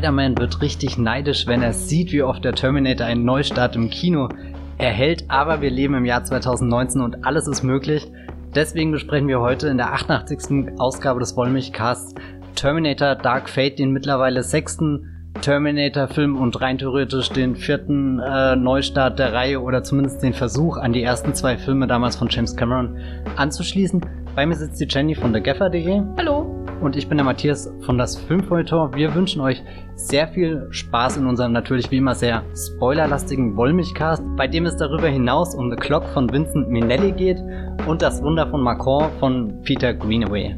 Spider-Man 0.00 0.38
wird 0.38 0.62
richtig 0.62 0.96
neidisch, 0.96 1.46
wenn 1.46 1.60
er 1.60 1.74
sieht, 1.74 2.10
wie 2.12 2.22
oft 2.22 2.42
der 2.42 2.54
Terminator 2.54 3.06
einen 3.06 3.26
Neustart 3.26 3.76
im 3.76 3.90
Kino 3.90 4.30
erhält. 4.78 5.24
Aber 5.28 5.60
wir 5.60 5.70
leben 5.70 5.92
im 5.92 6.06
Jahr 6.06 6.24
2019 6.24 7.02
und 7.02 7.26
alles 7.26 7.46
ist 7.46 7.62
möglich. 7.62 8.10
Deswegen 8.54 8.92
besprechen 8.92 9.28
wir 9.28 9.40
heute 9.40 9.68
in 9.68 9.76
der 9.76 9.92
88. 9.92 10.78
Ausgabe 10.78 11.20
des 11.20 11.36
Wollmilchcasts 11.36 12.14
Terminator 12.54 13.14
Dark 13.14 13.50
Fate, 13.50 13.78
den 13.78 13.90
mittlerweile 13.90 14.42
sechsten 14.42 15.34
Terminator-Film 15.42 16.34
und 16.34 16.58
rein 16.62 16.78
theoretisch 16.78 17.28
den 17.28 17.54
vierten 17.54 18.20
äh, 18.20 18.56
Neustart 18.56 19.18
der 19.18 19.34
Reihe 19.34 19.60
oder 19.60 19.82
zumindest 19.82 20.22
den 20.22 20.32
Versuch, 20.32 20.78
an 20.78 20.94
die 20.94 21.02
ersten 21.02 21.34
zwei 21.34 21.58
Filme 21.58 21.86
damals 21.86 22.16
von 22.16 22.28
James 22.30 22.56
Cameron 22.56 22.96
anzuschließen. 23.36 24.00
Bei 24.34 24.46
mir 24.46 24.54
sitzt 24.54 24.80
die 24.80 24.86
Jenny 24.88 25.14
von 25.14 25.34
thegaffer.de. 25.34 26.00
Hallo. 26.16 26.59
Und 26.80 26.96
ich 26.96 27.08
bin 27.08 27.18
der 27.18 27.26
Matthias 27.26 27.70
von 27.82 27.98
das 27.98 28.16
Filmfeuilleton. 28.16 28.94
Wir 28.94 29.14
wünschen 29.14 29.42
euch 29.42 29.62
sehr 29.96 30.28
viel 30.28 30.66
Spaß 30.70 31.18
in 31.18 31.26
unserem 31.26 31.52
natürlich 31.52 31.90
wie 31.90 31.98
immer 31.98 32.14
sehr 32.14 32.42
spoilerlastigen 32.56 33.54
Wollmilchcast, 33.54 34.22
bei 34.34 34.46
dem 34.46 34.64
es 34.64 34.78
darüber 34.78 35.08
hinaus 35.08 35.54
um 35.54 35.70
The 35.70 35.76
Clock 35.76 36.04
von 36.14 36.32
Vincent 36.32 36.70
Minnelli 36.70 37.12
geht 37.12 37.38
und 37.86 38.00
das 38.00 38.22
Wunder 38.22 38.48
von 38.48 38.62
Macron 38.62 39.10
von 39.20 39.60
Peter 39.62 39.92
Greenaway. 39.92 40.56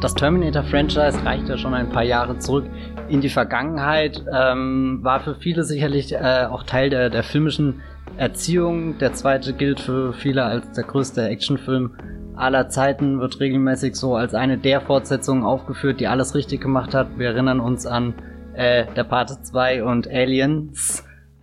Das 0.00 0.14
Terminator-Franchise 0.14 1.24
reicht 1.24 1.48
ja 1.48 1.56
schon 1.56 1.74
ein 1.74 1.88
paar 1.88 2.02
Jahre 2.02 2.36
zurück 2.40 2.64
in 3.12 3.20
die 3.20 3.28
Vergangenheit, 3.28 4.24
ähm, 4.32 5.00
war 5.02 5.20
für 5.20 5.34
viele 5.34 5.64
sicherlich 5.64 6.14
äh, 6.14 6.46
auch 6.50 6.62
Teil 6.62 6.88
der, 6.88 7.10
der 7.10 7.22
filmischen 7.22 7.82
Erziehung. 8.16 8.96
Der 8.98 9.12
zweite 9.12 9.52
gilt 9.52 9.80
für 9.80 10.14
viele 10.14 10.44
als 10.44 10.72
der 10.72 10.84
größte 10.84 11.28
Actionfilm 11.28 11.94
aller 12.36 12.70
Zeiten, 12.70 13.20
wird 13.20 13.38
regelmäßig 13.38 13.96
so 13.96 14.16
als 14.16 14.32
eine 14.32 14.56
der 14.56 14.80
Fortsetzungen 14.80 15.44
aufgeführt, 15.44 16.00
die 16.00 16.06
alles 16.06 16.34
richtig 16.34 16.62
gemacht 16.62 16.94
hat. 16.94 17.18
Wir 17.18 17.28
erinnern 17.28 17.60
uns 17.60 17.84
an 17.84 18.14
äh, 18.54 18.86
der 18.96 19.04
Parte 19.04 19.42
2 19.42 19.84
und 19.84 20.08
Aliens. 20.08 21.04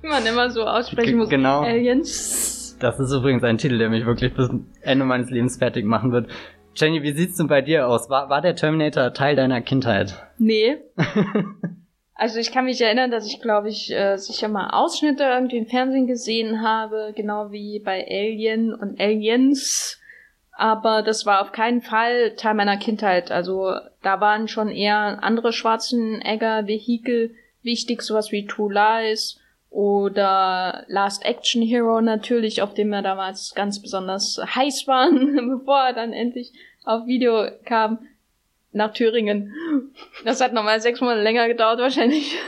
Wie 0.00 0.08
man 0.08 0.24
immer 0.24 0.48
so 0.48 0.62
aussprechen 0.62 1.18
muss. 1.18 1.28
Genau. 1.28 1.60
Aliens. 1.60 2.78
Das 2.80 2.98
ist 2.98 3.12
übrigens 3.12 3.44
ein 3.44 3.58
Titel, 3.58 3.76
der 3.76 3.90
mich 3.90 4.06
wirklich 4.06 4.32
bis 4.32 4.48
Ende 4.80 5.04
meines 5.04 5.28
Lebens 5.28 5.58
fertig 5.58 5.84
machen 5.84 6.12
wird. 6.12 6.28
Jenny, 6.74 7.02
wie 7.02 7.12
sieht's 7.12 7.36
denn 7.36 7.48
bei 7.48 7.60
dir 7.60 7.88
aus? 7.88 8.08
War, 8.08 8.28
war 8.28 8.40
der 8.40 8.56
Terminator 8.56 9.12
Teil 9.12 9.36
deiner 9.36 9.60
Kindheit? 9.60 10.14
Nee. 10.38 10.78
also 12.14 12.38
ich 12.38 12.52
kann 12.52 12.64
mich 12.64 12.80
erinnern, 12.80 13.10
dass 13.10 13.26
ich, 13.26 13.40
glaube 13.40 13.68
ich, 13.68 13.92
äh, 13.92 14.16
sicher 14.16 14.48
mal 14.48 14.70
Ausschnitte 14.70 15.24
irgendwie 15.24 15.58
im 15.58 15.66
Fernsehen 15.66 16.06
gesehen 16.06 16.62
habe, 16.62 17.12
genau 17.14 17.52
wie 17.52 17.80
bei 17.80 18.06
Alien 18.08 18.74
und 18.74 19.00
Aliens. 19.00 20.00
Aber 20.52 21.02
das 21.02 21.26
war 21.26 21.42
auf 21.42 21.52
keinen 21.52 21.82
Fall 21.82 22.34
Teil 22.36 22.54
meiner 22.54 22.76
Kindheit. 22.76 23.30
Also 23.30 23.74
da 24.02 24.20
waren 24.20 24.48
schon 24.48 24.68
eher 24.68 25.22
andere 25.22 25.52
Schwarzenegger-Vehikel 25.52 27.34
wichtig, 27.62 28.02
sowas 28.02 28.32
wie 28.32 28.46
True 28.46 28.72
Lies 28.72 29.41
oder 29.72 30.84
Last 30.88 31.24
Action 31.24 31.62
Hero 31.62 32.02
natürlich, 32.02 32.60
auf 32.60 32.74
dem 32.74 32.90
wir 32.90 33.00
damals 33.00 33.54
ganz 33.54 33.80
besonders 33.80 34.38
heiß 34.54 34.86
waren, 34.86 35.48
bevor 35.58 35.78
er 35.78 35.92
dann 35.94 36.12
endlich 36.12 36.52
auf 36.84 37.06
Video 37.06 37.46
kam 37.64 38.06
nach 38.72 38.92
Thüringen. 38.92 39.52
Das 40.24 40.40
hat 40.40 40.52
nochmal 40.52 40.80
sechs 40.80 41.00
Monate 41.00 41.22
länger 41.22 41.48
gedauert 41.48 41.80
wahrscheinlich. 41.80 42.38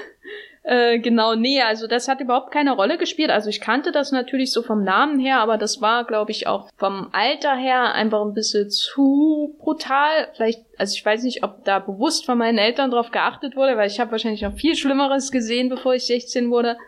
Äh, 0.66 0.98
genau, 0.98 1.34
nee, 1.34 1.60
also 1.60 1.86
das 1.86 2.08
hat 2.08 2.22
überhaupt 2.22 2.50
keine 2.50 2.72
Rolle 2.72 2.96
gespielt. 2.96 3.28
Also 3.28 3.50
ich 3.50 3.60
kannte 3.60 3.92
das 3.92 4.12
natürlich 4.12 4.50
so 4.50 4.62
vom 4.62 4.82
Namen 4.82 5.18
her, 5.18 5.40
aber 5.40 5.58
das 5.58 5.82
war, 5.82 6.06
glaube 6.06 6.30
ich, 6.30 6.46
auch 6.46 6.70
vom 6.78 7.10
Alter 7.12 7.54
her 7.54 7.92
einfach 7.92 8.22
ein 8.22 8.32
bisschen 8.32 8.70
zu 8.70 9.54
brutal. 9.58 10.28
Vielleicht, 10.34 10.64
also 10.78 10.94
ich 10.96 11.04
weiß 11.04 11.22
nicht, 11.24 11.44
ob 11.44 11.66
da 11.66 11.80
bewusst 11.80 12.24
von 12.24 12.38
meinen 12.38 12.56
Eltern 12.56 12.90
drauf 12.90 13.10
geachtet 13.10 13.56
wurde, 13.56 13.76
weil 13.76 13.90
ich 13.90 14.00
habe 14.00 14.12
wahrscheinlich 14.12 14.40
noch 14.40 14.54
viel 14.54 14.74
Schlimmeres 14.74 15.30
gesehen, 15.30 15.68
bevor 15.68 15.96
ich 15.96 16.06
16 16.06 16.50
wurde. 16.50 16.78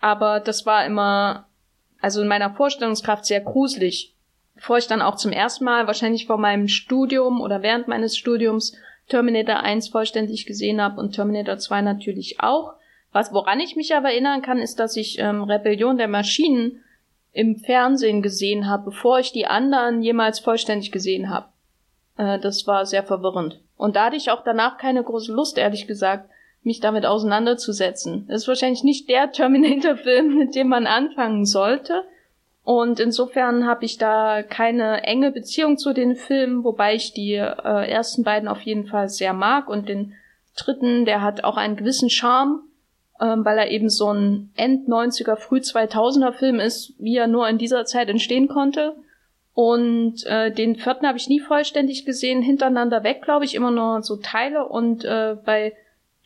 Aber 0.00 0.40
das 0.40 0.66
war 0.66 0.84
immer, 0.84 1.46
also 2.00 2.22
in 2.22 2.28
meiner 2.28 2.50
Vorstellungskraft 2.50 3.26
sehr 3.26 3.40
gruselig. 3.40 4.14
Bevor 4.54 4.78
ich 4.78 4.86
dann 4.86 5.02
auch 5.02 5.16
zum 5.16 5.32
ersten 5.32 5.64
Mal, 5.64 5.86
wahrscheinlich 5.86 6.26
vor 6.26 6.38
meinem 6.38 6.68
Studium 6.68 7.40
oder 7.40 7.62
während 7.62 7.88
meines 7.88 8.16
Studiums, 8.16 8.76
Terminator 9.08 9.60
1 9.60 9.88
vollständig 9.88 10.46
gesehen 10.46 10.80
habe 10.80 11.00
und 11.00 11.12
Terminator 11.12 11.58
2 11.58 11.82
natürlich 11.82 12.40
auch. 12.40 12.74
Was, 13.12 13.32
woran 13.32 13.60
ich 13.60 13.76
mich 13.76 13.94
aber 13.94 14.10
erinnern 14.10 14.42
kann, 14.42 14.58
ist, 14.58 14.78
dass 14.78 14.96
ich 14.96 15.18
ähm, 15.18 15.42
Rebellion 15.42 15.98
der 15.98 16.08
Maschinen 16.08 16.82
im 17.32 17.56
Fernsehen 17.56 18.22
gesehen 18.22 18.68
habe, 18.68 18.84
bevor 18.86 19.18
ich 19.18 19.32
die 19.32 19.46
anderen 19.46 20.02
jemals 20.02 20.38
vollständig 20.40 20.92
gesehen 20.92 21.28
habe. 21.30 21.48
Äh, 22.16 22.38
das 22.38 22.66
war 22.66 22.86
sehr 22.86 23.02
verwirrend. 23.02 23.60
Und 23.76 23.96
da 23.96 24.06
hatte 24.06 24.16
ich 24.16 24.30
auch 24.30 24.44
danach 24.44 24.78
keine 24.78 25.02
große 25.02 25.32
Lust, 25.32 25.58
ehrlich 25.58 25.86
gesagt, 25.86 26.30
mich 26.62 26.80
damit 26.80 27.06
auseinanderzusetzen. 27.06 28.26
Das 28.28 28.42
ist 28.42 28.48
wahrscheinlich 28.48 28.84
nicht 28.84 29.08
der 29.08 29.32
Terminator-Film, 29.32 30.34
mit 30.38 30.54
dem 30.54 30.68
man 30.68 30.86
anfangen 30.86 31.44
sollte. 31.46 32.04
Und 32.62 33.00
insofern 33.00 33.66
habe 33.66 33.84
ich 33.84 33.96
da 33.98 34.42
keine 34.42 35.02
enge 35.02 35.32
Beziehung 35.32 35.78
zu 35.78 35.92
den 35.92 36.14
Filmen, 36.14 36.62
wobei 36.62 36.94
ich 36.94 37.14
die 37.14 37.34
äh, 37.34 37.90
ersten 37.90 38.22
beiden 38.22 38.48
auf 38.48 38.60
jeden 38.60 38.86
Fall 38.86 39.08
sehr 39.08 39.32
mag 39.32 39.68
und 39.68 39.88
den 39.88 40.14
dritten, 40.56 41.04
der 41.04 41.22
hat 41.22 41.42
auch 41.42 41.56
einen 41.56 41.76
gewissen 41.76 42.10
Charme, 42.10 42.60
ähm, 43.20 43.44
weil 43.44 43.58
er 43.58 43.70
eben 43.70 43.88
so 43.88 44.12
ein 44.12 44.50
End-90er, 44.56 45.36
Früh-2000er 45.36 46.32
Film 46.32 46.60
ist, 46.60 46.94
wie 46.98 47.16
er 47.16 47.26
nur 47.26 47.48
in 47.48 47.58
dieser 47.58 47.86
Zeit 47.86 48.08
entstehen 48.08 48.48
konnte. 48.48 48.94
Und 49.54 50.24
äh, 50.26 50.52
den 50.52 50.76
vierten 50.76 51.06
habe 51.06 51.18
ich 51.18 51.28
nie 51.28 51.40
vollständig 51.40 52.04
gesehen, 52.04 52.42
hintereinander 52.42 53.02
weg, 53.02 53.22
glaube 53.22 53.44
ich, 53.44 53.54
immer 53.54 53.70
nur 53.70 54.02
so 54.02 54.16
Teile. 54.16 54.66
Und 54.68 55.04
äh, 55.04 55.36
bei 55.44 55.74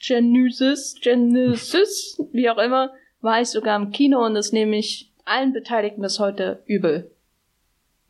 Genesis, 0.06 0.96
Genesis, 1.00 2.20
wie 2.32 2.50
auch 2.50 2.58
immer, 2.58 2.90
war 3.20 3.40
ich 3.40 3.48
sogar 3.48 3.80
im 3.80 3.90
Kino 3.90 4.24
und 4.24 4.34
das 4.34 4.52
nehme 4.52 4.76
ich 4.76 5.10
allen 5.24 5.52
Beteiligten 5.52 6.02
bis 6.02 6.20
heute 6.20 6.62
übel. 6.66 7.10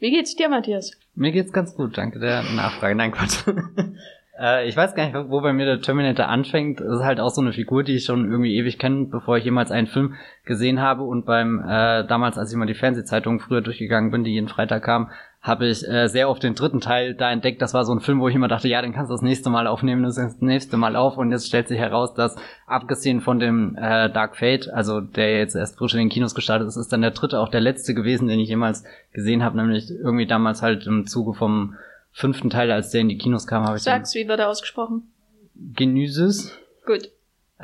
Wie 0.01 0.11
geht's 0.11 0.35
dir, 0.35 0.49
Matthias? 0.49 0.93
Mir 1.15 1.31
geht's 1.31 1.53
ganz 1.53 1.75
gut, 1.77 1.97
danke 1.97 2.19
der 2.19 2.43
Nachfrage. 2.43 2.97
Nein, 2.97 3.13
Quatsch. 3.13 3.47
äh, 4.41 4.69
ich 4.69 4.77
weiß 4.77 4.97
gar 4.97 5.05
nicht, 5.05 5.31
wo 5.31 5.41
bei 5.41 5.53
mir 5.53 5.67
der 5.67 5.81
Terminator 5.81 6.27
anfängt. 6.27 6.81
Das 6.81 6.99
ist 6.99 7.05
halt 7.05 7.21
auch 7.21 7.31
so 7.31 7.41
eine 7.41 7.53
Figur, 7.53 7.85
die 7.85 7.95
ich 7.95 8.05
schon 8.05 8.29
irgendwie 8.29 8.57
ewig 8.57 8.79
kenne, 8.79 9.07
bevor 9.07 9.39
ich 9.39 9.45
jemals 9.45 9.71
einen 9.71 9.87
Film 9.87 10.15
gesehen 10.45 10.81
habe. 10.81 11.05
Und 11.05 11.25
beim, 11.25 11.61
äh, 11.61 12.05
damals, 12.07 12.37
als 12.37 12.51
ich 12.51 12.59
mal 12.59 12.67
die 12.67 12.75
Fernsehzeitung 12.75 13.39
früher 13.39 13.61
durchgegangen 13.61 14.11
bin, 14.11 14.25
die 14.25 14.33
jeden 14.33 14.49
Freitag 14.49 14.83
kam, 14.83 15.13
habe 15.45 15.67
ich 15.67 15.87
äh, 15.87 16.09
sehr 16.09 16.31
oft 16.31 16.43
den 16.43 16.55
dritten 16.55 16.81
Teil 16.81 17.15
da 17.15 17.31
entdeckt. 17.31 17.61
Das 17.61 17.75
war 17.75 17.85
so 17.85 17.93
ein 17.93 18.01
Film, 18.01 18.19
wo 18.19 18.29
ich 18.29 18.35
immer 18.35 18.49
dachte, 18.49 18.67
ja, 18.67 18.81
den 18.81 18.95
kannst 18.95 19.11
du 19.11 19.15
das 19.15 19.21
nächste 19.21 19.51
Mal 19.51 19.67
aufnehmen, 19.67 20.03
das 20.03 20.15
das 20.15 20.41
nächste 20.41 20.79
Mal 20.79 20.97
auf. 20.97 21.19
Und 21.19 21.33
jetzt 21.33 21.47
stellt 21.47 21.69
sich 21.69 21.79
heraus, 21.79 22.15
dass 22.15 22.35
abgesehen 22.67 23.21
von 23.21 23.39
dem 23.39 23.77
äh, 23.77 24.11
Dark 24.11 24.39
Fate, 24.39 24.71
also 24.71 25.03
der 25.03 25.37
jetzt 25.37 25.55
erst 25.55 25.77
frisch 25.77 25.93
in 25.93 25.99
den 25.99 26.09
Kinos 26.09 26.35
gestartet 26.35 26.67
ist, 26.67 26.77
ist 26.77 26.91
dann 26.95 27.03
der 27.03 27.11
dritte 27.11 27.39
auch 27.41 27.51
der 27.51 27.61
letzte 27.61 27.93
gewesen, 27.93 28.27
den 28.27 28.41
ich 28.41 28.49
jemals 28.49 28.85
gesehen 29.13 29.45
habe, 29.45 29.59
nämlich 29.59 29.91
irgendwie 29.91 30.27
damals 30.27 30.63
halt 30.63 30.87
im 30.87 31.07
Zuge 31.07 31.35
vom 31.35 31.77
fünften 32.11 32.49
Teil, 32.49 32.71
als 32.71 32.91
der 32.91 33.03
in 33.03 33.11
die 33.11 33.19
Kinos 33.19 33.47
kam, 33.47 33.65
habe 33.65 33.77
ich 33.77 33.83
Sag's, 33.83 34.15
wie 34.15 34.27
wird 34.27 34.41
er 34.41 34.49
ausgesprochen? 34.49 35.13
Genysis. 35.55 36.59
Gut. 36.87 37.11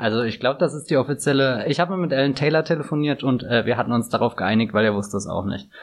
Also 0.01 0.23
ich 0.23 0.39
glaube, 0.39 0.59
das 0.59 0.73
ist 0.73 0.89
die 0.89 0.97
offizielle. 0.97 1.65
Ich 1.67 1.79
habe 1.79 1.95
mit 1.95 2.11
Alan 2.11 2.33
Taylor 2.33 2.63
telefoniert 2.63 3.23
und 3.23 3.43
äh, 3.43 3.67
wir 3.67 3.77
hatten 3.77 3.91
uns 3.91 4.09
darauf 4.09 4.35
geeinigt, 4.35 4.73
weil 4.73 4.83
er 4.83 4.95
wusste 4.95 5.17
es 5.17 5.27
auch 5.27 5.45
nicht. 5.45 5.69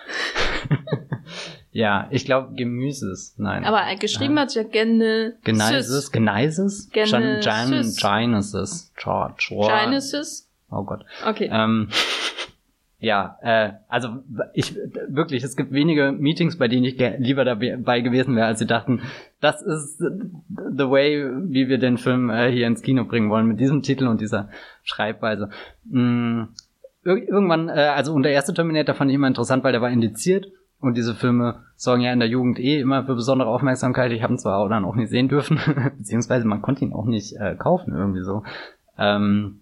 Ja, 1.71 2.09
ich 2.11 2.25
glaube 2.25 2.55
Gemüses, 2.55 3.35
nein. 3.37 3.65
Aber 3.65 3.85
geschrieben 3.97 4.37
ja. 4.37 4.43
hat 4.43 4.55
ja 4.55 4.65
gerne 4.65 5.35
Genesis, 5.45 6.11
Genesis? 6.11 6.91
Genesis. 6.91 7.47
Genesis. 7.47 8.93
Genesis. 9.69 10.51
Oh 10.71 10.83
Gott. 10.83 11.05
Okay. 11.25 11.49
Ähm, 11.53 11.89
ja, 13.01 13.39
äh, 13.43 13.73
also 13.89 14.09
ich 14.55 14.77
wirklich, 15.09 15.45
es 15.45 15.57
gibt 15.57 15.73
wenige 15.73 16.11
Meetings, 16.11 16.59
bei 16.59 16.67
denen 16.67 16.85
ich 16.85 16.99
lieber 17.19 17.45
dabei 17.45 18.01
gewesen 18.01 18.35
wäre, 18.35 18.47
als 18.47 18.59
sie 18.59 18.67
dachten, 18.67 19.03
das 19.41 19.63
ist 19.63 19.99
the 19.99 20.91
way, 20.91 21.31
wie 21.45 21.69
wir 21.69 21.79
den 21.79 21.97
Film 21.97 22.29
äh, 22.29 22.51
hier 22.51 22.67
ins 22.67 22.83
Kino 22.83 23.05
bringen 23.05 23.31
wollen, 23.31 23.47
mit 23.47 23.61
diesem 23.61 23.83
Titel 23.83 24.09
und 24.09 24.21
dieser 24.21 24.49
Schreibweise. 24.83 25.51
Mm, 25.85 26.45
irgendwann, 27.05 27.69
äh, 27.69 27.93
also 27.95 28.13
und 28.15 28.25
der 28.25 28.33
erste 28.33 28.53
Terminator 28.53 28.97
fand 28.97 29.11
ich 29.11 29.15
immer 29.15 29.29
interessant, 29.29 29.63
weil 29.63 29.73
der 29.73 29.83
war 29.83 29.91
indiziert 29.91 30.49
und 30.81 30.97
diese 30.97 31.15
Filme 31.15 31.63
sorgen 31.77 32.03
ja 32.03 32.13
in 32.13 32.19
der 32.19 32.29
Jugend 32.29 32.59
eh 32.59 32.81
immer 32.81 33.05
für 33.05 33.15
besondere 33.15 33.49
Aufmerksamkeit. 33.49 34.11
Ich 34.11 34.25
habe 34.25 34.35
ihn 34.35 34.39
zwar 34.39 34.59
auch 34.59 34.69
dann 34.69 34.85
auch 34.85 34.97
nicht 34.97 35.11
sehen 35.11 35.29
dürfen, 35.29 35.61
beziehungsweise 35.99 36.49
man 36.49 36.63
konnte 36.63 36.85
ihn 36.85 36.93
auch 36.93 37.07
nicht 37.07 37.37
äh, 37.37 37.55
kaufen 37.55 37.95
irgendwie 37.95 38.25
so. 38.25 38.43
Ähm, 38.99 39.61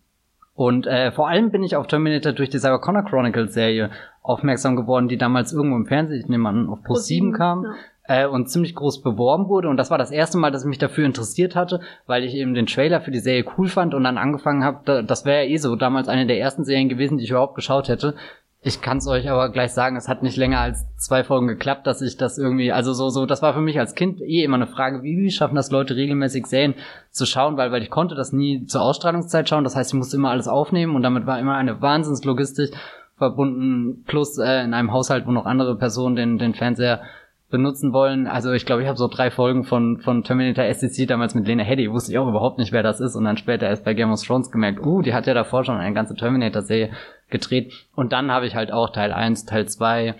und 0.56 0.86
äh, 0.86 1.12
vor 1.12 1.28
allem 1.28 1.50
bin 1.50 1.62
ich 1.62 1.76
auf 1.76 1.86
Terminator 1.86 2.32
durch 2.32 2.48
die 2.48 2.58
Sarah 2.58 2.78
Connor 2.78 3.04
Chronicles 3.04 3.54
Serie 3.54 3.90
aufmerksam 4.22 4.74
geworden, 4.74 5.06
die 5.06 5.18
damals 5.18 5.52
irgendwo 5.52 5.76
im 5.76 5.86
Fernsehen, 5.86 6.18
ich 6.18 6.28
nehme 6.28 6.48
an, 6.48 6.68
auf 6.68 6.82
Pro 6.82 6.94
7 6.94 7.32
kam. 7.32 7.64
Ja. 7.64 7.74
Äh, 8.08 8.26
und 8.26 8.48
ziemlich 8.48 8.74
groß 8.74 9.02
beworben 9.02 9.48
wurde. 9.48 9.68
Und 9.68 9.76
das 9.78 9.90
war 9.90 9.98
das 9.98 10.12
erste 10.12 10.38
Mal, 10.38 10.52
dass 10.52 10.62
ich 10.62 10.68
mich 10.68 10.78
dafür 10.78 11.04
interessiert 11.04 11.56
hatte, 11.56 11.80
weil 12.06 12.22
ich 12.22 12.34
eben 12.34 12.54
den 12.54 12.66
Trailer 12.66 13.00
für 13.00 13.10
die 13.10 13.18
Serie 13.18 13.44
cool 13.58 13.68
fand 13.68 13.94
und 13.94 14.04
dann 14.04 14.16
angefangen 14.16 14.62
habe, 14.62 15.02
das 15.02 15.24
wäre 15.24 15.44
ja 15.44 15.50
eh 15.50 15.56
so 15.56 15.74
damals 15.74 16.08
eine 16.08 16.26
der 16.26 16.38
ersten 16.38 16.64
Serien 16.64 16.88
gewesen, 16.88 17.18
die 17.18 17.24
ich 17.24 17.30
überhaupt 17.30 17.56
geschaut 17.56 17.88
hätte, 17.88 18.14
Ich 18.62 18.80
kann 18.80 18.98
es 18.98 19.06
euch 19.06 19.30
aber 19.30 19.50
gleich 19.50 19.72
sagen, 19.72 19.96
es 19.96 20.08
hat 20.08 20.22
nicht 20.22 20.36
länger 20.36 20.58
als 20.60 20.86
zwei 20.96 21.22
Folgen 21.22 21.46
geklappt, 21.46 21.86
dass 21.86 22.02
ich 22.02 22.16
das 22.16 22.36
irgendwie, 22.36 22.72
also 22.72 22.92
so, 22.94 23.10
so, 23.10 23.24
das 23.24 23.40
war 23.40 23.54
für 23.54 23.60
mich 23.60 23.78
als 23.78 23.94
Kind 23.94 24.20
eh 24.20 24.42
immer 24.42 24.56
eine 24.56 24.66
Frage, 24.66 25.02
wie, 25.02 25.18
wie 25.18 25.30
schaffen 25.30 25.54
das 25.54 25.70
Leute 25.70 25.94
regelmäßig 25.94 26.46
Serien 26.46 26.74
zu 27.10 27.26
schauen, 27.26 27.56
weil, 27.56 27.70
weil 27.70 27.82
ich 27.82 27.90
konnte 27.90 28.16
das 28.16 28.32
nie 28.32 28.64
zur 28.66 28.82
Ausstrahlungszeit 28.82 29.48
schauen, 29.48 29.62
das 29.62 29.76
heißt, 29.76 29.92
ich 29.92 29.98
musste 29.98 30.16
immer 30.16 30.30
alles 30.30 30.48
aufnehmen 30.48 30.96
und 30.96 31.02
damit 31.02 31.26
war 31.26 31.38
immer 31.38 31.54
eine 31.54 31.80
Wahnsinnslogistik 31.80 32.74
verbunden, 33.16 34.04
plus 34.06 34.36
äh, 34.38 34.64
in 34.64 34.74
einem 34.74 34.92
Haushalt, 34.92 35.26
wo 35.26 35.32
noch 35.32 35.46
andere 35.46 35.76
Personen 35.76 36.16
den, 36.16 36.38
den 36.38 36.54
Fernseher 36.54 37.02
benutzen 37.50 37.92
wollen. 37.92 38.26
Also 38.26 38.52
ich 38.52 38.66
glaube, 38.66 38.82
ich 38.82 38.88
habe 38.88 38.98
so 38.98 39.08
drei 39.08 39.30
Folgen 39.30 39.64
von, 39.64 39.98
von 39.98 40.24
Terminator 40.24 40.64
SCC 40.64 41.06
damals 41.06 41.34
mit 41.34 41.46
Lena 41.46 41.62
Headey, 41.62 41.90
wusste 41.92 42.10
ich 42.12 42.18
auch 42.18 42.28
überhaupt 42.28 42.58
nicht, 42.58 42.72
wer 42.72 42.82
das 42.82 43.00
ist. 43.00 43.14
Und 43.14 43.24
dann 43.24 43.36
später 43.36 43.66
erst 43.66 43.84
bei 43.84 43.94
Game 43.94 44.10
of 44.10 44.22
Thrones 44.22 44.50
gemerkt, 44.50 44.84
uh, 44.84 45.02
die 45.02 45.14
hat 45.14 45.26
ja 45.26 45.34
davor 45.34 45.64
schon 45.64 45.76
eine 45.76 45.94
ganze 45.94 46.14
Terminator-Serie 46.14 46.90
gedreht. 47.30 47.72
Und 47.94 48.12
dann 48.12 48.32
habe 48.32 48.46
ich 48.46 48.56
halt 48.56 48.72
auch 48.72 48.90
Teil 48.90 49.12
1, 49.12 49.46
Teil 49.46 49.68
2 49.68 50.14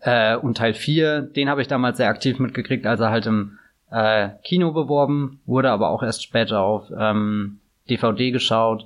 äh, 0.00 0.36
und 0.36 0.56
Teil 0.58 0.74
4, 0.74 1.22
den 1.22 1.48
habe 1.48 1.62
ich 1.62 1.68
damals 1.68 1.96
sehr 1.96 2.08
aktiv 2.08 2.38
mitgekriegt, 2.38 2.86
als 2.86 3.00
er 3.00 3.10
halt 3.10 3.26
im 3.26 3.58
äh, 3.90 4.30
Kino 4.44 4.72
beworben, 4.72 5.40
wurde 5.46 5.70
aber 5.70 5.88
auch 5.88 6.02
erst 6.02 6.22
später 6.22 6.60
auf 6.60 6.90
ähm, 6.96 7.60
DVD 7.88 8.30
geschaut. 8.30 8.84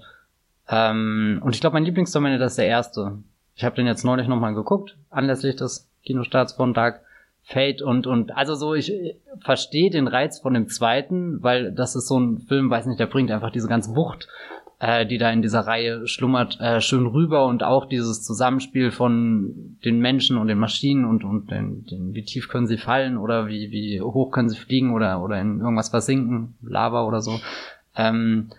Ähm, 0.68 1.40
und 1.44 1.54
ich 1.54 1.60
glaube, 1.60 1.74
mein 1.74 1.84
Lieblingsterminator 1.84 2.46
ist 2.46 2.58
der 2.58 2.66
erste. 2.66 3.18
Ich 3.56 3.64
habe 3.64 3.74
den 3.74 3.86
jetzt 3.86 4.04
neulich 4.04 4.28
nochmal 4.28 4.54
geguckt, 4.54 4.96
anlässlich 5.10 5.56
des 5.56 5.90
Kinostarts 6.04 6.52
von 6.52 6.72
Dark 6.72 7.00
Fate 7.44 7.82
und 7.82 8.06
und 8.06 8.36
also 8.36 8.54
so 8.54 8.74
ich 8.74 8.92
verstehe 9.40 9.90
den 9.90 10.06
Reiz 10.06 10.40
von 10.40 10.54
dem 10.54 10.68
zweiten, 10.68 11.42
weil 11.42 11.72
das 11.72 11.96
ist 11.96 12.06
so 12.06 12.18
ein 12.18 12.38
Film, 12.38 12.70
weiß 12.70 12.86
nicht, 12.86 13.00
der 13.00 13.06
bringt 13.06 13.30
einfach 13.30 13.50
diese 13.50 13.68
ganze 13.68 13.96
Wucht, 13.96 14.28
äh, 14.78 15.04
die 15.06 15.18
da 15.18 15.30
in 15.30 15.42
dieser 15.42 15.60
Reihe 15.60 16.06
schlummert, 16.06 16.60
äh, 16.60 16.80
schön 16.80 17.06
rüber 17.06 17.46
und 17.46 17.64
auch 17.64 17.86
dieses 17.86 18.22
Zusammenspiel 18.22 18.92
von 18.92 19.76
den 19.84 19.98
Menschen 19.98 20.38
und 20.38 20.46
den 20.46 20.58
Maschinen 20.58 21.04
und 21.04 21.24
und 21.24 21.50
den, 21.50 21.84
den 21.86 22.14
wie 22.14 22.24
tief 22.24 22.48
können 22.48 22.68
sie 22.68 22.78
fallen 22.78 23.16
oder 23.16 23.48
wie 23.48 23.72
wie 23.72 24.00
hoch 24.00 24.30
können 24.30 24.48
sie 24.48 24.56
fliegen 24.56 24.94
oder 24.94 25.20
oder 25.20 25.40
in 25.40 25.60
irgendwas 25.60 25.88
versinken, 25.88 26.54
Lava 26.62 27.04
oder 27.04 27.20
so. 27.20 27.40
Ähm, 27.96 28.50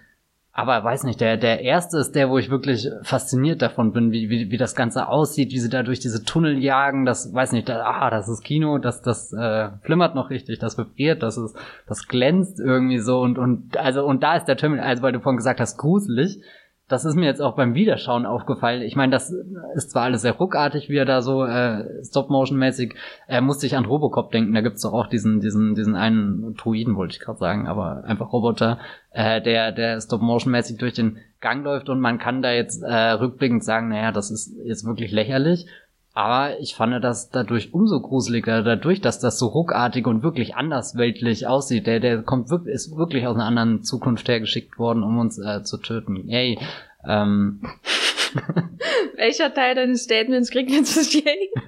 aber 0.56 0.84
weiß 0.84 1.04
nicht, 1.04 1.20
der, 1.20 1.36
der 1.36 1.62
erste 1.62 1.98
ist 1.98 2.12
der, 2.14 2.30
wo 2.30 2.38
ich 2.38 2.52
wirklich 2.52 2.88
fasziniert 3.02 3.64
davon 3.64 3.92
bin, 3.92 4.12
wie, 4.12 4.30
wie, 4.30 4.52
wie 4.52 4.58
das 4.58 4.76
Ganze 4.76 5.08
aussieht, 5.08 5.52
wie 5.52 5.58
sie 5.58 5.70
da 5.70 5.82
durch 5.82 6.00
diese 6.00 6.24
Tunnel 6.24 6.60
jagen, 6.60 7.06
das, 7.06 7.34
weiß 7.34 7.54
nicht, 7.54 7.68
da, 7.68 7.84
ah, 7.84 8.12
das 8.12 8.30
ist 8.30 8.44
Kino, 8.44 8.78
das, 8.78 9.02
das 9.02 9.34
äh, 9.34 9.70
flimmert 9.82 10.14
noch 10.14 10.30
richtig, 10.30 10.60
das 10.60 10.78
vibriert, 10.78 11.24
das 11.24 11.38
ist, 11.38 11.58
das 11.88 12.08
glänzt 12.08 12.60
irgendwie 12.60 13.00
so 13.00 13.20
und, 13.22 13.40
und, 13.40 13.78
also, 13.78 14.06
und 14.06 14.22
da 14.22 14.36
ist 14.36 14.46
der 14.46 14.56
Terminal, 14.56 14.86
also 14.86 15.02
weil 15.02 15.12
du 15.12 15.22
vorhin 15.22 15.38
gesagt 15.38 15.60
hast, 15.60 15.78
gruselig, 15.78 16.40
das 16.94 17.06
ist 17.06 17.16
mir 17.16 17.26
jetzt 17.26 17.42
auch 17.42 17.56
beim 17.56 17.74
Wiederschauen 17.74 18.28
aufgefallen. 18.28 18.84
Ich 18.84 18.96
meine, 18.96 19.12
das 19.12 19.34
ist 19.74 19.92
zwar 19.92 20.04
alles 20.04 20.22
sehr 20.22 20.34
ruckartig, 20.34 20.90
wie 20.90 20.98
er 20.98 21.06
da 21.06 21.24
so 21.24 21.44
äh, 21.44 22.04
Stop-Motion-mäßig, 22.04 22.94
er 23.28 23.40
äh, 23.40 23.42
musste 23.42 23.66
ich 23.66 23.76
an 23.76 23.86
Robocop 23.86 24.32
denken, 24.32 24.54
da 24.54 24.62
gibt's 24.62 24.84
doch 24.84 24.94
auch 24.94 25.08
diesen, 25.08 25.40
diesen, 25.40 25.74
diesen 25.74 25.96
einen 25.96 26.54
Druiden, 26.56 26.96
wollte 26.96 27.16
ich 27.16 27.20
gerade 27.20 27.40
sagen, 27.40 27.68
aber 27.68 28.04
einfach 28.06 28.32
Roboter, 28.32 28.78
äh, 29.10 29.42
der, 29.42 29.72
der 29.72 30.00
Stop-Motion-mäßig 30.00 30.78
durch 30.78 30.94
den 30.94 31.18
Gang 31.42 31.64
läuft 31.64 31.90
und 31.90 32.00
man 32.00 32.20
kann 32.20 32.44
da 32.44 32.52
jetzt 32.52 32.84
äh, 32.84 32.94
rückblickend 32.94 33.64
sagen, 33.64 33.90
naja, 33.90 34.12
das 34.12 34.30
ist 34.30 34.56
jetzt 34.64 34.86
wirklich 34.86 35.12
lächerlich. 35.12 35.66
Aber 36.16 36.60
ich 36.60 36.76
fand 36.76 37.04
das 37.04 37.32
dadurch 37.32 37.74
umso 37.74 38.00
gruseliger, 38.00 38.62
dadurch, 38.62 39.02
dass 39.02 39.20
das 39.20 39.40
so 39.40 39.48
ruckartig 39.48 40.06
und 40.06 40.22
wirklich 40.22 40.56
andersweltlich 40.56 41.48
aussieht. 41.48 41.88
Der, 41.88 42.00
der 42.00 42.22
kommt 42.22 42.52
wirklich, 42.52 42.76
ist 42.76 42.96
wirklich 42.96 43.26
aus 43.26 43.36
einer 43.36 43.46
anderen 43.46 43.82
Zukunft 43.82 44.28
hergeschickt 44.28 44.78
worden, 44.78 45.02
um 45.02 45.18
uns 45.18 45.40
äh, 45.40 45.64
zu 45.64 45.78
töten. 45.78 46.28
Yay. 46.28 46.60
Ähm. 47.08 47.62
Welcher 49.16 49.54
Teil 49.54 49.74
deines 49.74 50.04
Statements 50.04 50.52
kriegt 50.52 50.70
jetzt 50.70 50.96
das 50.96 51.14
Yay? 51.14 51.52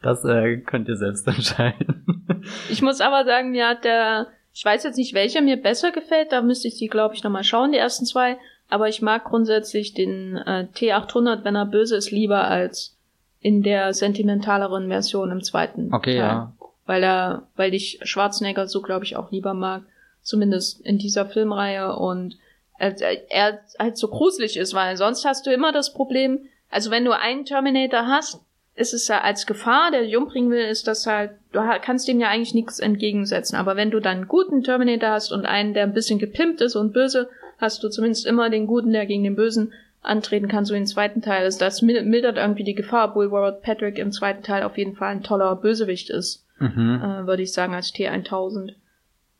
Das 0.00 0.24
äh, 0.24 0.58
könnt 0.58 0.88
ihr 0.88 0.96
selbst 0.96 1.26
entscheiden. 1.26 2.04
Ich 2.70 2.80
muss 2.80 3.00
aber 3.02 3.24
sagen, 3.24 3.50
mir 3.50 3.68
hat 3.68 3.84
der, 3.84 4.28
ich 4.54 4.64
weiß 4.64 4.84
jetzt 4.84 4.96
nicht, 4.96 5.12
welcher 5.12 5.42
mir 5.42 5.60
besser 5.60 5.90
gefällt, 5.90 6.32
da 6.32 6.40
müsste 6.40 6.68
ich 6.68 6.76
die, 6.76 6.86
glaube 6.86 7.14
ich, 7.14 7.22
nochmal 7.22 7.44
schauen, 7.44 7.72
die 7.72 7.78
ersten 7.78 8.06
zwei. 8.06 8.38
Aber 8.70 8.88
ich 8.88 9.02
mag 9.02 9.24
grundsätzlich 9.24 9.92
den 9.92 10.36
äh, 10.36 10.66
T800, 10.74 11.44
wenn 11.44 11.56
er 11.56 11.66
böse 11.66 11.96
ist, 11.96 12.10
lieber 12.10 12.44
als 12.44 12.97
in 13.40 13.62
der 13.62 13.94
sentimentaleren 13.94 14.88
Version 14.88 15.30
im 15.30 15.42
zweiten 15.42 15.92
okay, 15.92 16.16
Teil. 16.16 16.28
Ja. 16.28 16.52
Weil 16.86 17.02
er, 17.02 17.48
weil 17.56 17.74
ich 17.74 18.00
Schwarzenegger 18.02 18.66
so, 18.66 18.80
glaube 18.82 19.04
ich, 19.04 19.16
auch 19.16 19.30
lieber 19.30 19.54
mag. 19.54 19.82
Zumindest 20.22 20.80
in 20.80 20.98
dieser 20.98 21.26
Filmreihe 21.26 21.94
und 21.94 22.36
er, 22.78 22.94
er 23.30 23.60
halt 23.78 23.96
so 23.96 24.08
gruselig 24.08 24.56
ist, 24.56 24.74
weil 24.74 24.96
sonst 24.96 25.24
hast 25.24 25.46
du 25.46 25.52
immer 25.52 25.72
das 25.72 25.92
Problem, 25.92 26.40
also 26.70 26.90
wenn 26.90 27.04
du 27.04 27.12
einen 27.12 27.44
Terminator 27.44 28.06
hast, 28.06 28.40
ist 28.74 28.94
es 28.94 29.08
ja 29.08 29.20
als 29.20 29.46
Gefahr, 29.46 29.90
der 29.90 30.02
dich 30.02 30.16
umbringen 30.16 30.50
will, 30.50 30.64
ist 30.64 30.86
das 30.86 31.06
halt, 31.06 31.32
du 31.52 31.60
kannst 31.82 32.06
dem 32.06 32.20
ja 32.20 32.28
eigentlich 32.28 32.54
nichts 32.54 32.78
entgegensetzen. 32.78 33.56
Aber 33.56 33.74
wenn 33.74 33.90
du 33.90 34.00
dann 34.00 34.18
einen 34.18 34.28
guten 34.28 34.62
Terminator 34.62 35.10
hast 35.10 35.32
und 35.32 35.46
einen, 35.46 35.74
der 35.74 35.82
ein 35.82 35.94
bisschen 35.94 36.20
gepimpt 36.20 36.60
ist 36.60 36.76
und 36.76 36.92
böse, 36.92 37.28
hast 37.58 37.82
du 37.82 37.88
zumindest 37.88 38.24
immer 38.26 38.50
den 38.50 38.66
Guten, 38.68 38.92
der 38.92 39.06
gegen 39.06 39.24
den 39.24 39.34
Bösen 39.34 39.72
antreten 40.02 40.48
kann, 40.48 40.64
so 40.64 40.74
im 40.74 40.86
zweiten 40.86 41.22
Teil 41.22 41.46
ist. 41.46 41.60
Das 41.60 41.82
mildert 41.82 42.36
irgendwie 42.36 42.64
die 42.64 42.74
Gefahr, 42.74 43.10
obwohl 43.10 43.26
Robert 43.26 43.62
Patrick 43.62 43.98
im 43.98 44.12
zweiten 44.12 44.42
Teil 44.42 44.62
auf 44.62 44.78
jeden 44.78 44.96
Fall 44.96 45.10
ein 45.10 45.22
toller 45.22 45.54
Bösewicht 45.56 46.10
ist, 46.10 46.44
mhm. 46.58 47.00
äh, 47.02 47.26
würde 47.26 47.42
ich 47.42 47.52
sagen, 47.52 47.74
als 47.74 47.92
T1000. 47.92 48.74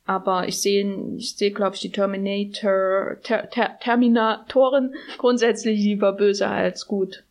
Aber 0.05 0.47
ich 0.47 0.59
sehe, 0.59 1.15
ich 1.17 1.35
sehe, 1.35 1.51
glaube 1.51 1.75
ich, 1.75 1.81
die 1.81 1.91
Terminator, 1.91 3.17
ter, 3.23 3.49
ter, 3.49 3.77
Terminatoren 3.79 4.95
grundsätzlich 5.17 5.79
lieber 5.79 6.13
böse 6.13 6.47
als 6.47 6.87
gut. 6.87 7.23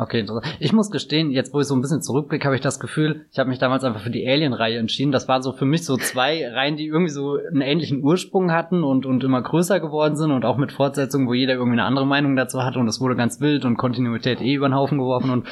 Okay, 0.00 0.20
interessant. 0.20 0.56
Ich 0.60 0.72
muss 0.72 0.90
gestehen, 0.90 1.30
jetzt 1.30 1.52
wo 1.52 1.60
ich 1.60 1.66
so 1.66 1.74
ein 1.74 1.82
bisschen 1.82 2.00
zurückblicke, 2.00 2.46
habe 2.46 2.54
ich 2.54 2.62
das 2.62 2.80
Gefühl, 2.80 3.26
ich 3.30 3.38
habe 3.38 3.50
mich 3.50 3.58
damals 3.58 3.84
einfach 3.84 4.00
für 4.00 4.08
die 4.08 4.26
Alien-Reihe 4.26 4.78
entschieden. 4.78 5.12
Das 5.12 5.28
waren 5.28 5.42
so 5.42 5.52
für 5.52 5.66
mich 5.66 5.84
so 5.84 5.98
zwei 5.98 6.48
Reihen, 6.54 6.78
die 6.78 6.86
irgendwie 6.86 7.12
so 7.12 7.36
einen 7.36 7.60
ähnlichen 7.60 8.02
Ursprung 8.02 8.50
hatten 8.50 8.82
und, 8.82 9.04
und 9.04 9.22
immer 9.24 9.42
größer 9.42 9.78
geworden 9.78 10.16
sind 10.16 10.30
und 10.30 10.46
auch 10.46 10.56
mit 10.56 10.72
Fortsetzungen, 10.72 11.28
wo 11.28 11.34
jeder 11.34 11.52
irgendwie 11.52 11.74
eine 11.74 11.84
andere 11.84 12.06
Meinung 12.06 12.34
dazu 12.34 12.62
hatte 12.62 12.78
und 12.78 12.88
es 12.88 12.98
wurde 12.98 13.14
ganz 13.14 13.42
wild 13.42 13.66
und 13.66 13.76
Kontinuität 13.76 14.40
eh 14.40 14.54
über 14.54 14.70
den 14.70 14.74
Haufen 14.74 14.96
geworfen 14.96 15.28
und 15.28 15.46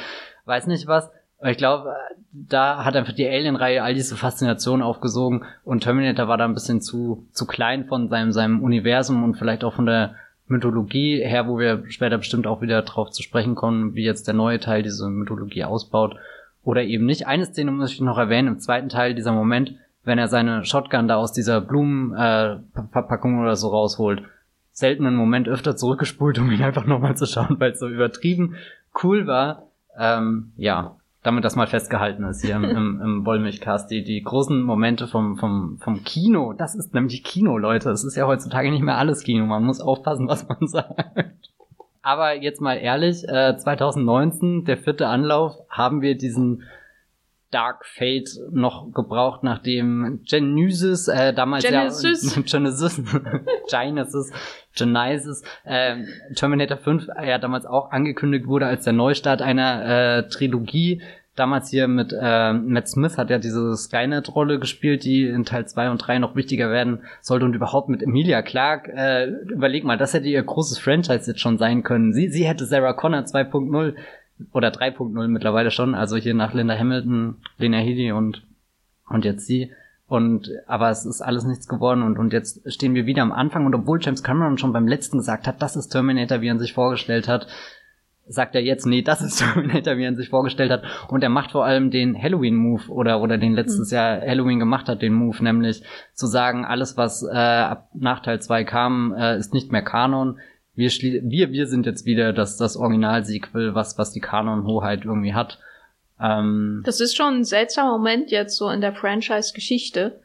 weiß 0.45 0.65
nicht 0.65 0.87
was. 0.87 1.11
Aber 1.37 1.51
ich 1.51 1.57
glaube, 1.57 1.93
da 2.31 2.83
hat 2.83 2.95
einfach 2.95 3.13
die 3.13 3.27
Alien-Reihe 3.27 3.83
all 3.83 3.93
diese 3.93 4.17
Faszination 4.17 4.81
aufgesogen 4.81 5.43
und 5.63 5.83
Terminator 5.83 6.27
war 6.27 6.37
da 6.37 6.45
ein 6.45 6.55
bisschen 6.55 6.81
zu, 6.81 7.27
zu 7.33 7.45
klein 7.45 7.85
von 7.85 8.09
seinem, 8.09 8.31
seinem 8.31 8.63
Universum 8.63 9.23
und 9.23 9.35
vielleicht 9.35 9.63
auch 9.63 9.75
von 9.75 9.85
der 9.85 10.15
Mythologie 10.49 11.21
her, 11.23 11.47
wo 11.47 11.59
wir 11.59 11.83
später 11.89 12.17
bestimmt 12.17 12.47
auch 12.47 12.61
wieder 12.61 12.81
drauf 12.81 13.11
zu 13.11 13.23
sprechen 13.23 13.55
kommen, 13.55 13.95
wie 13.95 14.03
jetzt 14.03 14.27
der 14.27 14.33
neue 14.33 14.59
Teil 14.59 14.83
diese 14.83 15.09
Mythologie 15.09 15.63
ausbaut 15.63 16.15
oder 16.63 16.83
eben 16.83 17.05
nicht. 17.05 17.27
Eine 17.27 17.45
Szene 17.45 17.71
muss 17.71 17.93
ich 17.93 18.01
noch 18.01 18.17
erwähnen, 18.17 18.47
im 18.47 18.59
zweiten 18.59 18.89
Teil 18.89 19.15
dieser 19.15 19.31
Moment, 19.31 19.75
wenn 20.03 20.19
er 20.19 20.27
seine 20.27 20.65
Shotgun 20.65 21.07
da 21.07 21.15
aus 21.15 21.33
dieser 21.33 21.61
Blumenverpackung 21.61 23.37
äh, 23.37 23.41
oder 23.41 23.55
so 23.55 23.69
rausholt. 23.69 24.23
Selten 24.71 25.05
einen 25.05 25.15
Moment 25.15 25.47
öfter 25.47 25.75
zurückgespult, 25.75 26.39
um 26.39 26.51
ihn 26.51 26.63
einfach 26.63 26.85
nochmal 26.85 27.15
zu 27.15 27.25
schauen, 27.25 27.59
weil 27.59 27.71
es 27.71 27.79
so 27.79 27.87
übertrieben 27.87 28.55
cool 29.03 29.27
war. 29.27 29.67
Ähm, 29.97 30.53
ja, 30.55 30.95
damit 31.21 31.43
das 31.43 31.55
mal 31.55 31.67
festgehalten 31.67 32.23
ist 32.23 32.41
hier 32.41 32.55
im, 32.55 32.63
im, 32.63 33.01
im 33.01 33.25
Wollmilchcast. 33.25 33.91
Die, 33.91 34.03
die 34.03 34.21
großen 34.21 34.61
Momente 34.61 35.07
vom, 35.07 35.37
vom, 35.37 35.77
vom 35.79 36.03
Kino, 36.03 36.53
das 36.53 36.75
ist 36.75 36.93
nämlich 36.93 37.23
Kino, 37.23 37.57
Leute. 37.57 37.89
Es 37.89 38.03
ist 38.03 38.15
ja 38.15 38.25
heutzutage 38.25 38.71
nicht 38.71 38.83
mehr 38.83 38.97
alles 38.97 39.23
Kino. 39.23 39.45
Man 39.45 39.65
muss 39.65 39.81
aufpassen, 39.81 40.27
was 40.27 40.47
man 40.47 40.57
sagt. 40.67 41.49
Aber 42.01 42.35
jetzt 42.35 42.61
mal 42.61 42.75
ehrlich, 42.75 43.27
äh, 43.27 43.57
2019, 43.57 44.63
der 44.63 44.77
vierte 44.77 45.07
Anlauf, 45.07 45.55
haben 45.69 46.01
wir 46.01 46.17
diesen 46.17 46.63
Dark 47.51 47.85
Fate 47.85 48.29
noch 48.51 48.91
gebraucht, 48.93 49.43
nachdem 49.43 50.21
Genesis, 50.23 51.07
äh, 51.07 51.33
damals 51.33 51.63
Genesis. 51.63 52.35
ja 52.35 52.41
Genesis, 52.45 53.01
Genesis, 53.69 54.31
Genesis, 54.75 55.43
äh, 55.63 55.95
Terminator 56.35 56.77
5 56.77 57.07
ja 57.25 57.37
damals 57.39 57.65
auch 57.65 57.91
angekündigt 57.91 58.47
wurde 58.47 58.67
als 58.67 58.83
der 58.83 58.93
Neustart 58.93 59.41
einer 59.41 60.19
äh, 60.19 60.29
Trilogie. 60.29 61.01
Damals 61.39 61.69
hier 61.69 61.87
mit 61.87 62.11
äh, 62.11 62.51
Matt 62.51 62.89
Smith 62.89 63.17
hat 63.17 63.29
ja 63.29 63.37
diese 63.37 63.73
Skynet-Rolle 63.77 64.59
gespielt, 64.59 65.05
die 65.05 65.25
in 65.25 65.45
Teil 65.45 65.65
2 65.65 65.89
und 65.89 65.99
3 65.99 66.19
noch 66.19 66.35
wichtiger 66.35 66.69
werden 66.69 67.03
sollte 67.21 67.45
und 67.45 67.53
überhaupt 67.53 67.87
mit 67.87 68.03
Emilia 68.03 68.41
Clark. 68.41 68.89
Äh, 68.89 69.27
überleg 69.49 69.85
mal, 69.85 69.97
das 69.97 70.13
hätte 70.13 70.27
ihr 70.27 70.43
großes 70.43 70.79
Franchise 70.79 71.31
jetzt 71.31 71.39
schon 71.39 71.57
sein 71.57 71.83
können. 71.83 72.11
Sie, 72.11 72.27
sie 72.27 72.45
hätte 72.45 72.65
Sarah 72.65 72.91
Connor 72.91 73.21
2.0 73.21 73.95
oder 74.53 74.69
3.0 74.69 75.27
mittlerweile 75.27 75.71
schon, 75.71 75.95
also 75.95 76.17
hier 76.17 76.33
nach 76.33 76.53
Linda 76.53 76.77
Hamilton, 76.77 77.35
Lena 77.57 77.77
Headey 77.77 78.11
und, 78.11 78.43
und 79.07 79.25
jetzt 79.25 79.45
sie. 79.45 79.71
Und, 80.07 80.49
aber 80.65 80.89
es 80.89 81.05
ist 81.05 81.21
alles 81.21 81.43
nichts 81.43 81.67
geworden 81.67 82.01
und, 82.01 82.17
und 82.17 82.33
jetzt 82.33 82.61
stehen 82.73 82.95
wir 82.95 83.05
wieder 83.05 83.21
am 83.21 83.31
Anfang 83.31 83.67
und 83.67 83.75
obwohl 83.75 83.99
James 84.01 84.23
Cameron 84.23 84.57
schon 84.57 84.73
beim 84.73 84.87
letzten 84.87 85.19
gesagt 85.19 85.45
hat, 85.45 85.61
das 85.61 85.75
ist 85.75 85.89
Terminator, 85.89 86.41
wie 86.41 86.47
er 86.47 86.57
sich 86.57 86.73
vorgestellt 86.73 87.27
hat, 87.27 87.45
sagt 88.29 88.55
er 88.55 88.61
jetzt, 88.61 88.85
nee, 88.85 89.03
das 89.03 89.21
ist 89.21 89.37
Terminator, 89.53 89.97
wie 89.97 90.05
er 90.05 90.15
sich 90.15 90.29
vorgestellt 90.29 90.71
hat. 90.71 90.83
Und 91.09 91.23
er 91.23 91.29
macht 91.29 91.51
vor 91.51 91.65
allem 91.65 91.91
den 91.91 92.19
Halloween-Move 92.19 92.89
oder, 92.89 93.21
oder 93.21 93.37
den 93.37 93.53
letztes 93.53 93.91
mhm. 93.91 93.95
Jahr 93.95 94.21
Halloween 94.21 94.59
gemacht 94.59 94.87
hat, 94.87 95.01
den 95.01 95.13
Move, 95.13 95.43
nämlich 95.43 95.83
zu 96.13 96.25
sagen, 96.25 96.65
alles, 96.65 96.97
was 96.97 97.23
äh, 97.23 97.35
ab 97.35 97.89
nach 97.93 98.21
Teil 98.21 98.41
2 98.41 98.63
kam, 98.63 99.13
äh, 99.13 99.37
ist 99.37 99.53
nicht 99.53 99.71
mehr 99.71 99.83
Kanon 99.83 100.39
wir, 100.75 100.89
wir, 100.89 101.51
wir 101.51 101.67
sind 101.67 101.85
jetzt 101.85 102.05
wieder 102.05 102.33
das, 102.33 102.57
das 102.57 102.77
Original-Sequel, 102.77 103.75
was, 103.75 103.97
was 103.97 104.11
die 104.11 104.21
Kanon-Hoheit 104.21 105.05
irgendwie 105.05 105.33
hat. 105.33 105.59
Ähm, 106.21 106.81
das 106.85 106.99
ist 106.99 107.15
schon 107.15 107.39
ein 107.39 107.43
seltsamer 107.43 107.91
Moment 107.91 108.31
jetzt 108.31 108.57
so 108.57 108.69
in 108.69 108.81
der 108.81 108.93
Franchise-Geschichte. 108.93 110.19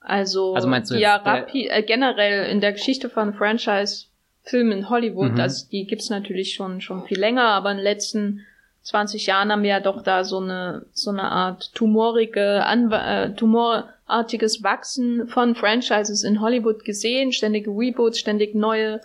Also, 0.00 0.54
also 0.54 0.68
meinst 0.68 0.90
du 0.90 0.96
ja, 0.96 1.16
rapid, 1.16 1.68
äh, 1.68 1.82
generell 1.82 2.48
in 2.50 2.60
der 2.60 2.72
Geschichte 2.72 3.10
von 3.10 3.34
Franchise-Filmen 3.34 4.78
in 4.78 4.90
Hollywood, 4.90 5.32
mhm. 5.32 5.40
also 5.40 5.66
die 5.70 5.86
gibt's 5.86 6.10
natürlich 6.10 6.54
schon, 6.54 6.80
schon 6.80 7.04
viel 7.04 7.18
länger, 7.18 7.48
aber 7.48 7.72
in 7.72 7.78
den 7.78 7.84
letzten 7.84 8.46
20 8.82 9.26
Jahren 9.26 9.50
haben 9.50 9.64
wir 9.64 9.70
ja 9.70 9.80
doch 9.80 10.02
da 10.02 10.22
so 10.22 10.38
eine, 10.38 10.86
so 10.92 11.10
eine 11.10 11.24
Art 11.24 11.74
tumorige, 11.74 12.64
äh, 12.64 13.30
tumorartiges 13.34 14.62
Wachsen 14.62 15.26
von 15.26 15.56
Franchises 15.56 16.22
in 16.22 16.40
Hollywood 16.40 16.84
gesehen, 16.84 17.32
ständige 17.32 17.70
Reboots, 17.70 18.20
ständig 18.20 18.54
neue 18.54 19.00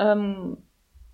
ähm, 0.00 0.56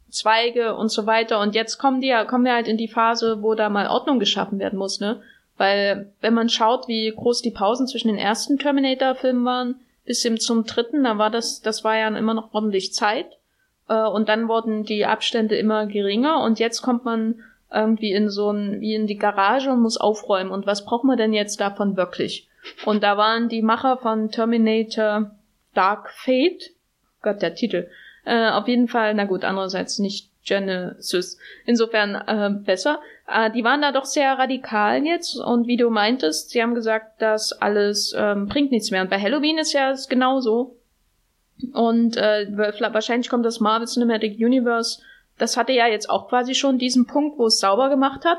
Zweige 0.08 0.76
und 0.76 0.88
so 0.88 1.04
weiter. 1.06 1.40
Und 1.40 1.54
jetzt 1.54 1.78
kommen 1.78 2.00
die 2.00 2.06
ja, 2.06 2.24
kommen 2.24 2.44
wir 2.44 2.54
halt 2.54 2.68
in 2.68 2.78
die 2.78 2.88
Phase, 2.88 3.42
wo 3.42 3.54
da 3.54 3.68
mal 3.68 3.88
Ordnung 3.88 4.18
geschaffen 4.18 4.58
werden 4.58 4.78
muss, 4.78 5.00
ne? 5.00 5.20
Weil, 5.58 6.12
wenn 6.20 6.34
man 6.34 6.48
schaut, 6.48 6.86
wie 6.86 7.10
groß 7.10 7.42
die 7.42 7.50
Pausen 7.50 7.86
zwischen 7.86 8.08
den 8.08 8.18
ersten 8.18 8.58
Terminator-Filmen 8.58 9.44
waren, 9.44 9.80
bis 10.04 10.22
hin 10.22 10.38
zum 10.38 10.64
dritten, 10.64 11.04
da 11.04 11.18
war 11.18 11.30
das, 11.30 11.60
das 11.60 11.82
war 11.82 11.96
ja 11.96 12.08
immer 12.08 12.34
noch 12.34 12.52
ordentlich 12.54 12.92
Zeit. 12.92 13.26
Äh, 13.88 14.06
und 14.06 14.28
dann 14.28 14.48
wurden 14.48 14.84
die 14.84 15.06
Abstände 15.06 15.56
immer 15.56 15.86
geringer 15.86 16.42
und 16.42 16.58
jetzt 16.58 16.82
kommt 16.82 17.04
man 17.04 17.42
irgendwie 17.72 18.12
in 18.12 18.30
so 18.30 18.50
ein, 18.50 18.80
wie 18.80 18.94
in 18.94 19.06
die 19.06 19.16
Garage 19.16 19.70
und 19.70 19.80
muss 19.80 19.96
aufräumen. 19.96 20.52
Und 20.52 20.66
was 20.66 20.84
braucht 20.84 21.04
man 21.04 21.18
denn 21.18 21.32
jetzt 21.32 21.60
davon 21.60 21.96
wirklich? 21.96 22.48
Und 22.84 23.02
da 23.02 23.16
waren 23.16 23.48
die 23.48 23.62
Macher 23.62 23.96
von 23.96 24.30
Terminator 24.30 25.32
Dark 25.74 26.10
Fate, 26.10 26.70
Gott, 27.22 27.42
der 27.42 27.54
Titel, 27.54 27.88
äh, 28.26 28.50
auf 28.50 28.68
jeden 28.68 28.88
Fall, 28.88 29.14
na 29.14 29.24
gut, 29.24 29.44
andererseits 29.44 29.98
nicht 29.98 30.30
Genesis. 30.44 31.38
Insofern 31.64 32.14
äh, 32.14 32.50
besser. 32.64 33.00
Äh, 33.26 33.50
die 33.50 33.64
waren 33.64 33.82
da 33.82 33.90
doch 33.90 34.04
sehr 34.04 34.38
radikal 34.38 35.04
jetzt 35.04 35.36
und 35.36 35.66
wie 35.66 35.76
du 35.76 35.90
meintest, 35.90 36.50
sie 36.50 36.62
haben 36.62 36.74
gesagt, 36.74 37.20
das 37.20 37.52
alles 37.52 38.14
ähm, 38.16 38.46
bringt 38.46 38.70
nichts 38.70 38.90
mehr. 38.90 39.02
Und 39.02 39.10
bei 39.10 39.20
Halloween 39.20 39.58
ist 39.58 39.72
ja 39.72 39.90
es 39.90 40.08
genauso. 40.08 40.76
Und 41.72 42.16
äh, 42.16 42.46
wahrscheinlich 42.52 43.30
kommt 43.30 43.46
das 43.46 43.60
Marvel 43.60 43.88
Cinematic 43.88 44.38
Universe 44.38 45.00
das 45.38 45.56
hatte 45.56 45.72
ja 45.72 45.86
jetzt 45.86 46.08
auch 46.08 46.28
quasi 46.28 46.54
schon 46.54 46.78
diesen 46.78 47.06
Punkt, 47.06 47.38
wo 47.38 47.46
es 47.46 47.60
sauber 47.60 47.88
gemacht 47.88 48.24
hat 48.24 48.38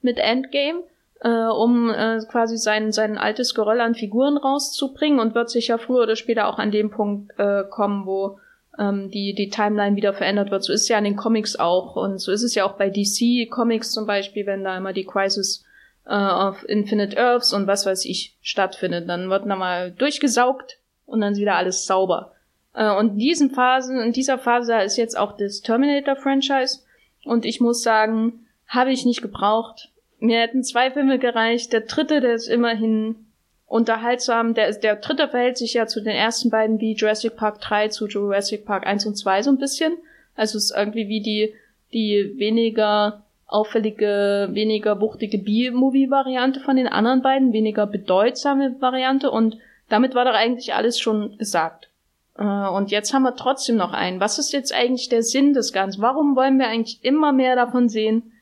mit 0.00 0.18
Endgame, 0.18 0.82
äh, 1.20 1.28
um 1.28 1.90
äh, 1.90 2.20
quasi 2.30 2.56
sein, 2.56 2.92
sein 2.92 3.18
altes 3.18 3.54
Geröll 3.54 3.80
an 3.80 3.94
Figuren 3.94 4.36
rauszubringen 4.36 5.20
und 5.20 5.34
wird 5.34 5.50
sicher 5.50 5.78
früher 5.78 6.04
oder 6.04 6.16
später 6.16 6.48
auch 6.48 6.58
an 6.58 6.70
dem 6.70 6.90
Punkt 6.90 7.38
äh, 7.38 7.64
kommen, 7.68 8.06
wo 8.06 8.38
ähm, 8.78 9.10
die, 9.10 9.34
die 9.34 9.50
Timeline 9.50 9.96
wieder 9.96 10.14
verändert 10.14 10.50
wird. 10.50 10.62
So 10.62 10.72
ist 10.72 10.82
es 10.82 10.88
ja 10.88 10.98
in 10.98 11.04
den 11.04 11.16
Comics 11.16 11.56
auch 11.56 11.96
und 11.96 12.18
so 12.18 12.32
ist 12.32 12.42
es 12.42 12.54
ja 12.54 12.64
auch 12.64 12.76
bei 12.76 12.90
DC 12.90 13.50
Comics 13.50 13.90
zum 13.92 14.06
Beispiel, 14.06 14.46
wenn 14.46 14.64
da 14.64 14.76
immer 14.76 14.92
die 14.92 15.04
Crisis 15.04 15.64
äh, 16.06 16.14
of 16.14 16.64
Infinite 16.68 17.16
Earths 17.16 17.52
und 17.52 17.66
was 17.66 17.86
weiß 17.86 18.04
ich 18.04 18.36
stattfindet. 18.40 19.08
Dann 19.08 19.30
wird 19.30 19.46
nochmal 19.46 19.92
durchgesaugt 19.92 20.78
und 21.06 21.20
dann 21.20 21.32
ist 21.32 21.40
wieder 21.40 21.56
alles 21.56 21.86
sauber. 21.86 22.32
Äh, 22.74 22.90
und 22.96 23.12
in 23.12 23.18
diesen 23.18 23.50
Phasen, 23.50 24.00
in 24.00 24.12
dieser 24.12 24.38
Phase 24.38 24.80
ist 24.82 24.96
jetzt 24.96 25.18
auch 25.18 25.36
das 25.36 25.60
Terminator-Franchise. 25.60 26.80
Und 27.24 27.44
ich 27.44 27.60
muss 27.60 27.82
sagen, 27.82 28.46
habe 28.66 28.92
ich 28.92 29.04
nicht 29.04 29.22
gebraucht. 29.22 29.90
Mir 30.18 30.40
hätten 30.40 30.62
zwei 30.62 30.90
Filme 30.90 31.18
gereicht. 31.18 31.72
Der 31.72 31.82
dritte, 31.82 32.20
der 32.20 32.34
ist 32.34 32.48
immerhin 32.48 33.27
unterhaltsam. 33.68 34.54
Der, 34.54 34.72
der 34.72 34.96
dritte 34.96 35.28
verhält 35.28 35.58
sich 35.58 35.74
ja 35.74 35.86
zu 35.86 36.00
den 36.00 36.14
ersten 36.14 36.50
beiden 36.50 36.80
wie 36.80 36.94
Jurassic 36.94 37.36
Park 37.36 37.60
3 37.60 37.88
zu 37.88 38.06
Jurassic 38.06 38.64
Park 38.64 38.86
1 38.86 39.06
und 39.06 39.16
2 39.16 39.42
so 39.42 39.50
ein 39.50 39.58
bisschen. 39.58 39.96
Also 40.34 40.58
es 40.58 40.64
ist 40.64 40.76
irgendwie 40.76 41.08
wie 41.08 41.20
die, 41.20 41.54
die 41.92 42.34
weniger 42.38 43.22
auffällige, 43.46 44.48
weniger 44.52 45.00
wuchtige 45.00 45.38
B-Movie-Variante 45.38 46.60
von 46.60 46.76
den 46.76 46.86
anderen 46.86 47.22
beiden, 47.22 47.52
weniger 47.52 47.86
bedeutsame 47.86 48.76
Variante 48.80 49.30
und 49.30 49.56
damit 49.88 50.14
war 50.14 50.26
doch 50.26 50.34
eigentlich 50.34 50.74
alles 50.74 50.98
schon 50.98 51.38
gesagt. 51.38 51.88
Äh, 52.36 52.42
und 52.44 52.90
jetzt 52.90 53.12
haben 53.12 53.22
wir 53.22 53.36
trotzdem 53.36 53.76
noch 53.76 53.92
einen. 53.92 54.20
Was 54.20 54.38
ist 54.38 54.52
jetzt 54.52 54.72
eigentlich 54.72 55.08
der 55.08 55.22
Sinn 55.22 55.54
des 55.54 55.72
Ganzen? 55.72 56.02
Warum 56.02 56.36
wollen 56.36 56.58
wir 56.58 56.68
eigentlich 56.68 57.02
immer 57.02 57.32
mehr 57.32 57.56
davon 57.56 57.88
sehen? 57.88 58.32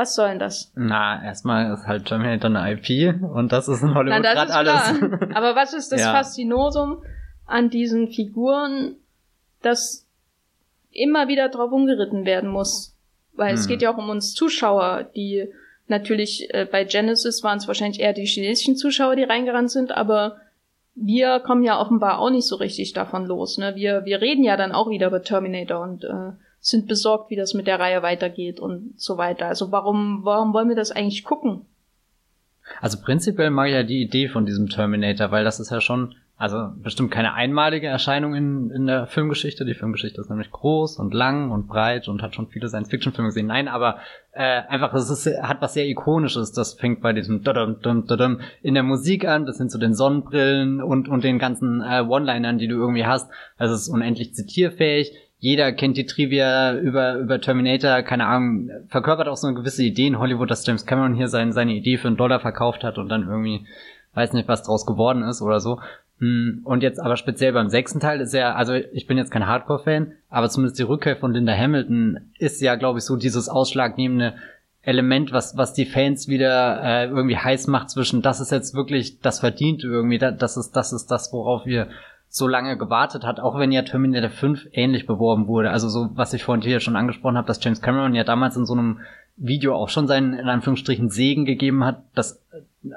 Was 0.00 0.14
soll 0.14 0.30
denn 0.30 0.38
das? 0.38 0.72
Na, 0.74 1.22
erstmal 1.22 1.74
ist 1.74 1.86
halt 1.86 2.06
Terminator 2.06 2.50
eine 2.50 2.72
IP 2.72 3.22
und 3.22 3.52
das 3.52 3.68
ist 3.68 3.82
in 3.82 3.94
Hollywood 3.94 4.22
gerade 4.22 4.54
alles. 4.54 5.02
Aber 5.34 5.54
was 5.54 5.74
ist 5.74 5.92
das 5.92 6.00
ja. 6.00 6.12
Faszinosum 6.12 7.02
an 7.44 7.68
diesen 7.68 8.08
Figuren, 8.08 8.96
dass 9.60 10.06
immer 10.90 11.28
wieder 11.28 11.50
drauf 11.50 11.70
umgeritten 11.70 12.24
werden 12.24 12.48
muss? 12.48 12.96
Weil 13.34 13.50
hm. 13.50 13.54
es 13.56 13.68
geht 13.68 13.82
ja 13.82 13.92
auch 13.92 13.98
um 13.98 14.08
uns 14.08 14.32
Zuschauer, 14.32 15.04
die 15.14 15.52
natürlich 15.86 16.48
äh, 16.54 16.64
bei 16.64 16.84
Genesis 16.84 17.44
waren 17.44 17.58
es 17.58 17.68
wahrscheinlich 17.68 18.00
eher 18.00 18.14
die 18.14 18.24
chinesischen 18.24 18.76
Zuschauer, 18.76 19.16
die 19.16 19.24
reingerannt 19.24 19.70
sind, 19.70 19.92
aber 19.92 20.38
wir 20.94 21.40
kommen 21.40 21.62
ja 21.62 21.78
offenbar 21.78 22.20
auch 22.20 22.30
nicht 22.30 22.46
so 22.46 22.56
richtig 22.56 22.94
davon 22.94 23.26
los. 23.26 23.58
Ne? 23.58 23.74
Wir, 23.74 24.06
wir 24.06 24.22
reden 24.22 24.44
ja 24.44 24.56
dann 24.56 24.72
auch 24.72 24.88
wieder 24.88 25.08
über 25.08 25.20
Terminator 25.20 25.82
und 25.82 26.04
äh, 26.04 26.32
sind 26.60 26.86
besorgt, 26.86 27.30
wie 27.30 27.36
das 27.36 27.54
mit 27.54 27.66
der 27.66 27.80
Reihe 27.80 28.02
weitergeht 28.02 28.60
und 28.60 28.94
so 28.96 29.16
weiter. 29.16 29.46
Also 29.46 29.72
warum, 29.72 30.20
warum 30.22 30.52
wollen 30.52 30.68
wir 30.68 30.76
das 30.76 30.92
eigentlich 30.92 31.24
gucken? 31.24 31.62
Also 32.80 32.98
prinzipiell 33.00 33.50
mag 33.50 33.68
ich 33.68 33.74
ja 33.74 33.82
die 33.82 34.02
Idee 34.02 34.28
von 34.28 34.46
diesem 34.46 34.68
Terminator, 34.68 35.30
weil 35.30 35.44
das 35.44 35.58
ist 35.58 35.70
ja 35.70 35.80
schon 35.80 36.14
also 36.40 36.70
bestimmt 36.74 37.10
keine 37.10 37.34
einmalige 37.34 37.86
Erscheinung 37.86 38.34
in, 38.34 38.70
in 38.70 38.86
der 38.86 39.06
Filmgeschichte. 39.06 39.66
Die 39.66 39.74
Filmgeschichte 39.74 40.22
ist 40.22 40.30
nämlich 40.30 40.50
groß 40.50 40.98
und 40.98 41.12
lang 41.12 41.50
und 41.50 41.68
breit 41.68 42.08
und 42.08 42.22
hat 42.22 42.34
schon 42.34 42.48
viele 42.48 42.66
Science-Fiction-Filme 42.66 43.28
gesehen. 43.28 43.48
Nein, 43.48 43.68
aber 43.68 43.98
äh, 44.32 44.62
einfach, 44.66 44.94
es 44.94 45.10
ist, 45.10 45.26
hat 45.42 45.60
was 45.60 45.74
sehr 45.74 45.86
Ikonisches. 45.86 46.52
Das 46.52 46.72
fängt 46.72 47.02
bei 47.02 47.12
diesem 47.12 47.42
in 48.62 48.74
der 48.74 48.82
Musik 48.82 49.28
an, 49.28 49.44
bis 49.44 49.58
hin 49.58 49.68
zu 49.68 49.76
den 49.76 49.92
Sonnenbrillen 49.92 50.82
und, 50.82 51.10
und 51.10 51.24
den 51.24 51.38
ganzen 51.38 51.82
äh, 51.82 52.00
One-Linern, 52.08 52.56
die 52.56 52.68
du 52.68 52.76
irgendwie 52.76 53.04
hast. 53.04 53.30
Also 53.58 53.74
es 53.74 53.82
ist 53.82 53.88
unendlich 53.90 54.34
zitierfähig. 54.34 55.12
Jeder 55.40 55.72
kennt 55.72 55.96
die 55.96 56.04
Trivia 56.06 56.74
über, 56.74 57.16
über 57.16 57.40
Terminator, 57.40 58.02
keine 58.02 58.26
Ahnung, 58.26 58.70
verkörpert 58.88 59.26
auch 59.26 59.36
so 59.36 59.46
eine 59.46 59.56
gewisse 59.56 59.82
Idee 59.82 60.06
in 60.06 60.18
Hollywood, 60.18 60.50
dass 60.50 60.66
James 60.66 60.84
Cameron 60.84 61.14
hier 61.14 61.28
sein, 61.28 61.52
seine 61.52 61.72
Idee 61.72 61.96
für 61.96 62.08
einen 62.08 62.18
Dollar 62.18 62.40
verkauft 62.40 62.84
hat 62.84 62.98
und 62.98 63.08
dann 63.08 63.26
irgendwie 63.26 63.66
weiß 64.14 64.34
nicht, 64.34 64.48
was 64.48 64.62
draus 64.62 64.86
geworden 64.86 65.22
ist 65.22 65.40
oder 65.40 65.60
so. 65.60 65.80
Hm, 66.18 66.60
und 66.64 66.82
jetzt 66.82 67.00
aber 67.00 67.16
speziell 67.16 67.54
beim 67.54 67.70
sechsten 67.70 68.00
Teil 68.00 68.20
ist 68.20 68.34
ja, 68.34 68.54
also 68.54 68.74
ich 68.74 69.06
bin 69.06 69.16
jetzt 69.16 69.30
kein 69.30 69.46
Hardcore-Fan, 69.46 70.12
aber 70.28 70.50
zumindest 70.50 70.78
die 70.78 70.84
Rückkehr 70.84 71.16
von 71.16 71.32
Linda 71.32 71.56
Hamilton 71.56 72.30
ist 72.38 72.60
ja, 72.60 72.74
glaube 72.74 72.98
ich, 72.98 73.06
so 73.06 73.16
dieses 73.16 73.48
ausschlaggebende 73.48 74.34
Element, 74.82 75.32
was, 75.32 75.56
was 75.56 75.72
die 75.72 75.86
Fans 75.86 76.28
wieder 76.28 76.82
äh, 76.82 77.06
irgendwie 77.06 77.36
heiß 77.36 77.66
macht 77.66 77.90
zwischen, 77.90 78.22
das 78.22 78.40
ist 78.40 78.50
jetzt 78.50 78.74
wirklich 78.74 79.20
das 79.20 79.40
verdient 79.40 79.84
irgendwie, 79.84 80.18
das 80.18 80.56
ist, 80.56 80.72
das 80.72 80.92
ist 80.92 81.10
das, 81.10 81.32
worauf 81.32 81.66
wir 81.66 81.88
so 82.32 82.46
lange 82.46 82.78
gewartet 82.78 83.24
hat, 83.24 83.40
auch 83.40 83.58
wenn 83.58 83.72
ja 83.72 83.82
Terminator 83.82 84.30
5 84.30 84.68
ähnlich 84.72 85.04
beworben 85.04 85.48
wurde. 85.48 85.70
Also 85.70 85.88
so, 85.88 86.10
was 86.14 86.32
ich 86.32 86.44
vorhin 86.44 86.62
hier 86.62 86.78
schon 86.78 86.94
angesprochen 86.94 87.36
habe, 87.36 87.48
dass 87.48 87.62
James 87.62 87.82
Cameron 87.82 88.14
ja 88.14 88.22
damals 88.22 88.56
in 88.56 88.66
so 88.66 88.72
einem 88.72 89.00
Video 89.36 89.74
auch 89.74 89.88
schon 89.88 90.06
seinen, 90.06 90.34
in 90.34 90.48
Anführungsstrichen, 90.48 91.10
Segen 91.10 91.44
gegeben 91.44 91.84
hat. 91.84 92.04
Das 92.14 92.40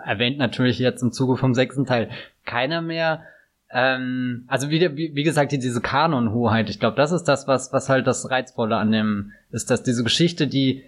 erwähnt 0.06 0.38
natürlich 0.38 0.78
jetzt 0.78 1.02
im 1.02 1.12
Zuge 1.12 1.36
vom 1.36 1.56
sechsten 1.56 1.86
Teil 1.86 2.10
keiner 2.46 2.84
mehr. 2.84 3.24
Ähm, 3.72 4.44
also 4.48 4.70
wie, 4.70 4.80
wie, 4.96 5.16
wie 5.16 5.24
gesagt, 5.24 5.52
diese 5.52 5.82
Kanonhoheit, 5.82 6.70
ich 6.70 6.80
glaube, 6.80 6.96
das 6.96 7.12
ist 7.12 7.24
das, 7.24 7.48
was, 7.48 7.74
was 7.74 7.90
halt 7.90 8.06
das 8.06 8.30
Reizvolle 8.30 8.78
an 8.78 8.92
dem 8.92 9.32
ist, 9.52 9.72
dass 9.72 9.82
diese 9.82 10.04
Geschichte, 10.04 10.46
die 10.46 10.84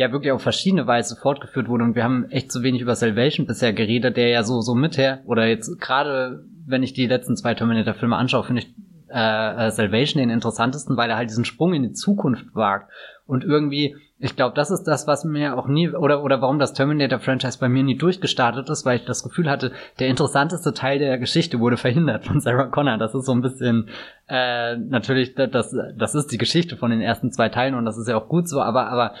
ja 0.00 0.12
wirklich 0.12 0.32
auf 0.32 0.42
verschiedene 0.42 0.86
Weise 0.86 1.14
fortgeführt 1.14 1.68
wurde 1.68 1.84
und 1.84 1.94
wir 1.94 2.04
haben 2.04 2.30
echt 2.30 2.50
zu 2.50 2.62
wenig 2.62 2.80
über 2.80 2.94
Salvation 2.94 3.46
bisher 3.46 3.74
geredet, 3.74 4.16
der 4.16 4.28
ja 4.28 4.42
so, 4.42 4.62
so 4.62 4.74
mither, 4.74 5.20
oder 5.26 5.46
jetzt 5.46 5.78
gerade, 5.78 6.42
wenn 6.66 6.82
ich 6.82 6.94
die 6.94 7.06
letzten 7.06 7.36
zwei 7.36 7.54
Terminator-Filme 7.54 8.16
anschaue, 8.16 8.44
finde 8.44 8.62
ich 8.62 8.74
äh, 9.10 9.66
äh, 9.66 9.70
Salvation 9.70 10.22
den 10.22 10.30
interessantesten, 10.30 10.96
weil 10.96 11.10
er 11.10 11.16
halt 11.16 11.28
diesen 11.28 11.44
Sprung 11.44 11.74
in 11.74 11.82
die 11.82 11.92
Zukunft 11.92 12.46
wagt 12.54 12.90
und 13.26 13.44
irgendwie 13.44 13.94
ich 14.22 14.36
glaube, 14.36 14.54
das 14.54 14.70
ist 14.70 14.84
das, 14.84 15.06
was 15.06 15.24
mir 15.24 15.56
auch 15.56 15.66
nie, 15.66 15.88
oder, 15.88 16.22
oder 16.22 16.42
warum 16.42 16.58
das 16.58 16.74
Terminator-Franchise 16.74 17.58
bei 17.58 17.70
mir 17.70 17.82
nie 17.82 17.96
durchgestartet 17.96 18.68
ist, 18.68 18.84
weil 18.84 18.98
ich 18.98 19.06
das 19.06 19.22
Gefühl 19.22 19.48
hatte, 19.48 19.72
der 19.98 20.08
interessanteste 20.08 20.74
Teil 20.74 20.98
der 20.98 21.16
Geschichte 21.16 21.58
wurde 21.58 21.78
verhindert 21.78 22.26
von 22.26 22.38
Sarah 22.38 22.66
Connor. 22.66 22.98
Das 22.98 23.14
ist 23.14 23.24
so 23.24 23.32
ein 23.32 23.40
bisschen, 23.40 23.88
äh, 24.28 24.76
natürlich, 24.76 25.34
das, 25.36 25.74
das 25.96 26.14
ist 26.14 26.32
die 26.32 26.38
Geschichte 26.38 26.76
von 26.76 26.90
den 26.90 27.00
ersten 27.00 27.32
zwei 27.32 27.48
Teilen 27.48 27.74
und 27.74 27.86
das 27.86 27.96
ist 27.96 28.08
ja 28.08 28.16
auch 28.18 28.28
gut 28.28 28.46
so, 28.46 28.60
aber, 28.60 28.88
aber, 28.88 29.14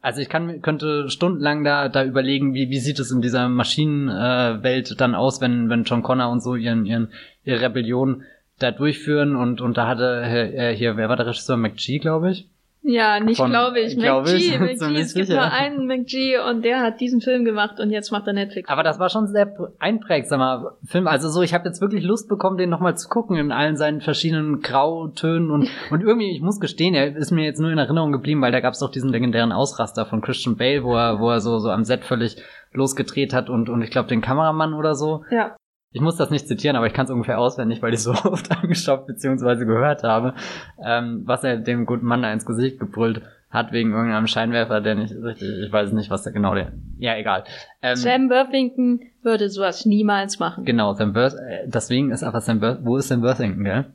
also 0.00 0.20
ich 0.20 0.28
kann, 0.28 0.60
könnte 0.60 1.08
stundenlang 1.08 1.62
da, 1.62 1.88
da 1.88 2.04
überlegen, 2.04 2.52
wie, 2.54 2.68
wie 2.68 2.80
sieht 2.80 2.98
es 2.98 3.12
in 3.12 3.20
dieser 3.20 3.48
Maschinenwelt 3.48 4.90
äh, 4.90 4.94
dann 4.96 5.14
aus, 5.14 5.40
wenn, 5.40 5.68
wenn 5.70 5.84
John 5.84 6.02
Connor 6.02 6.30
und 6.30 6.42
so 6.42 6.56
ihren, 6.56 6.84
ihren, 6.84 7.12
ihre 7.44 7.60
Rebellion 7.60 8.24
da 8.58 8.72
durchführen 8.72 9.36
und, 9.36 9.60
und 9.60 9.76
da 9.76 9.86
hatte, 9.86 10.22
äh, 10.22 10.74
hier, 10.74 10.96
wer 10.96 11.08
war 11.08 11.16
der 11.16 11.26
Regisseur? 11.26 11.56
McGee, 11.56 11.98
glaube 11.98 12.30
ich 12.32 12.48
Ja, 12.88 13.18
nicht 13.18 13.44
glaube 13.44 13.80
ich. 13.80 13.98
Glaub 13.98 14.26
McG, 14.26 14.36
ich, 14.36 14.60
McG, 14.60 14.96
es 14.96 15.12
gibt 15.12 15.26
sicher. 15.26 15.40
nur 15.40 15.50
einen 15.50 15.86
McG 15.86 16.38
und 16.38 16.64
der 16.64 16.80
hat 16.80 17.00
diesen 17.00 17.20
Film 17.20 17.44
gemacht 17.44 17.80
und 17.80 17.90
jetzt 17.90 18.12
macht 18.12 18.28
er 18.28 18.32
Netflix. 18.32 18.68
Aber 18.68 18.84
das 18.84 19.00
war 19.00 19.08
schon 19.08 19.26
sehr 19.26 19.52
einprägsamer 19.80 20.76
Film. 20.84 21.08
Also 21.08 21.28
so, 21.28 21.42
ich 21.42 21.52
habe 21.52 21.66
jetzt 21.66 21.80
wirklich 21.80 22.04
Lust 22.04 22.28
bekommen, 22.28 22.58
den 22.58 22.70
nochmal 22.70 22.96
zu 22.96 23.08
gucken 23.08 23.38
in 23.38 23.50
allen 23.50 23.76
seinen 23.76 24.00
verschiedenen 24.00 24.60
Grautönen 24.60 25.50
und 25.50 25.68
und 25.90 26.00
irgendwie, 26.02 26.30
ich 26.30 26.42
muss 26.42 26.60
gestehen, 26.60 26.94
er 26.94 27.16
ist 27.16 27.32
mir 27.32 27.44
jetzt 27.44 27.60
nur 27.60 27.72
in 27.72 27.78
Erinnerung 27.78 28.12
geblieben, 28.12 28.40
weil 28.40 28.52
da 28.52 28.60
gab 28.60 28.74
es 28.74 28.78
doch 28.78 28.90
diesen 28.90 29.10
legendären 29.10 29.50
Ausraster 29.50 30.06
von 30.06 30.20
Christian 30.20 30.56
Bale, 30.56 30.84
wo 30.84 30.94
er 30.94 31.18
wo 31.18 31.30
er 31.30 31.40
so 31.40 31.58
so 31.58 31.70
am 31.70 31.82
Set 31.82 32.04
völlig 32.04 32.36
losgedreht 32.72 33.34
hat 33.34 33.50
und 33.50 33.68
und 33.68 33.82
ich 33.82 33.90
glaube 33.90 34.08
den 34.08 34.20
Kameramann 34.20 34.74
oder 34.74 34.94
so. 34.94 35.24
Ja. 35.30 35.56
Ich 35.96 36.02
muss 36.02 36.16
das 36.16 36.28
nicht 36.28 36.46
zitieren, 36.46 36.76
aber 36.76 36.86
ich 36.86 36.92
kann 36.92 37.06
es 37.06 37.10
ungefähr 37.10 37.38
auswendig, 37.38 37.80
weil 37.80 37.94
ich 37.94 38.02
so 38.02 38.10
oft 38.24 38.50
angeschaut 38.50 39.06
bzw. 39.06 39.64
gehört 39.64 40.02
habe, 40.02 40.34
ähm, 40.84 41.22
was 41.24 41.42
er 41.42 41.56
dem 41.56 41.86
guten 41.86 42.04
Mann 42.04 42.20
da 42.20 42.30
ins 42.30 42.44
Gesicht 42.44 42.78
gebrüllt 42.78 43.22
hat 43.48 43.72
wegen 43.72 43.92
irgendeinem 43.92 44.26
Scheinwerfer, 44.26 44.82
der 44.82 44.94
nicht 44.94 45.14
richtig, 45.14 45.48
ich 45.64 45.72
weiß 45.72 45.92
nicht, 45.92 46.10
was 46.10 46.22
da 46.22 46.32
genau 46.32 46.54
der, 46.54 46.72
ja 46.98 47.16
egal. 47.16 47.44
Ähm, 47.80 47.96
Sam 47.96 48.28
Worthington 48.28 49.00
würde 49.22 49.48
sowas 49.48 49.86
niemals 49.86 50.38
machen. 50.38 50.66
Genau, 50.66 50.92
Sam 50.92 51.14
Worth, 51.14 51.32
äh, 51.32 51.66
deswegen 51.66 52.10
ist 52.10 52.22
aber 52.22 52.42
Sam 52.42 52.60
Worth, 52.60 52.80
wo 52.82 52.98
ist 52.98 53.08
Sam 53.08 53.22
Worthington, 53.22 53.64
gell? 53.64 53.86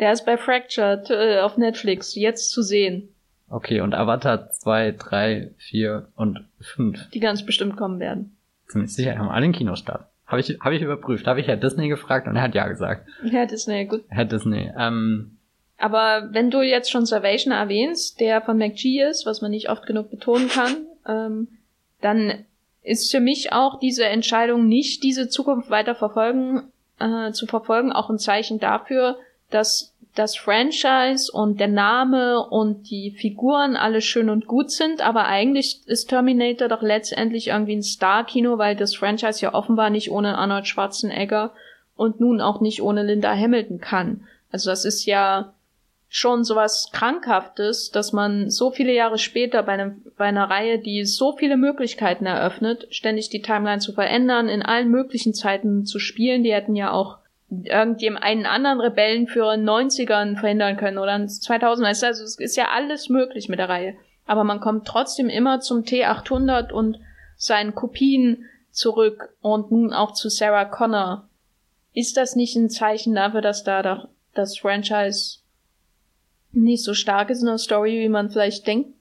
Der 0.00 0.12
ist 0.12 0.24
bei 0.24 0.38
Fractured 0.38 1.10
äh, 1.10 1.40
auf 1.40 1.58
Netflix 1.58 2.14
jetzt 2.14 2.50
zu 2.50 2.62
sehen, 2.62 3.10
Okay, 3.50 3.82
und 3.82 3.94
Avatar 3.94 4.48
2, 4.48 4.92
3, 4.92 5.50
4 5.58 6.08
und 6.16 6.48
5. 6.60 7.10
die 7.10 7.20
ganz 7.20 7.44
bestimmt 7.44 7.76
kommen 7.76 8.00
werden. 8.00 8.38
Ziemlich 8.68 8.94
sicher, 8.94 9.18
haben 9.18 9.28
alle 9.28 9.44
einen 9.44 9.52
Kinostart. 9.52 10.06
Habe 10.32 10.40
ich, 10.40 10.58
hab 10.60 10.72
ich 10.72 10.80
überprüft. 10.80 11.26
Habe 11.26 11.40
ich 11.40 11.46
Herr 11.46 11.58
Disney 11.58 11.88
gefragt 11.88 12.26
und 12.26 12.36
er 12.36 12.42
hat 12.42 12.54
ja 12.54 12.66
gesagt. 12.66 13.06
Ja, 13.22 13.44
Disney, 13.44 13.84
gut. 13.84 14.02
Herr 14.08 14.24
Disney. 14.24 14.72
Ähm, 14.78 15.36
Aber 15.76 16.30
wenn 16.32 16.50
du 16.50 16.62
jetzt 16.62 16.90
schon 16.90 17.04
Salvation 17.04 17.52
erwähnst, 17.52 18.18
der 18.18 18.40
von 18.40 18.56
McG 18.56 19.02
ist, 19.02 19.26
was 19.26 19.42
man 19.42 19.50
nicht 19.50 19.68
oft 19.68 19.86
genug 19.86 20.10
betonen 20.10 20.48
kann, 20.48 20.86
ähm, 21.06 21.48
dann 22.00 22.46
ist 22.82 23.10
für 23.10 23.20
mich 23.20 23.52
auch 23.52 23.78
diese 23.78 24.06
Entscheidung, 24.06 24.66
nicht 24.66 25.02
diese 25.02 25.28
Zukunft 25.28 25.68
weiter 25.68 25.94
verfolgen, 25.94 26.62
äh, 26.98 27.32
zu 27.32 27.46
verfolgen, 27.46 27.92
auch 27.92 28.08
ein 28.08 28.18
Zeichen 28.18 28.58
dafür, 28.58 29.18
dass 29.50 29.91
das 30.14 30.36
Franchise 30.36 31.32
und 31.32 31.58
der 31.58 31.68
Name 31.68 32.46
und 32.46 32.90
die 32.90 33.12
Figuren 33.12 33.76
alle 33.76 34.02
schön 34.02 34.28
und 34.28 34.46
gut 34.46 34.70
sind, 34.70 35.00
aber 35.00 35.24
eigentlich 35.24 35.80
ist 35.86 36.10
Terminator 36.10 36.68
doch 36.68 36.82
letztendlich 36.82 37.48
irgendwie 37.48 37.76
ein 37.76 37.82
Star-Kino, 37.82 38.58
weil 38.58 38.76
das 38.76 38.94
Franchise 38.94 39.40
ja 39.40 39.54
offenbar 39.54 39.88
nicht 39.88 40.10
ohne 40.10 40.36
Arnold 40.36 40.66
Schwarzenegger 40.66 41.52
und 41.96 42.20
nun 42.20 42.40
auch 42.40 42.60
nicht 42.60 42.82
ohne 42.82 43.02
Linda 43.02 43.34
Hamilton 43.34 43.80
kann. 43.80 44.26
Also 44.50 44.68
das 44.68 44.84
ist 44.84 45.06
ja 45.06 45.54
schon 46.14 46.44
sowas 46.44 46.90
Krankhaftes, 46.92 47.90
dass 47.90 48.12
man 48.12 48.50
so 48.50 48.70
viele 48.70 48.92
Jahre 48.92 49.16
später 49.16 49.62
bei, 49.62 49.72
einem, 49.72 50.02
bei 50.18 50.26
einer 50.26 50.50
Reihe, 50.50 50.78
die 50.78 51.06
so 51.06 51.34
viele 51.34 51.56
Möglichkeiten 51.56 52.26
eröffnet, 52.26 52.86
ständig 52.90 53.30
die 53.30 53.40
Timeline 53.40 53.78
zu 53.78 53.94
verändern, 53.94 54.50
in 54.50 54.60
allen 54.60 54.90
möglichen 54.90 55.32
Zeiten 55.32 55.86
zu 55.86 55.98
spielen. 55.98 56.44
Die 56.44 56.52
hätten 56.52 56.76
ja 56.76 56.92
auch 56.92 57.16
irgendjemand 57.64 58.24
einen 58.24 58.46
anderen 58.46 58.80
Rebellenführer 58.80 59.54
in 59.54 59.60
den 59.60 59.68
90ern 59.68 60.38
verhindern 60.38 60.76
können 60.76 60.98
oder 60.98 61.14
in 61.16 61.28
2000. 61.28 61.86
Also 61.86 62.06
es 62.06 62.38
ist 62.38 62.56
ja 62.56 62.68
alles 62.72 63.08
möglich 63.08 63.48
mit 63.48 63.58
der 63.58 63.68
Reihe. 63.68 63.94
Aber 64.26 64.44
man 64.44 64.60
kommt 64.60 64.86
trotzdem 64.86 65.28
immer 65.28 65.60
zum 65.60 65.82
T800 65.82 66.72
und 66.72 66.98
seinen 67.36 67.74
Kopien 67.74 68.44
zurück 68.70 69.34
und 69.40 69.70
nun 69.70 69.92
auch 69.92 70.12
zu 70.12 70.28
Sarah 70.28 70.64
Connor. 70.64 71.28
Ist 71.92 72.16
das 72.16 72.36
nicht 72.36 72.56
ein 72.56 72.70
Zeichen 72.70 73.14
dafür, 73.14 73.42
dass 73.42 73.64
da 73.64 74.08
das 74.34 74.58
Franchise 74.58 75.40
nicht 76.52 76.84
so 76.84 76.94
stark 76.94 77.30
ist 77.30 77.40
in 77.40 77.46
der 77.46 77.58
Story, 77.58 78.00
wie 78.00 78.08
man 78.08 78.30
vielleicht 78.30 78.66
denkt? 78.66 78.94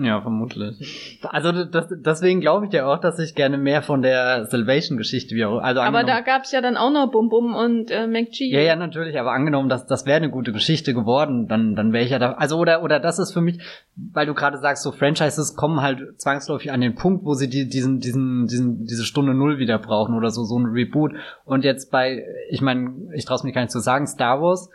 Ja, 0.00 0.20
vermutlich. 0.20 1.18
Also 1.22 1.64
das, 1.64 1.88
deswegen 1.90 2.40
glaube 2.40 2.66
ich 2.66 2.72
ja 2.72 2.86
auch, 2.86 3.00
dass 3.00 3.18
ich 3.18 3.34
gerne 3.34 3.58
mehr 3.58 3.82
von 3.82 4.00
der 4.00 4.46
Salvation-Geschichte 4.46 5.34
wie 5.34 5.44
auch, 5.44 5.58
also 5.58 5.80
Aber 5.80 6.04
da 6.04 6.20
gab's 6.20 6.52
ja 6.52 6.60
dann 6.60 6.76
auch 6.76 6.92
noch 6.92 7.10
Bum 7.10 7.28
Bum 7.28 7.54
und 7.56 7.90
äh, 7.90 8.06
McG. 8.06 8.48
Ja, 8.48 8.60
ja, 8.60 8.76
natürlich, 8.76 9.18
aber 9.18 9.32
angenommen, 9.32 9.68
dass 9.68 9.86
das 9.86 10.06
wäre 10.06 10.18
eine 10.18 10.30
gute 10.30 10.52
Geschichte 10.52 10.94
geworden, 10.94 11.48
dann 11.48 11.74
dann 11.74 11.92
wäre 11.92 12.04
ich 12.04 12.10
ja 12.10 12.20
da. 12.20 12.32
Also 12.32 12.58
oder 12.58 12.84
oder 12.84 13.00
das 13.00 13.18
ist 13.18 13.32
für 13.32 13.40
mich, 13.40 13.60
weil 13.96 14.26
du 14.26 14.34
gerade 14.34 14.58
sagst, 14.58 14.84
so 14.84 14.92
Franchises 14.92 15.56
kommen 15.56 15.82
halt 15.82 16.00
zwangsläufig 16.20 16.70
an 16.70 16.80
den 16.80 16.94
Punkt, 16.94 17.24
wo 17.24 17.34
sie 17.34 17.48
die, 17.48 17.68
diesen 17.68 17.98
diesen 17.98 18.46
diesen 18.46 18.84
diese 18.84 19.04
Stunde 19.04 19.34
null 19.34 19.58
wieder 19.58 19.78
brauchen 19.78 20.14
oder 20.14 20.30
so 20.30 20.44
so 20.44 20.58
ein 20.58 20.66
Reboot. 20.66 21.12
Und 21.44 21.64
jetzt 21.64 21.90
bei, 21.90 22.24
ich 22.50 22.60
meine, 22.60 23.10
ich 23.16 23.24
traue 23.24 23.40
mich 23.42 23.54
gar 23.54 23.62
nicht 23.62 23.72
zu 23.72 23.80
sagen, 23.80 24.06
Star 24.06 24.40
Wars 24.40 24.70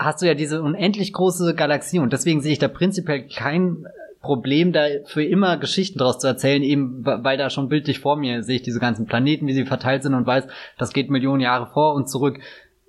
hast 0.00 0.22
du 0.22 0.26
ja 0.26 0.34
diese 0.34 0.62
unendlich 0.62 1.12
große 1.12 1.54
Galaxie 1.54 1.98
und 1.98 2.12
deswegen 2.12 2.40
sehe 2.40 2.52
ich 2.52 2.58
da 2.58 2.68
prinzipiell 2.68 3.28
kein 3.28 3.84
Problem, 4.20 4.72
da 4.72 4.84
für 5.06 5.24
immer 5.24 5.56
Geschichten 5.56 5.98
draus 5.98 6.18
zu 6.18 6.26
erzählen, 6.26 6.62
eben 6.62 7.04
weil 7.04 7.38
da 7.38 7.48
schon 7.50 7.68
bildlich 7.68 8.00
vor 8.00 8.16
mir 8.16 8.42
sehe 8.42 8.56
ich 8.56 8.62
diese 8.62 8.78
ganzen 8.80 9.06
Planeten, 9.06 9.46
wie 9.46 9.54
sie 9.54 9.64
verteilt 9.64 10.02
sind 10.02 10.14
und 10.14 10.26
weiß, 10.26 10.46
das 10.78 10.92
geht 10.92 11.08
Millionen 11.10 11.40
Jahre 11.40 11.66
vor 11.72 11.94
und 11.94 12.08
zurück. 12.08 12.38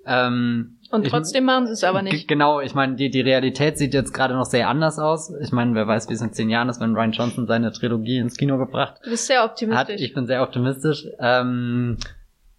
Ähm, 0.06 0.76
und 0.90 1.04
ich- 1.06 1.10
trotzdem 1.10 1.44
machen 1.44 1.66
sie 1.66 1.72
es 1.72 1.84
aber 1.84 2.02
nicht. 2.02 2.28
Genau, 2.28 2.60
ich 2.60 2.74
meine, 2.74 2.96
die, 2.96 3.08
die 3.08 3.20
Realität 3.22 3.78
sieht 3.78 3.94
jetzt 3.94 4.12
gerade 4.12 4.34
noch 4.34 4.44
sehr 4.44 4.68
anders 4.68 4.98
aus. 4.98 5.32
Ich 5.40 5.52
meine, 5.52 5.74
wer 5.74 5.86
weiß, 5.86 6.08
wie 6.10 6.12
es 6.14 6.20
in 6.20 6.32
zehn 6.32 6.50
Jahren 6.50 6.68
ist, 6.68 6.80
wenn 6.80 6.94
Ryan 6.94 7.12
Johnson 7.12 7.46
seine 7.46 7.72
Trilogie 7.72 8.18
ins 8.18 8.36
Kino 8.36 8.58
gebracht 8.58 8.96
Du 9.02 9.10
bist 9.10 9.26
sehr 9.26 9.42
hat. 9.42 9.50
optimistisch. 9.52 10.00
Ich 10.02 10.12
bin 10.12 10.26
sehr 10.26 10.42
optimistisch. 10.42 11.06
Ähm, 11.18 11.96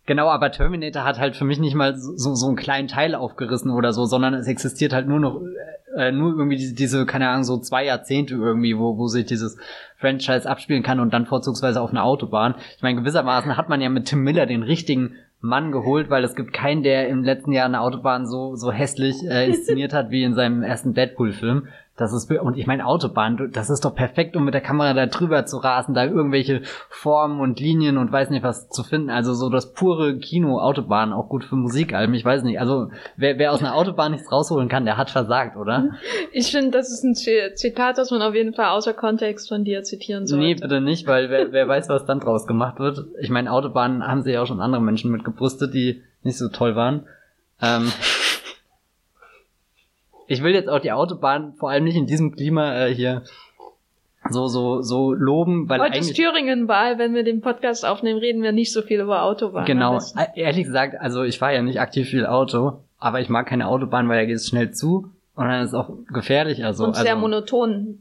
genau, 0.07 0.29
aber 0.29 0.51
Terminator 0.51 1.03
hat 1.03 1.19
halt 1.19 1.35
für 1.35 1.45
mich 1.45 1.59
nicht 1.59 1.75
mal 1.75 1.95
so, 1.95 2.33
so 2.33 2.47
einen 2.47 2.55
kleinen 2.55 2.87
Teil 2.87 3.13
aufgerissen 3.13 3.69
oder 3.71 3.93
so, 3.93 4.05
sondern 4.05 4.33
es 4.33 4.47
existiert 4.47 4.93
halt 4.93 5.07
nur 5.07 5.19
noch, 5.19 5.39
äh, 5.95 6.11
nur 6.11 6.37
irgendwie 6.37 6.57
diese, 6.57 6.73
diese, 6.73 7.05
keine 7.05 7.29
Ahnung, 7.29 7.43
so 7.43 7.57
zwei 7.57 7.85
Jahrzehnte 7.85 8.35
irgendwie, 8.35 8.77
wo, 8.77 8.97
wo 8.97 9.07
sich 9.07 9.25
dieses 9.25 9.57
Franchise 9.97 10.49
abspielen 10.49 10.83
kann 10.83 10.99
und 10.99 11.13
dann 11.13 11.25
vorzugsweise 11.25 11.81
auf 11.81 11.91
einer 11.91 12.03
Autobahn. 12.03 12.55
Ich 12.75 12.83
meine, 12.83 12.99
gewissermaßen 12.99 13.57
hat 13.57 13.69
man 13.69 13.81
ja 13.81 13.89
mit 13.89 14.05
Tim 14.05 14.23
Miller 14.23 14.45
den 14.45 14.63
richtigen 14.63 15.15
Mann 15.39 15.71
geholt, 15.71 16.09
weil 16.09 16.23
es 16.23 16.35
gibt 16.35 16.53
keinen, 16.53 16.83
der 16.83 17.09
im 17.09 17.23
letzten 17.23 17.51
Jahr 17.51 17.65
eine 17.65 17.81
Autobahn 17.81 18.25
so, 18.25 18.55
so 18.55 18.71
hässlich 18.71 19.15
äh, 19.29 19.47
inszeniert 19.47 19.93
hat 19.93 20.09
wie 20.09 20.23
in 20.23 20.35
seinem 20.35 20.63
ersten 20.63 20.93
Deadpool-Film. 20.93 21.67
Das 21.95 22.11
ist, 22.11 22.31
und 22.31 22.57
ich 22.57 22.65
meine, 22.65 22.87
Autobahn, 22.87 23.51
das 23.53 23.69
ist 23.69 23.85
doch 23.85 23.93
perfekt, 23.93 24.35
um 24.35 24.45
mit 24.45 24.55
der 24.55 24.61
Kamera 24.61 24.95
da 24.95 25.05
drüber 25.05 25.45
zu 25.45 25.57
rasen, 25.57 25.93
da 25.93 26.05
irgendwelche 26.05 26.63
Formen 26.89 27.39
und 27.39 27.59
Linien 27.59 27.99
und 27.99 28.11
weiß 28.11 28.31
nicht 28.31 28.41
was 28.41 28.67
zu 28.69 28.83
finden. 28.83 29.11
Also 29.11 29.35
so 29.35 29.47
das 29.49 29.73
pure 29.73 30.17
Kino, 30.17 30.59
Autobahn, 30.59 31.13
auch 31.13 31.29
gut 31.29 31.43
für 31.43 31.55
Musikalben, 31.55 32.15
ich 32.15 32.25
weiß 32.25 32.43
nicht. 32.43 32.59
Also 32.59 32.89
wer, 33.15 33.37
wer 33.37 33.51
aus 33.51 33.59
einer 33.59 33.75
Autobahn 33.75 34.11
nichts 34.11 34.31
rausholen 34.31 34.69
kann, 34.69 34.85
der 34.85 34.97
hat 34.97 35.11
versagt, 35.11 35.55
oder? 35.55 35.91
Ich 36.31 36.51
finde, 36.51 36.71
das 36.71 36.91
ist 36.91 37.03
ein 37.03 37.13
Zitat, 37.13 37.97
das 37.97 38.09
man 38.09 38.21
auf 38.23 38.33
jeden 38.33 38.53
Fall 38.53 38.69
außer 38.69 38.93
Kontext 38.93 39.49
von 39.49 39.63
dir 39.63 39.83
zitieren 39.83 40.25
sollte. 40.25 40.43
Nee, 40.43 40.55
bitte 40.55 40.81
nicht, 40.81 41.05
weil 41.05 41.29
wer, 41.29 41.51
wer 41.51 41.67
weiß, 41.67 41.89
was 41.89 42.05
dann 42.05 42.19
draus 42.19 42.47
gemacht 42.47 42.79
wird. 42.79 43.05
Ich 43.21 43.29
meine, 43.29 43.51
Autobahnen 43.51 44.05
haben 44.05 44.23
sich 44.23 44.33
ja 44.33 44.41
auch 44.41 44.47
schon 44.47 44.61
andere 44.61 44.81
Menschen 44.81 45.11
mitgebrüstet, 45.11 45.73
die 45.73 46.01
nicht 46.23 46.37
so 46.37 46.49
toll 46.49 46.75
waren. 46.75 47.05
Ähm, 47.61 47.91
ich 50.33 50.43
will 50.43 50.53
jetzt 50.53 50.69
auch 50.69 50.79
die 50.79 50.91
Autobahn 50.91 51.53
vor 51.53 51.69
allem 51.69 51.83
nicht 51.83 51.95
in 51.95 52.05
diesem 52.07 52.35
Klima 52.35 52.85
äh, 52.85 52.93
hier 52.93 53.23
so 54.29 54.47
so 54.47 54.81
so 54.81 55.13
loben, 55.13 55.69
weil 55.69 55.79
Heute 55.79 55.97
ist 55.97 56.09
eigentlich 56.09 56.17
Thüringen-Wahl, 56.17 56.97
wenn 56.97 57.13
wir 57.13 57.23
den 57.23 57.41
Podcast 57.41 57.85
aufnehmen, 57.85 58.19
reden 58.19 58.41
wir 58.41 58.51
nicht 58.51 58.71
so 58.73 58.81
viel 58.81 58.99
über 59.01 59.23
Autobahnen. 59.23 59.65
genau 59.65 59.97
äh, 59.97 60.27
ehrlich 60.35 60.65
gesagt, 60.65 60.95
also 60.99 61.23
ich 61.23 61.37
fahre 61.39 61.55
ja 61.55 61.61
nicht 61.61 61.79
aktiv 61.79 62.09
viel 62.09 62.25
Auto, 62.25 62.79
aber 62.99 63.21
ich 63.21 63.29
mag 63.29 63.47
keine 63.47 63.67
Autobahn, 63.67 64.07
weil 64.09 64.19
da 64.19 64.25
geht 64.25 64.37
es 64.37 64.47
schnell 64.47 64.71
zu 64.71 65.11
und 65.35 65.45
dann 65.47 65.61
ist 65.61 65.69
es 65.69 65.75
auch 65.75 65.89
gefährlich. 66.07 66.63
Also 66.63 66.85
Und 66.85 66.95
sehr 66.95 67.11
also, 67.15 67.21
monoton. 67.21 67.99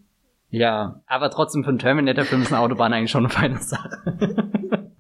ja, 0.50 1.00
aber 1.06 1.30
trotzdem 1.30 1.64
für 1.64 1.70
einen 1.70 1.78
Terminator-Film 1.78 2.42
ist 2.42 2.52
eine 2.52 2.62
Autobahn 2.62 2.92
eigentlich 2.92 3.10
schon 3.10 3.24
eine 3.24 3.32
feine 3.32 3.58
Sache. 3.58 3.90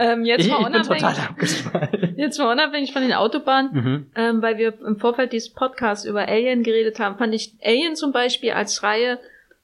Ähm, 0.00 0.24
jetzt, 0.24 0.46
Ich, 0.46 0.50
mal 0.50 0.64
unabhängig, 0.64 1.02
jetzt 2.16 2.38
mal 2.38 2.52
unabhängig 2.52 2.92
von 2.92 3.02
den 3.02 3.12
Autobahnen, 3.12 3.70
Mhm. 3.72 4.06
ähm, 4.14 4.42
weil 4.42 4.56
wir 4.56 4.74
im 4.86 4.96
Vorfeld 4.96 5.32
dieses 5.32 5.50
Podcasts 5.52 6.04
über 6.04 6.28
Alien 6.28 6.62
geredet 6.62 7.00
haben, 7.00 7.18
fand 7.18 7.34
ich 7.34 7.54
Alien 7.64 7.96
zum 7.96 8.12
Beispiel 8.12 8.52
als 8.52 8.82
Reihe 8.84 9.18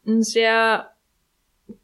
ein 0.06 0.22
sehr 0.22 0.90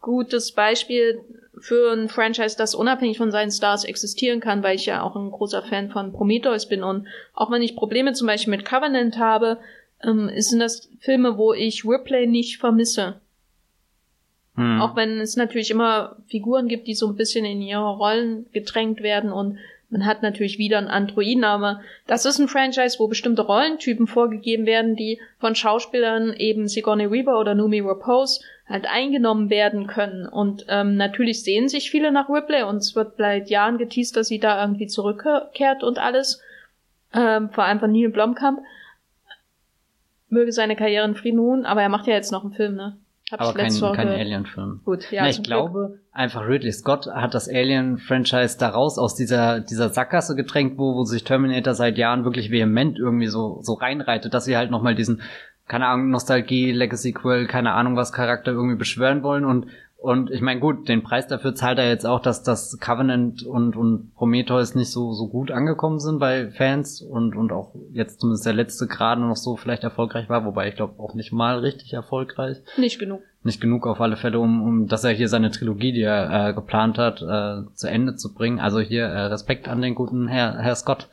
gutes 0.01 0.53
Beispiel 0.53 1.21
für 1.61 1.93
ein 1.93 2.09
Franchise, 2.09 2.57
das 2.57 2.75
unabhängig 2.75 3.19
von 3.19 3.31
seinen 3.31 3.51
Stars 3.51 3.85
existieren 3.85 4.41
kann, 4.41 4.63
weil 4.63 4.77
ich 4.77 4.87
ja 4.87 5.03
auch 5.03 5.15
ein 5.15 5.31
großer 5.31 5.63
Fan 5.63 5.91
von 5.91 6.13
Prometheus 6.13 6.67
bin 6.69 6.83
und 6.83 7.07
auch 7.35 7.51
wenn 7.51 7.63
ich 7.63 7.77
Probleme 7.77 8.13
zum 8.15 8.27
Beispiel 8.27 8.51
mit 8.57 8.65
Covenant 8.65 9.19
habe, 9.19 9.59
ähm, 10.03 10.31
sind 10.37 10.61
das 10.61 10.89
Filme, 11.01 11.37
wo 11.39 11.53
ich 11.53 11.85
Ripley 11.85 12.27
nicht 12.27 12.59
vermisse. 12.59 13.21
Hm. 14.61 14.81
Auch 14.83 14.95
wenn 14.95 15.21
es 15.21 15.37
natürlich 15.37 15.71
immer 15.71 16.17
Figuren 16.27 16.69
gibt, 16.69 16.87
die 16.87 16.95
so 16.95 17.09
ein 17.09 17.17
bisschen 17.17 17.47
in 17.47 17.63
ihre 17.63 17.97
Rollen 17.97 18.45
gedrängt 18.53 19.03
werden 19.03 19.33
und 19.33 19.59
man 19.89 20.07
hat 20.07 20.23
natürlich 20.23 20.59
wieder 20.59 20.79
einen 20.79 20.87
Androiden, 20.87 21.43
aber 21.43 21.81
das 22.07 22.25
ist 22.25 22.39
ein 22.39 22.47
Franchise, 22.47 22.99
wo 23.01 23.09
bestimmte 23.09 23.43
Rollentypen 23.43 24.07
vorgegeben 24.07 24.65
werden, 24.65 24.95
die 24.95 25.19
von 25.39 25.57
Schauspielern 25.57 26.33
eben 26.35 26.69
Sigourney 26.69 27.11
Weaver 27.11 27.41
oder 27.41 27.57
Numi 27.57 27.81
Rapose 27.81 28.41
halt 28.69 28.87
eingenommen 28.87 29.51
werden 29.51 29.89
können. 29.89 30.29
Und 30.29 30.65
ähm, 30.69 30.97
natürlich 30.97 31.43
sehen 31.43 31.69
sich 31.69 31.91
viele 31.91 32.13
nach 32.13 32.29
Ripley 32.29 32.63
und 32.63 32.77
es 32.77 32.95
wird 32.95 33.17
seit 33.17 33.51
Jahren 33.51 33.79
geteased, 33.79 34.17
dass 34.17 34.29
sie 34.29 34.39
da 34.39 34.63
irgendwie 34.63 34.87
zurückkehrt 34.87 35.83
und 35.83 35.99
alles. 35.99 36.41
Ähm, 37.13 37.51
vor 37.51 37.65
allem 37.65 37.81
von 37.81 37.91
Neil 37.91 38.11
Blomkamp. 38.11 38.61
möge 40.29 40.53
seine 40.53 40.77
Karriere 40.77 41.05
in 41.07 41.17
Frieden 41.17 41.41
ruhen, 41.41 41.67
aber 41.67 41.83
er 41.83 41.89
macht 41.89 42.07
ja 42.07 42.15
jetzt 42.15 42.31
noch 42.31 42.45
einen 42.45 42.53
Film, 42.53 42.77
ne? 42.77 42.97
Hab 43.31 43.41
aber 43.41 43.55
kein, 43.55 43.73
kein 43.73 44.09
Alien-Film. 44.09 44.81
Gut, 44.85 45.11
ja. 45.11 45.23
Na, 45.23 45.29
ich 45.29 45.43
glaube, 45.43 45.89
Glück. 45.89 46.01
einfach 46.13 46.47
Ridley 46.47 46.73
Scott 46.73 47.07
hat 47.07 47.35
das 47.35 47.49
Alien-Franchise 47.49 48.59
da 48.59 48.71
raus 48.71 48.99
aus 48.99 49.15
dieser, 49.15 49.61
dieser 49.61 49.91
Sackgasse 49.91 50.35
gedrängt, 50.35 50.79
wo, 50.79 50.95
wo 50.95 51.05
sich 51.05 51.25
Terminator 51.25 51.75
seit 51.75 51.99
Jahren 51.99 52.25
wirklich 52.25 52.51
vehement 52.51 52.99
irgendwie 52.99 53.29
so, 53.29 53.61
so 53.63 53.75
reinreitet, 53.75 54.35
dass 54.35 54.45
sie 54.45 54.57
halt 54.57 54.71
nochmal 54.71 54.95
diesen, 54.95 55.23
keine 55.69 55.87
Ahnung, 55.87 56.11
Nostalgie, 56.11 56.73
Legacy-Quell, 56.73 57.47
keine 57.47 57.73
Ahnung 57.73 57.97
was 57.97 58.13
Charakter 58.13 58.51
irgendwie 58.51 58.77
beschwören 58.77 59.23
wollen 59.23 59.45
und 59.45 59.67
und 60.01 60.31
ich 60.31 60.41
meine, 60.41 60.61
gut, 60.61 60.89
den 60.89 61.03
Preis 61.03 61.27
dafür 61.27 61.55
zahlt 61.55 61.79
er 61.79 61.87
jetzt 61.89 62.07
auch, 62.07 62.21
dass 62.21 62.43
das 62.43 62.79
Covenant 62.81 63.43
und, 63.43 63.77
und 63.77 64.15
Prometheus 64.15 64.75
nicht 64.75 64.91
so, 64.91 65.13
so 65.13 65.29
gut 65.29 65.51
angekommen 65.51 66.01
sind 66.01 66.19
bei 66.19 66.51
Fans 66.51 67.03
und, 67.03 67.37
und 67.37 67.53
auch 67.53 67.75
jetzt 67.93 68.19
zumindest 68.19 68.47
der 68.47 68.55
letzte 68.55 68.87
gerade 68.87 69.21
noch 69.21 69.37
so 69.37 69.57
vielleicht 69.57 69.85
erfolgreich 69.85 70.31
war, 70.31 70.47
wobei 70.47 70.69
ich 70.69 70.75
glaube 70.75 70.99
auch 70.99 71.13
nicht 71.13 71.33
mal 71.33 71.59
richtig 71.59 71.93
erfolgreich. 71.93 72.57
Nicht 72.79 72.99
genug. 72.99 73.21
Nicht 73.43 73.61
genug 73.61 73.87
auf 73.87 74.01
alle 74.01 74.17
Fälle, 74.17 74.41
um, 74.41 74.63
um 74.63 74.87
dass 74.89 75.05
er 75.05 75.11
hier 75.11 75.29
seine 75.29 75.51
Trilogie, 75.51 75.93
die 75.93 76.01
er 76.01 76.49
äh, 76.49 76.55
geplant 76.55 76.97
hat, 76.97 77.21
äh, 77.21 77.71
zu 77.75 77.87
Ende 77.87 78.17
zu 78.17 78.33
bringen. 78.33 78.59
Also 78.59 78.81
hier 78.81 79.05
äh, 79.05 79.27
Respekt 79.27 79.69
an 79.69 79.83
den 79.83 79.95
guten 79.95 80.29
Herr, 80.29 80.57
Herr 80.61 80.77
Scott. 80.77 81.11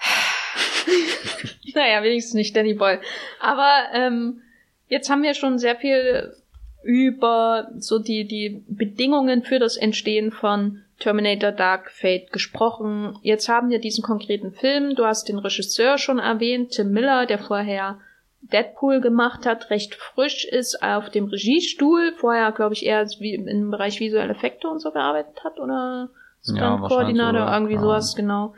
naja, 1.76 2.02
wenigstens 2.02 2.34
nicht 2.34 2.56
Danny 2.56 2.74
Boyle. 2.74 3.00
Aber 3.40 3.70
ähm, 3.94 4.40
jetzt 4.88 5.08
haben 5.08 5.22
wir 5.22 5.34
schon 5.34 5.58
sehr 5.58 5.76
viel 5.76 6.34
über 6.82 7.68
so 7.78 7.98
die, 7.98 8.26
die 8.26 8.64
Bedingungen 8.68 9.42
für 9.42 9.58
das 9.58 9.76
Entstehen 9.76 10.30
von 10.30 10.82
Terminator 10.98 11.52
Dark 11.52 11.90
Fate 11.90 12.32
gesprochen. 12.32 13.18
Jetzt 13.22 13.48
haben 13.48 13.70
wir 13.70 13.80
diesen 13.80 14.02
konkreten 14.02 14.52
Film. 14.52 14.94
Du 14.94 15.04
hast 15.04 15.28
den 15.28 15.38
Regisseur 15.38 15.98
schon 15.98 16.18
erwähnt, 16.18 16.72
Tim 16.72 16.90
Miller, 16.90 17.26
der 17.26 17.38
vorher 17.38 17.98
Deadpool 18.40 19.00
gemacht 19.00 19.46
hat, 19.46 19.70
recht 19.70 19.94
frisch 19.94 20.44
ist 20.44 20.82
auf 20.82 21.10
dem 21.10 21.26
Regiestuhl. 21.26 22.12
Vorher, 22.16 22.52
glaube 22.52 22.74
ich, 22.74 22.86
eher 22.86 23.06
im 23.20 23.70
Bereich 23.70 24.00
visuelle 24.00 24.32
Effekte 24.32 24.68
und 24.68 24.80
so 24.80 24.90
gearbeitet 24.92 25.42
hat 25.44 25.58
oder 25.58 26.10
Stunt-Koordinator, 26.42 27.40
ja, 27.40 27.54
irgendwie 27.54 27.78
sowas, 27.78 28.14
genau. 28.14 28.54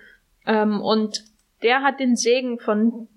Ähm, 0.46 0.80
und 0.80 1.24
der 1.62 1.82
hat 1.82 1.98
den 1.98 2.16
Segen 2.16 2.58
von 2.58 3.08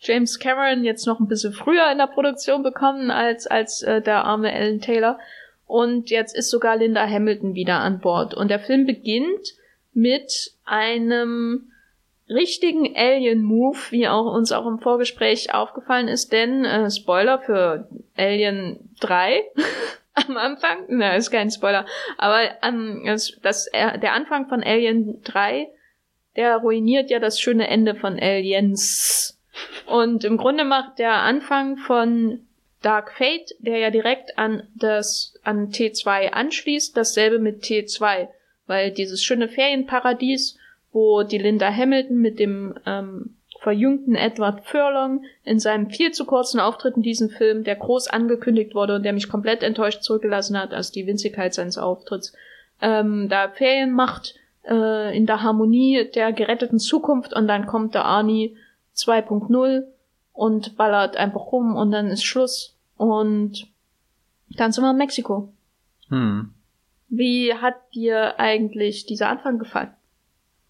James 0.00 0.38
Cameron 0.38 0.82
jetzt 0.82 1.06
noch 1.06 1.20
ein 1.20 1.28
bisschen 1.28 1.52
früher 1.52 1.90
in 1.92 1.98
der 1.98 2.06
Produktion 2.06 2.62
bekommen 2.62 3.10
als, 3.10 3.46
als 3.46 3.82
äh, 3.82 4.00
der 4.00 4.24
arme 4.24 4.52
Alan 4.52 4.80
Taylor. 4.80 5.18
Und 5.66 6.10
jetzt 6.10 6.34
ist 6.34 6.50
sogar 6.50 6.76
Linda 6.76 7.06
Hamilton 7.06 7.54
wieder 7.54 7.80
an 7.80 8.00
Bord. 8.00 8.34
Und 8.34 8.48
der 8.48 8.60
Film 8.60 8.86
beginnt 8.86 9.54
mit 9.92 10.52
einem 10.64 11.70
richtigen 12.30 12.96
Alien-Move, 12.96 13.78
wie 13.90 14.08
auch 14.08 14.32
uns 14.34 14.52
auch 14.52 14.66
im 14.66 14.78
Vorgespräch 14.78 15.52
aufgefallen 15.52 16.08
ist, 16.08 16.32
denn 16.32 16.64
äh, 16.64 16.90
Spoiler 16.90 17.40
für 17.40 17.88
Alien 18.16 18.94
3 19.00 19.42
am 20.14 20.36
Anfang, 20.36 20.84
na, 20.88 21.16
ist 21.16 21.30
kein 21.30 21.50
Spoiler, 21.50 21.86
aber 22.18 22.40
ähm, 22.62 23.02
das, 23.04 23.36
das, 23.42 23.66
äh, 23.72 23.98
der 23.98 24.12
Anfang 24.12 24.48
von 24.48 24.62
Alien 24.62 25.20
3, 25.24 25.68
der 26.36 26.58
ruiniert 26.58 27.10
ja 27.10 27.18
das 27.18 27.40
schöne 27.40 27.66
Ende 27.66 27.96
von 27.96 28.18
Aliens. 28.18 29.39
Und 29.86 30.24
im 30.24 30.36
Grunde 30.36 30.64
macht 30.64 30.98
der 30.98 31.14
Anfang 31.14 31.76
von 31.76 32.40
Dark 32.82 33.12
Fate, 33.12 33.54
der 33.58 33.78
ja 33.78 33.90
direkt 33.90 34.38
an 34.38 34.62
das, 34.74 35.34
an 35.44 35.70
T2 35.70 36.30
anschließt, 36.30 36.96
dasselbe 36.96 37.38
mit 37.38 37.62
T2, 37.64 38.28
weil 38.66 38.90
dieses 38.90 39.22
schöne 39.22 39.48
Ferienparadies, 39.48 40.56
wo 40.92 41.22
die 41.22 41.38
Linda 41.38 41.70
Hamilton 41.70 42.16
mit 42.16 42.38
dem 42.38 42.74
ähm, 42.86 43.36
verjüngten 43.60 44.14
Edward 44.14 44.64
Furlong 44.64 45.24
in 45.44 45.58
seinem 45.58 45.90
viel 45.90 46.12
zu 46.12 46.24
kurzen 46.24 46.60
Auftritt 46.60 46.96
in 46.96 47.02
diesem 47.02 47.28
Film, 47.28 47.62
der 47.64 47.76
groß 47.76 48.08
angekündigt 48.08 48.74
wurde 48.74 48.96
und 48.96 49.02
der 49.02 49.12
mich 49.12 49.28
komplett 49.28 49.62
enttäuscht 49.62 50.02
zurückgelassen 50.02 50.58
hat, 50.58 50.72
als 50.72 50.90
die 50.90 51.06
Winzigkeit 51.06 51.52
seines 51.52 51.76
Auftritts, 51.76 52.32
ähm, 52.80 53.28
da 53.28 53.48
Ferien 53.48 53.92
macht, 53.92 54.34
äh, 54.66 55.14
in 55.14 55.26
der 55.26 55.42
Harmonie 55.42 56.10
der 56.14 56.32
geretteten 56.32 56.78
Zukunft 56.78 57.34
und 57.34 57.46
dann 57.46 57.66
kommt 57.66 57.94
der 57.94 58.06
Arnie 58.06 58.56
2.0 58.96 59.84
und 60.32 60.76
ballert 60.76 61.16
einfach 61.16 61.52
rum 61.52 61.76
und 61.76 61.90
dann 61.90 62.08
ist 62.08 62.24
Schluss. 62.24 62.76
Und 62.96 63.66
dann 64.50 64.72
sind 64.72 64.84
wir 64.84 64.90
in 64.90 64.96
Mexiko. 64.96 65.52
Hm. 66.08 66.54
Wie 67.08 67.54
hat 67.54 67.76
dir 67.94 68.38
eigentlich 68.38 69.06
dieser 69.06 69.28
Anfang 69.28 69.58
gefallen? 69.58 69.92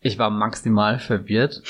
Ich 0.01 0.19
war 0.19 0.31
maximal 0.31 0.99
verwirrt. 0.99 1.63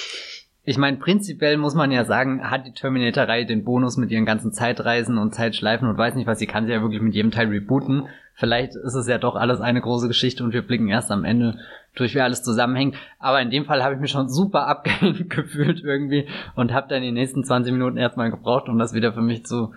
Ich 0.71 0.79
meine, 0.79 0.99
prinzipiell 0.99 1.57
muss 1.57 1.75
man 1.75 1.91
ja 1.91 2.05
sagen, 2.05 2.49
hat 2.49 2.65
die 2.65 2.71
Terminator-Reihe 2.71 3.45
den 3.45 3.65
Bonus 3.65 3.97
mit 3.97 4.13
ihren 4.13 4.25
ganzen 4.25 4.53
Zeitreisen 4.53 5.19
und 5.19 5.35
Zeitschleifen 5.35 5.89
und 5.89 5.99
weiß 5.99 6.15
nicht 6.15 6.29
was, 6.29 6.39
sie 6.39 6.47
kann 6.47 6.67
sie 6.67 6.71
ja 6.71 6.81
wirklich 6.81 7.03
mit 7.03 7.13
jedem 7.13 7.33
Teil 7.33 7.49
rebooten. 7.49 8.07
Vielleicht 8.35 8.77
ist 8.77 8.95
es 8.95 9.09
ja 9.09 9.19
doch 9.19 9.35
alles 9.35 9.61
eine 9.61 9.81
große 9.81 10.07
Geschichte 10.07 10.45
und 10.45 10.53
wir 10.53 10.63
blicken 10.63 10.87
erst 10.87 11.11
am 11.11 11.25
Ende 11.25 11.59
durch, 11.97 12.15
wie 12.15 12.21
alles 12.21 12.45
zusammenhängt. 12.45 12.95
Aber 13.19 13.43
in 13.43 13.51
dem 13.51 13.65
Fall 13.65 13.83
habe 13.83 13.97
ich 13.97 14.01
mich 14.01 14.13
schon 14.13 14.29
super 14.29 14.69
abgehängt 14.69 15.29
gefühlt 15.35 15.83
irgendwie 15.83 16.29
und 16.55 16.73
habe 16.73 16.87
dann 16.89 17.03
die 17.03 17.11
nächsten 17.11 17.43
20 17.43 17.73
Minuten 17.73 17.97
erstmal 17.97 18.31
gebraucht, 18.31 18.69
um 18.69 18.79
das 18.79 18.95
wieder 18.95 19.13
für 19.13 19.23
mich 19.23 19.45
zu 19.45 19.75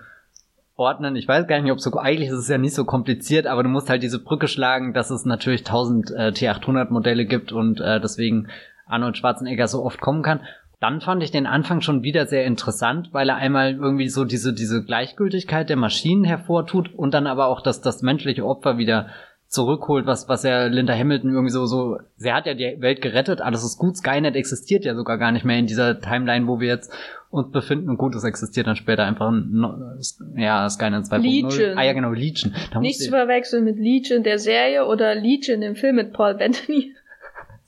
ordnen. 0.76 1.16
Ich 1.16 1.26
weiß 1.26 1.48
gar 1.48 1.60
nicht, 1.60 1.72
ob 1.72 1.80
so, 1.80 1.90
eigentlich 1.98 2.28
ist 2.28 2.38
es 2.38 2.48
ja 2.48 2.58
nicht 2.58 2.74
so 2.74 2.84
kompliziert, 2.84 3.48
aber 3.48 3.64
du 3.64 3.68
musst 3.68 3.90
halt 3.90 4.04
diese 4.04 4.22
Brücke 4.22 4.46
schlagen, 4.46 4.94
dass 4.94 5.10
es 5.10 5.24
natürlich 5.24 5.62
1000 5.62 6.10
äh, 6.12 6.14
T800 6.28 6.92
Modelle 6.92 7.24
gibt 7.24 7.50
und 7.50 7.80
äh, 7.80 8.00
deswegen 8.00 8.46
Arnold 8.86 9.16
Schwarzenegger 9.16 9.66
so 9.66 9.82
oft 9.82 10.00
kommen 10.00 10.22
kann. 10.22 10.40
Dann 10.80 11.00
fand 11.00 11.22
ich 11.22 11.30
den 11.30 11.46
Anfang 11.46 11.80
schon 11.80 12.02
wieder 12.02 12.26
sehr 12.26 12.44
interessant, 12.44 13.08
weil 13.12 13.28
er 13.28 13.36
einmal 13.36 13.74
irgendwie 13.74 14.08
so 14.08 14.24
diese, 14.24 14.52
diese 14.52 14.84
Gleichgültigkeit 14.84 15.68
der 15.68 15.76
Maschinen 15.76 16.24
hervortut 16.24 16.92
und 16.94 17.14
dann 17.14 17.26
aber 17.26 17.46
auch 17.46 17.60
das, 17.60 17.80
das 17.80 18.02
menschliche 18.02 18.44
Opfer 18.44 18.78
wieder 18.78 19.08
zurückholt, 19.54 20.04
was, 20.06 20.28
was 20.28 20.42
ja 20.42 20.66
Linda 20.66 20.94
Hamilton 20.94 21.30
irgendwie 21.30 21.52
so, 21.52 21.64
so, 21.66 21.98
sie 22.16 22.32
hat 22.32 22.46
ja 22.46 22.54
die 22.54 22.76
Welt 22.80 23.00
gerettet, 23.00 23.40
alles 23.40 23.64
ist 23.64 23.78
gut, 23.78 23.96
Skynet 23.96 24.34
existiert 24.34 24.84
ja 24.84 24.94
sogar 24.94 25.16
gar 25.16 25.32
nicht 25.32 25.44
mehr 25.44 25.58
in 25.58 25.66
dieser 25.66 26.00
Timeline, 26.00 26.46
wo 26.48 26.60
wir 26.60 26.68
jetzt 26.68 26.92
uns 27.30 27.50
befinden 27.50 27.88
und 27.88 27.96
gut, 27.96 28.14
es 28.14 28.24
existiert 28.24 28.66
dann 28.66 28.76
später 28.76 29.04
einfach 29.04 29.30
ein, 29.30 29.64
ja, 30.36 30.68
Skynet 30.68 31.04
2.0. 31.04 31.18
Legion. 31.18 31.78
Ah 31.78 31.84
ja, 31.84 31.92
genau, 31.92 32.10
Legion. 32.10 32.54
Da 32.72 32.80
Nicht 32.80 33.00
zu 33.00 33.10
verwechseln 33.10 33.64
mit 33.64 33.78
Legion 33.78 34.22
der 34.22 34.38
Serie 34.38 34.86
oder 34.86 35.14
Legion 35.14 35.62
im 35.62 35.76
Film 35.76 35.96
mit 35.96 36.12
Paul 36.12 36.34
Bettany. 36.34 36.92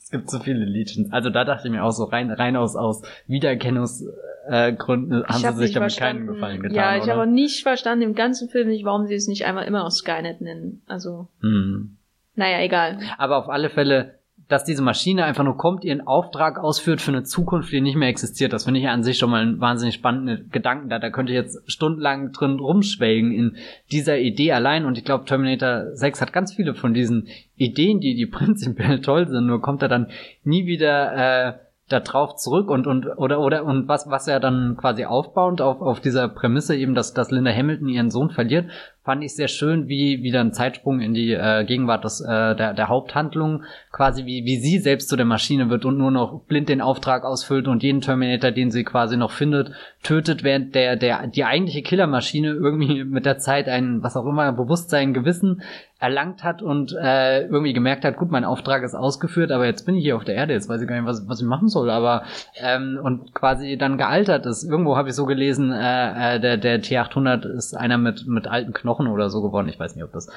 Es 0.07 0.11
gibt 0.11 0.29
so 0.29 0.39
viele 0.39 0.63
Legions. 0.63 1.11
Also 1.11 1.29
da 1.29 1.43
dachte 1.43 1.67
ich 1.67 1.73
mir 1.73 1.83
auch 1.83 1.91
so 1.91 2.05
rein, 2.05 2.31
rein 2.31 2.55
aus, 2.55 2.77
aus 2.77 3.01
Wiedererkennungsgründen 3.27 5.25
haben 5.25 5.55
sie 5.57 5.65
sich 5.65 5.73
damit 5.73 5.97
keinen 5.97 6.27
Gefallen 6.27 6.61
getan. 6.61 6.75
Ja, 6.77 6.95
ich 6.95 7.09
habe 7.09 7.27
nicht 7.27 7.63
verstanden 7.63 8.03
im 8.03 8.15
ganzen 8.15 8.47
Film 8.47 8.69
nicht, 8.69 8.85
warum 8.85 9.05
sie 9.05 9.15
es 9.15 9.27
nicht 9.27 9.43
einmal 9.43 9.65
immer 9.65 9.83
aus 9.83 9.97
Skynet 9.97 10.39
nennen. 10.39 10.81
Also. 10.87 11.27
Hm. 11.41 11.97
Naja, 12.35 12.61
egal. 12.61 12.99
Aber 13.17 13.35
auf 13.35 13.49
alle 13.49 13.69
Fälle 13.69 14.16
dass 14.47 14.63
diese 14.63 14.81
Maschine 14.81 15.25
einfach 15.25 15.43
nur 15.43 15.57
kommt, 15.57 15.83
ihren 15.83 16.07
Auftrag 16.07 16.57
ausführt 16.57 17.01
für 17.01 17.11
eine 17.11 17.23
Zukunft, 17.23 17.71
die 17.71 17.81
nicht 17.81 17.97
mehr 17.97 18.07
existiert. 18.07 18.53
Das 18.53 18.63
finde 18.63 18.79
ich 18.79 18.87
an 18.87 19.03
sich 19.03 19.17
schon 19.17 19.29
mal 19.29 19.45
ein 19.45 19.59
wahnsinnig 19.59 19.95
spannender 19.95 20.37
Gedanken. 20.37 20.89
Da, 20.89 20.99
da 20.99 21.09
könnte 21.09 21.33
ich 21.33 21.37
jetzt 21.37 21.69
stundenlang 21.69 22.31
drin 22.31 22.59
rumschwelgen 22.59 23.31
in 23.31 23.57
dieser 23.91 24.17
Idee 24.17 24.53
allein. 24.53 24.85
Und 24.85 24.97
ich 24.97 25.03
glaube, 25.03 25.25
Terminator 25.25 25.93
6 25.93 26.21
hat 26.21 26.33
ganz 26.33 26.53
viele 26.53 26.75
von 26.75 26.93
diesen 26.93 27.27
Ideen, 27.55 27.99
die, 27.99 28.15
die 28.15 28.25
prinzipiell 28.27 29.01
toll 29.01 29.27
sind. 29.27 29.47
Nur 29.47 29.61
kommt 29.61 29.81
er 29.81 29.89
dann 29.89 30.07
nie 30.43 30.65
wieder 30.65 31.49
äh, 31.49 31.53
da 31.89 32.01
drauf 32.01 32.35
zurück 32.35 32.69
und 32.69 32.85
und 32.85 33.05
oder 33.17 33.39
oder 33.39 33.63
und 33.63 33.87
was 33.87 34.09
was 34.09 34.27
er 34.27 34.41
dann 34.41 34.75
quasi 34.77 35.05
aufbauend 35.05 35.61
auf 35.61 35.81
auf 35.81 36.01
dieser 36.01 36.27
Prämisse 36.27 36.75
eben 36.75 36.95
dass 36.95 37.13
dass 37.13 37.31
Linda 37.31 37.51
Hamilton 37.51 37.87
ihren 37.87 38.11
Sohn 38.11 38.29
verliert 38.29 38.69
fand 39.07 39.23
ich 39.23 39.37
sehr 39.37 39.47
schön, 39.47 39.87
wie 39.87 40.21
wieder 40.21 40.41
ein 40.41 40.51
Zeitsprung 40.51 40.99
in 40.99 41.13
die 41.13 41.31
äh, 41.31 41.63
Gegenwart 41.63 42.03
des, 42.03 42.19
äh, 42.19 42.57
der, 42.57 42.73
der 42.73 42.89
Haupthandlung, 42.89 43.63
quasi 43.89 44.25
wie, 44.25 44.43
wie 44.43 44.57
sie 44.57 44.79
selbst 44.79 45.07
zu 45.07 45.15
der 45.15 45.25
Maschine 45.25 45.69
wird 45.69 45.85
und 45.85 45.97
nur 45.97 46.11
noch 46.11 46.41
blind 46.41 46.67
den 46.67 46.81
Auftrag 46.81 47.23
ausfüllt 47.23 47.69
und 47.69 47.83
jeden 47.83 48.01
Terminator, 48.01 48.51
den 48.51 48.69
sie 48.69 48.83
quasi 48.83 49.15
noch 49.15 49.31
findet, 49.31 49.71
tötet, 50.03 50.43
während 50.43 50.75
der, 50.75 50.97
der, 50.97 51.27
die 51.27 51.45
eigentliche 51.45 51.83
Killermaschine 51.83 52.49
irgendwie 52.49 53.05
mit 53.05 53.25
der 53.25 53.37
Zeit 53.37 53.69
ein, 53.69 54.03
was 54.03 54.17
auch 54.17 54.25
immer, 54.25 54.51
Bewusstsein, 54.51 55.13
Gewissen 55.13 55.61
erlangt 55.99 56.43
hat 56.43 56.61
und 56.61 56.93
äh, 56.93 57.45
irgendwie 57.45 57.73
gemerkt 57.73 58.05
hat, 58.05 58.17
gut, 58.17 58.29
mein 58.29 58.45
Auftrag 58.45 58.83
ist 58.83 58.93
ausgeführt, 58.93 59.51
aber 59.51 59.65
jetzt 59.65 59.85
bin 59.85 59.95
ich 59.95 60.03
hier 60.03 60.15
auf 60.15 60.23
der 60.23 60.35
Erde, 60.35 60.53
jetzt 60.53 60.69
weiß 60.69 60.81
ich 60.81 60.87
gar 60.87 60.95
nicht, 60.95 61.07
was, 61.07 61.27
was 61.27 61.41
ich 61.41 61.47
machen 61.47 61.69
soll, 61.69 61.89
aber 61.89 62.23
ähm, 62.61 62.99
und 63.01 63.33
quasi 63.33 63.77
dann 63.77 63.97
gealtert 63.97 64.45
ist. 64.45 64.63
Irgendwo 64.63 64.95
habe 64.95 65.09
ich 65.09 65.15
so 65.15 65.25
gelesen, 65.25 65.71
äh, 65.71 66.35
äh, 66.35 66.39
der, 66.39 66.57
der 66.57 66.83
T800 66.83 67.47
ist 67.47 67.75
einer 67.75 67.97
mit, 67.97 68.27
mit 68.27 68.47
alten 68.47 68.73
Knochen 68.73 68.96
Wochen 68.97 69.07
oder 69.07 69.29
so 69.29 69.41
gewonnen. 69.41 69.69
Ich 69.69 69.79
weiß 69.79 69.95
nicht, 69.95 70.03
ob 70.03 70.11
das 70.11 70.29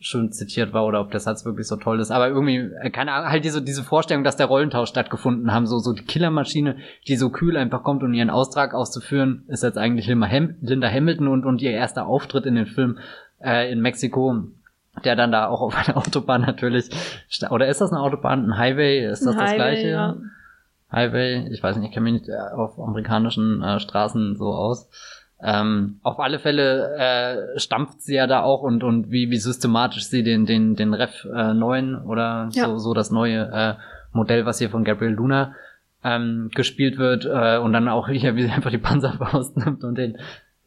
schön 0.00 0.32
zitiert 0.32 0.72
war 0.72 0.84
oder 0.84 1.00
ob 1.00 1.10
der 1.10 1.20
Satz 1.20 1.44
wirklich 1.44 1.66
so 1.66 1.76
toll 1.76 2.00
ist. 2.00 2.10
Aber 2.10 2.28
irgendwie, 2.28 2.58
äh, 2.58 2.90
keine 2.90 3.12
Ahnung, 3.12 3.30
halt 3.30 3.44
diese, 3.44 3.62
diese 3.62 3.82
Vorstellung, 3.82 4.24
dass 4.24 4.36
der 4.36 4.46
Rollentausch 4.46 4.90
stattgefunden 4.90 5.52
haben, 5.52 5.66
so, 5.66 5.78
so 5.78 5.92
die 5.92 6.04
Killermaschine, 6.04 6.76
die 7.08 7.16
so 7.16 7.30
kühl 7.30 7.56
einfach 7.56 7.82
kommt, 7.82 8.02
um 8.02 8.12
ihren 8.12 8.30
Austrag 8.30 8.74
auszuführen, 8.74 9.44
ist 9.48 9.62
jetzt 9.62 9.78
eigentlich 9.78 10.06
Linda 10.06 10.88
Hamilton 10.88 11.28
und, 11.28 11.46
und 11.46 11.62
ihr 11.62 11.70
erster 11.70 12.06
Auftritt 12.06 12.44
in 12.44 12.56
dem 12.56 12.66
Film 12.66 12.98
äh, 13.42 13.72
in 13.72 13.80
Mexiko, 13.80 14.42
der 15.04 15.16
dann 15.16 15.32
da 15.32 15.46
auch 15.46 15.62
auf 15.62 15.74
einer 15.74 15.96
Autobahn 15.96 16.42
natürlich, 16.42 16.90
oder 17.50 17.68
ist 17.68 17.80
das 17.80 17.92
eine 17.92 18.00
Autobahn, 18.00 18.50
ein 18.50 18.58
Highway, 18.58 19.06
ist 19.06 19.24
das 19.24 19.34
ein 19.34 19.38
das 19.38 19.50
Highway, 19.50 19.56
gleiche? 19.56 19.88
Ja. 19.88 20.16
Highway. 20.92 21.48
Ich 21.50 21.62
weiß 21.62 21.76
nicht, 21.76 21.88
ich 21.88 21.94
kenne 21.94 22.04
mich 22.04 22.20
nicht 22.20 22.28
äh, 22.28 22.54
auf 22.54 22.78
amerikanischen 22.78 23.62
äh, 23.62 23.80
Straßen 23.80 24.36
so 24.36 24.52
aus. 24.52 24.88
Ähm, 25.46 26.00
auf 26.02 26.20
alle 26.20 26.38
Fälle 26.38 26.96
äh, 26.96 27.58
stampft 27.60 28.00
sie 28.00 28.14
ja 28.14 28.26
da 28.26 28.42
auch 28.42 28.62
und 28.62 28.82
und 28.82 29.10
wie 29.10 29.30
wie 29.30 29.36
systematisch 29.36 30.06
sie 30.06 30.22
den 30.22 30.46
den 30.46 30.74
den 30.74 30.94
Ref 30.94 31.26
äh, 31.26 31.52
9 31.52 31.96
oder 31.96 32.48
ja. 32.52 32.64
so 32.64 32.78
so 32.78 32.94
das 32.94 33.10
neue 33.10 33.50
äh, 33.52 33.74
Modell, 34.12 34.46
was 34.46 34.58
hier 34.58 34.70
von 34.70 34.84
Gabriel 34.84 35.12
Luna 35.12 35.54
ähm, 36.02 36.50
gespielt 36.54 36.96
wird 36.96 37.26
äh, 37.26 37.58
und 37.58 37.74
dann 37.74 37.88
auch 37.88 38.08
hier 38.08 38.36
wie 38.36 38.44
sie 38.44 38.50
einfach 38.50 38.70
die 38.70 38.78
Panzerfaust 38.78 39.56
nimmt 39.64 39.84
und 39.84 39.98
den 39.98 40.16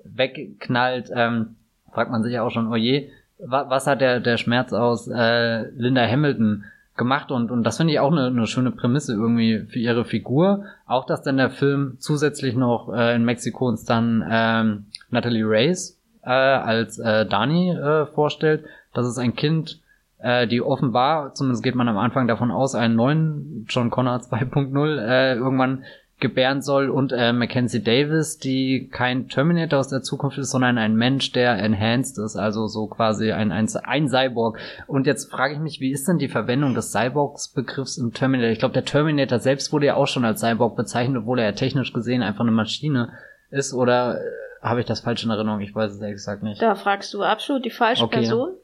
wegknallt, 0.03 1.09
ähm, 1.11 1.55
fragt 1.91 2.11
man 2.11 2.21
sich 2.21 2.33
ja 2.33 2.43
auch 2.43 2.51
schon, 2.51 2.71
oh 2.71 2.75
je, 2.75 3.09
wa 3.39 3.69
was 3.69 3.87
hat 3.87 3.99
der 3.99 4.19
der 4.19 4.37
Schmerz 4.37 4.73
aus 4.73 5.07
äh, 5.07 5.69
Linda 5.71 6.05
Hamilton 6.05 6.65
gemacht 6.97 7.31
und, 7.31 7.51
und 7.51 7.63
das 7.63 7.77
finde 7.77 7.93
ich 7.93 7.99
auch 7.99 8.11
eine, 8.11 8.27
eine 8.27 8.47
schöne 8.47 8.71
Prämisse 8.71 9.13
irgendwie 9.13 9.65
für 9.69 9.79
ihre 9.79 10.05
Figur. 10.05 10.65
Auch, 10.85 11.05
dass 11.05 11.21
dann 11.21 11.37
der 11.37 11.49
Film 11.49 11.95
zusätzlich 11.99 12.55
noch 12.55 12.93
äh, 12.93 13.15
in 13.15 13.23
Mexiko 13.23 13.67
uns 13.67 13.85
dann 13.85 14.25
ähm, 14.29 14.85
Natalie 15.09 15.47
Reyes 15.47 16.01
äh, 16.23 16.29
als 16.29 16.99
äh, 16.99 17.25
Dani 17.25 17.71
äh, 17.71 18.05
vorstellt. 18.07 18.65
Das 18.93 19.07
ist 19.07 19.17
ein 19.17 19.35
Kind, 19.35 19.81
äh, 20.19 20.47
die 20.47 20.61
offenbar, 20.61 21.33
zumindest 21.33 21.63
geht 21.63 21.75
man 21.75 21.87
am 21.87 21.97
Anfang 21.97 22.27
davon 22.27 22.51
aus, 22.51 22.75
einen 22.75 22.95
neuen 22.95 23.65
John 23.69 23.89
Connor 23.89 24.17
2.0 24.17 24.99
äh, 24.99 25.35
irgendwann 25.35 25.83
gebären 26.19 26.63
soll 26.63 26.89
und 26.89 27.11
äh, 27.11 27.31
Mackenzie 27.31 27.83
Davis, 27.83 28.39
die 28.39 28.89
kein 28.91 29.27
Terminator 29.27 29.79
aus 29.79 29.89
der 29.89 30.01
Zukunft 30.01 30.39
ist, 30.39 30.49
sondern 30.49 30.79
ein 30.79 30.95
Mensch, 30.95 31.31
der 31.31 31.59
enhanced 31.59 32.17
ist, 32.17 32.35
also 32.35 32.67
so 32.67 32.87
quasi 32.87 33.31
ein, 33.31 33.51
ein, 33.51 33.69
ein 33.83 34.09
Cyborg. 34.09 34.57
Und 34.87 35.05
jetzt 35.05 35.29
frage 35.29 35.53
ich 35.53 35.59
mich, 35.59 35.79
wie 35.79 35.91
ist 35.91 36.07
denn 36.07 36.17
die 36.17 36.27
Verwendung 36.27 36.73
des 36.73 36.91
Cyborgs-Begriffs 36.91 37.97
im 37.97 38.13
Terminator? 38.13 38.51
Ich 38.51 38.59
glaube, 38.59 38.73
der 38.73 38.85
Terminator 38.85 39.37
selbst 39.37 39.71
wurde 39.71 39.85
ja 39.85 39.95
auch 39.95 40.07
schon 40.07 40.25
als 40.25 40.41
Cyborg 40.41 40.75
bezeichnet, 40.75 41.21
obwohl 41.21 41.37
er 41.37 41.45
ja 41.45 41.51
technisch 41.51 41.93
gesehen 41.93 42.23
einfach 42.23 42.41
eine 42.41 42.51
Maschine 42.51 43.13
ist, 43.51 43.73
oder 43.73 44.19
äh, 44.19 44.23
habe 44.61 44.79
ich 44.79 44.87
das 44.87 45.01
falsch 45.01 45.23
in 45.23 45.29
Erinnerung? 45.29 45.61
Ich 45.61 45.75
weiß 45.75 45.93
es 45.93 46.01
exakt 46.01 46.41
nicht. 46.41 46.59
Da 46.59 46.73
fragst 46.73 47.13
du 47.13 47.21
absolut 47.21 47.63
die 47.63 47.69
falsche 47.69 48.03
okay. 48.03 48.21
Person. 48.21 48.55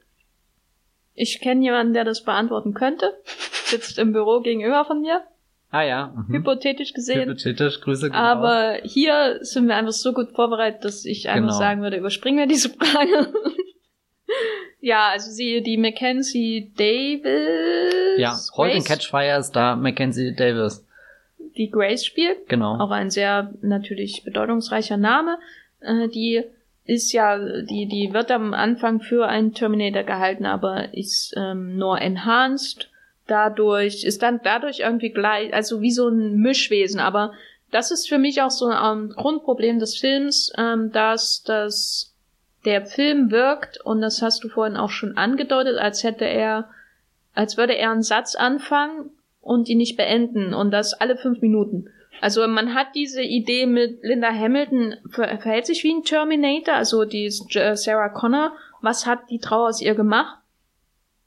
Ich 1.13 1.39
kenne 1.39 1.61
jemanden, 1.61 1.93
der 1.93 2.03
das 2.03 2.23
beantworten 2.23 2.73
könnte. 2.73 3.13
Sitzt 3.65 3.99
im 3.99 4.11
Büro 4.11 4.41
gegenüber 4.41 4.85
von 4.85 5.01
mir. 5.01 5.21
Ah 5.73 5.81
ja. 5.81 6.13
Mhm. 6.15 6.35
Hypothetisch 6.35 6.93
gesehen. 6.93 7.21
Hypothetisch, 7.21 7.81
Grüße. 7.81 8.13
Aber 8.13 8.75
aus. 8.75 8.91
hier 8.93 9.39
sind 9.41 9.67
wir 9.67 9.75
einfach 9.75 9.91
so 9.91 10.13
gut 10.13 10.29
vorbereitet, 10.35 10.85
dass 10.85 11.03
ich 11.03 11.29
einfach 11.29 11.47
genau. 11.47 11.57
sagen 11.57 11.81
würde, 11.81 11.97
überspringen 11.97 12.37
wir 12.37 12.45
diese 12.45 12.69
Frage. 12.69 13.33
ja, 14.81 15.09
also 15.11 15.31
sie, 15.31 15.63
die 15.63 15.77
Mackenzie 15.77 16.71
Davis. 16.77 18.19
Ja, 18.19 18.37
heute 18.55 18.77
in 18.77 18.83
Catchfire 18.83 19.39
ist 19.39 19.53
da 19.53 19.75
Mackenzie 19.75 20.35
Davis. 20.35 20.85
Die 21.57 21.71
Grace 21.71 22.05
spielt. 22.05 22.47
Genau. 22.49 22.77
Auch 22.77 22.91
ein 22.91 23.09
sehr 23.09 23.51
natürlich 23.63 24.23
bedeutungsreicher 24.23 24.97
Name. 24.97 25.39
Äh, 25.79 26.07
die 26.07 26.43
ist 26.85 27.13
ja, 27.13 27.39
die, 27.39 27.87
die 27.87 28.13
wird 28.13 28.29
am 28.29 28.53
Anfang 28.53 29.01
für 29.01 29.27
einen 29.27 29.55
Terminator 29.55 30.03
gehalten, 30.03 30.45
aber 30.45 30.93
ist 30.93 31.33
ähm, 31.35 31.77
nur 31.77 31.99
enhanced 31.99 32.91
dadurch, 33.27 34.03
ist 34.03 34.21
dann 34.21 34.41
dadurch 34.43 34.79
irgendwie 34.79 35.11
gleich, 35.11 35.53
also 35.53 35.81
wie 35.81 35.91
so 35.91 36.07
ein 36.07 36.37
Mischwesen, 36.37 36.99
aber 36.99 37.33
das 37.71 37.91
ist 37.91 38.07
für 38.07 38.17
mich 38.17 38.41
auch 38.41 38.51
so 38.51 38.67
ein 38.67 39.09
Grundproblem 39.09 39.79
des 39.79 39.97
Films, 39.97 40.51
ähm, 40.57 40.91
dass 40.91 41.43
dass 41.43 42.13
der 42.65 42.85
Film 42.85 43.31
wirkt, 43.31 43.81
und 43.83 44.01
das 44.01 44.21
hast 44.21 44.43
du 44.43 44.49
vorhin 44.49 44.77
auch 44.77 44.89
schon 44.89 45.17
angedeutet, 45.17 45.77
als 45.77 46.03
hätte 46.03 46.25
er, 46.25 46.69
als 47.33 47.57
würde 47.57 47.73
er 47.73 47.91
einen 47.91 48.03
Satz 48.03 48.35
anfangen 48.35 49.09
und 49.41 49.67
ihn 49.67 49.79
nicht 49.79 49.97
beenden, 49.97 50.53
und 50.53 50.71
das 50.71 50.93
alle 50.93 51.17
fünf 51.17 51.41
Minuten. 51.41 51.89
Also 52.21 52.47
man 52.47 52.73
hat 52.73 52.87
diese 52.95 53.21
Idee 53.21 53.65
mit 53.65 53.99
Linda 54.03 54.31
Hamilton, 54.31 54.95
verhält 55.09 55.65
sich 55.65 55.83
wie 55.83 55.93
ein 55.93 56.03
Terminator, 56.03 56.75
also 56.75 57.03
die 57.03 57.29
Sarah 57.29 58.09
Connor, 58.09 58.53
was 58.81 59.05
hat 59.05 59.29
die 59.29 59.39
Trauer 59.39 59.69
aus 59.69 59.81
ihr 59.81 59.95
gemacht? 59.95 60.37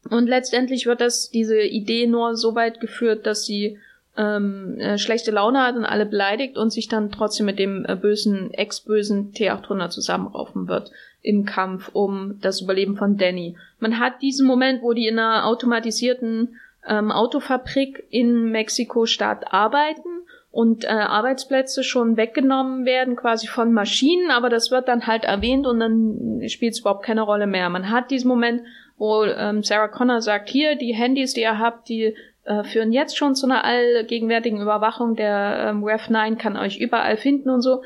Und 0.09 0.27
letztendlich 0.27 0.87
wird 0.87 1.01
das 1.01 1.31
diese 1.31 1.61
Idee 1.61 2.07
nur 2.07 2.37
so 2.37 2.55
weit 2.55 2.81
geführt, 2.81 3.27
dass 3.27 3.45
sie 3.45 3.79
ähm, 4.17 4.79
äh, 4.79 4.99
schlechte 4.99 5.31
Laune 5.31 5.63
hat 5.63 5.77
und 5.77 5.85
alle 5.85 6.07
beleidigt 6.07 6.57
und 6.57 6.71
sich 6.71 6.89
dann 6.89 7.11
trotzdem 7.11 7.47
mit 7.47 7.59
dem 7.59 7.85
äh, 7.87 7.97
bösen, 7.97 8.53
ex-bösen 8.53 9.33
T800 9.33 9.91
zusammenraufen 9.91 10.69
wird 10.69 10.91
im 11.23 11.45
Kampf 11.45 11.91
um 11.93 12.39
das 12.41 12.61
Überleben 12.61 12.97
von 12.97 13.17
Danny. 13.17 13.57
Man 13.81 13.99
hat 13.99 14.23
diesen 14.23 14.47
Moment, 14.47 14.83
wo 14.83 14.93
die 14.93 15.09
in 15.09 15.19
einer 15.19 15.47
automatisierten 15.47 16.57
ähm, 16.87 17.11
Autofabrik 17.11 18.07
in 18.11 18.51
Mexiko-Stadt 18.53 19.53
arbeiten 19.53 20.09
und 20.53 20.85
äh, 20.85 20.89
Arbeitsplätze 20.89 21.83
schon 21.83 22.17
weggenommen 22.17 22.87
werden, 22.87 23.17
quasi 23.17 23.49
von 23.49 23.73
Maschinen, 23.73 24.31
aber 24.31 24.49
das 24.49 24.71
wird 24.71 24.87
dann 24.89 25.07
halt 25.07 25.25
erwähnt 25.25 25.67
und 25.67 25.81
dann 25.81 26.49
spielt 26.49 26.75
es 26.75 26.81
überhaupt 26.81 27.05
keine 27.05 27.23
Rolle 27.23 27.47
mehr. 27.47 27.69
Man 27.71 27.91
hat 27.91 28.11
diesen 28.11 28.29
Moment, 28.29 28.63
wo 28.99 29.25
ähm, 29.25 29.63
Sarah 29.63 29.89
Connor 29.89 30.23
sagt, 30.23 30.49
hier, 30.49 30.77
die 30.77 30.95
Handys, 30.95 31.35
die 31.35 31.43
ihr 31.43 31.59
habt, 31.59 31.89
die 31.89 32.15
äh, 32.45 32.65
führen 32.65 32.93
jetzt 32.93 33.17
schon 33.17 33.35
zu 33.35 33.47
einer 33.47 33.65
allgegenwärtigen 33.65 34.61
Überwachung. 34.61 35.17
Der 35.17 35.69
ähm, 35.71 35.85
Rev 35.85 36.09
9 36.09 36.39
kann 36.39 36.57
euch 36.57 36.79
überall 36.79 37.17
finden 37.17 37.51
und 37.51 37.61
so. 37.61 37.83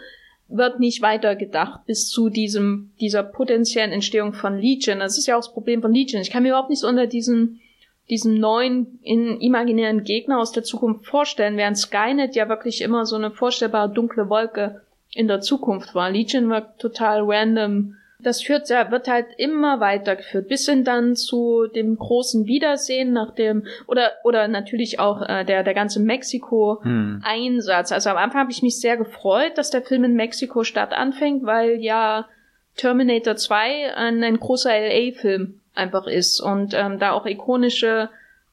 Wird 0.49 0.81
nicht 0.81 1.01
weitergedacht 1.03 1.87
bis 1.87 2.09
zu 2.09 2.29
diesem, 2.29 2.93
dieser 3.01 3.23
potenziellen 3.23 3.93
Entstehung 3.93 4.33
von 4.33 4.59
Legion. 4.59 4.99
Das 4.99 5.17
ist 5.17 5.27
ja 5.27 5.37
auch 5.37 5.41
das 5.41 5.53
Problem 5.53 5.81
von 5.81 5.93
Legion. 5.93 6.23
Ich 6.23 6.31
kann 6.31 6.43
mir 6.43 6.51
überhaupt 6.51 6.71
nicht 6.71 6.81
so 6.81 6.89
unter 6.89 7.07
diesem, 7.07 7.61
diesem 8.09 8.35
neuen 8.35 8.99
in 9.03 9.41
imaginären 9.41 10.03
Gegner 10.03 10.41
aus 10.41 10.53
der 10.53 10.65
Zukunft 10.65 11.07
vorstellen, 11.07 11.57
während 11.57 11.79
Skynet 11.79 12.35
ja 12.35 12.49
wirklich 12.49 12.83
immer 12.83 13.07
so 13.07 13.17
eine 13.17 13.31
vorstellbare 13.31 13.91
dunkle 13.91 14.29
Wolke 14.29 14.83
in 15.15 15.29
der 15.29 15.41
Zukunft 15.41 15.95
war. 15.95 16.11
Legion 16.11 16.51
war 16.51 16.77
total 16.77 17.23
random 17.23 17.97
das 18.23 18.43
führt, 18.43 18.69
ja, 18.69 18.91
wird 18.91 19.09
halt 19.09 19.27
immer 19.37 19.81
weitergeführt, 19.81 20.49
bis 20.49 20.67
hin 20.67 20.85
dann 20.85 21.17
zu 21.17 21.67
dem 21.67 21.97
großen 21.97 22.47
Wiedersehen 22.47 23.13
nach 23.13 23.35
dem, 23.35 23.67
oder, 23.87 24.13
oder 24.25 24.49
natürlich 24.49 24.99
auch 24.99 25.23
äh, 25.23 25.45
der, 25.45 25.63
der 25.63 25.75
ganze 25.75 26.01
Mexiko-Einsatz. 26.01 27.91
Hm. 27.91 27.95
Also 27.95 28.11
am 28.11 28.17
Anfang 28.17 28.41
habe 28.41 28.53
ich 28.53 28.63
mich 28.63 28.81
sehr 28.81 28.97
gefreut, 28.97 29.57
dass 29.57 29.71
der 29.71 29.83
Film 29.83 30.05
in 30.05 30.15
Mexiko-Stadt 30.15 30.93
anfängt, 30.93 31.45
weil 31.45 31.81
ja 31.81 32.29
Terminator 32.77 33.37
2 33.37 33.95
ein, 33.97 34.23
ein 34.23 34.39
großer 34.39 34.71
LA-Film 34.71 35.61
einfach 35.75 36.07
ist 36.07 36.41
und 36.41 36.75
ähm, 36.75 36.99
da 36.99 37.13
auch 37.13 37.27
ikonische 37.27 38.11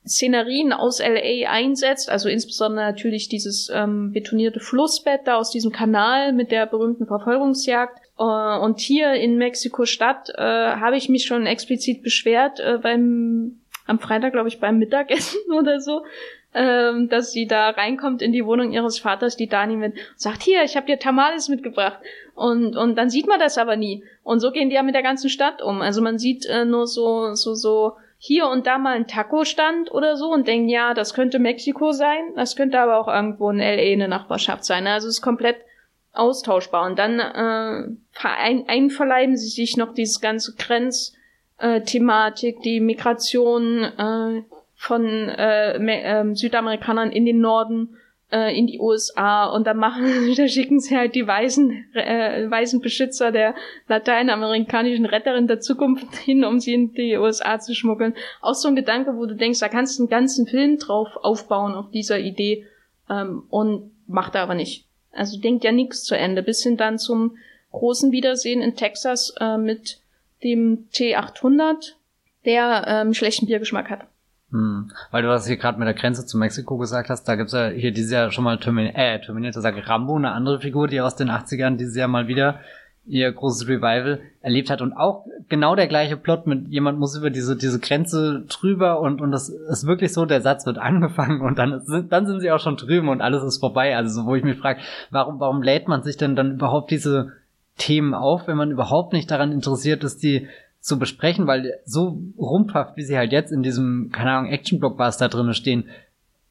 Szenerien 0.08 0.74
aus 0.74 1.00
LA 1.00 1.50
einsetzt, 1.50 2.10
also 2.10 2.30
insbesondere 2.30 2.86
natürlich 2.86 3.30
dieses 3.30 3.70
ähm, 3.74 4.12
betonierte 4.14 4.60
Flussbett 4.60 5.22
da 5.26 5.36
aus 5.36 5.52
diesem 5.52 5.72
Kanal 5.72 6.34
mit 6.34 6.52
der 6.52 6.66
berühmten 6.66 7.06
Verfolgungsjagd. 7.06 8.00
Äh, 8.20 8.24
und 8.24 8.80
hier 8.80 9.14
in 9.14 9.38
Mexiko-Stadt 9.38 10.30
äh, 10.36 10.42
habe 10.42 10.98
ich 10.98 11.10
mich 11.10 11.26
schon 11.26 11.46
explizit 11.46 12.04
beschwert 12.04 12.60
äh, 12.60 12.80
beim 12.82 13.60
am 13.88 14.00
Freitag, 14.00 14.34
glaube 14.34 14.50
ich, 14.50 14.60
beim 14.60 14.78
Mittagessen 14.78 15.40
oder 15.58 15.80
so, 15.80 16.04
ähm, 16.54 17.10
dass 17.10 17.32
sie 17.32 17.48
da 17.48 17.70
reinkommt 17.70 18.22
in 18.22 18.32
die 18.32 18.46
Wohnung 18.46 18.72
ihres 18.74 19.00
Vaters, 19.00 19.38
die 19.38 19.48
Dani 19.48 19.76
mit 19.76 19.94
sagt, 20.16 20.44
hier, 20.44 20.64
ich 20.64 20.76
habe 20.76 20.88
dir 20.88 21.00
Tamales 21.00 21.50
mitgebracht. 21.50 22.00
Und, 22.36 22.76
und 22.76 22.96
dann 22.96 23.10
sieht 23.10 23.28
man 23.28 23.40
das 23.40 23.58
aber 23.58 23.76
nie. 23.76 24.04
Und 24.24 24.40
so 24.40 24.52
gehen 24.52 24.70
die 24.70 24.76
ja 24.76 24.84
mit 24.84 24.94
der 24.94 25.04
ganzen 25.04 25.30
Stadt 25.30 25.62
um. 25.62 25.82
Also 25.82 26.02
man 26.02 26.20
sieht 26.20 26.46
äh, 26.46 26.66
nur 26.66 26.86
so, 26.86 27.34
so, 27.34 27.54
so 27.56 27.94
hier 28.20 28.48
und 28.48 28.68
da 28.68 28.78
mal 28.78 28.96
ein 28.96 29.08
Taco-Stand 29.08 29.92
oder 29.92 30.18
so 30.18 30.32
und 30.32 30.48
denken, 30.48 30.70
ja, 30.70 30.94
das 30.94 31.14
könnte 31.14 31.40
Mexiko 31.40 31.92
sein, 31.92 32.34
das 32.36 32.56
könnte 32.56 32.80
aber 32.80 32.98
auch 32.98 33.08
irgendwo 33.08 33.50
in 33.50 33.60
L.A. 33.60 33.94
eine 33.94 34.08
Nachbarschaft 34.08 34.66
sein. 34.66 34.88
Also 34.88 35.08
es 35.08 35.16
ist 35.16 35.22
komplett 35.22 35.58
austauschbar. 36.14 36.86
Und 36.86 37.00
dann 37.00 37.20
äh, 37.20 37.88
ein, 38.24 38.68
einverleiben 38.68 39.36
sie 39.38 39.50
sich 39.50 39.78
noch 39.78 39.94
dieses 39.94 40.22
ganze 40.22 40.56
Grenzthematik, 40.56 42.62
die 42.62 42.80
Migration 42.80 43.84
äh, 43.84 44.44
von 44.76 45.30
äh, 45.30 45.78
äh, 45.78 46.36
Südamerikanern 46.36 47.12
in 47.12 47.26
den 47.26 47.40
Norden 47.40 47.98
äh, 48.32 48.58
in 48.58 48.68
die 48.68 48.80
USA 48.80 49.46
und 49.46 49.66
dann 49.66 49.78
machen, 49.78 50.34
da 50.38 50.48
schicken 50.48 50.80
sie 50.80 50.98
halt 50.98 51.16
die 51.16 51.26
weißen, 51.26 51.94
äh, 51.94 52.50
weißen 52.50 52.82
Beschützer 52.82 53.32
der 53.32 53.56
lateinamerikanischen 53.88 55.06
Retterin 55.06 55.48
der 55.48 55.60
Zukunft 55.60 56.16
hin, 56.18 56.44
um 56.44 56.60
sie 56.60 56.74
in 56.74 56.94
die 56.94 57.18
USA 57.18 57.60
zu 57.60 57.74
schmuggeln. 57.74 58.16
Auch 58.42 58.54
so 58.54 58.68
ein 58.68 58.76
Gedanke, 58.76 59.16
wo 59.16 59.26
du 59.26 59.36
denkst, 59.36 59.60
da 59.60 59.70
kannst 59.70 59.98
du 59.98 60.04
einen 60.04 60.10
ganzen 60.10 60.48
Film 60.48 60.78
drauf 60.78 61.10
aufbauen 61.16 61.74
auf 61.74 61.90
dieser 61.92 62.20
Idee 62.20 62.66
ähm, 63.10 63.44
und 63.50 63.92
macht 64.08 64.36
er 64.36 64.42
aber 64.42 64.56
nicht. 64.56 64.87
Also 65.18 65.40
denkt 65.40 65.64
ja 65.64 65.72
nichts 65.72 66.04
zu 66.04 66.18
Ende, 66.18 66.44
bis 66.44 66.64
hin 66.64 66.78
dann 66.78 67.00
zum 67.00 67.38
großen 67.72 68.12
Wiedersehen 68.12 68.62
in 68.62 68.76
Texas 68.76 69.34
äh, 69.40 69.58
mit 69.58 70.00
dem 70.44 70.88
T800, 70.94 71.94
der 72.46 72.86
ähm, 72.88 73.14
schlechten 73.14 73.48
Biergeschmack 73.48 73.90
hat. 73.90 74.08
Hm. 74.52 74.92
Weil 75.12 75.24
du 75.24 75.28
das 75.28 75.46
hier 75.46 75.58
gerade 75.58 75.78
mit 75.78 75.88
der 75.88 75.94
Grenze 75.94 76.26
zu 76.26 76.38
Mexiko 76.38 76.78
gesagt 76.78 77.10
hast, 77.10 77.26
da 77.26 77.36
gibt's 77.36 77.54
ja 77.54 77.68
hier 77.68 77.92
dieses 77.92 78.12
Jahr 78.12 78.32
schon 78.32 78.46
mal 78.46 78.58
Termin 78.60 78.88
äh, 78.88 79.20
Terminator, 79.20 79.62
sage 79.62 79.86
Rambo, 79.86 80.16
eine 80.16 80.32
andere 80.32 80.62
Figur, 80.62 80.88
die 80.88 81.02
aus 81.02 81.16
den 81.16 81.30
80ern 81.30 81.76
dieses 81.76 81.96
Jahr 81.98 82.08
mal 82.08 82.28
wieder 82.28 82.62
ihr 83.08 83.32
großes 83.32 83.68
Revival 83.68 84.20
erlebt 84.42 84.70
hat. 84.70 84.82
Und 84.82 84.94
auch 84.94 85.26
genau 85.50 85.76
der 85.76 85.88
gleiche 85.88 86.18
Plot 86.18 86.46
mit 86.46 86.68
jemand 86.68 87.00
muss 87.00 87.18
über 87.18 87.30
diese 87.30 87.56
diese 87.56 87.80
Grenze 87.80 88.44
drüber 88.48 89.00
und 89.00 89.22
und 89.22 89.32
das 89.32 89.50
ist 89.50 89.88
wirklich 89.88 90.14
so 90.14 90.26
der 90.26 90.42
Satz 90.42 90.66
wird 90.66 90.78
angefangen 90.78 91.42
und 91.42 91.58
dann 91.58 91.82
sind 91.86 92.12
dann 92.12 92.28
sind 92.28 92.42
sie 92.42 92.52
auch 92.52 92.60
schon 92.60 92.78
drüben 92.78 93.10
und 93.10 93.22
alles 93.22 93.44
ist 93.44 93.60
vorbei. 93.60 93.96
Also 93.96 94.22
so, 94.22 94.28
wo 94.28 94.36
ich 94.36 94.44
mich 94.44 94.58
frage 94.58 94.82
warum 95.10 95.40
warum 95.40 95.62
lädt 95.62 95.88
man 95.88 96.04
sich 96.04 96.18
denn 96.18 96.36
dann 96.36 96.54
überhaupt 96.54 96.92
diese 96.92 97.34
Themen 97.78 98.14
auf 98.14 98.48
wenn 98.48 98.58
man 98.58 98.72
überhaupt 98.72 99.14
nicht 99.14 99.30
daran 99.32 99.52
interessiert 99.52 100.04
ist 100.04 100.24
die 100.24 100.48
zu 100.80 101.00
besprechen? 101.00 101.48
Weil 101.48 101.80
so 101.86 102.20
rumpfhaft 102.38 102.98
wie 102.98 103.04
sie 103.04 103.18
halt 103.18 103.32
jetzt 103.32 103.52
in 103.52 103.64
diesem 103.64 104.12
keine 104.12 104.32
Ahnung 104.32 104.52
Action 104.52 104.80
Blockbuster 104.80 105.30
drinne 105.30 105.54
stehen 105.54 105.86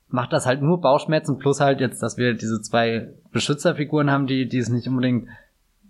macht 0.09 0.33
das 0.33 0.47
halt 0.47 0.63
nur 0.63 0.81
Bauchschmerzen 0.81 1.39
plus 1.39 1.61
halt 1.61 1.81
jetzt 1.81 2.03
dass 2.03 2.17
wir 2.17 2.35
diese 2.35 2.63
zwei 2.63 3.09
Beschützerfiguren 3.33 4.11
haben 4.11 4.27
die 4.27 4.49
die 4.49 4.59
es 4.59 4.69
nicht 4.69 4.89
unbedingt 4.89 5.29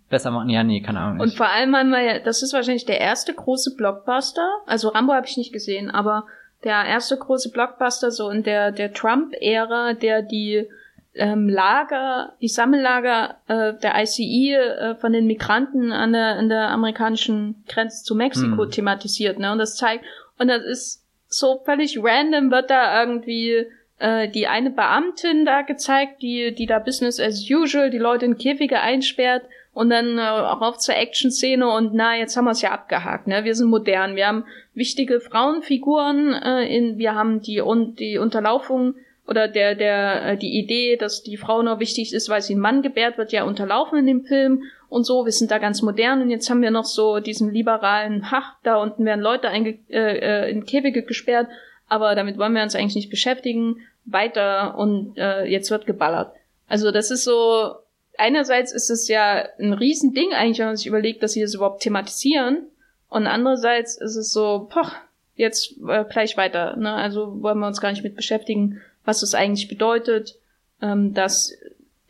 besser 0.08 0.30
machen. 0.30 0.50
Ja, 0.50 0.62
nee, 0.62 0.80
keine 0.80 1.00
Ahnung. 1.00 1.20
Und 1.20 1.34
vor 1.34 1.48
allem 1.48 1.74
haben 1.76 1.90
wir 1.90 2.02
ja, 2.02 2.18
das 2.18 2.42
ist 2.42 2.52
wahrscheinlich 2.52 2.86
der 2.86 3.00
erste 3.00 3.34
große 3.34 3.74
Blockbuster. 3.76 4.48
Also 4.66 4.88
Rambo 4.88 5.12
habe 5.12 5.26
ich 5.26 5.36
nicht 5.36 5.52
gesehen, 5.52 5.90
aber 5.90 6.26
der 6.64 6.84
erste 6.84 7.16
große 7.16 7.50
Blockbuster 7.50 8.10
so 8.10 8.30
in 8.30 8.42
der 8.42 8.72
der 8.72 8.92
Trump-Ära, 8.92 9.94
der 9.94 10.22
die 10.22 10.68
ähm, 11.14 11.48
Lager, 11.48 12.34
die 12.40 12.48
Sammellager 12.48 13.36
äh, 13.48 13.74
der 13.74 13.94
ICE 14.02 14.54
äh, 14.54 14.94
von 14.96 15.12
den 15.12 15.26
Migranten 15.26 15.92
an 15.92 16.12
der, 16.12 16.36
an 16.36 16.48
der 16.48 16.68
amerikanischen 16.68 17.64
Grenze 17.68 18.04
zu 18.04 18.14
Mexiko 18.14 18.64
hm. 18.64 18.70
thematisiert, 18.70 19.38
ne? 19.38 19.52
Und 19.52 19.58
das 19.58 19.76
zeigt, 19.76 20.04
und 20.38 20.48
das 20.48 20.62
ist 20.64 21.02
so 21.28 21.62
völlig 21.64 21.98
random 22.02 22.50
wird 22.50 22.70
da 22.70 23.02
irgendwie 23.02 23.66
äh, 23.98 24.28
die 24.28 24.46
eine 24.46 24.70
Beamtin 24.70 25.44
da 25.44 25.62
gezeigt, 25.62 26.22
die, 26.22 26.54
die 26.54 26.66
da 26.66 26.78
Business 26.78 27.18
as 27.18 27.48
usual 27.50 27.90
die 27.90 27.98
Leute 27.98 28.26
in 28.26 28.38
Käfige 28.38 28.80
einsperrt 28.80 29.44
und 29.76 29.90
dann 29.90 30.16
äh, 30.16 30.22
auch 30.22 30.62
auf 30.62 30.78
zur 30.78 30.96
Action-Szene 30.96 31.70
und 31.70 31.92
na, 31.92 32.16
jetzt 32.16 32.34
haben 32.34 32.46
wir 32.46 32.52
es 32.52 32.62
ja 32.62 32.70
abgehakt, 32.70 33.26
ne? 33.26 33.44
Wir 33.44 33.54
sind 33.54 33.68
modern, 33.68 34.16
wir 34.16 34.26
haben 34.26 34.46
wichtige 34.72 35.20
Frauenfiguren, 35.20 36.32
äh, 36.32 36.64
in, 36.64 36.96
wir 36.96 37.14
haben 37.14 37.42
die, 37.42 37.60
und 37.60 38.00
die 38.00 38.16
Unterlaufung 38.16 38.94
oder 39.28 39.48
der, 39.48 39.74
der, 39.74 40.28
äh, 40.28 40.36
die 40.38 40.58
Idee, 40.58 40.96
dass 40.96 41.22
die 41.22 41.36
Frau 41.36 41.60
nur 41.60 41.78
wichtig 41.78 42.14
ist, 42.14 42.30
weil 42.30 42.40
sie 42.40 42.54
ein 42.54 42.58
Mann 42.58 42.80
gebärt, 42.80 43.18
wird 43.18 43.32
ja 43.32 43.44
unterlaufen 43.44 43.98
in 43.98 44.06
dem 44.06 44.24
Film 44.24 44.62
und 44.88 45.04
so. 45.04 45.26
Wir 45.26 45.32
sind 45.32 45.50
da 45.50 45.58
ganz 45.58 45.82
modern 45.82 46.22
und 46.22 46.30
jetzt 46.30 46.48
haben 46.48 46.62
wir 46.62 46.70
noch 46.70 46.86
so 46.86 47.20
diesen 47.20 47.52
liberalen 47.52 48.30
Hach, 48.30 48.54
da 48.62 48.76
unten 48.76 49.04
werden 49.04 49.20
Leute 49.20 49.50
einge 49.50 49.78
äh, 49.90 50.46
äh, 50.46 50.50
in 50.50 50.64
Käfige 50.64 51.02
gesperrt, 51.02 51.48
aber 51.86 52.14
damit 52.14 52.38
wollen 52.38 52.54
wir 52.54 52.62
uns 52.62 52.74
eigentlich 52.74 52.96
nicht 52.96 53.10
beschäftigen. 53.10 53.82
Weiter 54.06 54.78
und 54.78 55.18
äh, 55.18 55.44
jetzt 55.44 55.70
wird 55.70 55.84
geballert. 55.84 56.32
Also 56.66 56.92
das 56.92 57.10
ist 57.10 57.24
so, 57.24 57.74
einerseits 58.18 58.72
ist 58.72 58.90
es 58.90 59.08
ja 59.08 59.48
ein 59.58 59.72
Riesending 59.72 60.32
eigentlich, 60.32 60.58
wenn 60.58 60.66
man 60.66 60.76
sich 60.76 60.86
überlegt, 60.86 61.22
dass 61.22 61.32
sie 61.32 61.40
das 61.40 61.54
überhaupt 61.54 61.82
thematisieren. 61.82 62.66
Und 63.08 63.26
andererseits 63.26 63.96
ist 63.96 64.16
es 64.16 64.32
so, 64.32 64.66
poch, 64.70 64.92
jetzt 65.36 65.74
äh, 65.86 66.04
gleich 66.04 66.36
weiter. 66.36 66.76
Ne? 66.76 66.92
Also 66.92 67.42
wollen 67.42 67.58
wir 67.58 67.66
uns 67.66 67.80
gar 67.80 67.90
nicht 67.90 68.02
mit 68.02 68.16
beschäftigen, 68.16 68.80
was 69.04 69.20
das 69.20 69.34
eigentlich 69.34 69.68
bedeutet, 69.68 70.36
ähm, 70.82 71.14
dass 71.14 71.52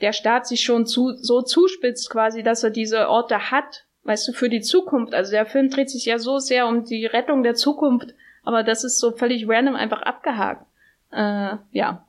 der 0.01 0.13
Staat 0.13 0.47
sich 0.47 0.63
schon 0.63 0.87
zu, 0.87 1.13
so 1.17 1.43
zuspitzt 1.43 2.11
quasi, 2.11 2.43
dass 2.43 2.63
er 2.63 2.71
diese 2.71 3.09
Orte 3.09 3.51
hat, 3.51 3.85
weißt 4.05 4.29
du, 4.29 4.33
für 4.33 4.49
die 4.49 4.61
Zukunft. 4.61 5.15
Also 5.15 5.33
der 5.33 5.47
Film 5.47 5.71
dreht 5.71 5.91
sich 5.91 6.05
ja 6.05 6.19
so 6.19 6.39
sehr 6.39 6.67
um 6.67 6.85
die 6.85 7.07
Rettung 7.07 7.43
der 7.43 7.55
Zukunft, 7.55 8.15
aber 8.45 8.63
das 8.63 8.85
ist 8.85 8.99
so 8.99 9.13
völlig 9.13 9.49
random 9.49 9.75
einfach 9.75 10.03
abgehakt. 10.03 10.65
Äh, 11.11 11.57
ja, 11.73 12.05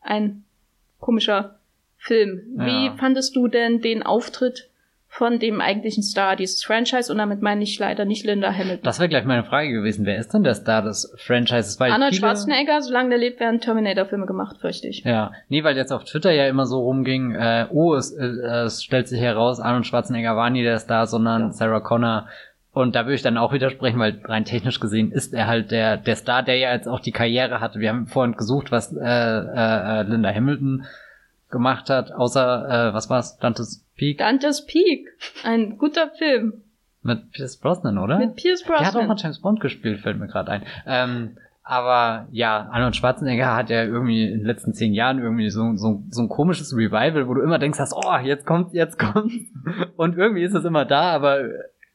ein 0.00 0.44
komischer 0.98 1.59
Film. 2.00 2.42
Wie 2.56 2.86
ja. 2.86 2.96
fandest 2.96 3.36
du 3.36 3.46
denn 3.46 3.80
den 3.80 4.02
Auftritt 4.02 4.68
von 5.06 5.38
dem 5.38 5.60
eigentlichen 5.60 6.02
Star 6.02 6.34
dieses 6.34 6.64
Franchise? 6.64 7.12
Und 7.12 7.18
damit 7.18 7.42
meine 7.42 7.62
ich 7.62 7.78
leider 7.78 8.06
nicht 8.06 8.24
Linda 8.24 8.52
Hamilton. 8.52 8.82
Das 8.82 8.98
wäre 8.98 9.10
gleich 9.10 9.26
meine 9.26 9.44
Frage 9.44 9.70
gewesen. 9.70 10.06
Wer 10.06 10.16
ist 10.16 10.32
denn 10.32 10.42
der 10.42 10.54
Star 10.54 10.82
des 10.82 11.14
Franchises? 11.18 11.78
Weil 11.78 11.92
Arnold 11.92 12.14
viele... 12.14 12.20
Schwarzenegger, 12.20 12.80
solange 12.80 13.10
der 13.10 13.18
lebt, 13.18 13.38
werden 13.38 13.60
Terminator-Filme 13.60 14.24
gemacht, 14.24 14.56
fürchte 14.60 14.88
ich. 14.88 15.04
Ja, 15.04 15.32
nee, 15.48 15.62
weil 15.62 15.76
jetzt 15.76 15.92
auf 15.92 16.04
Twitter 16.04 16.32
ja 16.32 16.48
immer 16.48 16.64
so 16.64 16.80
rumging, 16.80 17.34
äh, 17.34 17.66
oh, 17.70 17.94
es, 17.94 18.12
äh, 18.12 18.24
es 18.24 18.82
stellt 18.82 19.08
sich 19.08 19.20
heraus, 19.20 19.60
Arnold 19.60 19.86
Schwarzenegger 19.86 20.36
war 20.36 20.48
nie 20.48 20.62
der 20.62 20.78
Star, 20.78 21.06
sondern 21.06 21.42
ja. 21.42 21.52
Sarah 21.52 21.80
Connor. 21.80 22.26
Und 22.72 22.94
da 22.94 23.04
würde 23.04 23.16
ich 23.16 23.22
dann 23.22 23.36
auch 23.36 23.52
widersprechen, 23.52 23.98
weil 23.98 24.20
rein 24.24 24.44
technisch 24.44 24.80
gesehen 24.80 25.10
ist 25.10 25.34
er 25.34 25.48
halt 25.48 25.70
der, 25.70 25.96
der 25.96 26.16
Star, 26.16 26.42
der 26.42 26.56
ja 26.56 26.72
jetzt 26.72 26.86
auch 26.86 27.00
die 27.00 27.12
Karriere 27.12 27.60
hatte. 27.60 27.80
Wir 27.80 27.90
haben 27.90 28.06
vorhin 28.06 28.36
gesucht, 28.36 28.70
was 28.70 28.96
äh, 28.96 29.00
äh, 29.04 30.02
Linda 30.04 30.32
Hamilton 30.32 30.86
gemacht 31.50 31.90
hat, 31.90 32.12
außer, 32.12 32.90
äh, 32.90 32.94
was 32.94 33.10
war's? 33.10 33.38
Dantes 33.38 33.84
Peak? 33.96 34.18
Dantes 34.18 34.66
Peak. 34.66 35.08
Ein 35.44 35.78
guter 35.78 36.10
Film. 36.10 36.62
Mit 37.02 37.32
Pierce 37.32 37.56
Brosnan, 37.56 37.98
oder? 37.98 38.18
Mit 38.18 38.36
Pierce 38.36 38.62
Brosnan. 38.62 38.78
Der 38.78 38.86
hat 38.88 38.96
auch 38.96 39.06
mal 39.06 39.16
James 39.16 39.40
Bond 39.40 39.60
gespielt, 39.60 40.00
fällt 40.00 40.18
mir 40.18 40.28
gerade 40.28 40.50
ein. 40.50 40.62
Ähm, 40.86 41.36
aber 41.62 42.26
ja, 42.32 42.68
Arnold 42.72 42.96
Schwarzenegger 42.96 43.54
hat 43.54 43.70
ja 43.70 43.84
irgendwie 43.84 44.24
in 44.24 44.40
den 44.40 44.46
letzten 44.46 44.74
zehn 44.74 44.92
Jahren 44.92 45.18
irgendwie 45.18 45.50
so, 45.50 45.76
so, 45.76 46.02
so 46.10 46.22
ein 46.22 46.28
komisches 46.28 46.74
Revival, 46.74 47.28
wo 47.28 47.34
du 47.34 47.42
immer 47.42 47.58
denkst, 47.58 47.78
hast, 47.78 47.94
oh, 47.94 48.16
jetzt 48.22 48.44
kommt, 48.44 48.72
jetzt 48.72 48.98
kommt. 48.98 49.32
Und 49.96 50.16
irgendwie 50.16 50.42
ist 50.42 50.54
es 50.54 50.64
immer 50.64 50.84
da, 50.84 51.12
aber 51.12 51.44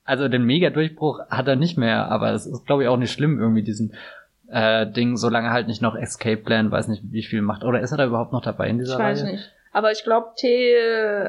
also 0.05 0.27
den 0.27 0.45
Mega-Durchbruch 0.45 1.19
hat 1.29 1.47
er 1.47 1.55
nicht 1.55 1.77
mehr, 1.77 2.09
aber 2.09 2.31
es 2.31 2.45
ist, 2.45 2.65
glaube 2.65 2.83
ich, 2.83 2.89
auch 2.89 2.97
nicht 2.97 3.11
schlimm, 3.11 3.39
irgendwie 3.39 3.63
diesen 3.63 3.93
äh, 4.55 4.89
Ding, 4.89 5.17
solange 5.17 5.51
halt 5.51 5.67
nicht 5.67 5.81
noch 5.81 5.95
Escape 5.95 6.37
Plan, 6.37 6.71
weiß 6.71 6.87
nicht, 6.87 7.03
wie 7.11 7.23
viel 7.23 7.41
macht. 7.41 7.65
Oder 7.65 7.81
ist 7.81 7.91
er 7.91 7.97
da 7.97 8.05
überhaupt 8.05 8.31
noch 8.31 8.41
dabei 8.41 8.69
in 8.69 8.77
dieser 8.77 8.93
Ich 8.93 8.99
weiß 8.99 9.23
Reihe? 9.23 9.31
nicht. 9.33 9.51
Aber 9.73 9.91
ich 9.91 10.05
glaube, 10.05 10.29
T, 10.37 10.73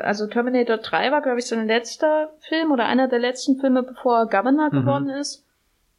also 0.04 0.28
Terminator 0.28 0.76
3 0.76 1.10
war, 1.10 1.22
glaube 1.22 1.40
ich, 1.40 1.46
sein 1.46 1.66
letzter 1.66 2.30
Film 2.48 2.70
oder 2.70 2.86
einer 2.86 3.08
der 3.08 3.18
letzten 3.18 3.58
Filme, 3.58 3.82
bevor 3.82 4.20
er 4.20 4.26
Governor 4.26 4.68
mhm. 4.72 4.80
geworden 4.80 5.10
ist. 5.10 5.44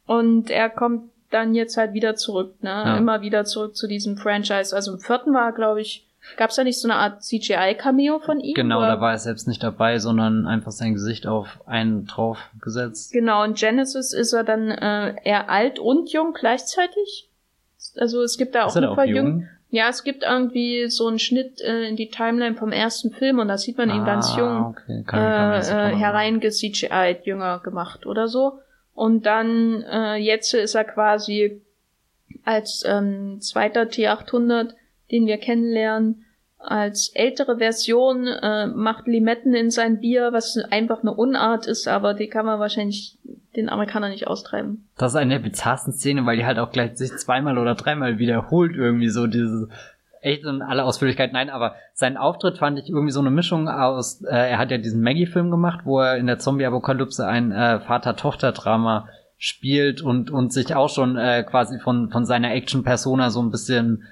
Und 0.06 0.50
er 0.50 0.70
kommt 0.70 1.10
dann 1.30 1.54
jetzt 1.54 1.76
halt 1.76 1.92
wieder 1.92 2.16
zurück, 2.16 2.54
ne? 2.62 2.70
Ja. 2.70 2.96
Immer 2.96 3.20
wieder 3.20 3.44
zurück 3.44 3.76
zu 3.76 3.86
diesem 3.86 4.16
Franchise. 4.16 4.74
Also 4.74 4.94
im 4.94 4.98
vierten 4.98 5.34
war, 5.34 5.52
glaube 5.52 5.82
ich, 5.82 6.07
Gab 6.36 6.50
es 6.50 6.56
da 6.56 6.64
nicht 6.64 6.80
so 6.80 6.88
eine 6.88 6.98
Art 6.98 7.22
CGI-Cameo 7.22 8.18
von 8.20 8.40
ihm? 8.40 8.54
Genau, 8.54 8.78
oder? 8.78 8.88
da 8.88 9.00
war 9.00 9.12
er 9.12 9.18
selbst 9.18 9.48
nicht 9.48 9.62
dabei, 9.62 9.98
sondern 9.98 10.46
einfach 10.46 10.72
sein 10.72 10.94
Gesicht 10.94 11.26
auf 11.26 11.60
einen 11.66 12.06
draufgesetzt. 12.06 13.12
Genau, 13.12 13.42
in 13.44 13.54
Genesis 13.54 14.12
ist 14.12 14.32
er 14.32 14.44
dann 14.44 14.70
äh, 14.70 15.16
eher 15.24 15.48
alt 15.50 15.78
und 15.78 16.12
jung 16.12 16.32
gleichzeitig. 16.32 17.28
Also 17.96 18.22
es 18.22 18.36
gibt 18.38 18.54
da 18.54 18.66
auch 18.66 18.76
eine 18.76 18.94
Verjüngung. 18.94 19.48
Ja, 19.70 19.88
es 19.90 20.02
gibt 20.02 20.22
irgendwie 20.22 20.88
so 20.88 21.08
einen 21.08 21.18
Schnitt 21.18 21.60
äh, 21.60 21.88
in 21.88 21.96
die 21.96 22.08
Timeline 22.08 22.56
vom 22.56 22.72
ersten 22.72 23.10
Film 23.10 23.38
und 23.38 23.48
da 23.48 23.58
sieht 23.58 23.76
man 23.76 23.90
ihn 23.90 24.04
ganz 24.06 24.32
ah, 24.32 24.38
jung 24.38 24.66
okay. 24.66 25.04
kann, 25.06 25.62
kann 25.62 25.90
äh, 25.90 25.92
äh, 25.92 25.96
hereinge-CGI 25.96 27.18
jünger 27.24 27.58
gemacht 27.58 28.06
oder 28.06 28.28
so. 28.28 28.60
Und 28.94 29.26
dann 29.26 29.82
äh, 29.82 30.16
jetzt 30.16 30.54
ist 30.54 30.74
er 30.74 30.84
quasi 30.84 31.60
als 32.44 32.82
ähm, 32.86 33.40
zweiter 33.40 33.82
T800 33.82 34.70
den 35.10 35.26
wir 35.26 35.38
kennenlernen, 35.38 36.24
als 36.58 37.12
ältere 37.14 37.58
Version 37.58 38.26
äh, 38.26 38.66
macht 38.66 39.06
Limetten 39.06 39.54
in 39.54 39.70
sein 39.70 40.00
Bier, 40.00 40.32
was 40.32 40.58
einfach 40.70 41.02
eine 41.02 41.14
Unart 41.14 41.66
ist, 41.66 41.86
aber 41.86 42.14
die 42.14 42.28
kann 42.28 42.46
man 42.46 42.58
wahrscheinlich 42.58 43.16
den 43.54 43.68
Amerikanern 43.68 44.10
nicht 44.10 44.26
austreiben. 44.26 44.88
Das 44.98 45.12
ist 45.12 45.16
eine 45.16 45.34
der 45.34 45.48
bizarrsten 45.48 45.92
Szene, 45.92 46.26
weil 46.26 46.36
die 46.36 46.44
halt 46.44 46.58
auch 46.58 46.72
gleich 46.72 46.96
sich 46.96 47.16
zweimal 47.16 47.58
oder 47.58 47.74
dreimal 47.74 48.18
wiederholt 48.18 48.74
irgendwie 48.74 49.08
so 49.08 49.26
diese 49.28 49.68
echt 50.20 50.44
in 50.44 50.62
aller 50.62 50.84
Ausführlichkeit. 50.84 51.32
Nein, 51.32 51.48
aber 51.48 51.76
sein 51.94 52.16
Auftritt 52.16 52.58
fand 52.58 52.78
ich 52.78 52.88
irgendwie 52.88 53.12
so 53.12 53.20
eine 53.20 53.30
Mischung 53.30 53.68
aus, 53.68 54.22
äh, 54.24 54.50
er 54.50 54.58
hat 54.58 54.72
ja 54.72 54.78
diesen 54.78 55.02
Maggie-Film 55.02 55.52
gemacht, 55.52 55.80
wo 55.84 56.00
er 56.00 56.16
in 56.16 56.26
der 56.26 56.38
Zombie-Apokalypse 56.38 57.26
ein 57.26 57.52
äh, 57.52 57.78
Vater-Tochter-Drama 57.80 59.08
spielt 59.36 60.02
und, 60.02 60.32
und 60.32 60.52
sich 60.52 60.74
auch 60.74 60.88
schon 60.88 61.16
äh, 61.16 61.44
quasi 61.44 61.78
von, 61.78 62.10
von 62.10 62.26
seiner 62.26 62.52
Action-Persona 62.52 63.30
so 63.30 63.40
ein 63.40 63.52
bisschen 63.52 64.04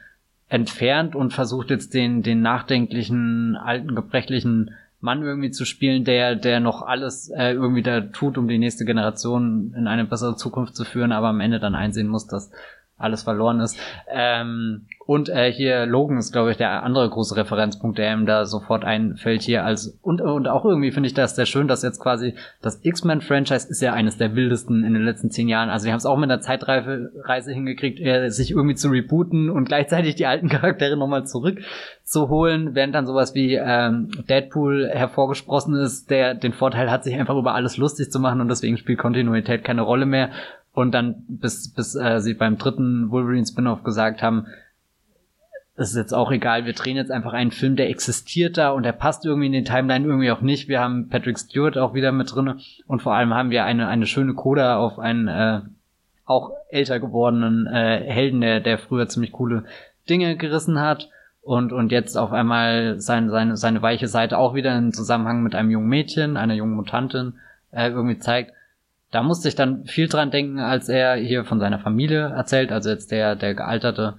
entfernt 0.48 1.14
und 1.16 1.32
versucht 1.32 1.70
jetzt 1.70 1.94
den, 1.94 2.22
den 2.22 2.40
nachdenklichen, 2.40 3.56
alten, 3.56 3.94
gebrechlichen 3.94 4.70
Mann 5.00 5.22
irgendwie 5.22 5.50
zu 5.50 5.64
spielen, 5.64 6.04
der, 6.04 6.36
der 6.36 6.60
noch 6.60 6.82
alles 6.82 7.28
äh, 7.28 7.52
irgendwie 7.52 7.82
da 7.82 8.00
tut, 8.00 8.38
um 8.38 8.48
die 8.48 8.58
nächste 8.58 8.84
Generation 8.84 9.74
in 9.76 9.86
eine 9.86 10.04
bessere 10.04 10.36
Zukunft 10.36 10.74
zu 10.74 10.84
führen, 10.84 11.12
aber 11.12 11.28
am 11.28 11.40
Ende 11.40 11.60
dann 11.60 11.74
einsehen 11.74 12.08
muss, 12.08 12.26
dass 12.26 12.50
alles 12.98 13.22
verloren 13.22 13.60
ist. 13.60 13.78
Ähm, 14.08 14.86
und 15.06 15.28
äh, 15.28 15.52
hier 15.52 15.86
Logan 15.86 16.18
ist, 16.18 16.32
glaube 16.32 16.50
ich, 16.50 16.56
der 16.56 16.82
andere 16.82 17.08
große 17.08 17.36
Referenzpunkt, 17.36 17.96
der 17.96 18.12
ihm 18.12 18.26
da 18.26 18.44
sofort 18.44 18.84
einfällt 18.84 19.42
hier 19.42 19.64
als 19.64 19.98
und 20.02 20.20
und 20.20 20.48
auch 20.48 20.64
irgendwie 20.64 20.90
finde 20.90 21.06
ich 21.06 21.14
das 21.14 21.36
sehr 21.36 21.46
schön, 21.46 21.68
dass 21.68 21.82
jetzt 21.82 22.00
quasi 22.00 22.34
das 22.60 22.80
X-Men-Franchise 22.82 23.68
ist 23.68 23.80
ja 23.82 23.92
eines 23.92 24.18
der 24.18 24.34
wildesten 24.34 24.82
in 24.82 24.94
den 24.94 25.04
letzten 25.04 25.30
zehn 25.30 25.48
Jahren. 25.48 25.68
Also 25.68 25.84
wir 25.84 25.92
haben 25.92 25.98
es 25.98 26.06
auch 26.06 26.16
mit 26.16 26.28
einer 26.28 26.40
Zeitreise 26.40 27.12
Reise 27.22 27.52
hingekriegt, 27.52 28.00
äh, 28.00 28.30
sich 28.30 28.50
irgendwie 28.50 28.74
zu 28.74 28.88
rebooten 28.88 29.48
und 29.48 29.66
gleichzeitig 29.66 30.16
die 30.16 30.26
alten 30.26 30.48
Charaktere 30.56 30.96
nochmal 30.96 31.24
zurückzuholen, 31.24 32.74
während 32.74 32.94
dann 32.94 33.06
sowas 33.06 33.34
wie 33.34 33.54
ähm, 33.54 34.10
Deadpool 34.28 34.88
hervorgesprossen 34.88 35.76
ist, 35.76 36.10
der 36.10 36.34
den 36.34 36.52
Vorteil 36.52 36.90
hat, 36.90 37.04
sich 37.04 37.14
einfach 37.14 37.36
über 37.36 37.54
alles 37.54 37.76
lustig 37.76 38.10
zu 38.10 38.18
machen 38.18 38.40
und 38.40 38.48
deswegen 38.48 38.76
spielt 38.76 38.98
Kontinuität 38.98 39.62
keine 39.62 39.82
Rolle 39.82 40.06
mehr. 40.06 40.30
Und 40.76 40.92
dann 40.92 41.24
bis 41.26 41.72
bis 41.72 41.94
äh, 41.94 42.20
sie 42.20 42.34
beim 42.34 42.58
dritten 42.58 43.10
Wolverine 43.10 43.46
Spin-off 43.46 43.82
gesagt 43.82 44.22
haben, 44.22 44.46
es 45.74 45.88
ist 45.88 45.96
jetzt 45.96 46.12
auch 46.12 46.30
egal, 46.30 46.66
wir 46.66 46.74
drehen 46.74 46.96
jetzt 46.96 47.10
einfach 47.10 47.32
einen 47.32 47.50
Film, 47.50 47.76
der 47.76 47.88
existiert 47.88 48.58
da 48.58 48.72
und 48.72 48.82
der 48.82 48.92
passt 48.92 49.24
irgendwie 49.24 49.46
in 49.46 49.54
den 49.54 49.64
Timeline 49.64 50.04
irgendwie 50.04 50.30
auch 50.30 50.42
nicht. 50.42 50.68
Wir 50.68 50.80
haben 50.80 51.08
Patrick 51.08 51.38
Stewart 51.38 51.78
auch 51.78 51.94
wieder 51.94 52.12
mit 52.12 52.34
drinne 52.34 52.58
und 52.86 53.00
vor 53.00 53.14
allem 53.14 53.32
haben 53.32 53.48
wir 53.48 53.64
eine, 53.64 53.88
eine 53.88 54.04
schöne 54.04 54.34
Coda 54.34 54.76
auf 54.76 54.98
einen 54.98 55.28
äh, 55.28 55.62
auch 56.26 56.50
älter 56.68 57.00
gewordenen 57.00 57.66
äh, 57.66 58.04
Helden, 58.04 58.42
der, 58.42 58.60
der 58.60 58.76
früher 58.76 59.08
ziemlich 59.08 59.32
coole 59.32 59.64
Dinge 60.10 60.36
gerissen 60.36 60.78
hat 60.78 61.08
und, 61.40 61.72
und 61.72 61.90
jetzt 61.90 62.18
auf 62.18 62.32
einmal 62.32 63.00
seine, 63.00 63.30
seine, 63.30 63.56
seine 63.56 63.80
weiche 63.80 64.08
Seite 64.08 64.36
auch 64.36 64.52
wieder 64.52 64.76
in 64.76 64.92
Zusammenhang 64.92 65.42
mit 65.42 65.54
einem 65.54 65.70
jungen 65.70 65.88
Mädchen, 65.88 66.36
einer 66.36 66.52
jungen 66.52 66.74
Mutantin 66.74 67.38
äh, 67.70 67.88
irgendwie 67.88 68.18
zeigt. 68.18 68.52
Da 69.16 69.22
musste 69.22 69.48
ich 69.48 69.54
dann 69.54 69.86
viel 69.86 70.08
dran 70.08 70.30
denken, 70.30 70.58
als 70.58 70.90
er 70.90 71.14
hier 71.14 71.46
von 71.46 71.58
seiner 71.58 71.78
Familie 71.78 72.34
erzählt, 72.36 72.70
also 72.70 72.90
jetzt 72.90 73.10
der, 73.10 73.34
der 73.34 73.54
gealterte 73.54 74.18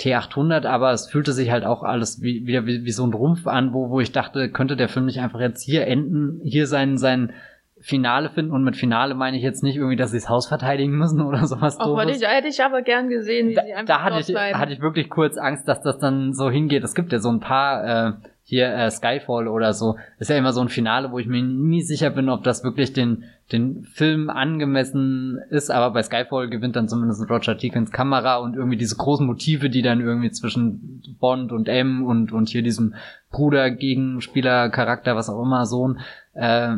T800, 0.00 0.64
aber 0.64 0.90
es 0.92 1.06
fühlte 1.06 1.34
sich 1.34 1.50
halt 1.50 1.66
auch 1.66 1.82
alles 1.82 2.22
wie, 2.22 2.46
wieder 2.46 2.64
wie, 2.64 2.82
wie 2.82 2.90
so 2.90 3.04
ein 3.06 3.12
Rumpf 3.12 3.46
an, 3.46 3.74
wo, 3.74 3.90
wo 3.90 4.00
ich 4.00 4.10
dachte, 4.10 4.50
könnte 4.50 4.74
der 4.74 4.88
Film 4.88 5.04
nicht 5.04 5.20
einfach 5.20 5.40
jetzt 5.40 5.62
hier 5.62 5.86
enden, 5.86 6.40
hier 6.44 6.66
sein, 6.66 6.96
sein 6.96 7.34
Finale 7.78 8.30
finden 8.30 8.52
und 8.52 8.64
mit 8.64 8.76
Finale 8.78 9.14
meine 9.14 9.36
ich 9.36 9.42
jetzt 9.42 9.62
nicht 9.62 9.76
irgendwie, 9.76 9.96
dass 9.96 10.12
sie 10.12 10.16
das 10.16 10.30
Haus 10.30 10.48
verteidigen 10.48 10.96
müssen 10.96 11.20
oder 11.20 11.46
sowas. 11.46 11.78
Auch 11.78 11.94
weil 11.94 12.08
ich, 12.08 12.26
hätte 12.26 12.48
ich 12.48 12.64
aber 12.64 12.80
gern 12.80 13.10
gesehen, 13.10 13.50
wie 13.50 13.54
da, 13.54 13.64
sie 13.66 13.74
einfach 13.74 13.96
Da 13.98 14.02
hatte 14.02 14.20
ich, 14.20 14.28
bleiben. 14.28 14.58
hatte 14.58 14.72
ich 14.72 14.80
wirklich 14.80 15.10
kurz 15.10 15.36
Angst, 15.36 15.68
dass 15.68 15.82
das 15.82 15.98
dann 15.98 16.32
so 16.32 16.50
hingeht. 16.50 16.82
Es 16.84 16.94
gibt 16.94 17.12
ja 17.12 17.18
so 17.18 17.28
ein 17.28 17.40
paar, 17.40 17.84
äh, 17.84 18.12
hier 18.48 18.74
äh, 18.74 18.90
Skyfall 18.90 19.46
oder 19.46 19.74
so, 19.74 19.96
ist 20.18 20.30
ja 20.30 20.38
immer 20.38 20.54
so 20.54 20.62
ein 20.62 20.70
Finale, 20.70 21.12
wo 21.12 21.18
ich 21.18 21.26
mir 21.26 21.42
nie 21.42 21.82
sicher 21.82 22.08
bin, 22.08 22.30
ob 22.30 22.44
das 22.44 22.64
wirklich 22.64 22.94
den, 22.94 23.24
den 23.52 23.84
Film 23.84 24.30
angemessen 24.30 25.38
ist, 25.50 25.70
aber 25.70 25.90
bei 25.90 26.02
Skyfall 26.02 26.48
gewinnt 26.48 26.74
dann 26.74 26.88
zumindest 26.88 27.28
Roger 27.28 27.54
Deakins 27.54 27.90
Kamera 27.90 28.38
und 28.38 28.56
irgendwie 28.56 28.78
diese 28.78 28.96
großen 28.96 29.26
Motive, 29.26 29.68
die 29.68 29.82
dann 29.82 30.00
irgendwie 30.00 30.30
zwischen 30.30 31.02
Bond 31.20 31.52
und 31.52 31.68
M 31.68 32.06
und, 32.06 32.32
und 32.32 32.48
hier 32.48 32.62
diesem 32.62 32.94
Bruder, 33.30 33.70
Gegenspieler, 33.70 34.70
Charakter, 34.70 35.14
was 35.14 35.28
auch 35.28 35.42
immer, 35.42 35.66
Sohn, 35.66 36.00
äh, 36.32 36.74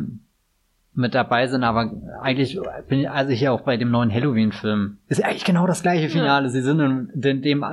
mit 0.93 1.15
dabei 1.15 1.47
sind, 1.47 1.63
aber 1.63 1.89
eigentlich 2.21 2.59
bin 2.89 2.99
ich 2.99 3.09
also 3.09 3.31
hier 3.31 3.53
auch 3.53 3.61
bei 3.61 3.77
dem 3.77 3.91
neuen 3.91 4.11
Halloween-Film. 4.11 4.97
Ist 5.07 5.23
eigentlich 5.23 5.45
genau 5.45 5.67
das 5.67 5.83
gleiche 5.83 6.09
Finale. 6.09 6.47
Ja. 6.47 6.49
Sie 6.49 6.61
sind 6.61 6.81
in, 6.81 7.09
in 7.21 7.41
dem 7.41 7.63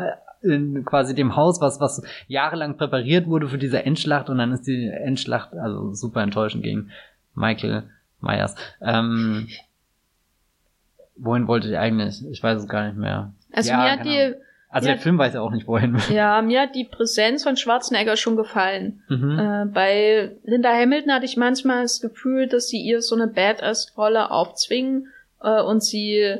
in 0.43 0.85
quasi 0.85 1.15
dem 1.15 1.37
Haus, 1.37 1.61
was 1.61 1.81
was 1.81 2.03
jahrelang 2.27 2.77
präpariert 2.77 3.27
wurde 3.27 3.49
für 3.49 3.59
diese 3.59 3.85
Endschlacht 3.85 4.31
und 4.31 4.39
dann 4.39 4.53
ist 4.53 4.67
die 4.67 4.89
Endschlacht 4.89 5.55
also 5.55 5.95
super 5.95 6.23
enttäuschend 6.23 6.63
gegen 6.63 6.91
Michael 7.35 7.85
Myers. 8.21 8.55
Ähm, 8.81 9.49
wohin 11.17 11.49
wollte 11.49 11.69
ich 11.69 11.79
eigentlich? 11.79 12.25
Ich 12.31 12.43
weiß 12.43 12.63
es 12.63 12.69
gar 12.69 12.87
nicht 12.87 12.97
mehr. 12.97 13.33
Also 13.53 13.71
ja, 13.71 13.79
mir 13.79 13.91
hat 13.93 14.05
die 14.05 14.35
also 14.71 14.89
ja, 14.89 14.95
der 14.95 15.03
Film 15.03 15.17
weiß 15.17 15.33
ja 15.33 15.41
auch 15.41 15.51
nicht, 15.51 15.67
wohin. 15.67 15.97
Ja, 16.11 16.43
mir 16.43 16.63
hat 16.63 16.75
die 16.75 16.85
Präsenz 16.85 17.43
von 17.43 17.57
Schwarzenegger 17.57 18.17
schon 18.17 18.37
gefallen. 18.37 19.03
Mhm. 19.09 19.39
Äh, 19.39 19.65
bei 19.73 20.37
Linda 20.45 20.71
Hamilton 20.71 21.13
hatte 21.13 21.25
ich 21.25 21.39
manchmal 21.39 21.83
das 21.83 22.01
Gefühl, 22.03 22.49
dass 22.49 22.69
sie 22.69 22.83
ihr 22.83 23.01
so 23.01 23.15
eine 23.15 23.29
Badass-Rolle 23.29 24.31
aufzwingen 24.31 25.09
äh, 25.43 25.63
und 25.63 25.83
sie 25.83 26.37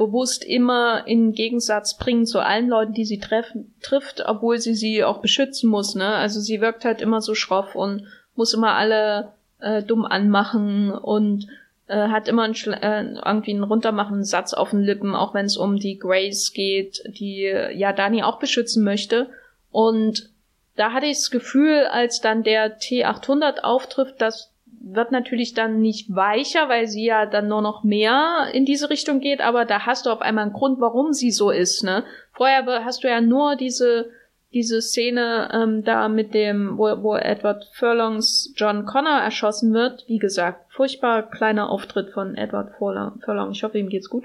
bewusst 0.00 0.44
immer 0.44 1.06
in 1.06 1.32
Gegensatz 1.32 1.98
bringen 1.98 2.24
zu 2.24 2.40
allen 2.40 2.68
Leuten, 2.68 2.94
die 2.94 3.04
sie 3.04 3.18
treffen, 3.18 3.74
trifft, 3.82 4.24
obwohl 4.26 4.58
sie 4.58 4.74
sie 4.74 5.04
auch 5.04 5.18
beschützen 5.18 5.68
muss. 5.68 5.94
Ne? 5.94 6.06
Also 6.06 6.40
sie 6.40 6.62
wirkt 6.62 6.86
halt 6.86 7.02
immer 7.02 7.20
so 7.20 7.34
schroff 7.34 7.74
und 7.74 8.06
muss 8.34 8.54
immer 8.54 8.72
alle 8.72 9.34
äh, 9.60 9.82
dumm 9.82 10.06
anmachen 10.06 10.90
und 10.90 11.48
äh, 11.86 12.08
hat 12.08 12.28
immer 12.28 12.44
einen, 12.44 12.54
äh, 12.54 13.20
irgendwie 13.26 13.50
einen 13.50 13.62
runtermachenden 13.62 14.24
Satz 14.24 14.54
auf 14.54 14.70
den 14.70 14.80
Lippen, 14.80 15.14
auch 15.14 15.34
wenn 15.34 15.44
es 15.44 15.58
um 15.58 15.76
die 15.76 15.98
Grace 15.98 16.54
geht, 16.54 17.02
die 17.06 17.42
ja 17.74 17.92
Dani 17.92 18.22
auch 18.22 18.38
beschützen 18.38 18.82
möchte. 18.82 19.28
Und 19.70 20.30
da 20.76 20.92
hatte 20.92 21.06
ich 21.06 21.18
das 21.18 21.30
Gefühl, 21.30 21.84
als 21.90 22.22
dann 22.22 22.42
der 22.42 22.78
T800 22.80 23.60
auftrifft, 23.60 24.14
das 24.18 24.50
wird 24.80 25.12
natürlich 25.12 25.54
dann 25.54 25.80
nicht 25.80 26.14
weicher, 26.14 26.68
weil 26.68 26.88
sie 26.88 27.04
ja 27.04 27.26
dann 27.26 27.48
nur 27.48 27.62
noch 27.62 27.84
mehr 27.84 28.48
in 28.52 28.64
diese 28.64 28.90
Richtung 28.90 29.20
geht, 29.20 29.40
aber 29.40 29.64
da 29.64 29.86
hast 29.86 30.06
du 30.06 30.10
auf 30.10 30.22
einmal 30.22 30.44
einen 30.44 30.54
Grund, 30.54 30.80
warum 30.80 31.12
sie 31.12 31.30
so 31.30 31.50
ist, 31.50 31.84
ne? 31.84 32.04
Vorher 32.32 32.64
hast 32.84 33.04
du 33.04 33.08
ja 33.08 33.20
nur 33.20 33.56
diese 33.56 34.10
diese 34.52 34.82
Szene 34.82 35.48
ähm, 35.52 35.84
da 35.84 36.08
mit 36.08 36.34
dem, 36.34 36.76
wo, 36.76 37.02
wo 37.02 37.14
Edward 37.14 37.68
Furlongs 37.72 38.52
John 38.56 38.84
Connor 38.84 39.20
erschossen 39.20 39.72
wird. 39.72 40.04
Wie 40.08 40.18
gesagt, 40.18 40.72
furchtbar 40.72 41.30
kleiner 41.30 41.70
Auftritt 41.70 42.10
von 42.10 42.34
Edward 42.34 42.72
Furlong. 42.76 43.52
Ich 43.52 43.62
hoffe, 43.62 43.78
ihm 43.78 43.88
geht's 43.88 44.10
gut. 44.10 44.24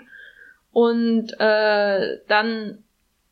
Und 0.72 1.40
äh, 1.40 2.20
dann 2.28 2.80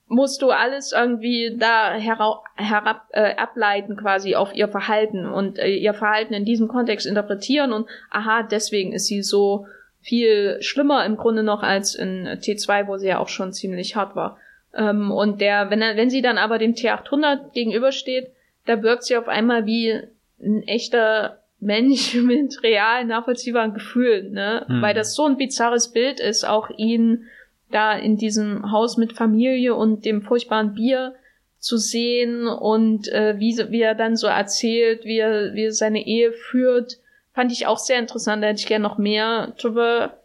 musst 0.08 0.42
du 0.42 0.52
alles 0.52 0.92
irgendwie 0.92 1.56
da 1.58 1.94
herab, 1.94 2.44
herab 2.56 3.08
äh, 3.12 3.36
ableiten 3.36 3.96
quasi 3.96 4.36
auf 4.36 4.54
ihr 4.54 4.68
Verhalten 4.68 5.26
und 5.26 5.58
äh, 5.58 5.76
ihr 5.76 5.94
Verhalten 5.94 6.34
in 6.34 6.46
diesem 6.46 6.68
Kontext 6.68 7.06
interpretieren 7.06 7.74
und 7.74 7.88
aha, 8.12 8.44
deswegen 8.44 8.94
ist 8.94 9.08
sie 9.08 9.24
so 9.24 9.66
viel 10.02 10.58
schlimmer 10.62 11.06
im 11.06 11.16
Grunde 11.16 11.44
noch 11.44 11.64
als 11.64 11.96
in 11.96 12.28
T2, 12.28 12.88
wo 12.88 12.98
sie 12.98 13.08
ja 13.08 13.20
auch 13.20 13.30
schon 13.30 13.54
ziemlich 13.54 13.96
hart 13.96 14.16
war. 14.16 14.38
Ähm, 14.76 15.12
und 15.12 15.40
der, 15.40 15.70
wenn 15.70 15.82
er, 15.82 15.96
wenn 15.96 16.10
sie 16.10 16.22
dann 16.22 16.38
aber 16.38 16.58
dem 16.58 16.74
T800 16.74 17.54
gegenübersteht, 17.54 18.32
da 18.66 18.82
wirkt 18.82 19.04
sie 19.04 19.18
auf 19.18 19.28
einmal 19.28 19.66
wie 19.66 20.02
ein 20.42 20.64
echter 20.64 21.40
Mensch 21.60 22.16
mit 22.22 22.62
real 22.64 23.06
nachvollziehbaren 23.06 23.74
Gefühlen, 23.74 24.34
ne? 24.34 24.66
Mhm. 24.68 24.82
Weil 24.82 24.94
das 24.94 25.16
so 25.16 25.26
ein 25.26 25.38
bizarres 25.38 25.92
Bild 25.92 26.20
ist, 26.20 26.44
auch 26.44 26.70
ihn 26.76 27.26
da 27.74 27.94
in 27.94 28.18
diesem 28.18 28.72
Haus 28.72 28.98
mit 28.98 29.14
Familie 29.14 29.76
und 29.76 30.06
dem 30.06 30.22
furchtbaren 30.22 30.74
Bier 30.74 31.16
zu 31.60 31.78
sehen 31.78 32.48
und 32.48 33.08
äh, 33.08 33.36
wie, 33.40 33.58
wie 33.70 33.82
er 33.82 33.96
dann 33.96 34.18
so 34.18 34.28
erzählt, 34.28 35.06
wie 35.06 35.18
er, 35.18 35.54
wie 35.54 35.66
er 35.66 35.72
seine 35.72 36.06
Ehe 36.06 36.34
führt, 36.34 37.00
fand 37.34 37.52
ich 37.52 37.68
auch 37.68 37.78
sehr 37.78 38.00
interessant. 38.00 38.44
Da 38.44 38.48
hätte 38.48 38.60
ich 38.60 38.68
gerne 38.68 38.84
noch 38.84 38.98
mehr 38.98 39.54
drüber 39.58 40.18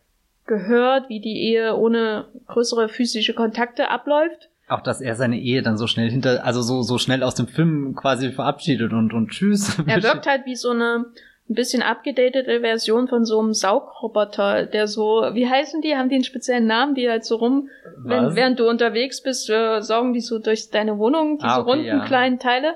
gehört, 0.46 1.08
wie 1.08 1.20
die 1.20 1.42
Ehe 1.42 1.76
ohne 1.76 2.26
größere 2.48 2.88
physische 2.88 3.34
Kontakte 3.34 3.88
abläuft. 3.88 4.48
Auch, 4.66 4.82
dass 4.82 5.00
er 5.00 5.14
seine 5.14 5.38
Ehe 5.38 5.62
dann 5.62 5.78
so 5.78 5.86
schnell 5.86 6.10
hinter, 6.10 6.44
also 6.44 6.60
so, 6.60 6.82
so 6.82 6.98
schnell 6.98 7.22
aus 7.22 7.34
dem 7.34 7.46
Film 7.46 7.94
quasi 7.94 8.32
verabschiedet 8.32 8.92
und, 8.92 9.14
und 9.14 9.30
tschüss. 9.30 9.78
Er 9.86 10.02
wirkt 10.02 10.26
halt 10.26 10.44
wie 10.44 10.56
so 10.56 10.70
eine 10.70 11.06
ein 11.48 11.54
bisschen 11.54 11.82
abgedatete 11.82 12.60
Version 12.60 13.08
von 13.08 13.24
so 13.24 13.40
einem 13.40 13.54
Saugroboter, 13.54 14.66
der 14.66 14.86
so, 14.86 15.30
wie 15.32 15.48
heißen 15.48 15.80
die? 15.80 15.96
Haben 15.96 16.10
die 16.10 16.16
einen 16.16 16.24
speziellen 16.24 16.66
Namen, 16.66 16.94
die 16.94 17.08
halt 17.08 17.24
so 17.24 17.36
rum, 17.36 17.70
wenn, 17.96 18.34
während 18.34 18.60
du 18.60 18.68
unterwegs 18.68 19.22
bist, 19.22 19.48
äh, 19.48 19.80
saugen 19.80 20.12
die 20.12 20.20
so 20.20 20.38
durch 20.38 20.70
deine 20.70 20.98
Wohnung, 20.98 21.38
diese 21.38 21.48
ah, 21.48 21.60
okay, 21.60 21.70
runden 21.70 21.86
ja. 21.86 22.04
kleinen 22.04 22.38
Teile. 22.38 22.74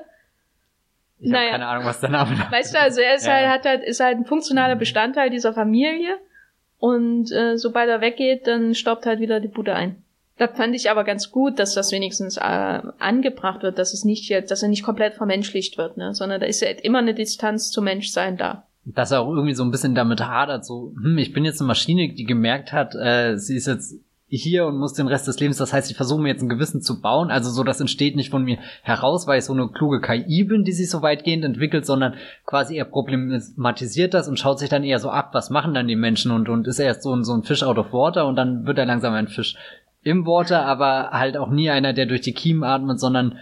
Ich 1.20 1.30
naja. 1.30 1.50
keine 1.50 1.66
Ahnung, 1.66 1.84
was 1.84 2.00
der 2.00 2.10
Name 2.10 2.32
ist. 2.34 2.50
Weißt 2.50 2.74
du, 2.74 2.78
also 2.80 3.00
er 3.00 3.14
ist 3.14 3.26
ja. 3.26 3.34
halt, 3.34 3.48
hat 3.48 3.64
halt, 3.66 3.84
ist 3.84 4.00
halt 4.00 4.16
ein 4.16 4.24
funktionaler 4.24 4.76
Bestandteil 4.76 5.28
dieser 5.28 5.52
Familie 5.52 6.18
und 6.78 7.30
äh, 7.30 7.58
sobald 7.58 7.90
er 7.90 8.00
weggeht, 8.00 8.46
dann 8.46 8.74
staubt 8.74 9.04
halt 9.06 9.20
wieder 9.20 9.38
die 9.38 9.48
Bude 9.48 9.74
ein. 9.74 10.01
Da 10.42 10.48
fand 10.48 10.74
ich 10.74 10.90
aber 10.90 11.04
ganz 11.04 11.30
gut, 11.30 11.60
dass 11.60 11.72
das 11.74 11.92
wenigstens 11.92 12.36
äh, 12.36 12.40
angebracht 12.98 13.62
wird, 13.62 13.78
dass 13.78 13.94
es 13.94 14.04
nicht 14.04 14.28
jetzt, 14.28 14.50
dass 14.50 14.60
er 14.64 14.68
nicht 14.68 14.82
komplett 14.82 15.14
vermenschlicht 15.14 15.78
wird, 15.78 15.96
ne? 15.96 16.14
sondern 16.14 16.40
da 16.40 16.48
ist 16.48 16.62
ja 16.62 16.68
immer 16.68 16.98
eine 16.98 17.14
Distanz 17.14 17.70
zum 17.70 17.84
Menschsein 17.84 18.36
da. 18.36 18.66
Dass 18.84 19.12
er 19.12 19.20
auch 19.20 19.32
irgendwie 19.32 19.54
so 19.54 19.62
ein 19.62 19.70
bisschen 19.70 19.94
damit 19.94 20.20
hadert, 20.20 20.66
so, 20.66 20.94
hm, 21.00 21.16
ich 21.18 21.32
bin 21.32 21.44
jetzt 21.44 21.60
eine 21.60 21.68
Maschine, 21.68 22.12
die 22.12 22.24
gemerkt 22.24 22.72
hat, 22.72 22.96
äh, 22.96 23.36
sie 23.38 23.54
ist 23.54 23.68
jetzt 23.68 24.00
hier 24.26 24.66
und 24.66 24.78
muss 24.78 24.94
den 24.94 25.06
Rest 25.06 25.28
des 25.28 25.38
Lebens, 25.38 25.58
das 25.58 25.72
heißt, 25.72 25.90
ich 25.90 25.96
versuche 25.96 26.20
mir 26.20 26.30
jetzt 26.30 26.42
ein 26.42 26.48
Gewissen 26.48 26.80
zu 26.80 27.00
bauen, 27.00 27.30
also 27.30 27.48
so, 27.50 27.62
das 27.62 27.80
entsteht 27.80 28.16
nicht 28.16 28.30
von 28.30 28.42
mir 28.42 28.58
heraus, 28.82 29.28
weil 29.28 29.38
ich 29.38 29.44
so 29.44 29.52
eine 29.52 29.68
kluge 29.68 30.00
KI 30.00 30.42
bin, 30.42 30.64
die 30.64 30.72
sich 30.72 30.90
so 30.90 31.02
weitgehend 31.02 31.44
entwickelt, 31.44 31.86
sondern 31.86 32.14
quasi 32.46 32.76
er 32.76 32.86
problematisiert 32.86 34.14
das 34.14 34.26
und 34.26 34.40
schaut 34.40 34.58
sich 34.58 34.70
dann 34.70 34.82
eher 34.82 34.98
so 34.98 35.10
ab, 35.10 35.34
was 35.34 35.50
machen 35.50 35.74
dann 35.74 35.86
die 35.86 35.94
Menschen 35.94 36.32
und, 36.32 36.48
und 36.48 36.66
ist 36.66 36.80
erst 36.80 37.02
so 37.02 37.14
ein, 37.14 37.22
so 37.22 37.32
ein 37.32 37.44
Fish 37.44 37.62
out 37.62 37.78
of 37.78 37.92
water 37.92 38.26
und 38.26 38.34
dann 38.34 38.66
wird 38.66 38.78
er 38.78 38.86
langsam 38.86 39.12
ein 39.12 39.28
Fisch 39.28 39.54
im 40.02 40.26
Water, 40.26 40.64
aber 40.64 41.10
halt 41.12 41.36
auch 41.36 41.50
nie 41.50 41.70
einer, 41.70 41.92
der 41.92 42.06
durch 42.06 42.22
die 42.22 42.34
Kiemen 42.34 42.64
atmet, 42.64 42.98
sondern 42.98 43.38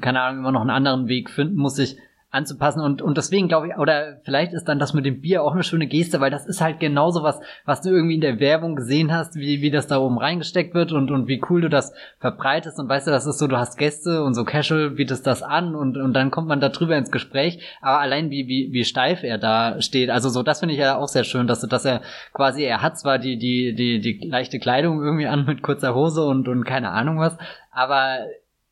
keine 0.00 0.20
Ahnung, 0.20 0.40
immer 0.40 0.52
noch 0.52 0.60
einen 0.60 0.70
anderen 0.70 1.08
Weg 1.08 1.30
finden 1.30 1.56
muss, 1.56 1.76
sich 1.76 1.96
anzupassen. 2.30 2.80
Und, 2.80 3.02
und 3.02 3.16
deswegen 3.16 3.48
glaube 3.48 3.68
ich, 3.68 3.76
oder 3.76 4.20
vielleicht 4.24 4.52
ist 4.52 4.64
dann 4.64 4.78
das 4.78 4.94
mit 4.94 5.04
dem 5.04 5.20
Bier 5.20 5.42
auch 5.42 5.52
eine 5.52 5.64
schöne 5.64 5.86
Geste, 5.86 6.20
weil 6.20 6.30
das 6.30 6.46
ist 6.46 6.60
halt 6.60 6.78
genauso 6.78 7.22
was, 7.22 7.40
was 7.64 7.82
du 7.82 7.90
irgendwie 7.90 8.14
in 8.14 8.20
der 8.20 8.38
Werbung 8.38 8.76
gesehen 8.76 9.12
hast, 9.12 9.34
wie, 9.34 9.62
wie 9.62 9.70
das 9.70 9.88
da 9.88 9.98
oben 9.98 10.18
reingesteckt 10.18 10.74
wird 10.74 10.92
und, 10.92 11.10
und 11.10 11.26
wie 11.26 11.42
cool 11.50 11.60
du 11.60 11.68
das 11.68 11.92
verbreitest. 12.18 12.78
Und 12.78 12.88
weißt 12.88 13.08
du, 13.08 13.10
das 13.10 13.26
ist 13.26 13.38
so, 13.38 13.48
du 13.48 13.58
hast 13.58 13.76
Gäste 13.76 14.22
und 14.22 14.34
so 14.34 14.44
casual 14.44 14.90
bietest 14.90 15.26
das 15.26 15.42
an 15.42 15.74
und, 15.74 15.96
und 15.96 16.12
dann 16.12 16.30
kommt 16.30 16.46
man 16.48 16.60
da 16.60 16.68
drüber 16.68 16.96
ins 16.96 17.10
Gespräch, 17.10 17.60
aber 17.80 18.00
allein 18.00 18.30
wie, 18.30 18.46
wie, 18.46 18.72
wie 18.72 18.84
steif 18.84 19.24
er 19.24 19.38
da 19.38 19.80
steht, 19.80 20.10
also 20.10 20.28
so, 20.28 20.42
das 20.42 20.60
finde 20.60 20.74
ich 20.74 20.80
ja 20.80 20.96
auch 20.96 21.08
sehr 21.08 21.24
schön, 21.24 21.46
dass, 21.46 21.60
dass 21.60 21.84
er 21.84 22.00
quasi, 22.32 22.62
er 22.62 22.82
hat 22.82 22.98
zwar 22.98 23.18
die, 23.18 23.38
die, 23.38 23.74
die, 23.74 24.00
die 24.00 24.28
leichte 24.28 24.60
Kleidung 24.60 25.02
irgendwie 25.02 25.26
an 25.26 25.46
mit 25.46 25.62
kurzer 25.62 25.94
Hose 25.94 26.24
und, 26.24 26.46
und 26.48 26.64
keine 26.64 26.90
Ahnung 26.90 27.18
was, 27.18 27.36
aber 27.72 28.18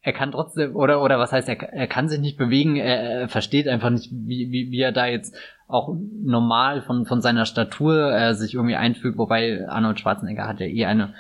er 0.09 0.15
kann 0.15 0.33
trotzdem, 0.33 0.75
oder, 0.75 1.03
oder 1.03 1.19
was 1.19 1.33
heißt, 1.33 1.51
er, 1.51 1.63
er 1.63 1.87
kann 1.87 2.09
sich 2.09 2.19
nicht 2.19 2.39
bewegen, 2.39 2.77
er, 2.77 3.21
er 3.21 3.29
versteht 3.29 3.69
einfach 3.69 3.91
nicht, 3.91 4.11
wie, 4.11 4.51
wie, 4.51 4.71
wie 4.71 4.81
er 4.81 4.91
da 4.91 5.07
jetzt 5.07 5.37
auch 5.67 5.95
normal 6.25 6.81
von, 6.81 7.05
von 7.05 7.21
seiner 7.21 7.45
Statur 7.45 8.11
äh, 8.11 8.33
sich 8.33 8.55
irgendwie 8.55 8.77
einfügt, 8.77 9.19
wobei 9.19 9.69
Arnold 9.69 10.01
Schwarzenegger 10.01 10.49
hat 10.49 10.61
ja 10.61 10.67
eh 10.67 10.87
eine 10.87 11.13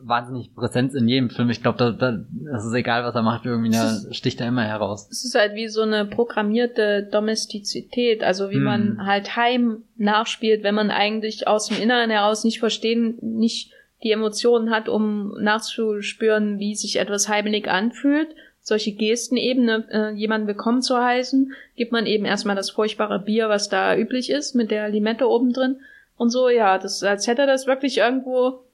wahnsinnig 0.00 0.52
Präsenz 0.52 0.94
in 0.94 1.06
jedem 1.06 1.30
Film. 1.30 1.48
Ich 1.50 1.62
glaube, 1.62 1.78
da, 1.78 1.92
da, 1.92 2.24
das 2.52 2.66
ist 2.66 2.74
egal, 2.74 3.04
was 3.04 3.14
er 3.14 3.22
macht, 3.22 3.46
irgendwie 3.46 3.70
da 3.70 3.98
sticht 4.10 4.40
er 4.40 4.48
immer 4.48 4.64
heraus. 4.64 5.08
Es 5.08 5.24
ist 5.24 5.36
halt 5.36 5.54
wie 5.54 5.68
so 5.68 5.82
eine 5.82 6.04
programmierte 6.04 7.08
Domestizität, 7.08 8.24
also 8.24 8.50
wie 8.50 8.56
hm. 8.56 8.64
man 8.64 9.06
halt 9.06 9.36
Heim 9.36 9.84
nachspielt, 9.96 10.64
wenn 10.64 10.74
man 10.74 10.90
eigentlich 10.90 11.46
aus 11.46 11.68
dem 11.68 11.80
Inneren 11.80 12.10
heraus 12.10 12.42
nicht 12.42 12.58
verstehen, 12.58 13.16
nicht 13.22 13.70
die 14.02 14.10
Emotionen 14.10 14.70
hat, 14.70 14.88
um 14.88 15.34
nachzuspüren, 15.40 16.58
wie 16.58 16.74
sich 16.74 16.98
etwas 16.98 17.28
heimelig 17.28 17.68
anfühlt. 17.68 18.28
Solche 18.60 18.92
Gesten 18.92 19.36
eben, 19.36 19.64
ne, 19.64 19.84
äh, 19.90 20.10
jemanden 20.14 20.46
willkommen 20.46 20.82
zu 20.82 20.96
heißen, 20.96 21.52
gibt 21.76 21.92
man 21.92 22.06
eben 22.06 22.24
erstmal 22.24 22.56
das 22.56 22.70
furchtbare 22.70 23.18
Bier, 23.18 23.48
was 23.48 23.68
da 23.68 23.96
üblich 23.96 24.30
ist, 24.30 24.54
mit 24.54 24.70
der 24.70 24.88
Limette 24.88 25.28
oben 25.28 25.52
drin. 25.52 25.76
Und 26.16 26.30
so, 26.30 26.48
ja, 26.48 26.78
das, 26.78 27.02
als 27.02 27.26
hätte 27.26 27.42
er 27.42 27.46
das 27.48 27.66
wirklich 27.66 27.98
irgendwo 27.98 28.64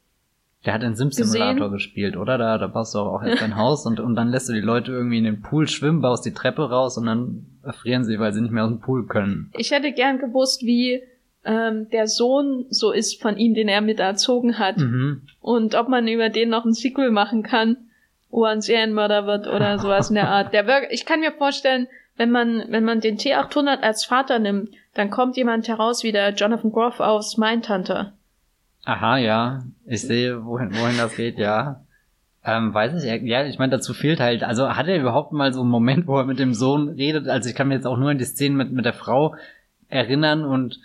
der 0.67 0.75
hat 0.75 0.83
den 0.83 0.97
Sim-Simulator 0.97 1.71
gespielt, 1.71 2.17
oder? 2.17 2.37
Da, 2.37 2.59
da 2.59 2.67
baust 2.67 2.95
du 2.95 2.99
auch 2.99 3.23
erst 3.23 3.43
dein 3.43 3.57
Haus 3.57 3.87
und, 3.87 4.01
und 4.01 4.17
dann 4.17 4.29
lässt 4.29 4.49
du 4.49 4.53
die 4.53 4.61
Leute 4.61 4.91
irgendwie 4.91 5.19
in 5.19 5.25
den 5.25 5.41
Pool 5.41 5.69
schwimmen, 5.69 6.01
baust 6.01 6.27
die 6.27 6.35
Treppe 6.35 6.69
raus 6.69 6.99
und 6.99 7.07
dann 7.07 7.47
erfrieren 7.63 8.05
sie, 8.05 8.19
weil 8.19 8.33
sie 8.33 8.41
nicht 8.41 8.51
mehr 8.51 8.65
aus 8.65 8.71
dem 8.71 8.81
Pool 8.81 9.07
können. 9.07 9.53
Ich 9.57 9.71
hätte 9.71 9.93
gern 9.93 10.19
gewusst, 10.19 10.63
wie 10.63 11.01
ähm, 11.45 11.89
der 11.91 12.07
Sohn 12.07 12.67
so 12.71 12.93
ist 12.93 13.21
von 13.21 13.37
ihm, 13.37 13.55
den 13.55 13.69
er 13.69 13.81
mit 13.81 14.01
erzogen 14.01 14.59
hat. 14.59 14.79
Mhm. 14.79 15.23
Und 15.41 15.75
ob 15.75 15.89
man 15.89 16.09
über 16.09 16.29
den 16.29 16.51
noch 16.51 16.65
ein 16.65 16.73
Sequel 16.73 17.11
machen 17.11 17.43
kann, 17.43 17.77
wo 18.31 18.45
er 18.45 18.53
ein 18.53 18.61
Serienmörder 18.61 19.27
wird 19.27 19.47
oder 19.47 19.79
sowas 19.79 20.11
in 20.11 20.17
der 20.17 20.29
Art. 20.29 20.53
Der 20.53 20.67
wirkt, 20.67 20.93
ich 20.93 21.07
kann 21.07 21.21
mir 21.21 21.33
vorstellen, 21.33 21.89
wenn 22.17 22.31
man, 22.31 22.65
wenn 22.69 22.85
man 22.85 23.01
den 23.01 23.17
T800 23.17 23.81
als 23.81 24.05
Vater 24.05 24.39
nimmt, 24.39 24.71
dann 24.95 25.11
kommt 25.11 25.37
jemand 25.37 25.69
heraus 25.69 26.03
wie 26.03 26.13
der 26.13 26.35
Jonathan 26.35 26.73
Groff 26.73 27.01
aus 27.01 27.37
Mindhunter. 27.39 28.13
Aha, 28.85 29.19
ja. 29.19 29.63
Ich 29.87 30.03
sehe, 30.03 30.45
wohin, 30.45 30.75
wohin 30.75 30.97
das 30.99 31.15
geht, 31.15 31.39
ja. 31.39 31.85
Ähm, 32.45 32.73
weiß 32.73 33.05
ich, 33.05 33.23
ja, 33.23 33.45
ich 33.45 33.59
meine, 33.59 33.73
dazu 33.73 33.93
fehlt 33.93 34.21
halt, 34.21 34.43
also 34.43 34.75
hat 34.75 34.89
er 34.89 34.99
überhaupt 34.99 35.33
mal 35.33 35.53
so 35.53 35.61
einen 35.61 35.71
Moment, 35.71 36.07
wo 36.07 36.17
er 36.17 36.25
mit 36.25 36.39
dem 36.39 36.55
Sohn 36.55 36.89
redet? 36.89 37.29
Also 37.29 37.49
ich 37.49 37.55
kann 37.55 37.69
mir 37.69 37.75
jetzt 37.75 37.87
auch 37.87 37.99
nur 37.99 38.11
an 38.11 38.19
die 38.19 38.25
Szene 38.25 38.57
mit, 38.57 38.73
mit 38.73 38.85
der 38.85 38.95
Frau 38.95 39.37
erinnern 39.89 40.45
und 40.45 40.81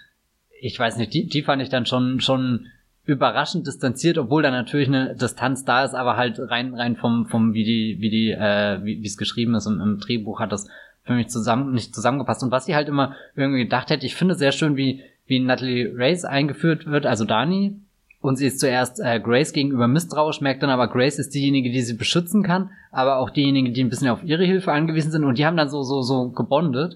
ich 0.64 0.80
weiß 0.80 0.98
nicht, 0.98 1.14
die, 1.14 1.28
die 1.28 1.42
fand 1.42 1.62
ich 1.62 1.70
dann 1.70 1.86
schon, 1.86 2.22
schon 2.22 2.68
überraschend 3.06 3.68
distanziert, 3.68 4.18
obwohl 4.18 4.44
da 4.44 4.50
natürlich 4.50 4.88
eine 4.88 5.14
Distanz 5.14 5.66
da 5.66 5.84
ist, 5.84 5.94
aber 5.94 6.16
halt 6.16 6.40
rein, 6.40 6.74
rein 6.74 6.96
vom, 6.96 7.26
vom, 7.26 7.54
wie 7.54 7.66
die, 7.66 7.98
wie 8.00 8.10
die, 8.10 8.32
äh, 8.32 8.80
wie 8.84 9.06
es 9.06 9.18
geschrieben 9.18 9.56
ist 9.56 9.66
im, 9.66 9.82
im 9.82 10.00
Drehbuch 10.00 10.40
hat 10.40 10.54
das 10.54 10.70
für 11.04 11.14
mich 11.14 11.28
zusammen, 11.28 11.74
nicht 11.74 11.94
zusammengepasst. 11.94 12.44
Und 12.44 12.52
was 12.52 12.70
ich 12.70 12.76
halt 12.76 12.88
immer 12.88 13.14
irgendwie 13.36 13.64
gedacht 13.64 13.90
hätte, 13.90 14.06
ich 14.06 14.16
finde 14.16 14.36
sehr 14.36 14.54
schön, 14.54 14.78
wie, 14.78 15.02
wie 15.28 15.42
Natalie 15.42 15.92
Race 15.98 16.24
eingeführt 16.24 16.86
wird, 16.86 17.06
also 17.06 17.26
Dani, 17.26 17.76
und 18.22 18.38
sie 18.38 18.48
ist 18.48 18.62
zuerst 18.62 19.02
äh, 19.02 19.20
Grace 19.20 19.52
gegenüber 19.52 19.90
misstrauisch, 19.90 20.40
merkt 20.40 20.64
dann 20.64 20.70
aber, 20.70 20.88
Grace 20.88 21.20
ist 21.20 21.36
diejenige, 21.36 21.72
die 21.72 21.82
sie 21.82 21.96
beschützen 21.96 22.42
kann, 22.42 22.70
aber 22.90 23.18
auch 23.18 23.30
diejenige, 23.30 23.74
die 23.74 23.84
ein 23.84 23.90
bisschen 23.90 24.08
auf 24.08 24.24
ihre 24.24 24.46
Hilfe 24.46 24.72
angewiesen 24.72 25.12
sind. 25.12 25.26
Und 25.26 25.38
die 25.38 25.46
haben 25.46 25.58
dann 25.58 25.68
so, 25.68 25.84
so, 25.84 26.02
so 26.02 26.30
gebondet. 26.30 26.96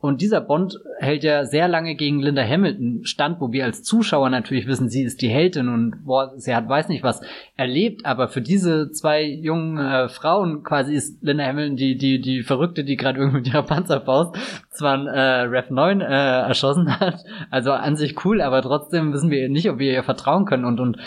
Und 0.00 0.20
dieser 0.22 0.40
Bond 0.40 0.78
hält 1.00 1.24
ja 1.24 1.44
sehr 1.44 1.66
lange 1.66 1.96
gegen 1.96 2.20
Linda 2.20 2.44
Hamilton 2.44 3.00
stand, 3.04 3.40
wo 3.40 3.50
wir 3.50 3.64
als 3.64 3.82
Zuschauer 3.82 4.30
natürlich 4.30 4.68
wissen, 4.68 4.88
sie 4.88 5.02
ist 5.02 5.22
die 5.22 5.28
Heldin 5.28 5.68
und 5.68 6.04
boah, 6.04 6.34
sie 6.36 6.54
hat 6.54 6.68
weiß 6.68 6.88
nicht 6.88 7.02
was 7.02 7.20
erlebt, 7.56 8.06
aber 8.06 8.28
für 8.28 8.40
diese 8.40 8.92
zwei 8.92 9.24
jungen 9.24 9.76
äh, 9.76 10.08
Frauen 10.08 10.62
quasi 10.62 10.94
ist 10.94 11.20
Linda 11.20 11.44
Hamilton 11.44 11.76
die 11.76 11.96
die 11.96 12.20
die 12.20 12.44
Verrückte, 12.44 12.84
die 12.84 12.96
gerade 12.96 13.18
irgendwie 13.18 13.38
mit 13.38 13.48
ihrer 13.48 13.64
Panzerfaust 13.64 14.36
zwar 14.70 14.98
ein 14.98 15.08
äh, 15.08 15.20
Rev 15.48 15.68
9 15.74 16.00
äh, 16.00 16.04
erschossen 16.04 17.00
hat, 17.00 17.24
also 17.50 17.72
an 17.72 17.96
sich 17.96 18.24
cool, 18.24 18.40
aber 18.40 18.62
trotzdem 18.62 19.12
wissen 19.12 19.32
wir 19.32 19.48
nicht, 19.48 19.68
ob 19.68 19.80
wir 19.80 19.92
ihr 19.92 20.04
vertrauen 20.04 20.44
können. 20.44 20.64
Und 20.64 20.78
und 20.78 20.98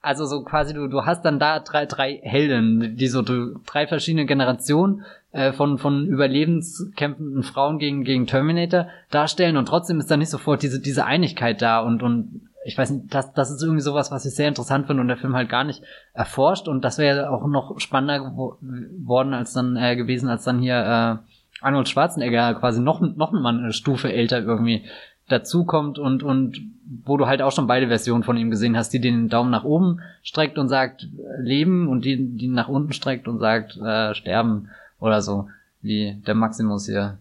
also 0.00 0.24
so 0.24 0.44
quasi 0.44 0.72
du 0.72 0.88
du 0.88 1.04
hast 1.04 1.26
dann 1.26 1.38
da 1.38 1.60
drei 1.60 1.84
drei 1.84 2.20
Helden, 2.22 2.96
die 2.96 3.08
so 3.08 3.20
du, 3.20 3.60
drei 3.66 3.86
verschiedene 3.86 4.24
Generationen 4.24 5.04
äh, 5.32 5.52
von, 5.52 5.78
von 5.78 6.06
überlebenskämpfenden 6.06 7.42
Frauen 7.42 7.78
gegen, 7.78 8.04
gegen 8.04 8.26
Terminator 8.26 8.88
darstellen. 9.10 9.56
Und 9.56 9.66
trotzdem 9.66 9.98
ist 10.00 10.10
da 10.10 10.16
nicht 10.16 10.30
sofort 10.30 10.62
diese, 10.62 10.80
diese 10.80 11.04
Einigkeit 11.04 11.62
da. 11.62 11.80
Und, 11.80 12.02
und 12.02 12.48
ich 12.64 12.76
weiß 12.76 12.90
nicht, 12.90 13.14
das, 13.14 13.32
das 13.32 13.50
ist 13.50 13.62
irgendwie 13.62 13.80
sowas, 13.80 14.10
was 14.10 14.26
ich 14.26 14.34
sehr 14.34 14.48
interessant 14.48 14.86
finde 14.86 15.02
und 15.02 15.08
der 15.08 15.16
Film 15.16 15.34
halt 15.34 15.48
gar 15.48 15.64
nicht 15.64 15.82
erforscht. 16.12 16.68
Und 16.68 16.84
das 16.84 16.98
wäre 16.98 17.30
auch 17.30 17.46
noch 17.46 17.78
spannender 17.80 18.20
geworden 18.20 19.34
als 19.34 19.52
dann 19.52 19.76
äh, 19.76 19.96
gewesen, 19.96 20.28
als 20.28 20.44
dann 20.44 20.60
hier 20.60 20.74
äh, 20.74 21.64
Arnold 21.64 21.88
Schwarzenegger 21.88 22.54
quasi 22.54 22.80
noch, 22.80 23.00
noch 23.00 23.32
mal 23.32 23.58
eine 23.58 23.72
Stufe 23.72 24.12
älter 24.12 24.40
irgendwie 24.40 24.84
dazukommt 25.28 25.98
und, 25.98 26.22
und 26.22 26.60
wo 27.04 27.16
du 27.16 27.26
halt 27.26 27.40
auch 27.40 27.52
schon 27.52 27.68
beide 27.68 27.86
Versionen 27.86 28.24
von 28.24 28.36
ihm 28.36 28.50
gesehen 28.50 28.76
hast, 28.76 28.90
die 28.90 29.00
den 29.00 29.28
Daumen 29.28 29.50
nach 29.50 29.64
oben 29.64 30.00
streckt 30.22 30.58
und 30.58 30.68
sagt 30.68 31.04
äh, 31.04 31.40
leben 31.40 31.88
und 31.88 32.04
die, 32.04 32.36
die 32.36 32.48
nach 32.48 32.68
unten 32.68 32.92
streckt 32.92 33.28
und 33.28 33.38
sagt 33.38 33.76
äh, 33.76 34.14
sterben. 34.14 34.70
Oder 35.00 35.22
so, 35.22 35.48
wie 35.80 36.20
der 36.26 36.34
Maximus 36.34 36.86
hier. 36.86 37.18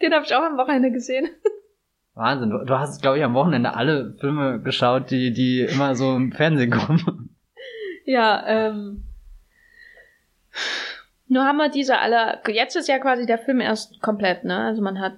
Den 0.00 0.12
habe 0.12 0.24
ich 0.24 0.34
auch 0.34 0.42
am 0.42 0.58
Wochenende 0.58 0.92
gesehen. 0.92 1.28
Wahnsinn. 2.14 2.50
Du, 2.50 2.64
du 2.64 2.78
hast, 2.78 3.02
glaube 3.02 3.18
ich, 3.18 3.24
am 3.24 3.34
Wochenende 3.34 3.74
alle 3.74 4.14
Filme 4.20 4.60
geschaut, 4.60 5.10
die, 5.10 5.32
die 5.32 5.60
immer 5.60 5.94
so 5.94 6.14
im 6.16 6.32
Fernsehen 6.32 6.70
kommen. 6.70 7.30
Ja, 8.04 8.44
ähm. 8.46 9.02
Nur 11.28 11.44
haben 11.44 11.56
wir 11.56 11.68
diese 11.68 11.98
alle. 11.98 12.40
Jetzt 12.46 12.76
ist 12.76 12.88
ja 12.88 12.98
quasi 12.98 13.26
der 13.26 13.38
Film 13.38 13.60
erst 13.60 14.00
komplett, 14.00 14.44
ne? 14.44 14.58
Also 14.58 14.80
man 14.80 15.00
hat 15.00 15.14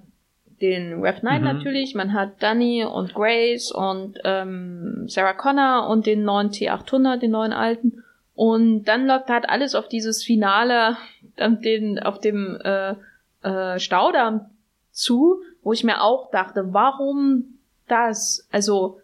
den 0.63 1.03
Rev 1.03 1.23
9 1.23 1.39
mhm. 1.39 1.45
natürlich, 1.45 1.95
man 1.95 2.13
hat 2.15 2.43
Danny 2.43 2.85
und 2.85 3.15
Grace 3.15 3.71
und 3.71 4.19
ähm, 4.25 5.05
Sarah 5.07 5.35
Connor 5.35 5.89
und 5.89 6.07
den 6.07 6.25
neuen 6.25 6.49
T800, 6.49 7.19
den 7.19 7.31
neuen 7.31 7.53
alten. 7.53 8.03
Und 8.39 8.85
dann 8.85 9.09
läuft 9.09 9.31
halt 9.31 9.51
alles 9.51 9.75
auf 9.75 9.89
dieses 9.89 10.23
Finale, 10.23 10.97
den, 11.37 11.99
auf 11.99 12.21
dem 12.21 12.57
äh, 12.63 12.95
äh, 13.43 13.81
Staudamm 13.81 14.51
zu, 14.93 15.43
wo 15.65 15.73
ich 15.73 15.83
mir 15.83 16.01
auch 16.03 16.31
dachte, 16.31 16.73
warum 16.73 17.59
das? 17.89 18.47
Also, 18.53 19.01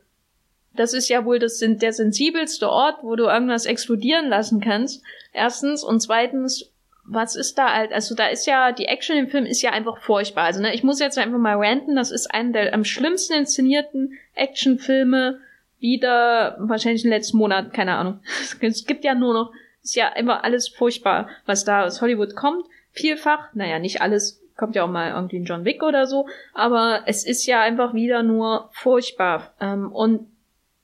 das 0.76 0.94
ist 0.94 1.08
ja 1.08 1.24
wohl 1.24 1.40
das 1.40 1.58
der 1.58 1.92
sensibelste 1.92 2.70
Ort, 2.70 2.98
wo 3.02 3.16
du 3.16 3.24
irgendwas 3.24 3.66
explodieren 3.66 4.28
lassen 4.28 4.60
kannst. 4.60 5.02
Erstens 5.32 5.82
und 5.82 5.98
zweitens, 5.98 6.70
was 7.04 7.34
ist 7.34 7.58
da 7.58 7.74
halt? 7.74 7.92
Also 7.92 8.14
da 8.14 8.28
ist 8.28 8.46
ja 8.46 8.70
die 8.70 8.86
Action 8.86 9.16
im 9.16 9.26
Film 9.26 9.46
ist 9.46 9.62
ja 9.62 9.70
einfach 9.70 9.98
furchtbar. 9.98 10.44
Also 10.44 10.60
ne, 10.60 10.72
ich 10.76 10.84
muss 10.84 11.00
jetzt 11.00 11.18
einfach 11.18 11.38
mal 11.38 11.56
ranten. 11.56 11.96
Das 11.96 12.12
ist 12.12 12.32
einer 12.32 12.52
der 12.52 12.72
am 12.72 12.84
schlimmsten 12.84 13.32
inszenierten 13.32 14.12
Actionfilme 14.36 15.40
wieder 15.80 16.56
wahrscheinlich 16.58 17.04
im 17.04 17.10
letzten 17.10 17.38
Monat, 17.38 17.72
keine 17.72 17.96
Ahnung. 17.96 18.20
Es 18.60 18.86
gibt 18.86 19.04
ja 19.04 19.14
nur 19.14 19.34
noch, 19.34 19.52
ist 19.82 19.96
ja 19.96 20.08
immer 20.08 20.44
alles 20.44 20.68
furchtbar, 20.68 21.28
was 21.46 21.64
da 21.64 21.84
aus 21.84 22.00
Hollywood 22.00 22.34
kommt. 22.34 22.64
Vielfach, 22.92 23.52
naja, 23.54 23.78
nicht 23.78 24.00
alles, 24.00 24.40
kommt 24.56 24.76
ja 24.76 24.84
auch 24.84 24.90
mal 24.90 25.10
irgendwie 25.10 25.38
ein 25.38 25.44
John 25.44 25.64
Wick 25.64 25.82
oder 25.82 26.06
so, 26.06 26.28
aber 26.52 27.02
es 27.06 27.26
ist 27.26 27.44
ja 27.46 27.60
einfach 27.60 27.92
wieder 27.92 28.22
nur 28.22 28.70
furchtbar. 28.72 29.52
Ähm, 29.60 29.90
und, 29.90 30.28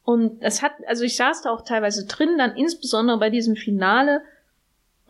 und 0.05 0.43
es 0.43 0.63
hat, 0.63 0.73
also 0.87 1.05
ich 1.05 1.17
saß 1.17 1.43
da 1.43 1.51
auch 1.51 1.63
teilweise 1.63 2.07
drin, 2.07 2.37
dann 2.37 2.57
insbesondere 2.57 3.19
bei 3.19 3.31
diesem 3.31 3.57
Finale, 3.57 4.23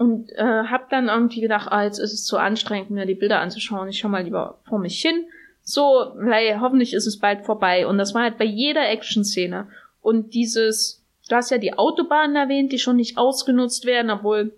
und 0.01 0.33
äh, 0.33 0.65
hab 0.65 0.89
dann 0.89 1.09
irgendwie 1.09 1.43
gedacht, 1.43 1.69
ah, 1.71 1.85
jetzt 1.85 1.99
ist 1.99 2.15
es 2.15 2.25
zu 2.25 2.39
anstrengend, 2.39 2.89
mir 2.89 3.05
die 3.05 3.15
Bilder 3.15 3.41
anzuschauen. 3.41 3.87
Ich 3.91 3.99
schau 3.99 4.09
mal 4.09 4.23
lieber 4.23 4.59
vor 4.67 4.79
mich 4.79 4.99
hin. 5.03 5.27
So, 5.71 6.13
weil 6.17 6.61
hoffentlich 6.61 6.95
ist 6.95 7.07
es 7.07 7.21
bald 7.21 7.47
vorbei. 7.47 7.87
Und 7.87 7.97
das 7.97 8.13
war 8.13 8.23
halt 8.23 8.39
bei 8.39 8.45
jeder 8.45 8.89
Action-Szene. 8.89 9.69
Und 10.03 10.35
dieses, 10.35 11.05
du 11.29 11.37
hast 11.37 11.51
ja 11.51 11.59
die 11.59 11.79
Autobahnen 11.79 12.35
erwähnt, 12.35 12.73
die 12.73 12.81
schon 12.81 12.97
nicht 12.97 13.19
ausgenutzt 13.19 13.87
werden, 13.87 14.11
obwohl, 14.11 14.53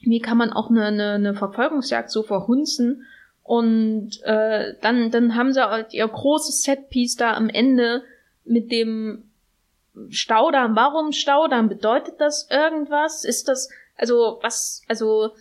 wie 0.00 0.20
kann 0.20 0.38
man 0.38 0.54
auch 0.54 0.70
eine, 0.70 0.86
eine, 0.86 1.12
eine 1.12 1.34
Verfolgungsjagd 1.34 2.10
so 2.10 2.22
verhunzen? 2.22 3.04
Und 3.42 4.22
äh, 4.22 4.72
dann, 4.80 5.10
dann 5.10 5.34
haben 5.34 5.52
sie 5.52 5.62
halt 5.62 5.92
ihr 5.92 6.08
großes 6.08 6.62
Setpiece 6.62 7.16
da 7.16 7.34
am 7.34 7.50
Ende 7.50 8.02
mit 8.46 8.72
dem 8.72 9.24
Staudamm. 10.08 10.76
Warum 10.76 11.12
Staudamm? 11.12 11.68
Bedeutet 11.68 12.14
das 12.22 12.48
irgendwas? 12.50 13.24
Ist 13.26 13.48
das, 13.48 13.68
also, 13.98 14.38
was, 14.40 14.82
also, 14.88 15.32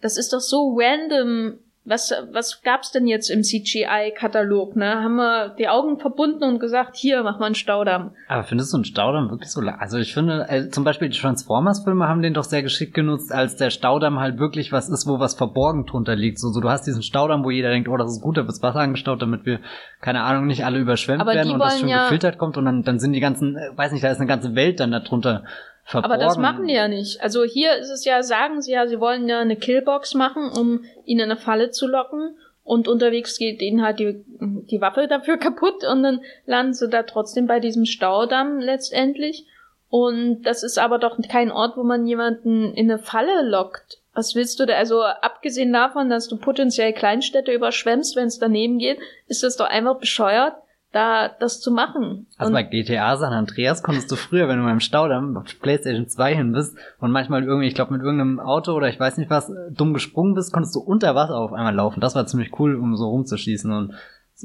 das 0.00 0.16
ist 0.16 0.32
doch 0.32 0.40
so 0.40 0.78
random 0.78 1.58
was, 1.84 2.14
was 2.30 2.62
gab's 2.62 2.92
denn 2.92 3.08
jetzt 3.08 3.28
im 3.28 3.42
CGI-Katalog, 3.42 4.76
ne? 4.76 5.02
Haben 5.02 5.16
wir 5.16 5.48
die 5.58 5.68
Augen 5.68 5.98
verbunden 5.98 6.44
und 6.44 6.60
gesagt, 6.60 6.94
hier, 6.94 7.24
mach 7.24 7.40
mal 7.40 7.46
einen 7.46 7.54
Staudamm. 7.56 8.12
Aber 8.28 8.44
findest 8.44 8.72
du 8.72 8.76
einen 8.76 8.84
Staudamm 8.84 9.30
wirklich 9.30 9.50
so 9.50 9.60
lang? 9.60 9.80
Also 9.80 9.98
ich 9.98 10.14
finde, 10.14 10.46
äh, 10.48 10.68
zum 10.68 10.84
Beispiel 10.84 11.08
die 11.08 11.18
Transformers-Filme 11.18 12.06
haben 12.06 12.22
den 12.22 12.34
doch 12.34 12.44
sehr 12.44 12.62
geschickt 12.62 12.94
genutzt, 12.94 13.32
als 13.32 13.56
der 13.56 13.70
Staudamm 13.70 14.20
halt 14.20 14.38
wirklich 14.38 14.70
was 14.70 14.88
ist, 14.88 15.08
wo 15.08 15.18
was 15.18 15.34
verborgen 15.34 15.84
drunter 15.84 16.14
liegt. 16.14 16.38
So, 16.38 16.50
so 16.50 16.60
du 16.60 16.70
hast 16.70 16.86
diesen 16.86 17.02
Staudamm, 17.02 17.42
wo 17.42 17.50
jeder 17.50 17.70
denkt, 17.70 17.88
oh, 17.88 17.96
das 17.96 18.12
ist 18.12 18.22
gut, 18.22 18.36
da 18.36 18.46
wird's 18.46 18.62
Wasser 18.62 18.78
angestaut, 18.78 19.20
damit 19.20 19.44
wir, 19.44 19.58
keine 20.00 20.22
Ahnung, 20.22 20.46
nicht 20.46 20.64
alle 20.64 20.78
überschwemmt 20.78 21.20
Aber 21.20 21.34
werden 21.34 21.50
und 21.50 21.58
das 21.58 21.80
schon 21.80 21.88
ja 21.88 22.04
gefiltert 22.04 22.38
kommt 22.38 22.56
und 22.56 22.64
dann, 22.64 22.84
dann 22.84 23.00
sind 23.00 23.12
die 23.12 23.20
ganzen, 23.20 23.56
äh, 23.56 23.76
weiß 23.76 23.90
nicht, 23.90 24.04
da 24.04 24.10
ist 24.10 24.18
eine 24.18 24.28
ganze 24.28 24.54
Welt 24.54 24.78
dann 24.78 24.92
darunter 24.92 25.42
Verborgen. 25.84 26.12
Aber 26.12 26.24
das 26.24 26.38
machen 26.38 26.66
die 26.66 26.74
ja 26.74 26.88
nicht. 26.88 27.20
Also 27.20 27.44
hier 27.44 27.76
ist 27.76 27.90
es 27.90 28.04
ja, 28.04 28.22
sagen 28.22 28.62
sie 28.62 28.72
ja, 28.72 28.86
sie 28.86 29.00
wollen 29.00 29.28
ja 29.28 29.40
eine 29.40 29.56
Killbox 29.56 30.14
machen, 30.14 30.50
um 30.50 30.84
ihn 31.04 31.18
in 31.18 31.24
eine 31.24 31.36
Falle 31.36 31.70
zu 31.70 31.86
locken. 31.86 32.36
Und 32.64 32.86
unterwegs 32.86 33.38
geht 33.38 33.60
ihnen 33.60 33.82
halt 33.82 33.98
die, 33.98 34.24
die 34.38 34.80
Waffe 34.80 35.08
dafür 35.08 35.36
kaputt 35.38 35.84
und 35.84 36.02
dann 36.02 36.20
landen 36.46 36.74
sie 36.74 36.88
da 36.88 37.02
trotzdem 37.02 37.46
bei 37.46 37.58
diesem 37.58 37.84
Staudamm 37.84 38.60
letztendlich. 38.60 39.46
Und 39.88 40.42
das 40.44 40.62
ist 40.62 40.78
aber 40.78 40.98
doch 40.98 41.18
kein 41.28 41.50
Ort, 41.50 41.76
wo 41.76 41.82
man 41.82 42.06
jemanden 42.06 42.72
in 42.72 42.90
eine 42.90 42.98
Falle 42.98 43.42
lockt. 43.42 43.98
Was 44.14 44.34
willst 44.34 44.60
du 44.60 44.66
da? 44.66 44.74
Also 44.74 45.02
abgesehen 45.02 45.72
davon, 45.72 46.08
dass 46.08 46.28
du 46.28 46.38
potenziell 46.38 46.92
Kleinstädte 46.92 47.52
überschwemmst, 47.52 48.14
wenn 48.14 48.28
es 48.28 48.38
daneben 48.38 48.78
geht, 48.78 48.98
ist 49.26 49.42
das 49.42 49.56
doch 49.56 49.66
einfach 49.66 49.98
bescheuert, 49.98 50.54
da 50.92 51.28
das 51.28 51.60
zu 51.60 51.72
machen. 51.72 52.26
Also 52.36 52.50
und 52.50 52.54
bei 52.54 52.62
GTA 52.62 53.16
San 53.16 53.32
Andreas 53.32 53.82
konntest 53.82 54.10
du 54.12 54.16
früher, 54.16 54.48
wenn 54.48 54.58
du 54.58 54.64
mal 54.64 54.72
im 54.72 54.80
Staudamm 54.80 55.36
auf 55.36 55.44
PlayStation 55.60 56.06
2 56.06 56.34
hin 56.34 56.52
bist 56.52 56.76
und 57.00 57.10
manchmal 57.10 57.42
irgendwie, 57.42 57.66
ich 57.66 57.74
glaube 57.74 57.92
mit 57.92 58.02
irgendeinem 58.02 58.40
Auto 58.40 58.72
oder 58.72 58.88
ich 58.88 59.00
weiß 59.00 59.16
nicht 59.16 59.30
was, 59.30 59.50
dumm 59.70 59.94
gesprungen 59.94 60.34
bist, 60.34 60.52
konntest 60.52 60.74
du 60.74 60.80
unter 60.80 61.14
Wasser 61.14 61.36
auf 61.36 61.52
einmal 61.52 61.74
laufen. 61.74 62.00
Das 62.00 62.14
war 62.14 62.26
ziemlich 62.26 62.58
cool, 62.58 62.76
um 62.76 62.96
so 62.96 63.08
rumzuschießen 63.08 63.72
und 63.72 63.94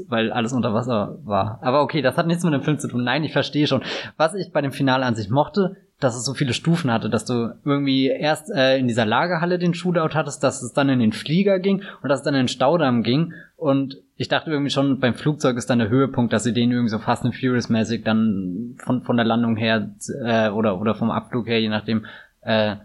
weil 0.08 0.32
alles 0.32 0.54
unter 0.54 0.74
Wasser 0.74 1.18
war. 1.24 1.60
Aber 1.62 1.82
okay, 1.82 2.02
das 2.02 2.18
hat 2.18 2.28
nichts 2.28 2.44
mit 2.44 2.54
dem 2.54 2.62
Film 2.62 2.78
zu 2.80 2.88
tun. 2.88 3.04
Nein, 3.04 3.24
ich 3.24 3.34
verstehe 3.34 3.68
schon. 3.68 3.82
Was 4.16 4.36
ich 4.36 4.52
bei 4.52 4.62
dem 4.62 4.72
Finale 4.72 5.06
an 5.06 5.16
sich 5.16 5.30
mochte, 5.30 5.76
dass 6.00 6.16
es 6.16 6.24
so 6.24 6.34
viele 6.34 6.54
Stufen 6.54 6.92
hatte, 6.92 7.10
dass 7.10 7.26
du 7.26 7.56
irgendwie 7.66 8.08
erst 8.08 8.52
äh, 8.52 8.78
in 8.78 8.88
dieser 8.88 9.06
Lagerhalle 9.06 9.58
den 9.58 9.74
Shootout 9.74 10.14
hattest, 10.14 10.44
dass 10.44 10.62
es 10.62 10.74
dann 10.74 10.90
in 10.90 11.00
den 11.00 11.14
Flieger 11.14 11.60
ging 11.60 11.82
und 12.04 12.10
dass 12.10 12.20
es 12.20 12.24
dann 12.24 12.36
in 12.36 12.44
den 12.44 12.48
Staudamm 12.48 13.02
ging. 13.02 13.34
Und 13.56 13.98
ich 14.18 14.28
dachte 14.28 14.50
irgendwie 14.50 14.72
schon, 14.72 15.00
beim 15.00 15.14
Flugzeug 15.14 15.58
ist 15.58 15.70
dann 15.70 15.80
der 15.80 15.90
Höhepunkt, 15.90 16.34
dass 16.34 16.44
sie 16.44 16.54
den 16.54 16.72
irgendwie 16.72 16.90
so 16.90 16.98
Fast 16.98 17.24
and 17.24 17.36
Furious 17.36 17.70
mäßig 17.70 18.04
dann 18.04 18.76
von, 18.80 19.04
von 19.04 19.16
der 19.16 19.26
Landung 19.26 19.56
her 19.56 19.92
äh, 20.24 20.50
oder, 20.50 20.82
oder 20.82 20.96
vom 20.96 21.12
Abflug 21.12 21.48
her, 21.48 21.62
je 21.62 21.70
nachdem, 21.70 22.06
äh, 22.42 22.78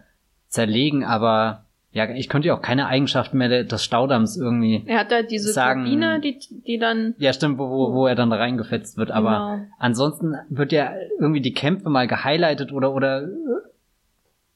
zerlegen. 0.47 1.03
Aber 1.03 1.65
ja, 1.91 2.07
ich 2.09 2.29
könnte 2.29 2.49
ja 2.49 2.55
auch 2.55 2.61
keine 2.61 2.85
Eigenschaften 2.85 3.39
mehr 3.39 3.63
des 3.63 3.83
Staudamms 3.83 4.37
irgendwie. 4.37 4.83
Er 4.85 4.99
hat 4.99 5.11
da 5.11 5.23
diese 5.23 5.53
sagen, 5.53 5.85
Turbine, 5.85 6.21
die, 6.21 6.37
die 6.67 6.77
dann. 6.77 7.15
Ja, 7.17 7.33
stimmt, 7.33 7.57
wo, 7.57 7.67
wo, 7.67 7.93
wo 7.93 8.07
er 8.07 8.15
dann 8.15 8.31
reingefetzt 8.31 8.97
wird. 8.97 9.09
Aber 9.09 9.57
genau. 9.57 9.71
ansonsten 9.79 10.35
wird 10.49 10.71
ja 10.71 10.93
irgendwie 11.19 11.41
die 11.41 11.53
Kämpfe 11.53 11.89
mal 11.89 12.07
gehighlightet 12.07 12.71
oder, 12.71 12.93
oder 12.93 13.27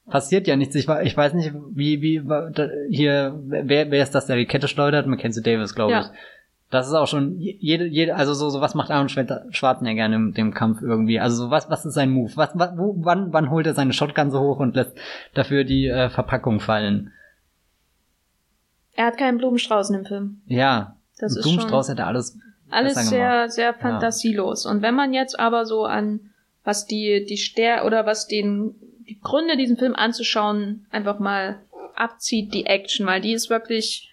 passiert 0.08 0.46
ja 0.46 0.54
nichts. 0.54 0.76
Ich, 0.76 0.88
ich 0.88 1.16
weiß 1.16 1.34
nicht, 1.34 1.52
wie, 1.70 2.02
wie, 2.02 2.22
hier, 2.90 3.36
wer, 3.46 3.90
wer 3.90 4.02
ist 4.02 4.14
das, 4.14 4.26
der 4.26 4.36
die 4.36 4.46
Kette 4.46 4.68
schleudert? 4.68 5.08
Mackenzie 5.08 5.42
Davis, 5.42 5.74
glaube 5.74 5.92
ja. 5.92 6.00
ich. 6.00 6.06
Das 6.70 6.86
ist 6.86 6.92
auch 6.92 7.06
schon 7.06 7.38
jede, 7.38 7.86
jede, 7.86 8.14
also 8.14 8.34
so, 8.34 8.50
so 8.50 8.60
was 8.60 8.74
macht 8.74 8.90
Arnold 8.90 9.10
Schwarzenegger 9.50 9.94
gerne 9.94 10.16
im 10.16 10.34
dem 10.34 10.52
Kampf 10.52 10.82
irgendwie. 10.82 11.18
Also 11.18 11.44
so 11.44 11.50
was, 11.50 11.70
was 11.70 11.86
ist 11.86 11.94
sein 11.94 12.10
Move? 12.10 12.32
Was, 12.36 12.50
was, 12.54 12.76
wo, 12.76 12.94
wann, 12.98 13.32
wann 13.32 13.50
holt 13.50 13.66
er 13.66 13.72
seine 13.72 13.94
Shotgun 13.94 14.30
so 14.30 14.40
hoch 14.40 14.58
und 14.58 14.76
lässt 14.76 14.96
dafür 15.32 15.64
die 15.64 15.86
äh, 15.86 16.10
Verpackung 16.10 16.60
fallen? 16.60 17.12
Er 18.94 19.06
hat 19.06 19.16
keinen 19.16 19.38
Blumenstrauß 19.38 19.90
in 19.90 19.96
dem 19.96 20.04
Film. 20.04 20.42
Ja. 20.46 20.96
Das 21.18 21.36
ist 21.36 21.44
Blumenstrauß 21.44 21.88
hätte 21.88 22.04
alles. 22.04 22.36
Alles 22.70 23.08
sehr, 23.08 23.48
sehr 23.48 23.72
fantasielos. 23.72 24.64
Ja. 24.64 24.70
Und 24.70 24.82
wenn 24.82 24.94
man 24.94 25.14
jetzt 25.14 25.40
aber 25.40 25.64
so 25.64 25.84
an, 25.84 26.20
was 26.64 26.84
die, 26.84 27.24
die 27.24 27.38
Ster 27.38 27.86
oder 27.86 28.04
was 28.04 28.26
den, 28.26 28.74
die 29.08 29.18
Gründe, 29.20 29.56
diesen 29.56 29.78
Film 29.78 29.94
anzuschauen, 29.94 30.86
einfach 30.90 31.18
mal 31.18 31.60
abzieht, 31.94 32.52
die 32.52 32.66
Action, 32.66 33.06
weil 33.06 33.20
die 33.20 33.32
ist 33.32 33.48
wirklich, 33.48 34.07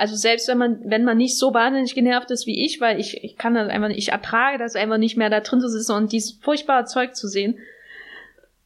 also 0.00 0.16
selbst 0.16 0.48
wenn 0.48 0.56
man, 0.56 0.80
wenn 0.84 1.04
man 1.04 1.18
nicht 1.18 1.36
so 1.36 1.52
wahnsinnig 1.52 1.94
genervt 1.94 2.30
ist 2.30 2.46
wie 2.46 2.64
ich, 2.64 2.80
weil 2.80 2.98
ich, 2.98 3.22
ich 3.22 3.36
kann 3.36 3.52
das 3.52 3.68
einfach, 3.68 3.90
ich 3.90 4.12
ertrage 4.12 4.56
das 4.56 4.74
einfach 4.74 4.96
nicht 4.96 5.18
mehr 5.18 5.28
da 5.28 5.40
drin 5.40 5.60
zu 5.60 5.68
sitzen 5.68 5.92
und 5.92 6.10
dieses 6.10 6.38
furchtbare 6.40 6.86
Zeug 6.86 7.14
zu 7.14 7.28
sehen, 7.28 7.58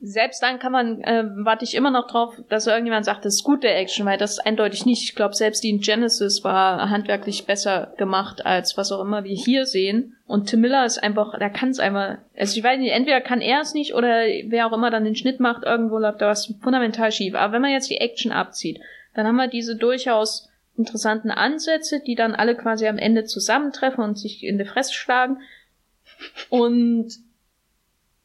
selbst 0.00 0.44
dann 0.44 0.60
kann 0.60 0.70
man, 0.70 1.00
äh, 1.02 1.24
warte 1.44 1.64
ich 1.64 1.74
immer 1.74 1.90
noch 1.90 2.06
drauf, 2.06 2.36
dass 2.50 2.68
irgendjemand 2.68 3.04
sagt, 3.04 3.24
das 3.24 3.34
ist 3.34 3.42
gute 3.42 3.66
Action, 3.66 4.06
weil 4.06 4.16
das 4.16 4.38
eindeutig 4.38 4.86
nicht. 4.86 5.02
Ich 5.02 5.16
glaube, 5.16 5.34
selbst 5.34 5.64
die 5.64 5.70
in 5.70 5.80
Genesis 5.80 6.44
war 6.44 6.88
handwerklich 6.88 7.46
besser 7.46 7.94
gemacht, 7.96 8.46
als 8.46 8.76
was 8.76 8.92
auch 8.92 9.00
immer 9.00 9.24
wir 9.24 9.34
hier 9.34 9.66
sehen. 9.66 10.14
Und 10.26 10.46
Tim 10.46 10.60
Miller 10.60 10.84
ist 10.84 11.02
einfach, 11.02 11.36
der 11.36 11.50
kann 11.50 11.70
es 11.70 11.80
einfach, 11.80 12.18
also 12.36 12.56
ich 12.56 12.62
weiß 12.62 12.78
nicht, 12.78 12.92
entweder 12.92 13.20
kann 13.22 13.40
er 13.40 13.60
es 13.60 13.74
nicht 13.74 13.94
oder 13.94 14.24
wer 14.46 14.68
auch 14.68 14.72
immer 14.72 14.90
dann 14.90 15.04
den 15.04 15.16
Schnitt 15.16 15.40
macht, 15.40 15.64
irgendwo 15.64 15.98
läuft 15.98 16.20
da 16.20 16.28
was 16.28 16.54
fundamental 16.62 17.10
schief. 17.10 17.34
Aber 17.34 17.54
wenn 17.54 17.62
man 17.62 17.72
jetzt 17.72 17.90
die 17.90 17.98
Action 17.98 18.30
abzieht, 18.30 18.78
dann 19.14 19.26
haben 19.26 19.36
wir 19.36 19.48
diese 19.48 19.74
durchaus 19.74 20.48
interessanten 20.76 21.30
Ansätze, 21.30 22.00
die 22.00 22.14
dann 22.14 22.34
alle 22.34 22.56
quasi 22.56 22.86
am 22.86 22.98
Ende 22.98 23.24
zusammentreffen 23.24 24.02
und 24.02 24.18
sich 24.18 24.42
in 24.44 24.58
die 24.58 24.64
Fresse 24.64 24.92
schlagen. 24.92 25.40
Und 26.48 27.12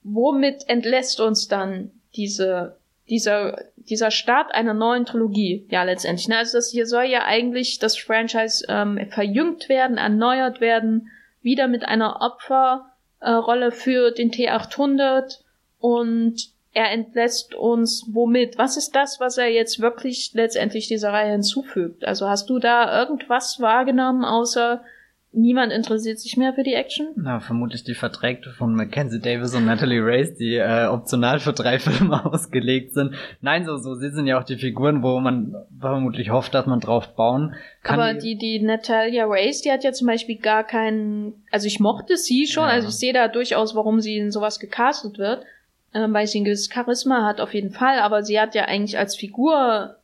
womit 0.03 0.67
entlässt 0.67 1.19
uns 1.19 1.47
dann 1.47 1.91
diese, 2.15 2.77
dieser, 3.07 3.65
dieser 3.75 4.11
Start 4.11 4.53
einer 4.53 4.73
neuen 4.73 5.05
Trilogie? 5.05 5.67
Ja, 5.69 5.83
letztendlich. 5.83 6.27
Ne? 6.27 6.37
Also 6.37 6.57
das 6.57 6.71
hier 6.71 6.87
soll 6.87 7.05
ja 7.05 7.25
eigentlich 7.25 7.79
das 7.79 7.97
Franchise 7.97 8.65
ähm, 8.67 8.99
verjüngt 9.09 9.69
werden, 9.69 9.97
erneuert 9.97 10.61
werden, 10.61 11.09
wieder 11.41 11.67
mit 11.67 11.83
einer 11.85 12.21
Opferrolle 12.21 13.67
äh, 13.67 13.71
für 13.71 14.11
den 14.11 14.31
T800 14.31 15.41
und 15.79 16.49
er 16.73 16.91
entlässt 16.91 17.55
uns 17.55 18.05
womit? 18.11 18.57
Was 18.57 18.77
ist 18.77 18.95
das, 18.95 19.19
was 19.19 19.37
er 19.37 19.47
jetzt 19.47 19.79
wirklich 19.79 20.31
letztendlich 20.33 20.87
dieser 20.87 21.11
Reihe 21.11 21.31
hinzufügt? 21.31 22.05
Also 22.05 22.27
hast 22.27 22.49
du 22.49 22.59
da 22.59 23.01
irgendwas 23.01 23.59
wahrgenommen, 23.59 24.23
außer 24.23 24.83
niemand 25.31 25.71
interessiert 25.71 26.19
sich 26.19 26.37
mehr 26.37 26.53
für 26.53 26.63
die 26.63 26.73
Action? 26.73 27.07
Na, 27.15 27.39
vermutlich 27.39 27.83
die 27.83 27.93
Verträge 27.93 28.51
von 28.51 28.73
Mackenzie 28.73 29.19
Davis 29.19 29.53
und 29.55 29.65
Natalie 29.65 30.01
Race, 30.01 30.35
die 30.35 30.55
äh, 30.55 30.87
optional 30.87 31.39
für 31.39 31.53
drei 31.53 31.79
Filme 31.79 32.23
ausgelegt 32.25 32.93
sind. 32.93 33.15
Nein, 33.41 33.65
so, 33.65 33.77
so 33.77 33.95
sie 33.95 34.09
sind 34.09 34.27
ja 34.27 34.39
auch 34.39 34.43
die 34.43 34.57
Figuren, 34.57 35.01
wo 35.01 35.19
man 35.19 35.55
vermutlich 35.79 36.29
hofft, 36.29 36.53
dass 36.53 36.65
man 36.65 36.79
drauf 36.79 37.15
bauen 37.15 37.55
kann. 37.83 37.99
Aber 37.99 38.13
die, 38.13 38.37
die 38.37 38.59
Natalia 38.61 39.25
Race, 39.27 39.61
die 39.61 39.71
hat 39.71 39.83
ja 39.83 39.91
zum 39.91 40.07
Beispiel 40.07 40.37
gar 40.37 40.63
keinen, 40.63 41.43
also 41.51 41.67
ich 41.67 41.79
mochte 41.79 42.17
sie 42.17 42.47
schon, 42.47 42.65
ja. 42.65 42.69
also 42.69 42.89
ich 42.89 42.95
sehe 42.95 43.13
da 43.13 43.27
durchaus, 43.27 43.75
warum 43.75 44.01
sie 44.01 44.17
in 44.17 44.31
sowas 44.31 44.59
gecastet 44.59 45.17
wird, 45.17 45.45
äh, 45.93 46.07
weil 46.09 46.27
sie 46.27 46.39
ein 46.39 46.45
gewisses 46.45 46.69
Charisma 46.73 47.25
hat 47.25 47.41
auf 47.41 47.53
jeden 47.53 47.71
Fall, 47.71 47.99
aber 47.99 48.23
sie 48.23 48.39
hat 48.39 48.55
ja 48.55 48.65
eigentlich 48.65 48.97
als 48.97 49.15
Figur 49.15 49.95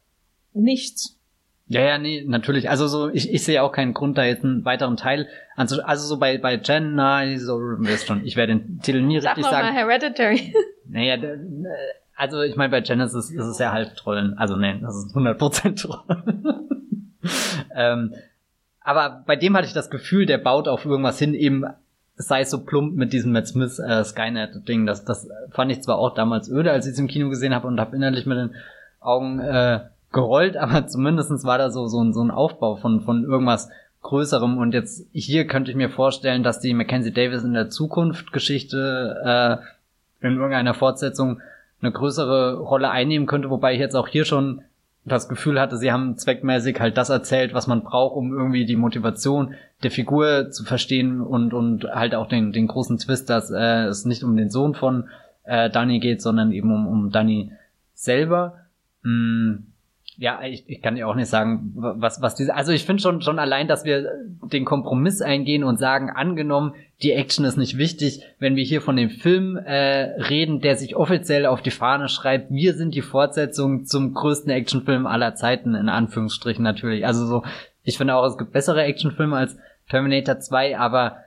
nichts. 0.53 1.17
Ja, 1.67 1.81
ja, 1.81 1.97
nee, 1.97 2.23
natürlich. 2.25 2.69
Also 2.69 2.87
so, 2.87 3.09
ich, 3.09 3.33
ich 3.33 3.43
sehe 3.43 3.63
auch 3.63 3.71
keinen 3.71 3.95
Grund, 3.95 4.17
da 4.17 4.23
jetzt 4.23 4.43
einen 4.43 4.65
weiteren 4.65 4.97
Teil 4.97 5.27
anzu 5.55 5.83
also 5.83 6.05
so 6.05 6.17
bei 6.19 6.37
bei 6.37 6.55
Jen, 6.55 6.93
nein, 6.93 7.39
so 7.39 7.59
wisst 7.59 8.05
schon, 8.07 8.23
ich 8.23 8.35
werde 8.35 8.55
den 8.55 8.79
Titel 8.81 9.01
nie 9.01 9.19
Sag 9.19 9.37
richtig 9.37 9.51
sagen. 9.51 9.67
Mal 9.67 9.73
Hereditary. 9.73 10.53
Naja, 10.87 11.17
also 12.15 12.41
ich 12.41 12.55
meine 12.55 12.69
bei 12.69 12.81
Jen 12.81 12.99
ist 12.99 13.15
es, 13.15 13.31
ist 13.31 13.45
es 13.45 13.57
ja 13.57 13.71
halb 13.71 13.95
Trollen. 13.95 14.37
Also 14.37 14.55
nee, 14.55 14.79
das 14.79 14.95
ist 14.95 15.15
100% 15.15 15.81
Trollen. 15.81 17.17
ähm, 17.75 18.13
aber 18.81 19.23
bei 19.25 19.35
dem 19.35 19.57
hatte 19.57 19.65
ich 19.65 19.73
das 19.73 19.89
Gefühl, 19.89 20.27
der 20.27 20.37
baut 20.37 20.67
auf 20.67 20.85
irgendwas 20.85 21.17
hin, 21.17 21.33
eben 21.33 21.65
sei 22.17 22.43
so 22.43 22.63
plump 22.63 22.95
mit 22.95 23.13
diesem 23.13 23.31
Matt 23.31 23.47
Smith 23.47 23.79
äh, 23.79 24.03
Skynet-Ding. 24.03 24.85
Das, 24.85 25.03
das 25.03 25.27
fand 25.51 25.71
ich 25.71 25.81
zwar 25.81 25.97
auch 25.97 26.13
damals 26.13 26.49
öde, 26.49 26.71
als 26.71 26.85
ich 26.85 26.93
es 26.93 26.99
im 26.99 27.07
Kino 27.07 27.29
gesehen 27.29 27.53
habe 27.53 27.67
und 27.67 27.79
habe 27.79 27.95
innerlich 27.95 28.25
mit 28.25 28.37
den 28.37 28.55
Augen 28.99 29.39
äh, 29.39 29.81
gerollt, 30.11 30.57
aber 30.57 30.87
zumindestens 30.87 31.43
war 31.43 31.57
da 31.57 31.69
so, 31.69 31.87
so, 31.87 32.01
ein, 32.01 32.13
so 32.13 32.21
ein 32.21 32.31
Aufbau 32.31 32.75
von, 32.75 33.01
von 33.01 33.23
irgendwas 33.23 33.69
Größerem. 34.01 34.57
Und 34.57 34.73
jetzt 34.73 35.07
hier 35.11 35.47
könnte 35.47 35.71
ich 35.71 35.77
mir 35.77 35.89
vorstellen, 35.89 36.43
dass 36.43 36.59
die 36.59 36.73
Mackenzie 36.73 37.11
Davis 37.11 37.43
in 37.43 37.53
der 37.53 37.69
Zukunft 37.69 38.31
Geschichte 38.31 39.61
äh, 40.21 40.27
in 40.27 40.35
irgendeiner 40.35 40.73
Fortsetzung 40.73 41.41
eine 41.81 41.91
größere 41.91 42.57
Rolle 42.57 42.89
einnehmen 42.89 43.27
könnte, 43.27 43.49
wobei 43.49 43.73
ich 43.73 43.79
jetzt 43.79 43.95
auch 43.95 44.07
hier 44.07 44.25
schon 44.25 44.61
das 45.05 45.29
Gefühl 45.29 45.59
hatte, 45.59 45.77
sie 45.77 45.91
haben 45.91 46.17
zweckmäßig 46.17 46.79
halt 46.79 46.97
das 46.97 47.09
erzählt, 47.09 47.53
was 47.53 47.67
man 47.67 47.83
braucht, 47.83 48.15
um 48.15 48.33
irgendwie 48.33 48.65
die 48.65 48.75
Motivation 48.75 49.53
der 49.83 49.91
Figur 49.91 50.49
zu 50.51 50.63
verstehen 50.63 51.21
und, 51.21 51.53
und 51.53 51.85
halt 51.85 52.15
auch 52.15 52.27
den, 52.27 52.51
den 52.51 52.67
großen 52.67 52.97
Twist, 52.97 53.29
dass 53.29 53.51
äh, 53.51 53.85
es 53.85 54.05
nicht 54.05 54.23
um 54.23 54.35
den 54.35 54.49
Sohn 54.49 54.73
von 54.73 55.09
äh, 55.43 55.69
Danny 55.69 55.99
geht, 55.99 56.21
sondern 56.21 56.51
eben 56.51 56.71
um, 56.71 56.87
um 56.87 57.11
Danny 57.11 57.51
selber. 57.93 58.65
Hm 59.03 59.67
ja, 60.17 60.41
ich, 60.43 60.63
ich 60.67 60.81
kann 60.81 60.95
ja 60.95 61.07
auch 61.07 61.15
nicht 61.15 61.27
sagen, 61.27 61.71
was, 61.75 62.21
was 62.21 62.35
diese, 62.35 62.55
also 62.55 62.71
ich 62.71 62.85
finde 62.85 63.01
schon, 63.01 63.21
schon 63.21 63.39
allein, 63.39 63.67
dass 63.67 63.83
wir 63.83 64.11
den 64.51 64.65
Kompromiss 64.65 65.21
eingehen 65.21 65.63
und 65.63 65.77
sagen, 65.77 66.09
angenommen, 66.09 66.73
die 67.03 67.11
Action 67.11 67.43
ist 67.43 67.57
nicht 67.57 67.77
wichtig, 67.77 68.21
wenn 68.39 68.55
wir 68.55 68.63
hier 68.63 68.81
von 68.81 68.95
dem 68.95 69.09
Film 69.09 69.57
äh, 69.57 70.21
reden, 70.29 70.61
der 70.61 70.77
sich 70.77 70.95
offiziell 70.95 71.45
auf 71.45 71.61
die 71.61 71.71
Fahne 71.71 72.07
schreibt, 72.07 72.51
wir 72.51 72.73
sind 72.73 72.95
die 72.95 73.01
Fortsetzung 73.01 73.85
zum 73.85 74.13
größten 74.13 74.51
Actionfilm 74.51 75.05
aller 75.05 75.35
Zeiten, 75.35 75.75
in 75.75 75.89
Anführungsstrichen 75.89 76.63
natürlich. 76.63 77.05
Also 77.05 77.25
so, 77.25 77.43
ich 77.83 77.97
finde 77.97 78.15
auch, 78.15 78.25
es 78.25 78.37
gibt 78.37 78.53
bessere 78.53 78.83
Actionfilme 78.83 79.35
als 79.35 79.57
Terminator 79.89 80.39
2, 80.39 80.77
aber 80.79 81.17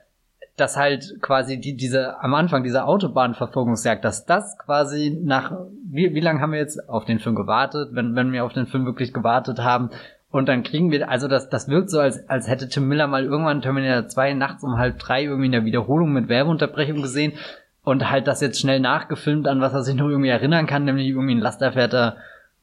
dass 0.60 0.76
halt 0.76 1.16
quasi 1.20 1.60
die, 1.60 1.76
diese, 1.76 2.20
am 2.22 2.34
Anfang 2.34 2.62
dieser 2.62 2.86
Autobahnverfolgungsjagd, 2.86 4.04
dass 4.04 4.26
das 4.26 4.58
quasi 4.58 5.18
nach, 5.22 5.52
wie, 5.84 6.14
wie 6.14 6.20
lange 6.20 6.40
haben 6.40 6.52
wir 6.52 6.58
jetzt 6.58 6.88
auf 6.88 7.04
den 7.04 7.18
Film 7.18 7.34
gewartet, 7.34 7.90
wenn, 7.92 8.14
wenn 8.14 8.32
wir 8.32 8.44
auf 8.44 8.52
den 8.52 8.66
Film 8.66 8.84
wirklich 8.84 9.12
gewartet 9.12 9.60
haben, 9.60 9.90
und 10.30 10.48
dann 10.48 10.62
kriegen 10.62 10.90
wir, 10.90 11.08
also 11.08 11.26
das, 11.26 11.48
das 11.48 11.68
wirkt 11.68 11.90
so, 11.90 12.00
als, 12.00 12.28
als 12.28 12.48
hätte 12.48 12.68
Tim 12.68 12.86
Miller 12.86 13.06
mal 13.06 13.24
irgendwann 13.24 13.62
Terminator 13.62 14.08
2 14.08 14.34
nachts 14.34 14.62
um 14.62 14.76
halb 14.76 14.98
drei 14.98 15.24
irgendwie 15.24 15.46
in 15.46 15.52
der 15.52 15.64
Wiederholung 15.64 16.12
mit 16.12 16.28
Werbeunterbrechung 16.28 17.00
gesehen 17.00 17.32
und 17.82 18.10
halt 18.10 18.26
das 18.26 18.42
jetzt 18.42 18.60
schnell 18.60 18.80
nachgefilmt, 18.80 19.48
an 19.48 19.62
was 19.62 19.72
er 19.72 19.82
sich 19.82 19.94
noch 19.94 20.08
irgendwie 20.08 20.28
erinnern 20.28 20.66
kann, 20.66 20.84
nämlich 20.84 21.08
irgendwie 21.08 21.34
ein 21.34 21.40
Lasterfährter 21.40 22.16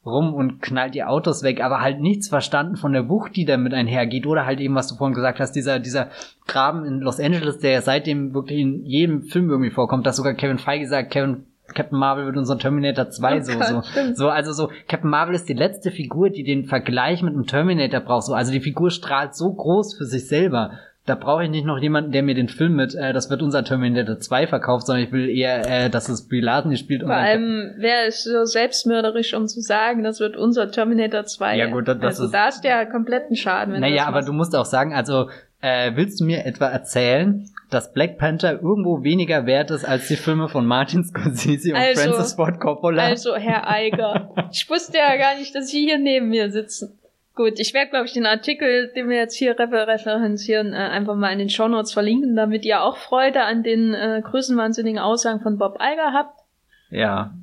rum 0.06 0.32
und 0.32 0.62
knallt 0.62 0.94
die 0.94 1.04
Autos 1.04 1.42
weg, 1.42 1.62
aber 1.62 1.80
halt 1.80 2.00
nichts 2.00 2.28
verstanden 2.28 2.76
von 2.76 2.92
der 2.92 3.08
Wucht, 3.08 3.36
die 3.36 3.44
damit 3.44 3.74
einhergeht. 3.74 4.26
Oder 4.26 4.46
halt 4.46 4.60
eben, 4.60 4.74
was 4.74 4.88
du 4.88 4.94
vorhin 4.94 5.14
gesagt 5.14 5.40
hast, 5.40 5.52
dieser, 5.52 5.78
dieser 5.78 6.08
Graben 6.46 6.84
in 6.84 7.00
Los 7.00 7.20
Angeles, 7.20 7.58
der 7.58 7.72
ja 7.72 7.82
seitdem 7.82 8.32
wirklich 8.32 8.60
in 8.60 8.84
jedem 8.84 9.22
Film 9.22 9.50
irgendwie 9.50 9.70
vorkommt, 9.70 10.06
dass 10.06 10.16
sogar 10.16 10.34
Kevin 10.34 10.58
Feige 10.58 10.86
sagt, 10.86 11.10
Kevin 11.10 11.44
Captain 11.74 11.98
Marvel 11.98 12.26
wird 12.26 12.36
unser 12.36 12.58
Terminator 12.58 13.10
2 13.10 13.36
oh 13.36 13.40
so, 13.40 13.52
Gott, 13.52 13.66
so, 13.66 14.14
so, 14.14 14.28
also 14.28 14.52
so, 14.52 14.70
Captain 14.88 15.10
Marvel 15.10 15.34
ist 15.34 15.48
die 15.48 15.54
letzte 15.54 15.90
Figur, 15.90 16.30
die 16.30 16.44
den 16.44 16.66
Vergleich 16.66 17.22
mit 17.22 17.34
einem 17.34 17.46
Terminator 17.46 18.00
braucht, 18.00 18.26
so, 18.26 18.34
also 18.34 18.52
die 18.52 18.60
Figur 18.60 18.90
strahlt 18.90 19.34
so 19.34 19.52
groß 19.52 19.96
für 19.96 20.04
sich 20.04 20.28
selber. 20.28 20.78
Da 21.06 21.14
brauche 21.14 21.44
ich 21.44 21.50
nicht 21.50 21.64
noch 21.64 21.78
jemanden, 21.78 22.10
der 22.10 22.24
mir 22.24 22.34
den 22.34 22.48
Film 22.48 22.74
mit, 22.74 22.94
äh, 22.96 23.12
das 23.12 23.30
wird 23.30 23.40
unser 23.40 23.64
Terminator 23.64 24.18
2 24.18 24.48
verkauft, 24.48 24.86
sondern 24.86 25.04
ich 25.04 25.12
will 25.12 25.28
eher, 25.28 25.84
äh, 25.84 25.88
dass 25.88 26.08
es 26.08 26.28
Brie 26.28 26.40
Larson 26.40 26.72
gespielt. 26.72 27.02
Vor 27.02 27.14
allem 27.14 27.74
wäre 27.78 28.06
es 28.08 28.24
so 28.24 28.44
selbstmörderisch, 28.44 29.32
um 29.32 29.46
zu 29.46 29.60
sagen, 29.60 30.02
das 30.02 30.18
wird 30.18 30.36
unser 30.36 30.70
Terminator 30.70 31.24
2. 31.24 31.56
Ja 31.56 31.66
gut, 31.66 31.86
das, 31.86 31.98
das 31.98 32.06
also 32.06 32.24
ist... 32.24 32.34
da 32.34 32.48
ist 32.48 32.62
der 32.62 32.86
kompletten 32.86 33.36
Schaden. 33.36 33.72
Wenn 33.72 33.82
naja, 33.82 34.06
aber 34.06 34.22
du 34.22 34.32
musst 34.32 34.56
auch 34.56 34.64
sagen, 34.64 34.92
also 34.92 35.28
äh, 35.60 35.92
willst 35.94 36.20
du 36.20 36.24
mir 36.24 36.44
etwa 36.44 36.66
erzählen, 36.66 37.48
dass 37.70 37.92
Black 37.92 38.18
Panther 38.18 38.60
irgendwo 38.60 39.02
weniger 39.02 39.46
wert 39.46 39.70
ist 39.70 39.84
als 39.84 40.08
die 40.08 40.16
Filme 40.16 40.48
von 40.48 40.66
Martin 40.66 41.04
Scorsese 41.08 41.70
und 41.70 41.76
also, 41.76 42.02
Francis 42.02 42.34
Ford 42.34 42.60
Coppola? 42.60 43.04
Also, 43.04 43.36
Herr 43.36 43.68
Eiger, 43.68 44.30
ich 44.52 44.68
wusste 44.68 44.98
ja 44.98 45.16
gar 45.16 45.38
nicht, 45.38 45.54
dass 45.54 45.68
Sie 45.68 45.84
hier 45.84 45.98
neben 45.98 46.28
mir 46.28 46.50
sitzen. 46.50 46.98
Gut, 47.36 47.60
ich 47.60 47.74
werde, 47.74 47.90
glaube 47.90 48.06
ich, 48.06 48.14
den 48.14 48.24
Artikel, 48.24 48.90
den 48.96 49.10
wir 49.10 49.18
jetzt 49.18 49.36
hier 49.36 49.58
referenzieren, 49.58 50.72
äh, 50.72 50.76
einfach 50.76 51.14
mal 51.14 51.32
in 51.32 51.38
den 51.38 51.50
Shownotes 51.50 51.92
verlinken, 51.92 52.34
damit 52.34 52.64
ihr 52.64 52.80
auch 52.80 52.96
Freude 52.96 53.42
an 53.42 53.62
den 53.62 53.92
äh, 53.92 54.22
größenwahnsinnigen 54.24 54.98
Aussagen 54.98 55.42
von 55.42 55.58
Bob 55.58 55.76
Iger 55.78 56.14
habt. 56.14 56.40
Ja. 56.88 57.34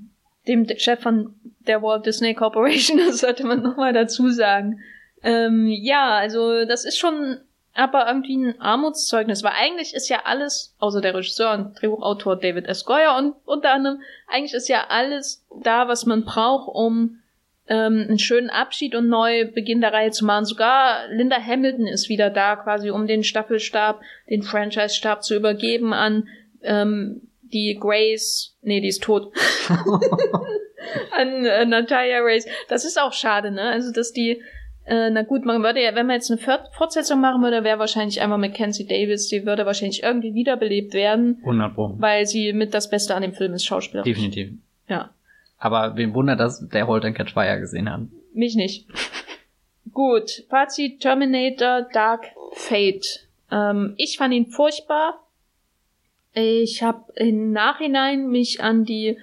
Dem 0.48 0.68
Chef 0.78 1.00
von 1.00 1.36
der 1.68 1.84
Walt 1.84 2.08
Disney 2.08 2.34
Corporation, 2.34 2.98
das 3.06 3.20
sollte 3.20 3.46
man 3.46 3.62
nochmal 3.62 3.94
dazu 3.94 4.30
sagen. 4.30 4.80
Ähm, 5.22 5.68
ja, 5.68 6.16
also 6.16 6.66
das 6.66 6.86
ist 6.86 6.98
schon 6.98 7.38
aber 7.76 8.08
irgendwie 8.08 8.38
ein 8.38 8.60
Armutszeugnis, 8.60 9.44
weil 9.44 9.54
eigentlich 9.56 9.94
ist 9.94 10.10
ja 10.10 10.22
alles, 10.26 10.76
außer 10.80 11.02
der 11.02 11.14
Regisseur 11.14 11.54
und 11.54 11.80
Drehbuchautor 11.80 12.36
David 12.36 12.68
S. 12.68 12.84
Goyer 12.86 13.16
und 13.18 13.36
unter 13.46 13.72
anderem, 13.72 14.02
eigentlich 14.28 14.54
ist 14.54 14.70
ja 14.70 14.86
alles 14.90 15.46
da, 15.62 15.88
was 15.88 16.08
man 16.08 16.26
braucht, 16.26 16.68
um 16.68 17.20
ähm, 17.68 18.06
einen 18.08 18.20
schönen 18.20 18.50
Abschied 18.50 18.96
und 18.96 19.08
neu 19.08 19.46
Beginn 19.52 19.82
der 19.82 19.94
Reihe 19.94 20.12
zu 20.12 20.26
machen. 20.26 20.46
Sogar 20.46 21.08
Linda 21.10 21.38
Hamilton 21.38 21.88
ist 21.88 22.10
wieder 22.10 22.30
da, 22.30 22.56
quasi 22.56 22.90
um 22.90 23.08
den 23.08 23.24
Staffelstab, 23.24 24.02
den 24.30 24.44
Franchise-Stab 24.44 25.24
zu 25.24 25.36
übergeben 25.36 25.94
an 25.94 26.28
ähm, 26.62 27.22
die 27.42 27.78
Grace, 27.80 28.58
nee, 28.62 28.82
die 28.82 28.88
ist 28.88 29.04
tot. 29.04 29.32
an 31.12 31.46
äh, 31.46 31.66
Natalia 31.66 32.20
Race. 32.22 32.48
Das 32.68 32.86
ist 32.86 33.00
auch 33.00 33.14
schade, 33.14 33.52
ne? 33.52 33.62
Also, 33.62 33.92
dass 33.92 34.12
die, 34.12 34.42
äh, 34.86 35.10
na 35.10 35.22
gut, 35.22 35.46
man 35.46 35.64
würde 35.64 35.82
ja, 35.82 35.96
wenn 35.96 36.08
man 36.08 36.16
jetzt 36.16 36.32
eine 36.32 36.40
Fortsetzung 36.72 37.22
machen 37.22 37.42
würde, 37.42 37.64
wäre 37.64 37.80
wahrscheinlich 37.80 38.22
einfach 38.22 38.38
Mackenzie 38.38 38.86
Davis, 38.86 39.28
die 39.28 39.46
würde 39.46 39.66
wahrscheinlich 39.66 40.04
irgendwie 40.04 40.34
wiederbelebt 40.34 40.94
werden. 40.94 41.38
100 41.42 41.76
Pro. 41.76 41.96
Weil 41.98 42.26
sie 42.26 42.54
mit 42.54 42.74
das 42.74 42.90
Beste 42.90 43.16
an 43.16 43.22
dem 43.22 43.34
Film 43.34 43.54
ist, 43.54 43.66
Schauspieler. 43.66 44.04
Definitiv. 44.04 44.52
Ja. 44.90 45.12
Aber 45.64 45.96
wem 45.96 46.14
wundert 46.14 46.42
das, 46.42 46.68
der 46.68 46.88
Holt 46.88 47.04
Catch 47.16 47.32
Fire 47.32 47.58
gesehen 47.58 47.90
hat? 47.90 48.02
Mich 48.34 48.56
nicht. 48.56 48.86
Gut, 49.94 50.44
Fazit 50.50 51.00
Terminator 51.00 51.84
Dark 51.94 52.26
Fate. 52.52 53.30
Ähm, 53.50 53.94
ich 53.96 54.18
fand 54.18 54.34
ihn 54.34 54.48
furchtbar. 54.48 55.26
Ich 56.34 56.84
habe 56.84 57.14
im 57.16 57.54
Nachhinein 57.54 58.28
mich 58.28 58.62
an 58.62 58.84
die 58.84 59.18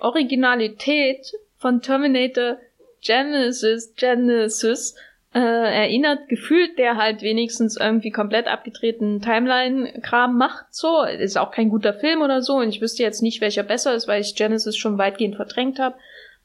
Originalität 0.00 1.30
von 1.58 1.82
Terminator 1.82 2.56
Genesis 3.02 3.92
Genesis 3.94 4.96
äh, 5.34 5.38
erinnert, 5.40 6.28
gefühlt, 6.28 6.78
der 6.78 6.96
halt 6.96 7.22
wenigstens 7.22 7.76
irgendwie 7.76 8.12
komplett 8.12 8.46
abgedrehten 8.46 9.20
Timeline-Kram 9.20 10.38
macht, 10.38 10.66
so. 10.70 11.02
Ist 11.02 11.36
auch 11.36 11.50
kein 11.50 11.70
guter 11.70 11.92
Film 11.92 12.22
oder 12.22 12.40
so 12.40 12.54
und 12.54 12.68
ich 12.68 12.80
wüsste 12.80 13.02
jetzt 13.02 13.20
nicht, 13.20 13.40
welcher 13.40 13.64
besser 13.64 13.94
ist, 13.94 14.06
weil 14.06 14.20
ich 14.20 14.36
Genesis 14.36 14.76
schon 14.76 14.96
weitgehend 14.96 15.34
verdrängt 15.34 15.80
habe. 15.80 15.96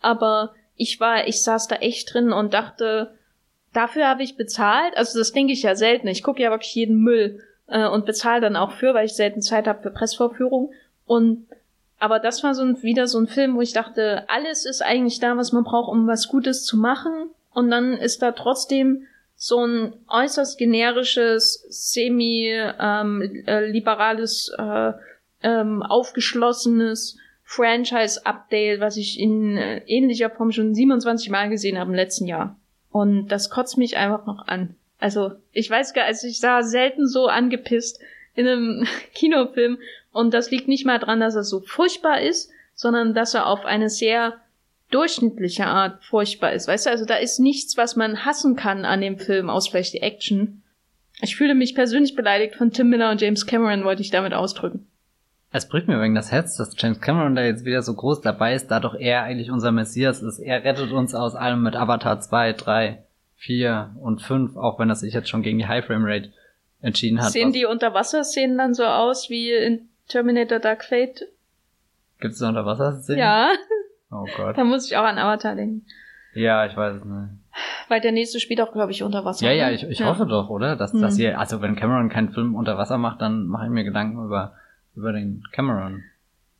Aber 0.01 0.53
ich 0.75 0.99
war, 0.99 1.27
ich 1.27 1.43
saß 1.43 1.67
da 1.67 1.75
echt 1.75 2.11
drin 2.13 2.33
und 2.33 2.55
dachte, 2.55 3.13
dafür 3.73 4.07
habe 4.07 4.23
ich 4.23 4.37
bezahlt. 4.37 4.97
Also 4.97 5.19
das 5.19 5.33
denke 5.33 5.53
ich 5.53 5.61
ja 5.61 5.75
selten. 5.75 6.07
Ich 6.07 6.23
gucke 6.23 6.41
ja 6.41 6.49
wirklich 6.49 6.73
jeden 6.73 6.97
Müll 7.03 7.43
äh, 7.67 7.87
und 7.87 8.07
bezahle 8.07 8.41
dann 8.41 8.55
auch 8.55 8.71
für, 8.71 8.95
weil 8.95 9.05
ich 9.05 9.13
selten 9.13 9.43
Zeit 9.43 9.67
habe 9.67 9.83
für 9.83 9.91
Pressvorführungen. 9.91 10.73
Und 11.05 11.45
aber 11.99 12.17
das 12.17 12.43
war 12.43 12.55
so 12.55 12.63
ein, 12.63 12.81
wieder 12.81 13.05
so 13.05 13.19
ein 13.19 13.27
Film, 13.27 13.55
wo 13.55 13.61
ich 13.61 13.73
dachte, 13.73 14.23
alles 14.29 14.65
ist 14.65 14.81
eigentlich 14.81 15.19
da, 15.19 15.37
was 15.37 15.51
man 15.51 15.65
braucht, 15.65 15.91
um 15.91 16.07
was 16.07 16.27
Gutes 16.27 16.63
zu 16.63 16.77
machen 16.77 17.29
und 17.53 17.69
dann 17.71 17.93
ist 17.93 18.21
da 18.21 18.31
trotzdem 18.31 19.07
so 19.35 19.65
ein 19.65 19.93
äußerst 20.09 20.57
generisches, 20.57 21.65
semi-liberales, 21.69 24.51
ähm, 24.57 24.65
äh, 24.65 24.93
ähm, 25.41 25.81
aufgeschlossenes 25.81 27.17
Franchise-Update, 27.45 28.81
was 28.81 28.97
ich 28.97 29.17
in 29.19 29.57
äh, 29.57 29.81
ähnlicher 29.87 30.29
Form 30.29 30.51
schon 30.51 30.75
27 30.75 31.29
Mal 31.29 31.49
gesehen 31.49 31.79
habe 31.79 31.89
im 31.89 31.95
letzten 31.95 32.27
Jahr. 32.27 32.57
Und 32.91 33.29
das 33.29 33.49
kotzt 33.49 33.77
mich 33.77 33.95
einfach 33.97 34.25
noch 34.25 34.47
an. 34.47 34.75
Also, 34.99 35.31
ich 35.53 35.69
weiß 35.69 35.93
gar, 35.93 36.05
also 36.05 36.27
ich 36.27 36.39
sah 36.39 36.61
selten 36.61 37.07
so 37.07 37.27
angepisst 37.27 38.01
in 38.35 38.47
einem 38.47 38.87
Kinofilm. 39.13 39.79
Und 40.11 40.33
das 40.33 40.51
liegt 40.51 40.67
nicht 40.67 40.85
mal 40.85 40.99
dran, 40.99 41.21
dass 41.21 41.35
er 41.35 41.43
so 41.43 41.61
furchtbar 41.61 42.21
ist, 42.21 42.51
sondern 42.75 43.13
dass 43.13 43.33
er 43.33 43.47
auf 43.47 43.65
eine 43.65 43.89
sehr 43.89 44.41
durchschnittliche 44.91 45.67
Art 45.67 46.03
furchtbar 46.03 46.53
ist. 46.53 46.67
Weißt 46.67 46.85
du, 46.85 46.89
also 46.89 47.05
da 47.05 47.15
ist 47.15 47.39
nichts, 47.39 47.77
was 47.77 47.95
man 47.95 48.25
hassen 48.25 48.55
kann 48.55 48.85
an 48.85 49.01
dem 49.01 49.17
Film, 49.17 49.49
aus 49.49 49.67
vielleicht 49.67 49.93
die 49.93 50.01
Action. 50.01 50.63
Ich 51.21 51.35
fühle 51.35 51.53
mich 51.53 51.75
persönlich 51.75 52.15
beleidigt 52.15 52.55
von 52.55 52.71
Tim 52.71 52.89
Miller 52.89 53.11
und 53.11 53.21
James 53.21 53.45
Cameron, 53.45 53.83
wollte 53.83 54.01
ich 54.01 54.09
damit 54.09 54.33
ausdrücken. 54.33 54.87
Es 55.51 55.67
bricht 55.67 55.87
mir 55.87 55.99
wegen 55.99 56.15
das 56.15 56.31
Herz, 56.31 56.57
dass 56.57 56.75
James 56.77 57.01
Cameron 57.01 57.35
da 57.35 57.43
jetzt 57.43 57.65
wieder 57.65 57.81
so 57.81 57.93
groß 57.93 58.21
dabei 58.21 58.53
ist, 58.53 58.67
da 58.67 58.79
doch 58.79 58.93
er 58.93 59.23
eigentlich 59.23 59.49
unser 59.49 59.71
Messias 59.71 60.21
ist. 60.21 60.39
Er 60.39 60.63
rettet 60.63 60.91
uns 60.91 61.15
aus 61.15 61.35
allem 61.35 61.63
mit 61.63 61.75
Avatar 61.75 62.19
2, 62.19 62.53
3, 62.53 63.03
4 63.37 63.95
und 63.99 64.21
5, 64.21 64.57
auch 64.57 64.79
wenn 64.79 64.89
er 64.89 64.95
sich 64.95 65.13
jetzt 65.13 65.29
schon 65.29 65.41
gegen 65.41 65.57
die 65.57 65.67
High 65.67 65.85
Frame 65.85 66.05
Rate 66.05 66.33
entschieden 66.81 67.21
hat. 67.21 67.31
Sehen 67.31 67.51
die 67.51 67.65
Unterwasserszenen 67.65 68.57
dann 68.57 68.73
so 68.73 68.85
aus 68.85 69.29
wie 69.29 69.51
in 69.51 69.89
Terminator 70.07 70.59
Dark 70.59 70.85
Fate? 70.85 71.27
Gibt 72.19 72.33
es 72.35 72.41
Unterwasserszenen? 72.41 73.19
Ja. 73.19 73.49
Oh 74.11 74.25
Gott. 74.35 74.57
Da 74.57 74.63
muss 74.63 74.89
ich 74.89 74.97
auch 74.97 75.03
an 75.03 75.17
Avatar 75.17 75.55
denken. 75.55 75.85
Ja, 76.33 76.65
ich 76.65 76.75
weiß 76.75 76.97
es 76.97 77.05
nicht. 77.05 77.29
Weil 77.87 78.01
der 78.01 78.11
nächste 78.11 78.39
spielt 78.39 78.61
auch, 78.61 78.71
glaube 78.71 78.91
ich, 78.91 79.03
unter 79.03 79.25
Wasser. 79.25 79.45
Ja, 79.45 79.51
ja, 79.51 79.67
ne? 79.67 79.75
ich, 79.75 79.83
ich 79.83 79.99
ja. 79.99 80.07
hoffe 80.07 80.25
doch, 80.25 80.49
oder? 80.49 80.75
Dass, 80.75 80.93
hm. 80.93 81.01
dass 81.01 81.17
hier, 81.17 81.39
also 81.39 81.61
wenn 81.61 81.75
Cameron 81.75 82.09
keinen 82.09 82.29
Film 82.29 82.55
unter 82.55 82.77
Wasser 82.77 82.97
macht, 82.97 83.21
dann 83.21 83.47
mache 83.47 83.65
ich 83.65 83.71
mir 83.71 83.83
Gedanken 83.83 84.23
über, 84.23 84.53
über 84.95 85.11
den 85.11 85.43
Cameron. 85.51 86.03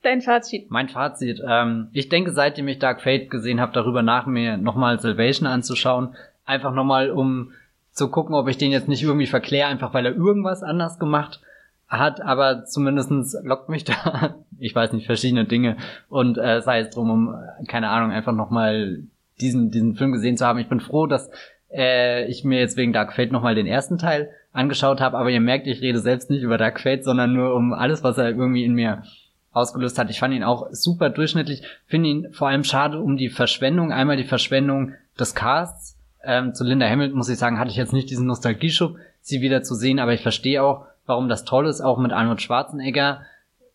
Dein 0.02 0.22
Fazit. 0.22 0.72
Mein 0.72 0.90
Fazit. 0.90 1.42
Ähm, 1.46 1.90
ich 1.92 2.10
denke, 2.10 2.32
seitdem 2.32 2.68
ich 2.68 2.80
Dark 2.80 3.02
Fate 3.02 3.30
gesehen 3.30 3.60
habe, 3.60 3.74
darüber 3.74 4.02
nach, 4.02 4.26
mir 4.26 4.58
nochmal 4.58 5.00
Salvation 5.00 5.48
anzuschauen. 5.48 6.16
Einfach 6.46 6.74
nochmal, 6.74 7.12
um 7.12 7.52
zu 7.92 8.10
gucken, 8.10 8.34
ob 8.34 8.48
ich 8.48 8.58
den 8.58 8.72
jetzt 8.72 8.88
nicht 8.88 9.04
irgendwie 9.04 9.28
verkläre, 9.28 9.68
einfach 9.68 9.94
weil 9.94 10.06
er 10.06 10.16
irgendwas 10.16 10.64
anders 10.64 11.00
gemacht 11.00 11.42
hat, 11.90 12.22
aber 12.22 12.66
zumindestens 12.66 13.36
lockt 13.44 13.68
mich 13.70 13.84
da, 13.84 14.36
ich 14.60 14.76
weiß 14.76 14.94
nicht, 14.94 15.08
verschiedene 15.08 15.46
Dinge 15.46 15.78
und 16.08 16.38
äh, 16.38 16.62
sei 16.62 16.80
es 16.80 16.92
drum, 16.92 17.10
um, 17.10 17.36
keine 17.68 17.90
Ahnung, 17.90 18.12
einfach 18.12 18.34
nochmal 18.34 19.04
diesen, 19.42 19.72
diesen 19.72 19.96
Film 19.96 20.12
gesehen 20.12 20.38
zu 20.38 20.46
haben. 20.46 20.60
Ich 20.60 20.70
bin 20.70 20.80
froh, 20.80 21.08
dass 21.08 21.30
äh, 21.72 22.26
ich 22.26 22.44
mir 22.44 22.60
jetzt 22.60 22.78
wegen 22.78 22.94
Dark 22.94 23.14
Fate 23.14 23.32
nochmal 23.32 23.56
den 23.56 23.68
ersten 23.68 23.98
Teil 23.98 24.30
angeschaut 24.52 25.02
habe, 25.02 25.18
aber 25.18 25.30
ihr 25.30 25.42
merkt, 25.42 25.68
ich 25.68 25.82
rede 25.82 26.00
selbst 26.00 26.30
nicht 26.30 26.44
über 26.44 26.58
Dark 26.58 26.80
Fate, 26.80 27.04
sondern 27.04 27.34
nur 27.34 27.56
um 27.56 27.74
alles, 27.74 28.04
was 28.04 28.18
er 28.18 28.30
irgendwie 28.30 28.66
in 28.66 28.74
mir 28.74 29.04
ausgelöst 29.52 29.98
hat. 29.98 30.10
Ich 30.10 30.20
fand 30.20 30.34
ihn 30.34 30.44
auch 30.44 30.68
super 30.72 31.10
durchschnittlich, 31.10 31.64
finde 31.88 32.10
ihn 32.10 32.28
vor 32.34 32.50
allem 32.50 32.64
schade 32.64 33.00
um 33.00 33.18
die 33.18 33.30
Verschwendung, 33.30 33.92
einmal 33.92 34.18
die 34.18 34.24
Verschwendung 34.24 34.94
des 35.20 35.34
Casts. 35.34 35.98
Ähm, 36.24 36.54
zu 36.54 36.64
Linda 36.64 36.88
Hamilton 36.88 37.18
muss 37.18 37.30
ich 37.30 37.38
sagen, 37.38 37.60
hatte 37.60 37.72
ich 37.72 37.78
jetzt 37.78 37.94
nicht 37.94 38.10
diesen 38.10 38.28
Nostalgieschub, 38.28 38.98
sie 39.22 39.42
wieder 39.42 39.64
zu 39.64 39.74
sehen, 39.74 40.00
aber 40.00 40.14
ich 40.14 40.22
verstehe 40.22 40.62
auch, 40.62 40.86
warum 41.10 41.28
das 41.28 41.44
toll 41.44 41.68
ist, 41.68 41.82
auch 41.82 41.98
mit 41.98 42.14
Arnold 42.14 42.42
Schwarzenegger. 42.42 43.24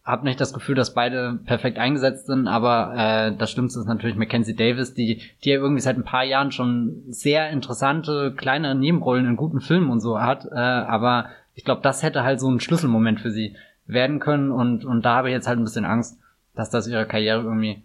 Hab 0.05 0.23
nicht 0.23 0.41
das 0.41 0.53
Gefühl, 0.53 0.75
dass 0.75 0.95
beide 0.95 1.39
perfekt 1.45 1.79
eingesetzt 1.79 2.27
sind, 2.27 2.47
aber 2.47 2.95
äh, 2.97 3.37
das 3.37 3.51
Schlimmste 3.51 3.81
ist 3.81 3.87
natürlich 3.87 4.17
Mackenzie 4.17 4.55
Davis, 4.55 4.95
die, 4.95 5.23
die 5.43 5.51
ja 5.51 5.57
irgendwie 5.57 5.81
seit 5.81 5.97
ein 5.97 6.05
paar 6.05 6.25
Jahren 6.25 6.53
schon 6.53 7.03
sehr 7.09 7.51
interessante 7.51 8.35
kleine 8.37 8.75
Nebenrollen 8.75 9.27
in 9.27 9.37
guten 9.37 9.61
Filmen 9.61 9.91
und 9.91 10.01
so 10.01 10.21
hat. 10.21 10.45
Äh, 10.45 10.57
aber 10.57 11.31
ich 11.55 11.65
glaube, 11.65 11.81
das 11.83 12.03
hätte 12.03 12.23
halt 12.23 12.41
so 12.41 12.51
ein 12.51 12.61
Schlüsselmoment 12.61 13.21
für 13.21 13.31
sie 13.31 13.57
werden 13.87 14.21
können 14.21 14.51
und, 14.51 14.85
und 14.85 15.05
da 15.05 15.17
habe 15.17 15.29
ich 15.29 15.35
jetzt 15.35 15.49
halt 15.49 15.59
ein 15.59 15.65
bisschen 15.65 15.85
Angst, 15.85 16.19
dass 16.55 16.71
das 16.71 16.87
ihre 16.87 17.07
Karriere 17.07 17.43
irgendwie, 17.43 17.83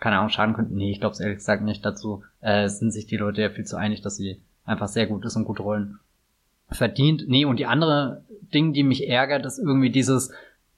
keine 0.00 0.18
Ahnung, 0.18 0.30
schaden 0.30 0.54
könnte. 0.54 0.74
Nee, 0.74 0.90
ich 0.90 1.00
glaube 1.00 1.14
es 1.14 1.20
ehrlich 1.20 1.38
gesagt 1.38 1.62
nicht 1.62 1.84
dazu. 1.84 2.22
Äh, 2.40 2.68
sind 2.68 2.92
sich 2.92 3.06
die 3.06 3.16
Leute 3.16 3.42
ja 3.42 3.50
viel 3.50 3.64
zu 3.64 3.76
einig, 3.76 4.00
dass 4.00 4.16
sie 4.16 4.40
einfach 4.64 4.88
sehr 4.88 5.06
gut 5.06 5.24
ist 5.24 5.36
und 5.36 5.44
gute 5.44 5.62
Rollen 5.62 5.98
verdient. 6.70 7.24
Nee, 7.28 7.44
und 7.44 7.58
die 7.58 7.66
andere 7.66 8.22
Ding, 8.52 8.72
die 8.72 8.82
mich 8.82 9.08
ärgert, 9.08 9.46
ist 9.46 9.58
irgendwie 9.58 9.90
dieses, 9.90 10.32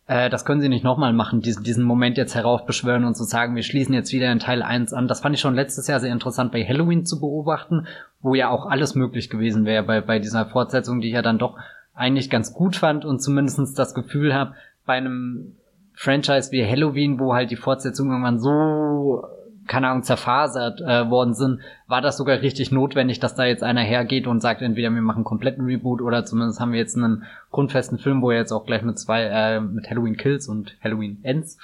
äh, 0.06 0.28
das 0.28 0.44
können 0.44 0.60
sie 0.60 0.68
nicht 0.68 0.84
nochmal 0.84 1.12
machen, 1.12 1.40
diesen, 1.40 1.62
diesen 1.62 1.84
Moment 1.84 2.16
jetzt 2.16 2.34
heraufbeschwören 2.34 3.04
und 3.04 3.16
zu 3.16 3.24
sagen, 3.24 3.54
wir 3.54 3.62
schließen 3.62 3.94
jetzt 3.94 4.12
wieder 4.12 4.30
in 4.32 4.38
Teil 4.38 4.62
1 4.62 4.92
an. 4.92 5.08
Das 5.08 5.20
fand 5.20 5.34
ich 5.34 5.40
schon 5.40 5.54
letztes 5.54 5.86
Jahr 5.86 6.00
sehr 6.00 6.12
interessant 6.12 6.52
bei 6.52 6.64
Halloween 6.64 7.06
zu 7.06 7.20
beobachten, 7.20 7.86
wo 8.20 8.34
ja 8.34 8.48
auch 8.48 8.66
alles 8.66 8.94
möglich 8.94 9.30
gewesen 9.30 9.64
wäre 9.64 9.84
bei, 9.84 10.00
bei 10.00 10.18
dieser 10.18 10.46
Fortsetzung, 10.46 11.00
die 11.00 11.08
ich 11.08 11.14
ja 11.14 11.22
dann 11.22 11.38
doch 11.38 11.56
eigentlich 11.94 12.30
ganz 12.30 12.52
gut 12.54 12.76
fand 12.76 13.04
und 13.04 13.20
zumindestens 13.20 13.74
das 13.74 13.94
Gefühl 13.94 14.34
habe, 14.34 14.54
bei 14.86 14.94
einem 14.94 15.56
Franchise 15.94 16.50
wie 16.50 16.64
Halloween, 16.64 17.20
wo 17.20 17.34
halt 17.34 17.50
die 17.50 17.56
Fortsetzungen 17.56 18.12
irgendwann 18.12 18.40
so 18.40 19.22
keine 19.66 19.88
Ahnung, 19.88 20.02
zerfasert 20.02 20.80
äh, 20.80 21.08
worden 21.10 21.34
sind, 21.34 21.60
war 21.86 22.00
das 22.00 22.16
sogar 22.16 22.40
richtig 22.40 22.72
notwendig, 22.72 23.20
dass 23.20 23.34
da 23.34 23.44
jetzt 23.44 23.62
einer 23.62 23.82
hergeht 23.82 24.26
und 24.26 24.40
sagt, 24.40 24.62
entweder 24.62 24.90
wir 24.90 25.02
machen 25.02 25.18
einen 25.18 25.24
kompletten 25.24 25.64
Reboot 25.64 26.02
oder 26.02 26.24
zumindest 26.24 26.60
haben 26.60 26.72
wir 26.72 26.78
jetzt 26.78 26.96
einen 26.96 27.24
grundfesten 27.50 27.98
Film, 27.98 28.22
wo 28.22 28.30
er 28.30 28.38
jetzt 28.38 28.52
auch 28.52 28.66
gleich 28.66 28.82
mit 28.82 28.98
zwei, 28.98 29.24
äh, 29.24 29.60
mit 29.60 29.88
Halloween 29.88 30.16
Kills 30.16 30.48
und 30.48 30.76
Halloween 30.82 31.20
Ends 31.22 31.58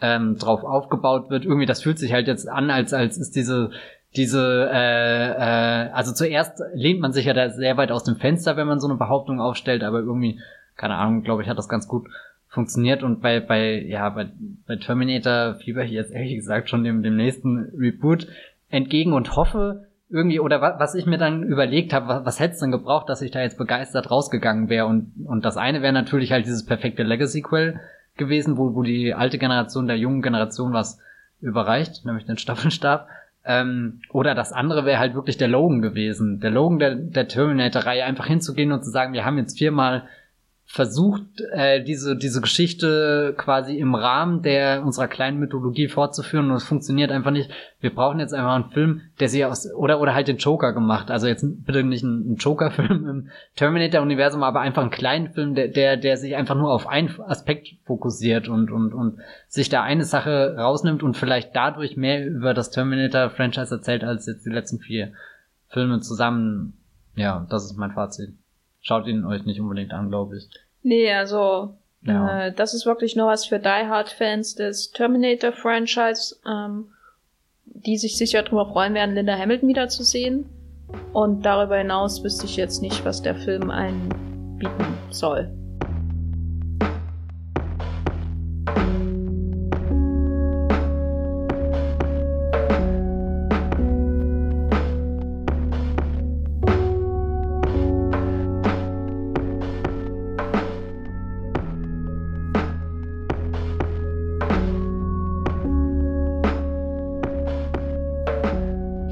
ähm, 0.00 0.36
drauf 0.38 0.64
aufgebaut 0.64 1.30
wird. 1.30 1.44
Irgendwie, 1.44 1.66
das 1.66 1.82
fühlt 1.82 1.98
sich 1.98 2.12
halt 2.12 2.26
jetzt 2.26 2.48
an, 2.48 2.70
als, 2.70 2.92
als 2.92 3.18
ist 3.18 3.36
diese 3.36 3.70
diese, 4.16 4.68
äh, 4.72 5.30
äh, 5.30 5.90
also 5.92 6.12
zuerst 6.12 6.60
lehnt 6.74 7.00
man 7.00 7.12
sich 7.12 7.26
ja 7.26 7.32
da 7.32 7.50
sehr 7.50 7.76
weit 7.76 7.92
aus 7.92 8.04
dem 8.04 8.16
Fenster, 8.16 8.56
wenn 8.56 8.66
man 8.66 8.80
so 8.80 8.88
eine 8.88 8.96
Behauptung 8.96 9.40
aufstellt, 9.40 9.84
aber 9.84 10.00
irgendwie, 10.00 10.40
keine 10.76 10.96
Ahnung, 10.96 11.22
glaube 11.22 11.42
ich, 11.42 11.48
hat 11.48 11.58
das 11.58 11.68
ganz 11.68 11.86
gut 11.86 12.08
funktioniert 12.50 13.02
und 13.02 13.22
bei, 13.22 13.40
bei, 13.40 13.80
ja, 13.80 14.08
bei, 14.10 14.28
bei 14.66 14.76
Terminator 14.76 15.54
fieber 15.54 15.84
ich 15.84 15.92
jetzt 15.92 16.12
ehrlich 16.12 16.34
gesagt 16.34 16.68
schon 16.68 16.82
dem, 16.82 17.02
dem 17.02 17.16
nächsten 17.16 17.70
Reboot 17.78 18.26
entgegen 18.68 19.12
und 19.12 19.36
hoffe 19.36 19.86
irgendwie, 20.10 20.40
oder 20.40 20.60
was, 20.60 20.80
was 20.80 20.94
ich 20.96 21.06
mir 21.06 21.18
dann 21.18 21.44
überlegt 21.44 21.92
habe, 21.92 22.08
was, 22.08 22.26
was 22.26 22.40
hätte 22.40 22.54
es 22.54 22.60
denn 22.60 22.72
gebraucht, 22.72 23.08
dass 23.08 23.22
ich 23.22 23.30
da 23.30 23.40
jetzt 23.40 23.56
begeistert 23.56 24.10
rausgegangen 24.10 24.68
wäre 24.68 24.86
und, 24.86 25.12
und 25.24 25.44
das 25.44 25.56
eine 25.56 25.80
wäre 25.80 25.92
natürlich 25.92 26.32
halt 26.32 26.44
dieses 26.44 26.66
perfekte 26.66 27.04
Legacy-Quell 27.04 27.78
gewesen, 28.16 28.58
wo, 28.58 28.74
wo 28.74 28.82
die 28.82 29.14
alte 29.14 29.38
Generation 29.38 29.86
der 29.86 29.96
jungen 29.96 30.20
Generation 30.20 30.72
was 30.72 30.98
überreicht, 31.40 32.04
nämlich 32.04 32.26
den 32.26 32.36
Staffelstab. 32.36 33.08
Ähm, 33.44 34.00
oder 34.10 34.34
das 34.34 34.52
andere 34.52 34.84
wäre 34.84 34.98
halt 34.98 35.14
wirklich 35.14 35.38
der 35.38 35.48
Logan 35.48 35.82
gewesen. 35.82 36.40
Der 36.40 36.50
Logan 36.50 36.78
der, 36.80 36.94
der 36.96 37.28
Terminator-Reihe 37.28 38.04
einfach 38.04 38.26
hinzugehen 38.26 38.72
und 38.72 38.84
zu 38.84 38.90
sagen, 38.90 39.12
wir 39.12 39.24
haben 39.24 39.38
jetzt 39.38 39.56
viermal 39.56 40.02
versucht, 40.72 41.40
äh, 41.50 41.82
diese, 41.82 42.16
diese 42.16 42.40
Geschichte 42.40 43.34
quasi 43.36 43.76
im 43.76 43.96
Rahmen 43.96 44.40
der 44.42 44.84
unserer 44.84 45.08
kleinen 45.08 45.40
Mythologie 45.40 45.88
fortzuführen 45.88 46.48
und 46.48 46.58
es 46.58 46.62
funktioniert 46.62 47.10
einfach 47.10 47.32
nicht. 47.32 47.50
Wir 47.80 47.92
brauchen 47.92 48.20
jetzt 48.20 48.32
einfach 48.32 48.54
einen 48.54 48.70
Film, 48.70 49.00
der 49.18 49.28
sich 49.28 49.44
aus, 49.44 49.66
oder, 49.74 50.00
oder 50.00 50.14
halt 50.14 50.28
den 50.28 50.36
Joker 50.36 50.72
gemacht. 50.72 51.10
Also 51.10 51.26
jetzt 51.26 51.44
bitte 51.66 51.82
nicht 51.82 52.04
einen, 52.04 52.36
Joker-Film 52.36 53.08
im 53.08 53.30
Terminator-Universum, 53.56 54.44
aber 54.44 54.60
einfach 54.60 54.82
einen 54.82 54.92
kleinen 54.92 55.32
Film, 55.32 55.56
der, 55.56 55.66
der, 55.66 55.96
der 55.96 56.16
sich 56.16 56.36
einfach 56.36 56.54
nur 56.54 56.70
auf 56.70 56.86
einen 56.86 57.20
Aspekt 57.22 57.70
fokussiert 57.84 58.48
und, 58.48 58.70
und, 58.70 58.94
und 58.94 59.18
sich 59.48 59.70
da 59.70 59.82
eine 59.82 60.04
Sache 60.04 60.54
rausnimmt 60.56 61.02
und 61.02 61.16
vielleicht 61.16 61.50
dadurch 61.56 61.96
mehr 61.96 62.24
über 62.24 62.54
das 62.54 62.70
Terminator-Franchise 62.70 63.74
erzählt 63.74 64.04
als 64.04 64.26
jetzt 64.26 64.46
die 64.46 64.50
letzten 64.50 64.78
vier 64.78 65.14
Filme 65.66 65.98
zusammen. 65.98 66.74
Ja, 67.16 67.44
das 67.50 67.64
ist 67.64 67.76
mein 67.76 67.90
Fazit. 67.90 68.39
Schaut 68.80 69.06
ihn 69.06 69.24
euch 69.24 69.44
nicht 69.44 69.60
unbedingt 69.60 69.92
an, 69.92 70.08
glaube 70.08 70.38
ich. 70.38 70.48
Nee, 70.82 71.12
also 71.12 71.74
ja. 72.02 72.46
äh, 72.46 72.52
das 72.52 72.74
ist 72.74 72.86
wirklich 72.86 73.16
nur 73.16 73.26
was 73.26 73.46
für 73.46 73.58
Die 73.58 73.68
Hard-Fans 73.68 74.54
des 74.54 74.90
Terminator-Franchise, 74.92 76.36
ähm, 76.46 76.88
die 77.64 77.98
sich 77.98 78.16
sicher 78.16 78.42
darüber 78.42 78.66
freuen 78.66 78.94
werden, 78.94 79.14
Linda 79.14 79.36
Hamilton 79.36 79.68
wiederzusehen. 79.68 80.46
Und 81.12 81.42
darüber 81.44 81.76
hinaus 81.76 82.24
wüsste 82.24 82.46
ich 82.46 82.56
jetzt 82.56 82.82
nicht, 82.82 83.04
was 83.04 83.22
der 83.22 83.36
Film 83.36 83.70
einen 83.70 84.08
bieten 84.58 84.98
soll. 85.10 85.50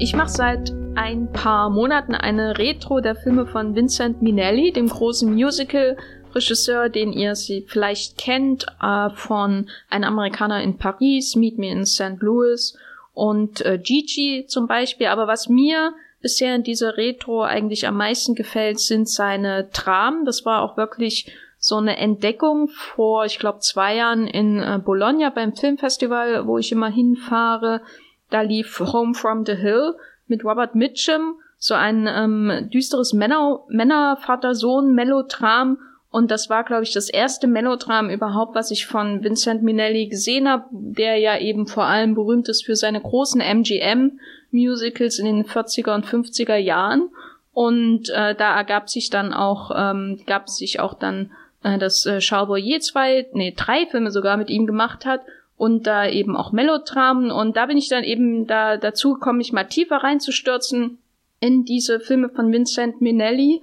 Ich 0.09 0.15
mache 0.15 0.29
seit 0.29 0.73
ein 0.95 1.31
paar 1.31 1.69
Monaten 1.69 2.15
eine 2.15 2.57
Retro 2.57 2.99
der 2.99 3.13
Filme 3.13 3.45
von 3.45 3.75
Vincent 3.75 4.23
Minelli, 4.23 4.71
dem 4.71 4.89
großen 4.89 5.31
Musical-Regisseur, 5.31 6.89
den 6.89 7.13
ihr 7.13 7.35
sie 7.35 7.63
vielleicht 7.67 8.17
kennt 8.17 8.65
äh, 8.81 9.11
von 9.11 9.69
Ein 9.87 10.03
Amerikaner 10.03 10.63
in 10.63 10.79
Paris, 10.79 11.35
Meet 11.35 11.59
Me 11.59 11.69
in 11.69 11.85
St. 11.85 12.17
Louis 12.21 12.75
und 13.13 13.63
äh, 13.63 13.77
Gigi 13.77 14.45
zum 14.47 14.65
Beispiel. 14.65 15.05
Aber 15.05 15.27
was 15.27 15.47
mir 15.47 15.93
bisher 16.23 16.55
in 16.55 16.63
dieser 16.63 16.97
Retro 16.97 17.43
eigentlich 17.43 17.85
am 17.85 17.97
meisten 17.97 18.33
gefällt, 18.33 18.79
sind 18.79 19.07
seine 19.07 19.65
Dramen. 19.65 20.25
Das 20.25 20.43
war 20.43 20.63
auch 20.63 20.75
wirklich 20.75 21.31
so 21.59 21.75
eine 21.75 21.97
Entdeckung 21.97 22.69
vor, 22.69 23.25
ich 23.25 23.37
glaube, 23.37 23.59
zwei 23.59 23.97
Jahren 23.97 24.25
in 24.25 24.57
äh, 24.57 24.79
Bologna 24.83 25.29
beim 25.29 25.53
Filmfestival, 25.53 26.47
wo 26.47 26.57
ich 26.57 26.71
immer 26.71 26.89
hinfahre. 26.89 27.81
Da 28.29 28.41
lief 28.41 28.79
Home 28.79 29.13
from 29.13 29.45
the 29.45 29.55
Hill 29.55 29.95
mit 30.27 30.43
Robert 30.43 30.75
Mitchum, 30.75 31.35
so 31.57 31.73
ein 31.73 32.07
ähm, 32.07 32.69
düsteres 32.71 33.13
Männer 33.13 33.61
Männer-Vater-Sohn-Melodram. 33.69 35.77
Und 36.11 36.31
das 36.31 36.49
war, 36.49 36.63
glaube 36.63 36.83
ich, 36.83 36.93
das 36.93 37.09
erste 37.09 37.47
Melodram 37.47 38.09
überhaupt, 38.09 38.55
was 38.55 38.71
ich 38.71 38.87
von 38.87 39.23
Vincent 39.23 39.61
Minelli 39.61 40.07
gesehen 40.07 40.49
habe, 40.49 40.65
der 40.71 41.17
ja 41.17 41.37
eben 41.37 41.67
vor 41.67 41.83
allem 41.83 42.15
berühmt 42.15 42.49
ist 42.49 42.65
für 42.65 42.75
seine 42.75 43.01
großen 43.01 43.41
MGM-Musicals 43.41 45.19
in 45.19 45.25
den 45.25 45.45
40er 45.45 45.93
und 45.93 46.05
50er 46.05 46.55
Jahren. 46.55 47.09
Und 47.53 48.09
äh, 48.09 48.35
da 48.35 48.55
ergab 48.55 48.89
sich 48.89 49.09
dann 49.09 49.33
auch, 49.33 49.71
ähm, 49.75 50.21
gab 50.25 50.49
sich 50.49 50.79
auch 50.79 50.93
dann, 50.93 51.31
äh, 51.63 51.77
dass 51.77 52.05
äh, 52.05 52.19
Charles 52.19 52.47
Boyer 52.47 52.79
zwei, 52.79 53.27
nee, 53.33 53.53
drei 53.55 53.85
Filme 53.85 54.11
sogar 54.11 54.37
mit 54.37 54.49
ihm 54.49 54.65
gemacht 54.65 55.05
hat 55.05 55.21
und 55.59 55.87
da 55.87 56.07
eben 56.07 56.37
auch 56.37 56.53
Melodramen 56.53 57.31
und 57.31 57.57
da 57.57 57.65
bin 57.65 57.77
ich 57.77 57.89
dann 57.89 58.05
eben 58.05 58.47
da 58.47 58.77
dazu 58.77 59.15
gekommen, 59.15 59.39
mich 59.39 59.51
mal 59.51 59.65
tiefer 59.65 59.97
reinzustürzen 59.97 60.99
in 61.41 61.65
diese 61.65 61.99
Filme 61.99 62.29
von 62.29 62.49
Vincent 62.53 63.01
Minelli 63.01 63.61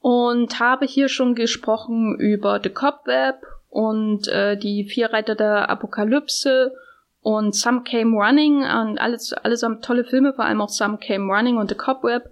und 0.00 0.60
habe 0.60 0.84
hier 0.84 1.08
schon 1.08 1.34
gesprochen 1.34 2.14
über 2.18 2.60
The 2.62 2.68
Cobweb 2.68 3.36
und 3.70 4.28
äh, 4.28 4.58
die 4.58 4.84
Vierreiter 4.84 5.34
der 5.34 5.70
Apokalypse 5.70 6.74
und 7.22 7.54
Some 7.54 7.84
Came 7.84 8.14
Running 8.18 8.58
und 8.58 8.98
alles 8.98 9.32
allesamt 9.32 9.82
tolle 9.82 10.04
Filme, 10.04 10.34
vor 10.34 10.44
allem 10.44 10.60
auch 10.60 10.68
Some 10.68 10.98
Came 10.98 11.32
Running 11.32 11.56
und 11.56 11.70
The 11.70 11.74
Cobweb. 11.74 12.28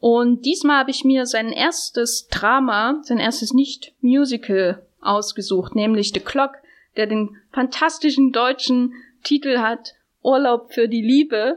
Und 0.00 0.44
diesmal 0.44 0.80
habe 0.80 0.90
ich 0.90 1.04
mir 1.04 1.24
sein 1.24 1.52
erstes 1.52 2.26
Drama, 2.26 2.98
sein 3.02 3.18
erstes 3.18 3.52
Nicht-Musical 3.52 4.82
ausgesucht, 5.00 5.76
nämlich 5.76 6.12
The 6.12 6.18
Clock 6.18 6.54
der 6.96 7.06
den 7.06 7.36
fantastischen 7.52 8.32
deutschen 8.32 8.94
Titel 9.22 9.58
hat 9.58 9.94
Urlaub 10.22 10.72
für 10.72 10.88
die 10.88 11.02
Liebe. 11.02 11.56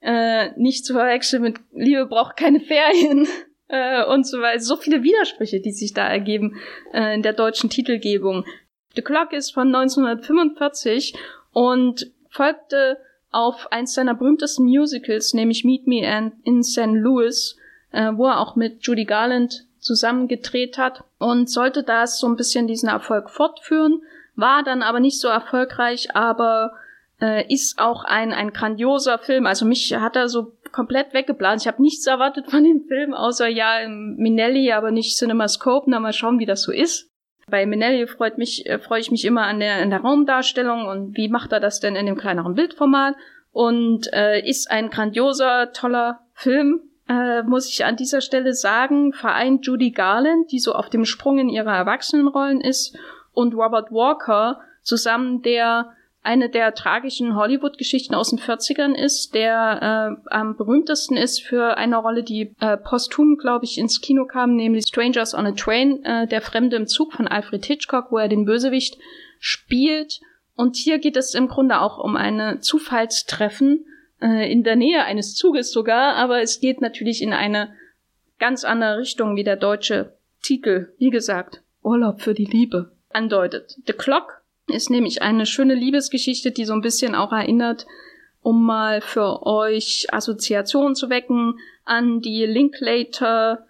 Äh, 0.00 0.50
nicht 0.58 0.84
zu 0.84 0.92
verwechseln 0.92 1.42
mit 1.42 1.56
Liebe 1.72 2.06
braucht 2.06 2.36
keine 2.36 2.60
Ferien 2.60 3.26
äh, 3.68 4.04
und 4.04 4.26
so 4.26 4.40
weiter. 4.40 4.60
So 4.60 4.76
viele 4.76 5.02
Widersprüche, 5.02 5.60
die 5.60 5.72
sich 5.72 5.94
da 5.94 6.06
ergeben 6.06 6.56
äh, 6.92 7.14
in 7.14 7.22
der 7.22 7.32
deutschen 7.32 7.70
Titelgebung. 7.70 8.44
The 8.94 9.02
Clock 9.02 9.32
ist 9.32 9.52
von 9.52 9.74
1945 9.74 11.14
und 11.52 12.12
folgte 12.28 12.98
auf 13.30 13.72
eins 13.72 13.94
seiner 13.94 14.14
berühmtesten 14.14 14.64
Musicals, 14.66 15.34
nämlich 15.34 15.64
Meet 15.64 15.86
Me 15.86 16.32
in 16.44 16.62
St. 16.62 16.92
Louis, 16.92 17.56
äh, 17.90 18.12
wo 18.14 18.26
er 18.26 18.40
auch 18.40 18.56
mit 18.56 18.86
Judy 18.86 19.04
Garland 19.04 19.66
zusammengedreht 19.78 20.78
hat 20.78 21.04
und 21.18 21.50
sollte 21.50 21.82
das 21.82 22.18
so 22.18 22.26
ein 22.26 22.36
bisschen 22.36 22.66
diesen 22.66 22.88
Erfolg 22.88 23.30
fortführen 23.30 24.02
war 24.36 24.62
dann 24.62 24.82
aber 24.82 25.00
nicht 25.00 25.20
so 25.20 25.28
erfolgreich, 25.28 26.14
aber 26.14 26.72
äh, 27.20 27.52
ist 27.52 27.78
auch 27.78 28.04
ein, 28.04 28.32
ein 28.32 28.52
grandioser 28.52 29.18
Film. 29.18 29.46
Also 29.46 29.64
mich 29.64 29.94
hat 29.94 30.16
er 30.16 30.28
so 30.28 30.52
komplett 30.72 31.14
weggeblasen. 31.14 31.60
Ich 31.60 31.72
habe 31.72 31.82
nichts 31.82 32.06
erwartet 32.06 32.50
von 32.50 32.64
dem 32.64 32.82
Film, 32.86 33.14
außer 33.14 33.46
ja 33.46 33.88
Minelli, 33.88 34.72
aber 34.72 34.90
nicht 34.90 35.16
CinemaScope. 35.16 35.88
Na, 35.88 36.00
mal 36.00 36.12
schauen, 36.12 36.38
wie 36.38 36.46
das 36.46 36.62
so 36.62 36.72
ist. 36.72 37.10
Bei 37.48 37.66
Minelli 37.66 38.06
freut 38.06 38.38
mich, 38.38 38.66
äh, 38.66 38.78
freue 38.78 39.00
ich 39.00 39.10
mich 39.10 39.24
immer 39.24 39.42
an 39.42 39.60
der, 39.60 39.76
an 39.76 39.90
der 39.90 40.00
Raumdarstellung 40.00 40.86
und 40.86 41.16
wie 41.16 41.28
macht 41.28 41.52
er 41.52 41.60
das 41.60 41.80
denn 41.80 41.94
in 41.94 42.06
dem 42.06 42.16
kleineren 42.16 42.54
Bildformat. 42.54 43.14
Und 43.52 44.12
äh, 44.12 44.40
ist 44.40 44.70
ein 44.70 44.90
grandioser, 44.90 45.72
toller 45.72 46.20
Film, 46.32 46.80
äh, 47.08 47.42
muss 47.42 47.68
ich 47.68 47.84
an 47.84 47.96
dieser 47.96 48.20
Stelle 48.20 48.54
sagen, 48.54 49.12
vereint 49.12 49.66
Judy 49.66 49.90
Garland, 49.90 50.50
die 50.50 50.58
so 50.58 50.72
auf 50.72 50.88
dem 50.88 51.04
Sprung 51.04 51.38
in 51.38 51.48
ihrer 51.48 51.76
Erwachsenenrollen 51.76 52.60
ist, 52.60 52.98
und 53.34 53.54
Robert 53.54 53.90
Walker 53.90 54.60
zusammen, 54.82 55.42
der 55.42 55.94
eine 56.24 56.48
der 56.48 56.74
tragischen 56.74 57.36
Hollywood-Geschichten 57.36 58.14
aus 58.14 58.30
den 58.30 58.38
40ern 58.38 58.94
ist, 58.94 59.34
der 59.34 60.16
äh, 60.26 60.34
am 60.34 60.56
berühmtesten 60.56 61.18
ist 61.18 61.42
für 61.42 61.76
eine 61.76 61.98
Rolle, 61.98 62.22
die 62.22 62.54
äh, 62.60 62.78
posthum, 62.78 63.36
glaube 63.36 63.66
ich, 63.66 63.76
ins 63.76 64.00
Kino 64.00 64.24
kam, 64.24 64.56
nämlich 64.56 64.86
Strangers 64.88 65.34
on 65.34 65.46
a 65.46 65.52
Train, 65.52 66.02
äh, 66.02 66.26
der 66.26 66.40
Fremde 66.40 66.76
im 66.76 66.86
Zug 66.86 67.12
von 67.12 67.28
Alfred 67.28 67.66
Hitchcock, 67.66 68.10
wo 68.10 68.16
er 68.16 68.28
den 68.28 68.46
Bösewicht 68.46 68.96
spielt. 69.38 70.20
Und 70.56 70.76
hier 70.76 70.98
geht 70.98 71.18
es 71.18 71.34
im 71.34 71.46
Grunde 71.46 71.80
auch 71.80 71.98
um 71.98 72.16
eine 72.16 72.60
Zufallstreffen 72.60 73.84
äh, 74.22 74.50
in 74.50 74.64
der 74.64 74.76
Nähe 74.76 75.04
eines 75.04 75.34
Zuges 75.34 75.72
sogar, 75.72 76.14
aber 76.14 76.40
es 76.40 76.58
geht 76.58 76.80
natürlich 76.80 77.20
in 77.20 77.34
eine 77.34 77.74
ganz 78.38 78.64
andere 78.64 78.98
Richtung 78.98 79.36
wie 79.36 79.44
der 79.44 79.56
deutsche 79.56 80.16
Titel. 80.42 80.94
Wie 80.96 81.10
gesagt, 81.10 81.62
Urlaub 81.82 82.22
für 82.22 82.32
die 82.32 82.46
Liebe 82.46 82.93
andeutet. 83.14 83.76
The 83.86 83.92
Clock 83.92 84.42
Ist 84.66 84.90
nämlich 84.90 85.22
eine 85.22 85.46
schöne 85.46 85.74
Liebesgeschichte, 85.74 86.50
die 86.50 86.64
so 86.64 86.72
ein 86.72 86.80
bisschen 86.80 87.14
auch 87.14 87.32
erinnert, 87.32 87.86
um 88.42 88.64
mal 88.64 89.00
für 89.00 89.46
euch 89.46 90.06
Assoziationen 90.10 90.94
zu 90.94 91.10
wecken 91.10 91.58
an 91.84 92.20
die 92.20 92.44
Linklater 92.46 93.66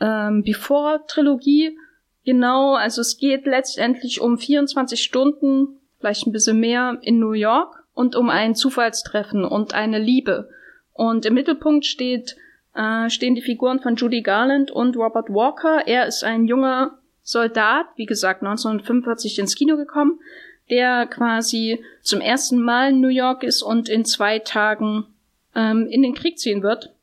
ähm, 0.00 0.42
Before 0.42 1.00
Trilogie. 1.06 1.76
Genau, 2.24 2.74
also 2.74 3.00
es 3.00 3.18
geht 3.18 3.46
letztendlich 3.46 4.20
um 4.20 4.38
24 4.38 5.00
Stunden, 5.02 5.80
vielleicht 6.00 6.26
ein 6.26 6.32
bisschen 6.32 6.60
mehr, 6.60 6.98
in 7.02 7.18
New 7.18 7.32
York 7.32 7.84
und 7.94 8.16
um 8.16 8.30
ein 8.30 8.54
Zufallstreffen 8.54 9.44
und 9.44 9.74
eine 9.74 9.98
Liebe. 9.98 10.48
Und 10.92 11.24
im 11.24 11.34
Mittelpunkt 11.34 11.86
steht, 11.86 12.36
äh, 12.74 13.08
stehen 13.10 13.34
die 13.34 13.42
Figuren 13.42 13.80
von 13.80 13.96
Judy 13.96 14.22
Garland 14.22 14.70
und 14.70 14.96
Robert 14.96 15.30
Walker. 15.30 15.86
Er 15.86 16.06
ist 16.06 16.24
ein 16.24 16.46
junger 16.46 16.98
Soldat, 17.26 17.86
wie 17.96 18.06
gesagt, 18.06 18.42
1945 18.42 19.40
ins 19.40 19.56
Kino 19.56 19.76
gekommen, 19.76 20.20
der 20.70 21.06
quasi 21.06 21.84
zum 22.00 22.20
ersten 22.20 22.62
Mal 22.62 22.90
in 22.90 23.00
New 23.00 23.08
York 23.08 23.42
ist 23.42 23.62
und 23.62 23.88
in 23.88 24.04
zwei 24.04 24.38
Tagen 24.38 25.06
ähm, 25.56 25.88
in 25.88 26.02
den 26.02 26.14
Krieg 26.14 26.38
ziehen 26.38 26.62
wird. 26.62 26.94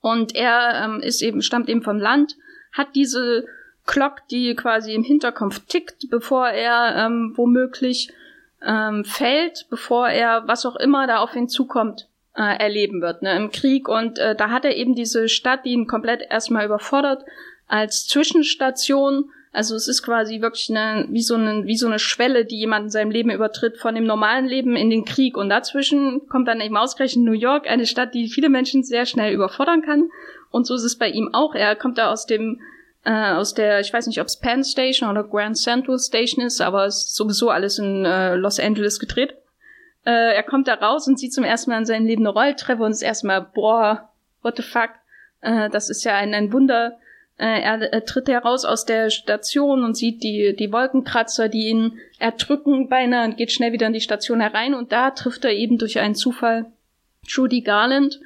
Und 0.00 0.36
er 0.36 0.84
ähm, 0.84 1.00
ist 1.00 1.22
eben, 1.22 1.42
stammt 1.42 1.68
eben 1.68 1.82
vom 1.82 1.98
Land, 1.98 2.36
hat 2.70 2.94
diese 2.94 3.46
Glock, 3.84 4.28
die 4.30 4.54
quasi 4.54 4.94
im 4.94 5.02
Hinterkopf 5.02 5.58
tickt, 5.66 6.08
bevor 6.08 6.46
er 6.46 6.94
ähm, 7.06 7.32
womöglich 7.34 8.12
ähm, 8.64 9.04
fällt, 9.04 9.66
bevor 9.70 10.08
er 10.08 10.46
was 10.46 10.66
auch 10.66 10.76
immer 10.76 11.08
da 11.08 11.18
auf 11.18 11.34
ihn 11.34 11.48
zukommt, 11.48 12.06
äh, 12.36 12.60
erleben 12.60 13.00
wird, 13.00 13.22
ne, 13.22 13.34
im 13.34 13.50
Krieg. 13.50 13.88
Und 13.88 14.20
äh, 14.20 14.36
da 14.36 14.50
hat 14.50 14.64
er 14.64 14.76
eben 14.76 14.94
diese 14.94 15.28
Stadt, 15.28 15.64
die 15.64 15.70
ihn 15.70 15.88
komplett 15.88 16.22
erstmal 16.30 16.64
überfordert, 16.64 17.24
als 17.66 18.06
Zwischenstation 18.06 19.32
also 19.58 19.74
es 19.74 19.88
ist 19.88 20.04
quasi 20.04 20.40
wirklich 20.40 20.70
eine, 20.70 21.08
wie 21.10 21.20
so 21.20 21.34
eine, 21.34 21.66
wie 21.66 21.76
so 21.76 21.88
eine 21.88 21.98
Schwelle, 21.98 22.44
die 22.44 22.60
jemand 22.60 22.84
in 22.84 22.90
seinem 22.90 23.10
Leben 23.10 23.28
übertritt, 23.28 23.76
von 23.76 23.92
dem 23.96 24.04
normalen 24.04 24.46
Leben 24.46 24.76
in 24.76 24.88
den 24.88 25.04
Krieg. 25.04 25.36
Und 25.36 25.48
dazwischen 25.48 26.28
kommt 26.28 26.46
dann 26.46 26.60
eben 26.60 26.76
ausgerechnet 26.76 27.24
New 27.24 27.32
York, 27.32 27.68
eine 27.68 27.84
Stadt, 27.84 28.14
die 28.14 28.28
viele 28.28 28.50
Menschen 28.50 28.84
sehr 28.84 29.04
schnell 29.04 29.34
überfordern 29.34 29.82
kann. 29.82 30.10
Und 30.52 30.68
so 30.68 30.76
ist 30.76 30.84
es 30.84 30.96
bei 30.96 31.08
ihm 31.08 31.30
auch. 31.32 31.56
Er 31.56 31.74
kommt 31.74 31.98
da 31.98 32.12
aus 32.12 32.24
dem, 32.24 32.60
äh, 33.04 33.32
aus 33.32 33.52
der, 33.52 33.80
ich 33.80 33.92
weiß 33.92 34.06
nicht, 34.06 34.20
ob 34.20 34.28
es 34.28 34.38
Penn 34.38 34.62
Station 34.62 35.10
oder 35.10 35.24
Grand 35.24 35.56
Central 35.56 35.98
Station 35.98 36.46
ist, 36.46 36.60
aber 36.60 36.86
es 36.86 37.06
ist 37.06 37.16
sowieso 37.16 37.50
alles 37.50 37.80
in 37.80 38.04
äh, 38.04 38.36
Los 38.36 38.60
Angeles 38.60 39.00
gedreht. 39.00 39.34
Äh, 40.06 40.36
er 40.36 40.44
kommt 40.44 40.68
da 40.68 40.74
raus 40.74 41.08
und 41.08 41.18
sieht 41.18 41.34
zum 41.34 41.42
ersten 41.42 41.72
Mal 41.72 41.78
in 41.78 41.84
seinem 41.84 42.06
Leben 42.06 42.24
eine 42.24 42.32
Rolltreppe 42.32 42.84
und 42.84 42.92
ist 42.92 43.02
erstmal, 43.02 43.42
boah, 43.42 44.08
what 44.40 44.56
the 44.56 44.62
fuck, 44.62 44.90
äh, 45.40 45.68
das 45.68 45.90
ist 45.90 46.04
ja 46.04 46.14
ein, 46.14 46.32
ein 46.32 46.52
Wunder, 46.52 46.96
er, 47.44 47.92
er 47.92 48.04
tritt 48.04 48.28
heraus 48.28 48.64
aus 48.64 48.84
der 48.84 49.10
Station 49.10 49.84
und 49.84 49.96
sieht 49.96 50.22
die, 50.22 50.56
die 50.56 50.72
Wolkenkratzer, 50.72 51.48
die 51.48 51.68
ihn 51.68 51.98
erdrücken 52.18 52.88
beinahe 52.88 53.26
und 53.26 53.36
geht 53.36 53.52
schnell 53.52 53.72
wieder 53.72 53.86
in 53.86 53.92
die 53.92 54.00
Station 54.00 54.40
herein 54.40 54.74
und 54.74 54.92
da 54.92 55.10
trifft 55.10 55.44
er 55.44 55.52
eben 55.52 55.78
durch 55.78 55.98
einen 56.00 56.16
Zufall 56.16 56.66
Judy 57.26 57.60
Garland 57.60 58.20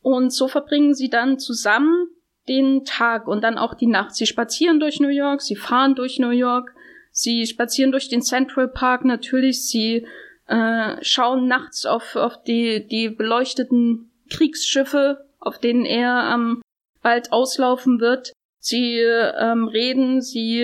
und 0.00 0.32
so 0.32 0.48
verbringen 0.48 0.94
sie 0.94 1.10
dann 1.10 1.38
zusammen 1.38 2.08
den 2.48 2.84
Tag 2.84 3.28
und 3.28 3.42
dann 3.42 3.58
auch 3.58 3.74
die 3.74 3.86
Nacht. 3.86 4.14
Sie 4.14 4.26
spazieren 4.26 4.80
durch 4.80 5.00
New 5.00 5.08
York, 5.08 5.42
sie 5.42 5.56
fahren 5.56 5.94
durch 5.94 6.18
New 6.18 6.30
York, 6.30 6.74
sie 7.10 7.46
spazieren 7.46 7.92
durch 7.92 8.08
den 8.08 8.22
Central 8.22 8.68
Park 8.68 9.04
natürlich, 9.04 9.66
sie 9.66 10.06
äh, 10.46 10.96
schauen 11.02 11.46
nachts 11.46 11.86
auf, 11.86 12.16
auf 12.16 12.42
die, 12.42 12.86
die 12.86 13.08
beleuchteten 13.08 14.10
Kriegsschiffe, 14.30 15.24
auf 15.38 15.58
denen 15.58 15.84
er 15.84 16.32
ähm, 16.34 16.62
bald 17.00 17.32
auslaufen 17.32 18.00
wird. 18.00 18.32
Sie 18.64 19.00
ähm, 19.00 19.66
reden, 19.66 20.20
sie 20.20 20.60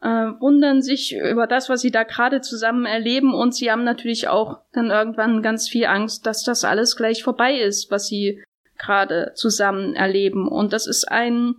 äh, 0.00 0.06
wundern 0.38 0.80
sich 0.80 1.16
über 1.16 1.48
das, 1.48 1.68
was 1.68 1.80
sie 1.80 1.90
da 1.90 2.04
gerade 2.04 2.40
zusammen 2.40 2.86
erleben 2.86 3.34
und 3.34 3.52
sie 3.52 3.68
haben 3.68 3.82
natürlich 3.82 4.28
auch 4.28 4.60
dann 4.72 4.90
irgendwann 4.90 5.42
ganz 5.42 5.68
viel 5.68 5.86
Angst, 5.86 6.24
dass 6.24 6.44
das 6.44 6.62
alles 6.62 6.96
gleich 6.96 7.24
vorbei 7.24 7.58
ist, 7.58 7.90
was 7.90 8.06
sie 8.06 8.44
gerade 8.78 9.32
zusammen 9.34 9.96
erleben. 9.96 10.46
Und 10.46 10.72
das 10.72 10.86
ist 10.86 11.10
ein 11.10 11.56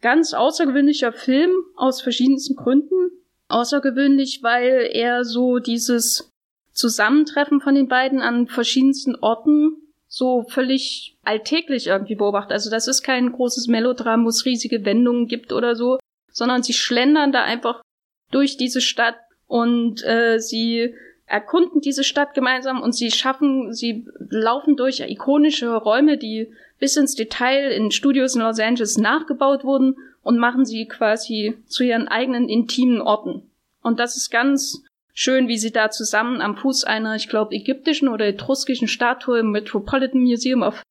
ganz 0.00 0.34
außergewöhnlicher 0.34 1.12
Film 1.12 1.50
aus 1.74 2.00
verschiedensten 2.00 2.54
Gründen. 2.54 3.10
Außergewöhnlich, 3.48 4.40
weil 4.42 4.88
er 4.92 5.24
so 5.24 5.58
dieses 5.58 6.30
Zusammentreffen 6.72 7.60
von 7.60 7.74
den 7.74 7.88
beiden 7.88 8.20
an 8.20 8.46
verschiedensten 8.46 9.16
Orten 9.16 9.83
so 10.14 10.44
völlig 10.44 11.16
alltäglich 11.24 11.88
irgendwie 11.88 12.14
beobachtet. 12.14 12.52
Also 12.52 12.70
das 12.70 12.86
ist 12.86 13.02
kein 13.02 13.32
großes 13.32 13.66
Melodram, 13.66 14.24
wo 14.24 14.28
es 14.28 14.44
riesige 14.44 14.84
Wendungen 14.84 15.26
gibt 15.26 15.52
oder 15.52 15.74
so, 15.74 15.98
sondern 16.30 16.62
sie 16.62 16.72
schlendern 16.72 17.32
da 17.32 17.42
einfach 17.42 17.82
durch 18.30 18.56
diese 18.56 18.80
Stadt 18.80 19.16
und 19.48 20.04
äh, 20.04 20.38
sie 20.38 20.94
erkunden 21.26 21.80
diese 21.80 22.04
Stadt 22.04 22.32
gemeinsam 22.34 22.80
und 22.80 22.94
sie 22.94 23.10
schaffen, 23.10 23.72
sie 23.72 24.06
laufen 24.30 24.76
durch 24.76 25.00
ikonische 25.00 25.74
Räume, 25.74 26.16
die 26.16 26.52
bis 26.78 26.96
ins 26.96 27.16
Detail 27.16 27.72
in 27.72 27.90
Studios 27.90 28.36
in 28.36 28.42
Los 28.42 28.60
Angeles 28.60 28.96
nachgebaut 28.96 29.64
wurden 29.64 29.96
und 30.22 30.38
machen 30.38 30.64
sie 30.64 30.86
quasi 30.86 31.56
zu 31.66 31.82
ihren 31.82 32.06
eigenen 32.06 32.48
intimen 32.48 33.00
Orten. 33.00 33.50
Und 33.82 33.98
das 33.98 34.16
ist 34.16 34.30
ganz 34.30 34.84
schön, 35.14 35.48
wie 35.48 35.56
sie 35.56 35.72
da 35.72 35.90
zusammen 35.90 36.42
am 36.42 36.56
Fuß 36.56 36.84
einer, 36.84 37.14
ich 37.14 37.28
glaube, 37.28 37.54
ägyptischen 37.54 38.08
oder 38.08 38.26
etruskischen 38.26 38.88
Statue 38.88 39.38
im 39.38 39.52
Metropolitan 39.52 40.20
Museum 40.20 40.62
of 40.62 40.82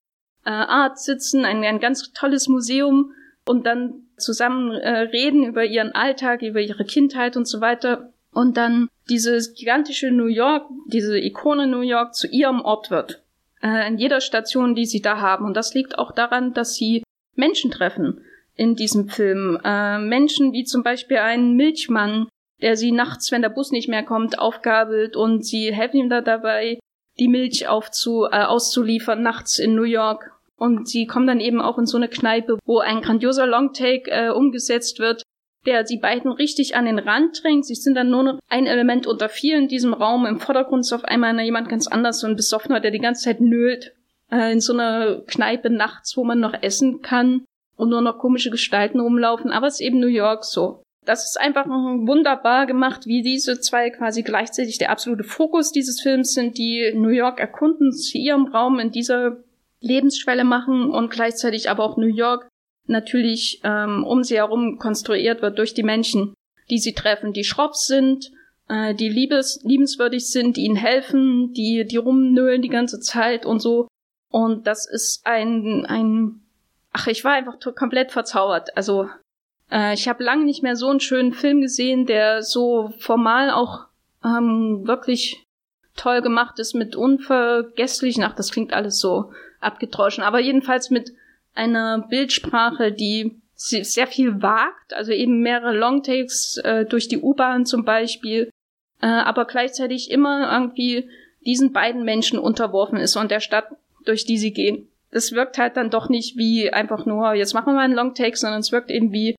äh, 0.46 0.50
Art 0.50 1.00
sitzen, 1.00 1.46
ein, 1.46 1.64
ein 1.64 1.80
ganz 1.80 2.12
tolles 2.14 2.48
Museum 2.48 3.14
und 3.46 3.66
dann 3.66 4.08
zusammen 4.18 4.72
äh, 4.72 5.00
reden 5.00 5.44
über 5.44 5.66
ihren 5.66 5.92
Alltag, 5.92 6.42
über 6.42 6.62
ihre 6.62 6.86
Kindheit 6.86 7.38
und 7.38 7.48
so 7.48 7.62
weiter. 7.62 8.12
Und 8.32 8.58
dann 8.58 8.88
dieses 9.10 9.54
gigantische 9.54 10.10
New 10.10 10.26
York, 10.26 10.66
diese 10.88 11.20
Ikone 11.20 11.68
New 11.68 11.82
York 11.82 12.16
zu 12.16 12.28
ihrem 12.28 12.62
Ort 12.62 12.90
wird. 12.90 13.22
Äh, 13.62 13.88
in 13.88 13.98
jeder 13.98 14.22
Station, 14.22 14.76
die 14.76 14.86
sie 14.86 15.02
da 15.02 15.20
haben. 15.20 15.46
Und 15.46 15.56
das 15.56 15.74
liegt 15.74 15.98
auch 15.98 16.12
daran, 16.12 16.54
dass 16.54 16.76
sie 16.76 17.04
Menschen 17.36 17.70
treffen 17.72 18.22
in 18.56 18.76
diesem 18.76 19.10
Film. 19.10 19.60
Äh, 19.64 20.00
Menschen 20.00 20.54
wie 20.54 20.64
zum 20.64 20.84
Beispiel 20.84 21.18
einen 21.18 21.56
Milchmann, 21.56 22.28
der 22.64 22.78
sie 22.78 22.94
nachts, 22.94 23.32
wenn 23.32 23.42
der 23.42 23.50
Bus 23.50 23.72
nicht 23.72 23.90
mehr 23.90 24.04
kommt, 24.04 24.40
aufgabelt 24.40 25.18
und 25.18 25.46
sie 25.46 25.74
helfen 25.74 25.98
ihm 25.98 26.10
da 26.10 26.22
dabei, 26.22 26.80
die 27.20 27.28
Milch 27.28 27.68
aufzu, 27.68 28.24
äh, 28.24 28.44
auszuliefern 28.44 29.22
nachts 29.22 29.60
in 29.60 29.76
New 29.76 29.84
York. 29.84 30.32
Und 30.56 30.88
sie 30.88 31.06
kommen 31.06 31.28
dann 31.28 31.42
eben 31.42 31.62
auch 31.62 31.78
in 31.78 31.86
so 31.86 31.98
eine 31.98 32.08
Kneipe, 32.08 32.58
wo 32.66 32.80
ein 32.80 33.02
grandioser 33.02 33.46
Longtake 33.46 34.10
äh, 34.10 34.30
umgesetzt 34.30 35.00
wird, 35.00 35.24
der 35.66 35.86
sie 35.86 35.98
beiden 35.98 36.32
richtig 36.32 36.76
an 36.78 36.86
den 36.86 37.00
Rand 37.00 37.44
drängt. 37.44 37.66
Sie 37.66 37.76
sind 37.76 37.96
dann 37.96 38.10
nur 38.10 38.24
noch 38.24 38.40
ein 38.48 38.66
Element 38.66 39.08
unter 39.08 39.28
vier 39.28 39.58
in 39.58 39.68
diesem 39.68 39.94
Raum. 39.94 40.26
Im 40.26 40.40
Vordergrund 40.40 40.86
ist 40.86 40.94
auf 40.94 41.04
einmal 41.04 41.38
jemand 41.42 41.68
ganz 41.68 41.88
anders, 41.88 42.22
so 42.22 42.28
ein 42.28 42.38
Besoffener, 42.38 42.80
der 42.80 42.92
die 42.92 43.00
ganze 43.00 43.26
Zeit 43.26 43.42
nölt. 43.42 43.94
Äh, 44.32 44.54
in 44.54 44.62
so 44.62 44.74
einer 44.74 45.22
Kneipe 45.28 45.70
nachts, 45.70 46.16
wo 46.16 46.24
man 46.24 46.40
noch 46.40 46.54
essen 46.62 47.02
kann 47.02 47.44
und 47.76 47.90
nur 47.90 48.02
noch 48.02 48.20
komische 48.20 48.52
Gestalten 48.52 49.02
rumlaufen. 49.02 49.52
Aber 49.52 49.68
es 49.68 49.76
ist 49.76 49.82
eben 49.82 50.00
New 50.00 50.08
York 50.08 50.46
so. 50.46 50.83
Das 51.06 51.26
ist 51.26 51.40
einfach 51.40 51.68
wunderbar 51.68 52.66
gemacht, 52.66 53.06
wie 53.06 53.22
diese 53.22 53.60
zwei 53.60 53.90
quasi 53.90 54.24
gleichzeitig 54.24 54.78
der 54.78 54.90
absolute 54.90 55.24
Fokus 55.24 55.72
dieses 55.72 56.02
Films 56.02 56.34
sind, 56.34 56.58
die 56.58 56.94
New 56.96 57.10
York 57.10 57.40
erkunden, 57.40 57.92
zu 57.92 58.18
ihrem 58.18 58.48
Raum 58.48 58.80
in 58.80 58.92
dieser 58.92 59.38
Lebensschwelle 59.82 60.46
machen 60.46 60.90
und 60.90 61.12
gleichzeitig 61.12 61.70
aber 61.70 61.84
auch 61.84 61.98
New 61.98 62.08
York 62.08 62.48
natürlich 62.86 63.62
ähm, 63.64 64.06
um 64.06 64.24
sie 64.24 64.38
herum 64.38 64.78
konstruiert 64.78 65.42
wird 65.42 65.58
durch 65.58 65.74
die 65.74 65.84
Menschen, 65.84 66.34
die 66.70 66.80
sie 66.80 66.94
treffen, 66.94 67.34
die 67.34 67.44
schroff 67.44 67.76
sind, 67.76 68.32
äh, 68.70 68.94
die 68.94 69.10
liebes, 69.10 69.62
liebenswürdig 69.64 70.30
sind, 70.30 70.58
die 70.58 70.66
ihnen 70.66 70.76
helfen, 70.76 71.54
die, 71.54 71.86
die 71.86 71.98
rumnölen 71.98 72.62
die 72.62 72.70
ganze 72.70 73.00
Zeit 73.00 73.46
und 73.46 73.60
so. 73.60 73.88
Und 74.30 74.68
das 74.68 74.90
ist 74.90 75.22
ein, 75.26 75.86
ein, 75.86 76.42
ach, 76.92 77.08
ich 77.08 77.24
war 77.24 77.34
einfach 77.34 77.60
komplett 77.76 78.12
verzaubert. 78.12 78.76
Also 78.76 79.10
äh, 79.74 79.94
ich 79.94 80.08
habe 80.08 80.24
lange 80.24 80.46
nicht 80.46 80.64
mehr 80.64 80.76
so 80.76 80.88
einen 80.88 81.00
schönen 81.00 81.34
Film 81.34 81.62
gesehen, 81.62 82.06
der 82.06 82.44
so 82.44 82.94
formal 83.00 83.50
auch 83.50 83.88
ähm, 84.24 84.84
wirklich 84.86 85.46
toll 85.96 86.22
gemacht 86.22 86.60
ist 86.60 86.74
mit 86.74 86.96
unvergesslichen, 86.96 88.24
ach, 88.24 88.36
das 88.36 88.52
klingt 88.52 88.74
alles 88.74 89.00
so 89.00 89.32
abgedroschen, 89.60 90.24
aber 90.24 90.40
jedenfalls 90.40 90.90
mit 90.90 91.12
einer 91.54 92.08
Bildsprache, 92.10 92.92
die 92.92 93.40
sehr 93.56 94.08
viel 94.08 94.42
wagt, 94.42 94.94
also 94.94 95.12
eben 95.12 95.42
mehrere 95.42 95.76
Longtakes 95.76 96.58
äh, 96.58 96.86
durch 96.86 97.08
die 97.08 97.20
U-Bahn 97.20 97.66
zum 97.66 97.86
Beispiel, 97.86 98.50
äh, 99.02 99.06
aber 99.06 99.46
gleichzeitig 99.46 100.12
immer 100.12 100.52
irgendwie 100.52 101.10
diesen 101.46 101.72
beiden 101.72 102.04
Menschen 102.04 102.40
unterworfen 102.40 102.98
ist 102.98 103.16
und 103.16 103.32
der 103.32 103.40
Stadt, 103.40 103.68
durch 104.06 104.26
die 104.26 104.38
sie 104.38 104.52
gehen. 104.52 104.88
Das 105.12 105.32
wirkt 105.32 105.58
halt 105.58 105.78
dann 105.78 105.92
doch 105.92 106.10
nicht 106.10 106.36
wie 106.38 106.74
einfach 106.74 107.06
nur, 107.06 107.34
jetzt 107.36 107.54
machen 107.54 107.68
wir 107.68 107.74
mal 107.74 107.82
einen 107.82 107.94
Longtake, 107.94 108.36
sondern 108.36 108.62
es 108.62 108.72
wirkt 108.72 108.90
eben 108.90 109.14
wie 109.14 109.36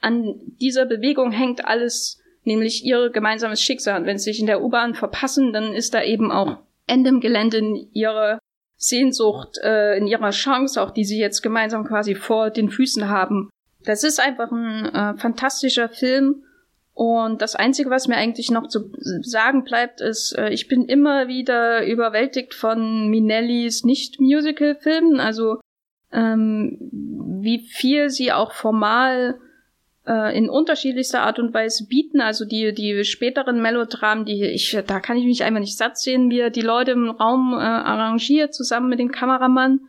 an 0.00 0.40
dieser 0.60 0.86
Bewegung 0.86 1.32
hängt 1.32 1.64
alles, 1.64 2.20
nämlich 2.44 2.84
ihr 2.84 3.10
gemeinsames 3.10 3.60
Schicksal. 3.62 4.00
Und 4.00 4.06
wenn 4.06 4.18
sie 4.18 4.30
sich 4.30 4.40
in 4.40 4.46
der 4.46 4.62
U-Bahn 4.62 4.94
verpassen, 4.94 5.52
dann 5.52 5.72
ist 5.74 5.94
da 5.94 6.02
eben 6.02 6.30
auch 6.30 6.58
Ende 6.86 7.10
im 7.10 7.20
Gelände 7.20 7.58
in 7.58 7.88
ihrer 7.92 8.38
Sehnsucht, 8.76 9.58
äh, 9.62 9.96
in 9.98 10.06
ihrer 10.06 10.30
Chance, 10.30 10.80
auch 10.80 10.92
die 10.92 11.04
sie 11.04 11.18
jetzt 11.18 11.42
gemeinsam 11.42 11.84
quasi 11.84 12.14
vor 12.14 12.50
den 12.50 12.70
Füßen 12.70 13.08
haben. 13.08 13.50
Das 13.84 14.04
ist 14.04 14.20
einfach 14.20 14.50
ein 14.52 14.86
äh, 14.86 15.18
fantastischer 15.18 15.88
Film 15.88 16.44
Und 16.98 17.42
das 17.42 17.54
Einzige, 17.54 17.90
was 17.90 18.08
mir 18.08 18.16
eigentlich 18.16 18.50
noch 18.50 18.66
zu 18.66 18.90
sagen 19.22 19.62
bleibt, 19.62 20.00
ist, 20.00 20.36
äh, 20.36 20.48
ich 20.48 20.66
bin 20.66 20.84
immer 20.84 21.28
wieder 21.28 21.86
überwältigt 21.86 22.54
von 22.54 23.08
Minellis 23.08 23.84
Nicht-Musical-Filmen. 23.84 25.20
Also 25.20 25.60
ähm, 26.10 26.76
wie 27.40 27.60
viel 27.60 28.10
sie 28.10 28.32
auch 28.32 28.52
formal 28.52 29.38
äh, 30.08 30.36
in 30.36 30.48
unterschiedlichster 30.48 31.22
Art 31.22 31.38
und 31.38 31.52
Weise 31.52 31.86
bieten. 31.86 32.20
Also 32.20 32.44
die, 32.44 32.72
die 32.72 33.04
späteren 33.04 33.60
Melodramen, 33.60 34.24
die 34.24 34.44
ich, 34.44 34.76
da 34.86 35.00
kann 35.00 35.18
ich 35.18 35.26
mich 35.26 35.44
einfach 35.44 35.60
nicht 35.60 35.76
satt 35.76 35.98
sehen, 35.98 36.30
wie 36.30 36.40
er 36.40 36.50
die 36.50 36.62
Leute 36.62 36.92
im 36.92 37.10
Raum 37.10 37.52
äh, 37.52 37.56
arrangiert, 37.56 38.54
zusammen 38.54 38.88
mit 38.88 38.98
dem 38.98 39.12
Kameramann 39.12 39.80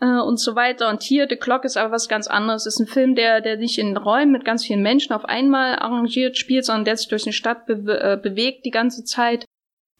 äh, 0.00 0.20
und 0.20 0.40
so 0.40 0.56
weiter. 0.56 0.88
Und 0.88 1.02
hier, 1.02 1.26
The 1.28 1.36
Clock 1.36 1.64
ist 1.64 1.76
aber 1.76 1.92
was 1.92 2.08
ganz 2.08 2.26
anderes. 2.26 2.66
Es 2.66 2.74
ist 2.74 2.80
ein 2.80 2.86
Film, 2.86 3.14
der, 3.14 3.40
der 3.40 3.56
nicht 3.58 3.78
in 3.78 3.96
Räumen 3.96 4.32
mit 4.32 4.44
ganz 4.44 4.64
vielen 4.64 4.82
Menschen 4.82 5.12
auf 5.12 5.26
einmal 5.26 5.76
arrangiert 5.76 6.38
spielt, 6.38 6.64
sondern 6.64 6.86
der 6.86 6.96
sich 6.96 7.08
durch 7.08 7.26
eine 7.26 7.32
Stadt 7.32 7.66
be 7.66 7.74
äh, 8.00 8.18
bewegt 8.20 8.64
die 8.64 8.70
ganze 8.70 9.04
Zeit. 9.04 9.44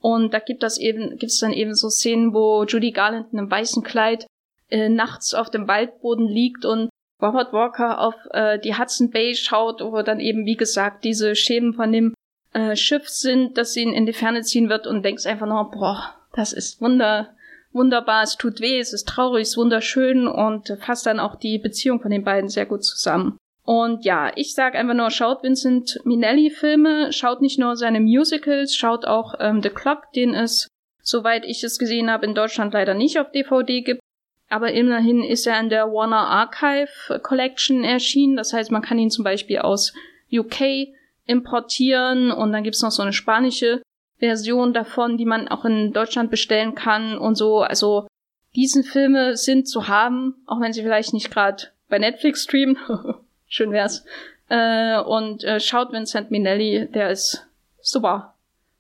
Und 0.01 0.33
da 0.33 0.39
gibt 0.39 0.63
es 0.63 0.79
eben, 0.79 1.11
gibt 1.11 1.33
es 1.33 1.41
dann 1.41 1.53
eben 1.53 1.75
so 1.75 1.89
Szenen, 1.89 2.33
wo 2.33 2.65
Judy 2.65 2.93
Garland 2.93 3.33
in 3.33 3.39
einem 3.39 3.51
weißen 3.51 3.83
Kleid 3.83 4.27
äh, 4.69 4.89
nachts 4.89 5.35
auf 5.35 5.51
dem 5.51 5.67
Waldboden 5.67 6.27
liegt 6.27 6.65
und 6.65 6.89
Robert 7.21 7.53
Walker 7.53 8.01
auf 8.01 8.15
äh, 8.31 8.59
die 8.59 8.77
Hudson 8.77 9.11
Bay 9.11 9.35
schaut, 9.35 9.81
wo 9.81 10.03
dann 10.03 10.21
eben, 10.21 10.47
wie 10.47 10.57
gesagt, 10.57 11.05
diese 11.05 11.35
Schemen 11.35 11.75
von 11.75 11.93
dem 11.93 12.15
äh, 12.53 12.77
Schiff 12.77 13.09
sind, 13.09 13.59
sie 13.67 13.83
ihn 13.83 13.93
in 13.93 14.07
die 14.07 14.13
Ferne 14.13 14.43
ziehen 14.43 14.69
wird 14.69 14.87
und 14.87 15.05
denkst 15.05 15.27
einfach 15.27 15.47
nur, 15.47 15.71
boah, 15.71 16.15
das 16.33 16.53
ist 16.53 16.81
wunder, 16.81 17.35
wunderbar, 17.73 18.23
es 18.23 18.37
tut 18.37 18.61
weh, 18.61 18.79
es 18.79 18.93
ist 18.93 19.09
traurig, 19.09 19.43
es 19.43 19.49
ist 19.51 19.57
wunderschön 19.57 20.29
und 20.29 20.77
fasst 20.81 21.07
dann 21.07 21.19
auch 21.19 21.37
die 21.37 21.59
Beziehung 21.59 22.01
von 22.01 22.11
den 22.11 22.25
beiden 22.25 22.49
sehr 22.49 22.67
gut 22.67 22.85
zusammen. 22.85 23.37
Und 23.65 24.05
ja, 24.05 24.33
ich 24.35 24.55
sag 24.55 24.75
einfach 24.77 24.95
nur, 24.95 25.11
schaut 25.11 25.43
Vincent 25.43 26.01
Minelli 26.05 26.51
Filme, 26.51 27.13
schaut 27.13 27.43
nicht 27.43 27.59
nur 27.59 27.77
seine 27.77 28.01
Musicals, 28.01 28.75
schaut 28.75 29.05
auch 29.05 29.35
ähm, 29.41 29.61
The 29.63 29.69
Clock, 29.69 30.13
den 30.15 30.35
es, 30.35 30.69
soweit 31.03 31.45
ich 31.45 31.63
es 31.65 31.79
gesehen 31.79 32.11
habe, 32.11 32.25
in 32.25 32.35
Deutschland 32.35 32.73
leider 32.73 32.95
nicht 32.95 33.19
auf 33.19 33.31
DVD 33.31 33.83
gibt 33.83 34.01
aber 34.49 34.73
immerhin 34.73 35.23
ist 35.23 35.47
er 35.47 35.61
in 35.61 35.69
der 35.69 35.93
Warner 35.93 36.27
Archive 36.27 37.21
Collection 37.23 37.85
erschienen. 37.85 38.37
Das 38.37 38.53
heißt, 38.53 38.71
man 38.71 38.83
kann 38.83 38.99
ihn 38.99 39.11
zum 39.11 39.25
Beispiel 39.25 39.59
aus 39.59 39.93
UK 40.33 40.89
importieren 41.27 42.31
und 42.33 42.53
dann 42.53 42.65
gibt's 42.65 42.83
noch 42.83 42.91
so 42.91 43.03
eine 43.03 43.13
spanische 43.13 43.83
Version 44.19 44.73
davon, 44.73 45.17
die 45.17 45.27
man 45.27 45.49
auch 45.49 45.65
in 45.65 45.93
Deutschland 45.93 46.31
bestellen 46.31 46.75
kann 46.75 47.19
und 47.19 47.37
so. 47.37 47.61
Also 47.61 48.09
diesen 48.57 48.83
Filme 48.83 49.37
sind 49.37 49.69
zu 49.69 49.89
haben, 49.89 50.35
auch 50.47 50.61
wenn 50.61 50.73
sie 50.73 50.83
vielleicht 50.83 51.13
nicht 51.13 51.31
gerade 51.31 51.65
bei 51.89 51.99
Netflix 51.99 52.45
streamen. 52.45 52.79
Schön 53.47 53.71
wär's. 53.71 54.05
Äh, 54.49 55.01
und 55.01 55.45
äh, 55.45 55.61
schaut 55.61 55.93
Vincent 55.93 56.31
Minelli, 56.31 56.89
der 56.93 57.11
ist 57.11 57.47
super. 57.81 58.35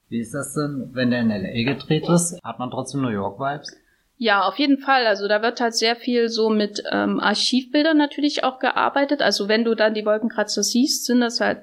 Wie 0.08 0.20
ist 0.20 0.32
das 0.32 0.54
denn, 0.54 0.90
wenn 0.94 1.10
der 1.10 1.20
in 1.20 1.28
LA 1.28 1.74
gedreht 1.74 2.08
ist? 2.08 2.38
Hat 2.42 2.58
man 2.58 2.70
trotzdem 2.70 3.02
New 3.02 3.10
York 3.10 3.38
Vibes? 3.38 3.76
Ja, 4.20 4.42
auf 4.42 4.58
jeden 4.58 4.78
Fall. 4.78 5.06
Also 5.06 5.28
da 5.28 5.42
wird 5.42 5.60
halt 5.60 5.74
sehr 5.74 5.94
viel 5.94 6.28
so 6.28 6.50
mit 6.50 6.82
ähm, 6.90 7.20
Archivbildern 7.20 7.96
natürlich 7.96 8.42
auch 8.42 8.58
gearbeitet. 8.58 9.22
Also 9.22 9.46
wenn 9.46 9.64
du 9.64 9.76
dann 9.76 9.94
die 9.94 10.04
Wolkenkratzer 10.04 10.64
siehst, 10.64 11.06
sind 11.06 11.20
das 11.20 11.40
halt 11.40 11.62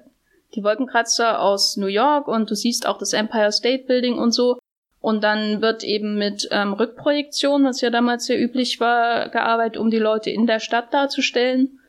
die 0.55 0.63
Wolkenkratzer 0.63 1.41
aus 1.41 1.75
New 1.75 1.87
York 1.87 2.29
und 2.29 2.49
du 2.49 2.55
siehst 2.55 2.87
auch 2.87 2.97
das 2.97 3.11
Empire 3.11 3.51
State 3.51 3.83
Building 3.83 4.17
und 4.17 4.31
so. 4.31 4.57
Und 5.01 5.23
dann 5.23 5.61
wird 5.61 5.83
eben 5.83 6.17
mit 6.17 6.47
ähm, 6.49 6.73
Rückprojektion, 6.73 7.65
was 7.65 7.81
ja 7.81 7.89
damals 7.89 8.25
sehr 8.25 8.41
üblich 8.41 8.79
war, 8.79 9.29
gearbeitet, 9.29 9.77
um 9.77 9.91
die 9.91 9.99
Leute 9.99 10.29
in 10.29 10.47
der 10.47 10.61
Stadt 10.61 10.93
darzustellen. 10.93 11.79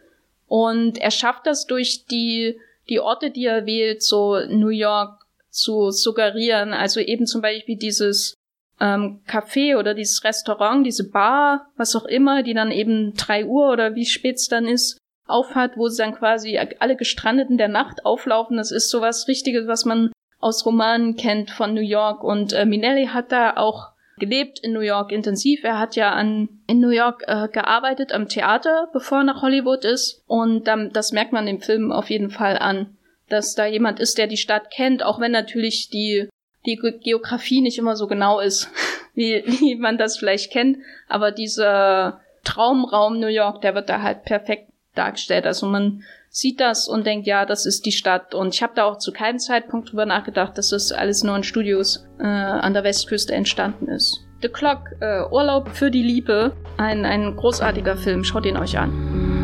Und 0.49 0.99
er 0.99 1.13
schafft 1.13 1.47
das 1.47 1.67
durch 1.67 2.07
die, 2.07 2.59
die 2.89 3.01
Orte, 3.01 3.31
die 3.31 3.47
er 3.47 3.67
wählt, 3.67 4.03
so 4.03 4.41
New 4.49 4.69
York 4.69 5.25
zu 5.49 5.93
suggerieren. 5.93 6.75
Also 6.75 7.01
eben 7.01 7.27
zum 7.27 7.41
Beispiel 7.41 7.77
dieses 7.77 8.35
ähm, 8.81 9.21
Café 9.27 9.77
oder 9.79 9.95
dieses 9.95 10.25
Restaurant, 10.25 10.85
diese 10.87 11.11
Bar, 11.11 11.69
was 11.77 11.97
auch 11.97 12.05
immer, 12.05 12.43
die 12.43 12.55
dann 12.55 12.71
eben 12.71 13.15
drei 13.15 13.47
Uhr 13.47 13.71
oder 13.71 13.95
wie 13.95 14.07
spät 14.07 14.37
es 14.37 14.49
dann 14.49 14.67
ist, 14.67 14.99
aufhat, 15.27 15.77
wo 15.77 15.89
sie 15.89 16.03
dann 16.03 16.15
quasi 16.15 16.59
alle 16.79 16.97
Gestrandeten 16.97 17.59
der 17.59 17.69
Nacht 17.69 18.05
auflaufen. 18.05 18.57
Das 18.57 18.71
ist 18.71 18.91
sowas 18.91 19.29
Richtiges, 19.29 19.67
was 19.67 19.85
man 19.85 20.13
aus 20.39 20.65
Romanen 20.67 21.17
kennt 21.17 21.51
von 21.51 21.75
New 21.75 21.81
York. 21.81 22.23
Und 22.23 22.53
äh, 22.53 22.67
Minelli 22.67 23.07
hat 23.07 23.33
da 23.33 23.57
auch 23.57 23.89
gelebt 24.19 24.61
in 24.61 24.73
New 24.73 24.81
York 24.81 25.13
intensiv. 25.13 25.65
Er 25.65 25.79
hat 25.79 25.97
ja 25.97 26.13
an, 26.13 26.49
in 26.67 26.81
New 26.81 26.91
York 26.91 27.25
äh, 27.27 27.49
gearbeitet 27.49 28.13
am 28.13 28.29
Theater, 28.29 28.89
bevor 28.93 29.19
er 29.19 29.25
nach 29.25 29.43
Hollywood 29.43 29.85
ist. 29.85 30.23
Und 30.27 30.69
ähm, 30.69 30.91
das 30.93 31.13
merkt 31.13 31.33
man 31.33 31.47
im 31.49 31.61
Film 31.61 31.93
auf 31.93 32.11
jeden 32.11 32.31
Fall 32.31 32.59
an, 32.59 32.97
dass 33.29 33.55
da 33.55 33.67
jemand 33.67 34.01
ist, 34.01 34.19
der 34.19 34.27
die 34.27 34.37
Stadt 34.37 34.71
kennt, 34.71 35.03
auch 35.03 35.21
wenn 35.21 35.33
natürlich 35.33 35.91
die 35.91 36.29
die 36.67 36.77
Geografie 36.77 37.61
nicht 37.61 37.79
immer 37.79 37.97
so 37.97 38.07
genau 38.07 38.41
ist, 38.41 38.71
wie, 39.15 39.43
wie 39.47 39.77
man 39.77 39.99
das 39.99 40.19
vielleicht 40.19 40.53
kennt. 40.53 40.79
Aber 41.09 41.31
dieser 41.31 42.21
Traumraum 42.45 43.19
New 43.19 43.27
York, 43.29 43.61
der 43.63 43.75
wird 43.75 43.89
da 43.89 44.03
halt 44.03 44.25
perfekt 44.25 44.71
dargestellt. 44.95 45.47
Also 45.47 45.67
man 45.67 46.03
sieht 46.31 46.61
das 46.61 46.89
und 46.89 47.07
denkt, 47.07 47.27
ja, 47.27 47.47
das 47.47 47.67
ist 47.67 47.87
die 47.87 47.93
Stadt. 47.93 48.35
Und 48.35 48.55
ich 48.55 48.63
habe 48.63 48.75
da 48.75 48.85
auch 48.85 48.99
zu 48.99 49.13
keinem 49.13 49.39
Zeitpunkt 49.39 49.91
drüber 49.91 50.07
nachgedacht, 50.07 50.59
dass 50.59 50.71
das 50.71 50.93
alles 50.93 51.23
nur 51.23 51.37
in 51.37 51.45
Studios 51.45 52.07
äh, 52.19 52.25
an 52.25 52.75
der 52.75 52.85
Westküste 52.85 53.35
entstanden 53.35 53.89
ist. 53.89 54.21
The 54.43 54.49
Clock, 54.49 54.91
äh, 55.01 55.23
Urlaub 55.31 55.71
für 55.71 55.91
die 55.91 56.03
Liebe, 56.03 56.53
ein, 56.77 57.07
ein 57.07 57.37
großartiger 57.37 57.97
Film. 57.97 58.23
Schaut 58.23 58.45
ihn 58.45 58.59
euch 58.59 58.79
an. 58.79 59.36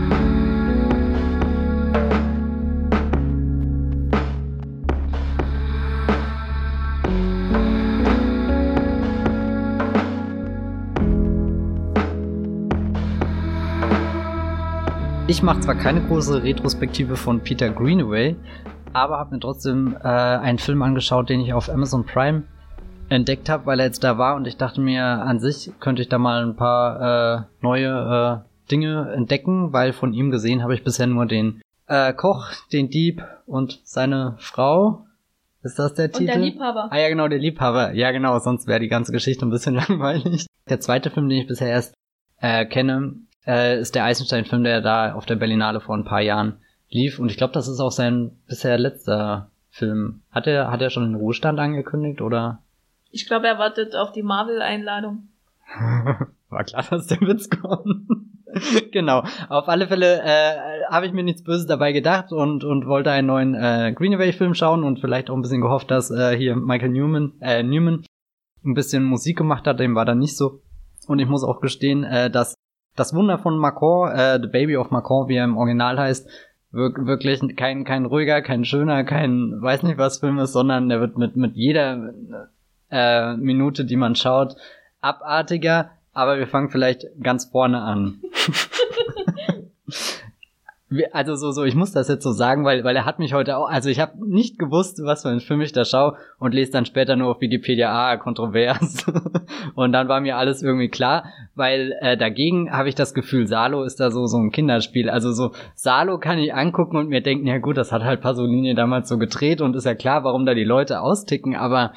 Ich 15.32 15.42
mache 15.42 15.60
zwar 15.60 15.76
keine 15.76 16.02
große 16.02 16.42
Retrospektive 16.42 17.16
von 17.16 17.40
Peter 17.40 17.70
Greenaway, 17.70 18.36
aber 18.92 19.18
habe 19.18 19.34
mir 19.34 19.40
trotzdem 19.40 19.96
äh, 19.98 20.06
einen 20.06 20.58
Film 20.58 20.82
angeschaut, 20.82 21.30
den 21.30 21.40
ich 21.40 21.54
auf 21.54 21.70
Amazon 21.70 22.04
Prime 22.04 22.42
entdeckt 23.08 23.48
habe, 23.48 23.64
weil 23.64 23.80
er 23.80 23.86
jetzt 23.86 24.04
da 24.04 24.18
war 24.18 24.36
und 24.36 24.46
ich 24.46 24.58
dachte 24.58 24.82
mir, 24.82 25.02
an 25.02 25.40
sich 25.40 25.72
könnte 25.80 26.02
ich 26.02 26.10
da 26.10 26.18
mal 26.18 26.44
ein 26.44 26.54
paar 26.54 27.38
äh, 27.38 27.42
neue 27.62 28.44
äh, 28.44 28.70
Dinge 28.70 29.10
entdecken, 29.16 29.72
weil 29.72 29.94
von 29.94 30.12
ihm 30.12 30.30
gesehen 30.30 30.62
habe 30.62 30.74
ich 30.74 30.84
bisher 30.84 31.06
nur 31.06 31.24
den 31.24 31.62
äh, 31.86 32.12
Koch, 32.12 32.50
den 32.70 32.90
Dieb 32.90 33.24
und 33.46 33.80
seine 33.84 34.34
Frau. 34.36 35.06
Ist 35.62 35.78
das 35.78 35.94
der 35.94 36.04
und 36.04 36.12
Titel? 36.12 36.22
Und 36.24 36.26
der 36.26 36.44
Liebhaber. 36.44 36.88
Ah 36.90 36.98
ja, 36.98 37.08
genau, 37.08 37.28
der 37.28 37.38
Liebhaber. 37.38 37.94
Ja, 37.94 38.10
genau, 38.10 38.38
sonst 38.38 38.66
wäre 38.66 38.80
die 38.80 38.88
ganze 38.88 39.12
Geschichte 39.12 39.46
ein 39.46 39.50
bisschen 39.50 39.74
langweilig. 39.76 40.44
Der 40.68 40.80
zweite 40.80 41.08
Film, 41.08 41.30
den 41.30 41.38
ich 41.38 41.46
bisher 41.46 41.68
erst 41.68 41.94
äh, 42.36 42.66
kenne, 42.66 43.14
äh, 43.46 43.78
ist 43.78 43.94
der 43.94 44.04
Eisenstein-Film, 44.04 44.64
der 44.64 44.80
da 44.80 45.14
auf 45.14 45.26
der 45.26 45.36
Berlinale 45.36 45.80
vor 45.80 45.96
ein 45.96 46.04
paar 46.04 46.20
Jahren 46.20 46.58
lief. 46.90 47.18
Und 47.18 47.30
ich 47.30 47.36
glaube, 47.36 47.52
das 47.52 47.68
ist 47.68 47.80
auch 47.80 47.90
sein 47.90 48.32
bisher 48.46 48.78
letzter 48.78 49.50
Film. 49.70 50.22
Hat 50.30 50.46
er, 50.46 50.70
hat 50.70 50.82
er 50.82 50.90
schon 50.90 51.04
den 51.04 51.14
Ruhestand 51.14 51.58
angekündigt 51.58 52.20
oder? 52.20 52.62
Ich 53.10 53.26
glaube, 53.26 53.46
er 53.46 53.58
wartet 53.58 53.94
auf 53.96 54.12
die 54.12 54.22
Marvel-Einladung. 54.22 55.28
War 56.48 56.64
klar, 56.64 56.84
dass 56.90 57.06
der 57.06 57.20
Witz 57.22 57.48
kommt. 57.48 58.06
genau. 58.92 59.24
Auf 59.48 59.68
alle 59.68 59.88
Fälle 59.88 60.20
äh, 60.22 60.84
habe 60.90 61.06
ich 61.06 61.12
mir 61.12 61.22
nichts 61.22 61.42
Böses 61.42 61.66
dabei 61.66 61.92
gedacht 61.92 62.32
und, 62.32 62.64
und 62.64 62.86
wollte 62.86 63.10
einen 63.10 63.26
neuen 63.26 63.54
äh, 63.54 63.92
Greenaway-Film 63.96 64.54
schauen 64.54 64.84
und 64.84 65.00
vielleicht 65.00 65.30
auch 65.30 65.34
ein 65.34 65.42
bisschen 65.42 65.62
gehofft, 65.62 65.90
dass 65.90 66.10
äh, 66.10 66.36
hier 66.36 66.56
Michael 66.56 66.90
Newman, 66.90 67.32
äh, 67.40 67.62
Newman 67.62 68.04
ein 68.64 68.74
bisschen 68.74 69.04
Musik 69.04 69.38
gemacht 69.38 69.66
hat. 69.66 69.80
Dem 69.80 69.94
war 69.94 70.04
dann 70.04 70.18
nicht 70.18 70.36
so. 70.36 70.60
Und 71.06 71.18
ich 71.18 71.28
muss 71.28 71.44
auch 71.44 71.60
gestehen, 71.60 72.04
äh, 72.04 72.30
dass 72.30 72.54
das 72.96 73.14
Wunder 73.14 73.38
von 73.38 73.56
Macron, 73.58 74.10
äh, 74.10 74.38
The 74.40 74.48
Baby 74.48 74.76
of 74.76 74.90
Macron, 74.90 75.28
wie 75.28 75.36
er 75.36 75.44
im 75.44 75.56
Original 75.56 75.98
heißt, 75.98 76.28
wir 76.70 76.92
wirklich 77.06 77.40
kein, 77.56 77.84
kein 77.84 78.06
ruhiger, 78.06 78.40
kein 78.40 78.64
schöner, 78.64 79.04
kein 79.04 79.60
weiß 79.60 79.82
nicht 79.82 79.98
was 79.98 80.18
Film 80.18 80.38
ist, 80.38 80.52
sondern 80.52 80.88
der 80.88 81.00
wird 81.00 81.18
mit, 81.18 81.36
mit 81.36 81.54
jeder 81.54 82.14
äh, 82.90 83.36
Minute, 83.36 83.84
die 83.84 83.96
man 83.96 84.14
schaut, 84.14 84.56
abartiger. 85.00 85.90
Aber 86.14 86.38
wir 86.38 86.46
fangen 86.46 86.70
vielleicht 86.70 87.06
ganz 87.22 87.46
vorne 87.46 87.80
an. 87.82 88.20
also 91.12 91.34
so, 91.36 91.50
so, 91.50 91.64
ich 91.64 91.74
muss 91.74 91.92
das 91.92 92.08
jetzt 92.08 92.24
so 92.24 92.32
sagen, 92.32 92.64
weil, 92.64 92.84
weil 92.84 92.96
er 92.96 93.04
hat 93.04 93.18
mich 93.18 93.34
heute 93.34 93.56
auch, 93.56 93.68
also 93.68 93.88
ich 93.88 94.00
habe 94.00 94.12
nicht 94.26 94.58
gewusst, 94.58 95.00
was 95.04 95.22
für 95.22 95.28
ein 95.28 95.40
Film 95.40 95.60
ich 95.60 95.72
da 95.72 95.84
schaue 95.84 96.16
und 96.38 96.54
lese 96.54 96.72
dann 96.72 96.86
später 96.86 97.16
nur 97.16 97.30
auf 97.30 97.40
Wikipedia, 97.40 97.90
ah, 97.90 98.16
kontrovers. 98.16 99.06
und 99.74 99.92
dann 99.92 100.08
war 100.08 100.20
mir 100.20 100.36
alles 100.36 100.62
irgendwie 100.62 100.88
klar, 100.88 101.24
weil 101.54 101.94
äh, 102.00 102.16
dagegen 102.16 102.70
habe 102.72 102.88
ich 102.88 102.94
das 102.94 103.14
Gefühl, 103.14 103.46
Salo 103.46 103.84
ist 103.84 104.00
da 104.00 104.10
so, 104.10 104.26
so 104.26 104.38
ein 104.38 104.50
Kinderspiel. 104.50 105.10
Also 105.10 105.32
so, 105.32 105.52
Salo 105.74 106.18
kann 106.18 106.38
ich 106.38 106.54
angucken 106.54 106.96
und 106.96 107.08
mir 107.08 107.22
denken, 107.22 107.46
ja 107.46 107.58
gut, 107.58 107.76
das 107.76 107.92
hat 107.92 108.02
halt 108.02 108.20
Pasolini 108.20 108.74
damals 108.74 109.08
so 109.08 109.18
gedreht 109.18 109.60
und 109.60 109.76
ist 109.76 109.86
ja 109.86 109.94
klar, 109.94 110.24
warum 110.24 110.46
da 110.46 110.54
die 110.54 110.64
Leute 110.64 111.00
austicken, 111.00 111.56
aber 111.56 111.92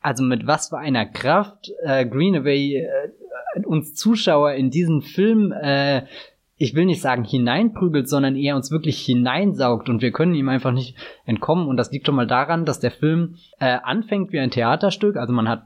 also 0.00 0.24
mit 0.24 0.46
was 0.46 0.68
für 0.68 0.78
einer 0.78 1.06
Kraft 1.06 1.70
äh, 1.84 2.04
Greenaway 2.04 2.76
äh, 2.76 3.64
uns 3.66 3.94
Zuschauer 3.94 4.52
in 4.52 4.70
diesen 4.70 5.02
Film 5.02 5.52
äh, 5.52 6.02
ich 6.62 6.76
will 6.76 6.86
nicht 6.86 7.02
sagen 7.02 7.24
hineinprügelt, 7.24 8.08
sondern 8.08 8.36
eher 8.36 8.54
uns 8.54 8.70
wirklich 8.70 9.00
hineinsaugt 9.04 9.88
und 9.88 10.00
wir 10.00 10.12
können 10.12 10.36
ihm 10.36 10.48
einfach 10.48 10.70
nicht 10.70 10.96
entkommen. 11.24 11.66
Und 11.66 11.76
das 11.76 11.90
liegt 11.90 12.06
schon 12.06 12.14
mal 12.14 12.28
daran, 12.28 12.64
dass 12.64 12.78
der 12.78 12.92
Film 12.92 13.34
äh, 13.58 13.78
anfängt 13.82 14.32
wie 14.32 14.38
ein 14.38 14.52
Theaterstück. 14.52 15.16
Also 15.16 15.32
man 15.32 15.48
hat 15.48 15.64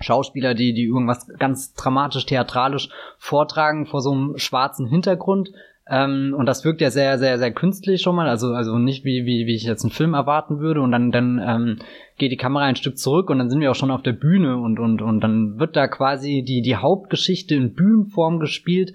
Schauspieler, 0.00 0.54
die, 0.54 0.72
die 0.72 0.84
irgendwas 0.84 1.28
ganz 1.38 1.74
dramatisch, 1.74 2.24
theatralisch 2.24 2.88
vortragen 3.18 3.84
vor 3.84 4.00
so 4.00 4.12
einem 4.12 4.38
schwarzen 4.38 4.86
Hintergrund. 4.86 5.50
Ähm, 5.86 6.34
und 6.34 6.46
das 6.46 6.64
wirkt 6.64 6.80
ja 6.80 6.90
sehr, 6.90 7.18
sehr, 7.18 7.36
sehr 7.36 7.52
künstlich 7.52 8.00
schon 8.00 8.16
mal, 8.16 8.26
also, 8.26 8.54
also 8.54 8.78
nicht 8.78 9.04
wie, 9.04 9.26
wie, 9.26 9.46
wie 9.46 9.54
ich 9.54 9.64
jetzt 9.64 9.84
einen 9.84 9.92
Film 9.92 10.14
erwarten 10.14 10.60
würde. 10.60 10.80
Und 10.80 10.90
dann, 10.90 11.10
dann 11.10 11.38
ähm, 11.46 11.78
geht 12.16 12.32
die 12.32 12.38
Kamera 12.38 12.64
ein 12.64 12.76
Stück 12.76 12.96
zurück 12.96 13.28
und 13.28 13.36
dann 13.36 13.50
sind 13.50 13.60
wir 13.60 13.70
auch 13.70 13.76
schon 13.76 13.90
auf 13.90 14.02
der 14.02 14.12
Bühne 14.12 14.56
und, 14.56 14.78
und, 14.78 15.02
und 15.02 15.20
dann 15.20 15.60
wird 15.60 15.76
da 15.76 15.86
quasi 15.86 16.42
die, 16.42 16.62
die 16.62 16.76
Hauptgeschichte 16.76 17.54
in 17.54 17.74
Bühnenform 17.74 18.40
gespielt, 18.40 18.94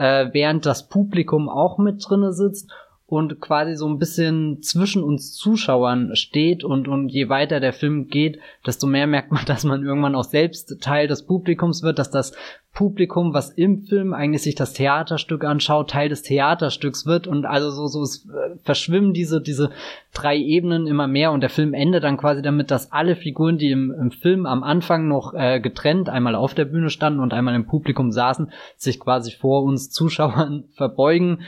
äh, 0.00 0.32
während 0.32 0.64
das 0.64 0.88
Publikum 0.88 1.50
auch 1.50 1.76
mit 1.76 2.02
drinne 2.08 2.32
sitzt 2.32 2.70
und 3.06 3.38
quasi 3.40 3.76
so 3.76 3.86
ein 3.86 3.98
bisschen 3.98 4.62
zwischen 4.62 5.02
uns 5.02 5.34
Zuschauern 5.34 6.16
steht 6.16 6.64
und, 6.64 6.88
und 6.88 7.10
je 7.10 7.28
weiter 7.28 7.60
der 7.60 7.74
Film 7.74 8.08
geht, 8.08 8.38
desto 8.64 8.86
mehr 8.86 9.06
merkt 9.06 9.30
man, 9.30 9.44
dass 9.46 9.64
man 9.64 9.84
irgendwann 9.84 10.14
auch 10.14 10.24
selbst 10.24 10.80
Teil 10.80 11.06
des 11.06 11.26
Publikums 11.26 11.82
wird, 11.82 11.98
dass 11.98 12.10
das 12.10 12.32
Publikum, 12.72 13.34
was 13.34 13.50
im 13.50 13.82
Film 13.82 14.14
eigentlich 14.14 14.42
sich 14.42 14.54
das 14.54 14.72
Theaterstück 14.72 15.44
anschaut, 15.44 15.90
Teil 15.90 16.08
des 16.08 16.22
Theaterstücks 16.22 17.04
wird 17.04 17.26
und 17.26 17.44
also 17.44 17.70
so, 17.70 17.88
so 17.88 18.02
es 18.02 18.26
äh, 18.26 18.56
verschwimmen 18.62 19.12
diese, 19.12 19.40
diese 19.40 19.70
drei 20.14 20.36
Ebenen 20.36 20.86
immer 20.86 21.06
mehr 21.06 21.32
und 21.32 21.40
der 21.40 21.50
Film 21.50 21.74
endet 21.74 22.04
dann 22.04 22.16
quasi 22.16 22.42
damit, 22.42 22.70
dass 22.70 22.92
alle 22.92 23.16
Figuren, 23.16 23.58
die 23.58 23.70
im, 23.70 23.90
im 23.90 24.10
Film 24.12 24.46
am 24.46 24.62
Anfang 24.62 25.08
noch 25.08 25.34
äh, 25.34 25.60
getrennt 25.60 26.08
einmal 26.08 26.34
auf 26.34 26.54
der 26.54 26.64
Bühne 26.64 26.90
standen 26.90 27.20
und 27.20 27.34
einmal 27.34 27.54
im 27.54 27.66
Publikum 27.66 28.12
saßen, 28.12 28.52
sich 28.76 29.00
quasi 29.00 29.32
vor 29.32 29.64
uns 29.64 29.90
Zuschauern 29.90 30.64
verbeugen 30.74 31.40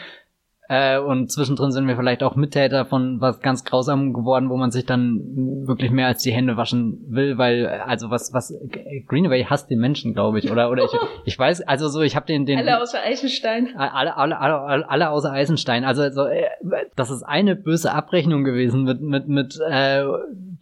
äh, 0.73 0.99
und 0.99 1.31
zwischendrin 1.31 1.71
sind 1.71 1.87
wir 1.87 1.97
vielleicht 1.97 2.23
auch 2.23 2.35
Mittäter 2.35 2.87
von 2.87 3.21
was 3.21 3.41
ganz 3.41 3.63
grausam 3.63 4.15
geworden, 4.15 4.49
wo 4.49 4.57
man 4.57 4.71
sich 4.71 4.87
dann 4.87 5.21
wirklich 5.67 5.91
mehr 5.91 6.07
als 6.07 6.23
die 6.23 6.33
Hände 6.33 6.57
waschen 6.57 7.05
will, 7.09 7.37
weil 7.37 7.67
also 7.67 8.09
was 8.09 8.33
was 8.33 8.55
Greenaway 9.07 9.45
hasst 9.45 9.69
den 9.69 9.81
Menschen, 9.81 10.15
glaube 10.15 10.39
ich, 10.39 10.51
oder 10.51 10.71
oder 10.71 10.85
ich, 10.85 10.91
ich 11.27 11.39
weiß, 11.39 11.61
also 11.69 11.89
so 11.89 12.01
ich 12.01 12.17
habe 12.17 12.25
den 12.25 12.47
den 12.47 12.59
alle 12.59 12.81
außer 12.81 13.03
Eisenstein. 13.05 13.69
Alle 13.77 14.17
alle 14.17 14.41
alle, 14.41 14.89
alle 14.89 15.11
außer 15.11 15.31
Eisenstein. 15.31 15.85
Also 15.85 16.09
so, 16.11 16.25
äh, 16.25 16.47
das 16.97 17.11
ist 17.11 17.23
eine 17.23 17.55
böse 17.55 17.93
Abrechnung 17.93 18.43
gewesen 18.43 18.85
mit 18.85 19.03
mit 19.03 19.29
mit 19.29 19.61
äh, 19.69 20.05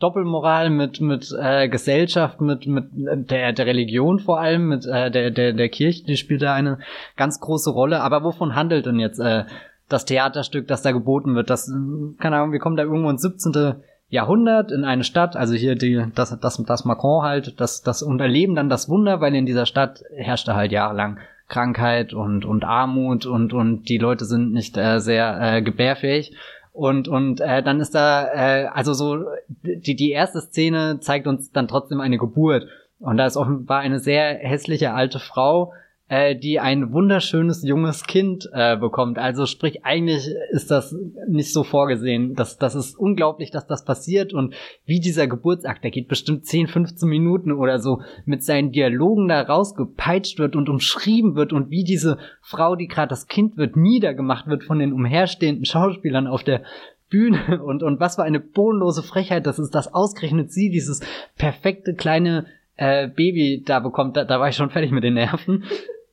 Doppelmoral, 0.01 0.71
mit 0.71 1.01
mit 1.01 1.33
äh, 1.41 1.69
Gesellschaft, 1.69 2.41
mit 2.41 2.67
mit 2.67 2.87
der 3.31 3.53
der 3.53 3.67
Religion 3.67 4.19
vor 4.19 4.41
allem, 4.41 4.67
mit 4.71 4.87
äh, 4.87 5.13
der 5.13 5.31
der 5.31 5.53
der 5.53 5.69
Kirche, 5.69 6.05
die 6.05 6.17
spielt 6.17 6.43
da 6.43 6.55
eine 6.55 6.79
ganz 7.17 7.39
große 7.39 7.71
Rolle. 7.71 8.01
Aber 8.01 8.25
wovon 8.25 8.57
handelt 8.57 8.87
denn 8.87 8.99
jetzt 8.99 9.21
äh, 9.21 9.45
das 9.91 10.05
Theaterstück, 10.05 10.67
das 10.69 10.83
da 10.83 10.93
geboten 10.93 11.35
wird. 11.35 11.51
Das, 11.51 11.71
keine 12.19 12.37
Ahnung, 12.37 12.53
wir 12.53 12.59
kommen 12.59 12.77
da 12.77 12.85
irgendwo 12.85 13.11
ins 13.11 13.23
17. 13.23 13.75
Jahrhundert 14.09 14.73
in 14.73 14.85
eine 14.85 15.05
Stadt, 15.05 15.37
also 15.37 15.55
hier 15.55 15.77
die, 15.77 16.05
das, 16.15 16.37
das, 16.41 16.63
das 16.65 16.85
Macron 16.85 17.23
halt, 17.23 17.61
das, 17.61 17.83
das 17.83 18.03
unterleben 18.03 18.57
dann 18.57 18.69
das 18.69 18.89
Wunder, 18.89 19.21
weil 19.21 19.35
in 19.37 19.47
dieser 19.47 19.67
Stadt 19.67 20.03
herrschte 20.13 20.57
halt 20.57 20.73
jahrelang 20.73 21.19
Krankheit 21.49 22.13
und, 22.13 22.45
und 22.45 22.65
Armut 22.65 23.27
und, 23.27 23.53
und 23.53 23.89
die 23.89 23.99
Leute 23.99 24.25
sind 24.25 24.53
nicht 24.53 24.77
äh, 24.77 24.99
sehr 25.01 25.39
äh, 25.41 25.63
gebärfähig. 25.63 26.35
Und, 26.73 27.09
und 27.09 27.41
äh, 27.41 27.63
dann 27.63 27.81
ist 27.81 27.95
da, 27.95 28.27
äh, 28.33 28.67
also 28.67 28.95
so, 28.95 29.27
die, 29.63 29.97
die 29.97 30.11
erste 30.11 30.41
Szene 30.41 30.99
zeigt 31.01 31.27
uns 31.27 31.53
dann 31.53 31.69
trotzdem 31.69 32.01
eine 32.01 32.19
Geburt. 32.19 32.67
Und 33.01 33.17
da 33.17 33.27
ist 33.27 33.37
offenbar 33.37 33.81
eine 33.81 33.99
sehr 33.99 34.39
hässliche 34.39 34.93
alte 34.93 35.19
Frau, 35.19 35.73
äh, 36.11 36.35
die 36.35 36.59
ein 36.59 36.93
wunderschönes 36.93 37.63
junges 37.63 38.03
Kind 38.03 38.51
äh, 38.53 38.77
bekommt. 38.77 39.17
Also 39.17 39.47
sprich, 39.47 39.85
eigentlich 39.85 40.29
ist 40.51 40.69
das 40.69 40.93
nicht 41.29 41.53
so 41.53 41.63
vorgesehen. 41.63 42.35
Das, 42.35 42.59
das 42.59 42.75
ist 42.75 42.99
unglaublich, 42.99 43.53
dass 43.53 43.69
das 43.69 43.85
passiert 43.85 44.33
und 44.33 44.53
wie 44.85 44.99
dieser 44.99 45.29
Geburtsakt, 45.29 45.85
der 45.85 45.93
geht 45.93 46.09
bestimmt 46.09 46.47
10, 46.47 46.67
15 46.67 47.09
Minuten 47.09 47.53
oder 47.53 47.79
so, 47.79 48.03
mit 48.25 48.43
seinen 48.43 48.73
Dialogen 48.73 49.29
da 49.29 49.41
rausgepeitscht 49.41 50.41
wird 50.41 50.57
und 50.57 50.69
umschrieben 50.69 51.37
wird 51.37 51.53
und 51.53 51.71
wie 51.71 51.85
diese 51.85 52.19
Frau, 52.43 52.75
die 52.75 52.89
gerade 52.89 53.11
das 53.11 53.29
Kind 53.29 53.57
wird, 53.57 53.77
niedergemacht 53.77 54.49
wird 54.49 54.65
von 54.65 54.81
den 54.81 54.93
umherstehenden 54.93 55.65
Schauspielern 55.65 56.27
auf 56.27 56.43
der 56.43 56.65
Bühne 57.09 57.63
und, 57.65 57.85
und 57.85 58.01
was 58.01 58.17
für 58.17 58.25
eine 58.25 58.41
bodenlose 58.41 59.05
Frechheit 59.05 59.47
das 59.47 59.61
ist, 59.61 59.77
dass 59.77 59.95
ausgerechnet 59.95 60.51
sie 60.51 60.71
dieses 60.71 61.03
perfekte 61.37 61.95
kleine 61.95 62.47
äh, 62.75 63.07
Baby 63.07 63.63
da 63.65 63.79
bekommt, 63.79 64.17
da, 64.17 64.25
da 64.25 64.41
war 64.41 64.49
ich 64.49 64.57
schon 64.57 64.71
fertig 64.71 64.91
mit 64.91 65.05
den 65.05 65.15
Nerven 65.15 65.63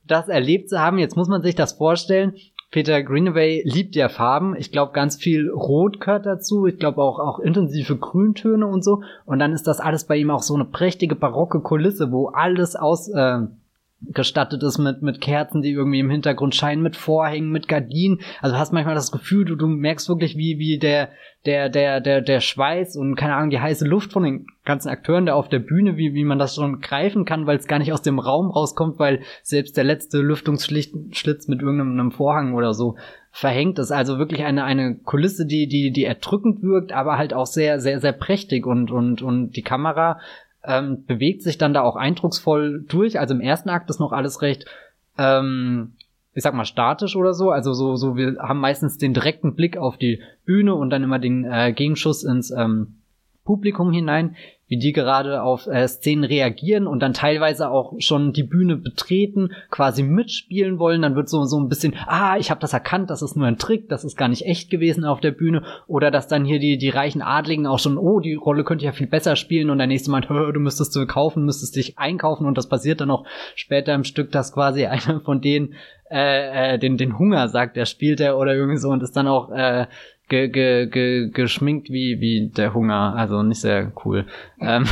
das 0.07 0.27
erlebt 0.27 0.69
zu 0.69 0.79
haben. 0.79 0.97
Jetzt 0.97 1.15
muss 1.15 1.27
man 1.27 1.41
sich 1.41 1.55
das 1.55 1.73
vorstellen. 1.73 2.33
Peter 2.69 3.01
Greenaway 3.01 3.61
liebt 3.65 3.95
ja 3.95 4.09
Farben. 4.09 4.55
Ich 4.57 4.71
glaube, 4.71 4.91
ganz 4.91 5.15
viel 5.15 5.49
Rot 5.49 6.01
gehört 6.01 6.25
dazu. 6.25 6.65
Ich 6.65 6.77
glaube 6.77 7.01
auch, 7.01 7.19
auch 7.19 7.39
intensive 7.39 7.95
Grüntöne 7.95 8.67
und 8.67 8.83
so. 8.83 9.03
Und 9.25 9.39
dann 9.39 9.53
ist 9.53 9.67
das 9.67 9.79
alles 9.79 10.03
bei 10.03 10.17
ihm 10.17 10.31
auch 10.31 10.41
so 10.41 10.53
eine 10.53 10.65
prächtige 10.65 11.15
barocke 11.15 11.61
Kulisse, 11.61 12.11
wo 12.11 12.27
alles 12.27 12.75
aus, 12.75 13.07
äh, 13.07 13.39
gestattet 14.01 14.61
ist 14.63 14.77
mit, 14.77 15.01
mit 15.01 15.21
Kerzen, 15.21 15.61
die 15.61 15.71
irgendwie 15.71 15.99
im 15.99 16.09
Hintergrund 16.09 16.53
scheinen, 16.53 16.83
mit 16.83 16.95
Vorhängen, 16.95 17.51
mit 17.51 17.67
Gardinen. 17.67 18.19
Also 18.41 18.57
hast 18.57 18.71
manchmal 18.71 18.95
das 18.95 19.11
Gefühl, 19.11 19.45
du, 19.45 19.55
du 19.55 19.67
merkst 19.67 20.07
wirklich, 20.07 20.37
wie, 20.37 20.59
wie 20.59 20.77
der, 20.77 21.09
der, 21.45 21.69
der, 21.69 21.99
der, 21.99 22.21
der 22.21 22.39
Schweiß 22.39 22.95
und 22.95 23.15
keine 23.15 23.35
Ahnung, 23.35 23.49
die 23.49 23.59
heiße 23.59 23.87
Luft 23.87 24.13
von 24.13 24.23
den 24.23 24.45
ganzen 24.65 24.89
Akteuren 24.89 25.25
da 25.25 25.33
auf 25.33 25.49
der 25.49 25.59
Bühne, 25.59 25.97
wie, 25.97 26.13
wie 26.13 26.25
man 26.25 26.37
das 26.37 26.55
schon 26.55 26.79
greifen 26.79 27.25
kann, 27.25 27.47
weil 27.47 27.57
es 27.57 27.67
gar 27.67 27.79
nicht 27.79 27.91
aus 27.91 28.01
dem 28.01 28.19
Raum 28.19 28.51
rauskommt, 28.51 28.99
weil 28.99 29.21
selbst 29.41 29.77
der 29.77 29.83
letzte 29.83 30.19
Lüftungsschlitz 30.19 31.47
mit 31.47 31.61
irgendeinem 31.61 32.11
Vorhang 32.11 32.53
oder 32.53 32.73
so 32.73 32.97
verhängt 33.31 33.79
ist. 33.79 33.91
Also 33.91 34.19
wirklich 34.19 34.43
eine, 34.43 34.63
eine 34.63 34.95
Kulisse, 34.95 35.45
die, 35.45 35.67
die, 35.67 35.91
die 35.91 36.03
erdrückend 36.03 36.61
wirkt, 36.61 36.91
aber 36.91 37.17
halt 37.17 37.33
auch 37.33 37.45
sehr, 37.45 37.79
sehr, 37.79 37.99
sehr 37.99 38.13
prächtig 38.13 38.65
und, 38.65 38.91
und, 38.91 39.21
und 39.21 39.51
die 39.51 39.61
Kamera 39.61 40.19
ähm, 40.67 41.05
bewegt 41.05 41.41
sich 41.41 41.57
dann 41.57 41.73
da 41.73 41.81
auch 41.81 41.95
eindrucksvoll 41.95 42.83
durch. 42.87 43.19
Also 43.19 43.33
im 43.33 43.41
ersten 43.41 43.69
Akt 43.69 43.89
ist 43.89 43.99
noch 43.99 44.11
alles 44.11 44.41
recht, 44.41 44.65
ähm, 45.17 45.93
ich 46.33 46.43
sag 46.43 46.53
mal, 46.53 46.65
statisch 46.65 47.15
oder 47.15 47.33
so. 47.33 47.49
Also 47.49 47.73
so, 47.73 47.95
so, 47.95 48.17
wir 48.17 48.37
haben 48.39 48.59
meistens 48.59 48.97
den 48.97 49.13
direkten 49.13 49.55
Blick 49.55 49.77
auf 49.77 49.97
die 49.97 50.21
Bühne 50.45 50.75
und 50.75 50.89
dann 50.89 51.03
immer 51.03 51.19
den 51.19 51.45
äh, 51.45 51.73
Gegenschuss 51.73 52.23
ins 52.23 52.51
ähm, 52.51 52.97
Publikum 53.45 53.91
hinein 53.93 54.35
wie 54.67 54.77
die 54.77 54.91
gerade 54.91 55.41
auf 55.41 55.67
äh, 55.67 55.87
Szenen 55.87 56.25
reagieren 56.25 56.87
und 56.87 56.99
dann 56.99 57.13
teilweise 57.13 57.69
auch 57.69 57.93
schon 57.99 58.33
die 58.33 58.43
Bühne 58.43 58.75
betreten, 58.75 59.51
quasi 59.71 60.03
mitspielen 60.03 60.77
wollen, 60.77 61.01
dann 61.01 61.15
wird 61.15 61.29
so 61.29 61.45
so 61.45 61.59
ein 61.59 61.69
bisschen, 61.69 61.95
ah, 62.05 62.37
ich 62.37 62.51
habe 62.51 62.59
das 62.59 62.73
erkannt, 62.73 63.09
das 63.09 63.21
ist 63.21 63.37
nur 63.37 63.47
ein 63.47 63.57
Trick, 63.57 63.87
das 63.87 64.03
ist 64.03 64.17
gar 64.17 64.27
nicht 64.27 64.45
echt 64.45 64.69
gewesen 64.69 65.05
auf 65.05 65.21
der 65.21 65.31
Bühne. 65.31 65.63
Oder 65.87 66.11
dass 66.11 66.27
dann 66.27 66.43
hier 66.43 66.59
die 66.59 66.77
die 66.77 66.89
reichen 66.89 67.21
Adligen 67.21 67.65
auch 67.65 67.79
schon, 67.79 67.97
oh, 67.97 68.19
die 68.19 68.35
Rolle 68.35 68.63
könnte 68.63 68.85
ja 68.85 68.91
viel 68.91 69.07
besser 69.07 69.35
spielen 69.35 69.69
und 69.69 69.77
der 69.77 69.87
nächste 69.87 70.11
meint, 70.11 70.29
du 70.29 70.59
müsstest 70.59 70.95
du 70.95 71.05
kaufen, 71.07 71.45
müsstest 71.45 71.75
dich 71.75 71.97
einkaufen 71.97 72.45
und 72.45 72.57
das 72.57 72.67
passiert 72.67 72.99
dann 72.99 73.11
auch 73.11 73.25
später 73.55 73.93
im 73.93 74.03
Stück, 74.03 74.31
dass 74.31 74.53
quasi 74.53 74.85
einer 74.87 75.21
von 75.21 75.41
denen 75.41 75.75
äh, 76.09 76.75
äh, 76.75 76.79
den 76.79 76.97
den 76.97 77.17
Hunger 77.17 77.47
sagt, 77.49 77.75
der 77.75 77.85
spielt 77.85 78.19
er 78.19 78.37
oder 78.37 78.53
irgendwie 78.53 78.77
so 78.77 78.89
und 78.89 79.03
ist 79.03 79.15
dann 79.15 79.27
auch 79.27 79.49
äh, 79.51 79.87
ge, 80.27 80.49
ge, 80.49 80.87
ge, 80.87 81.29
geschminkt 81.29 81.89
wie, 81.89 82.19
wie 82.19 82.49
der 82.49 82.73
Hunger. 82.73 83.15
Also 83.15 83.43
nicht 83.43 83.61
sehr 83.61 83.91
cool. 84.05 84.25
ähm, 84.59 84.85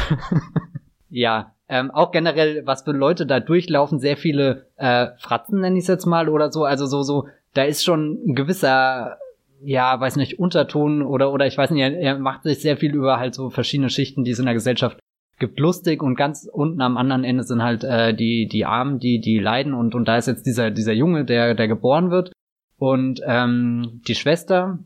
ja, 1.10 1.54
ähm, 1.68 1.92
auch 1.92 2.12
generell, 2.12 2.66
was 2.66 2.84
für 2.84 2.92
Leute 2.92 3.26
da 3.26 3.40
durchlaufen, 3.40 4.00
sehr 4.00 4.18
viele 4.18 4.68
äh, 4.76 5.08
Fratzen, 5.18 5.62
nenne 5.62 5.78
ich 5.78 5.84
es 5.84 5.88
jetzt 5.88 6.06
mal, 6.06 6.30
oder 6.30 6.52
so. 6.52 6.64
Also 6.64 6.86
so, 6.86 7.02
so, 7.02 7.28
da 7.54 7.64
ist 7.64 7.84
schon 7.84 8.20
ein 8.28 8.36
gewisser, 8.36 9.18
ja, 9.64 10.00
weiß 10.00 10.16
nicht, 10.18 10.40
Unterton 10.40 11.02
oder, 11.02 11.32
oder 11.32 11.48
ich 11.48 11.58
weiß 11.58 11.72
nicht, 11.72 11.82
er, 11.82 11.98
er 11.98 12.20
macht 12.20 12.44
sich 12.44 12.62
sehr 12.62 12.78
viel 12.78 12.94
über 12.94 13.18
halt 13.18 13.34
so 13.34 13.50
verschiedene 13.50 13.90
Schichten, 13.90 14.24
die 14.24 14.32
es 14.32 14.40
in 14.40 14.46
der 14.46 14.54
Gesellschaft 14.54 15.00
gibt 15.38 15.60
lustig 15.60 16.02
und 16.02 16.16
ganz 16.16 16.48
unten 16.52 16.82
am 16.82 16.98
anderen 16.98 17.24
Ende 17.26 17.44
sind 17.44 17.62
halt 17.62 17.84
äh, 17.84 18.14
die 18.14 18.48
die 18.48 18.66
Armen, 18.66 19.00
die 19.00 19.20
die 19.20 19.38
leiden 19.38 19.74
und 19.74 19.94
und 19.94 20.08
da 20.08 20.16
ist 20.16 20.28
jetzt 20.28 20.46
dieser 20.46 20.72
dieser 20.72 20.94
Junge, 20.94 21.26
der 21.26 21.56
der 21.56 21.68
geboren 21.68 22.10
wird 22.10 22.32
und 22.78 23.22
ähm, 23.26 24.02
die 24.08 24.16
Schwester, 24.16 24.80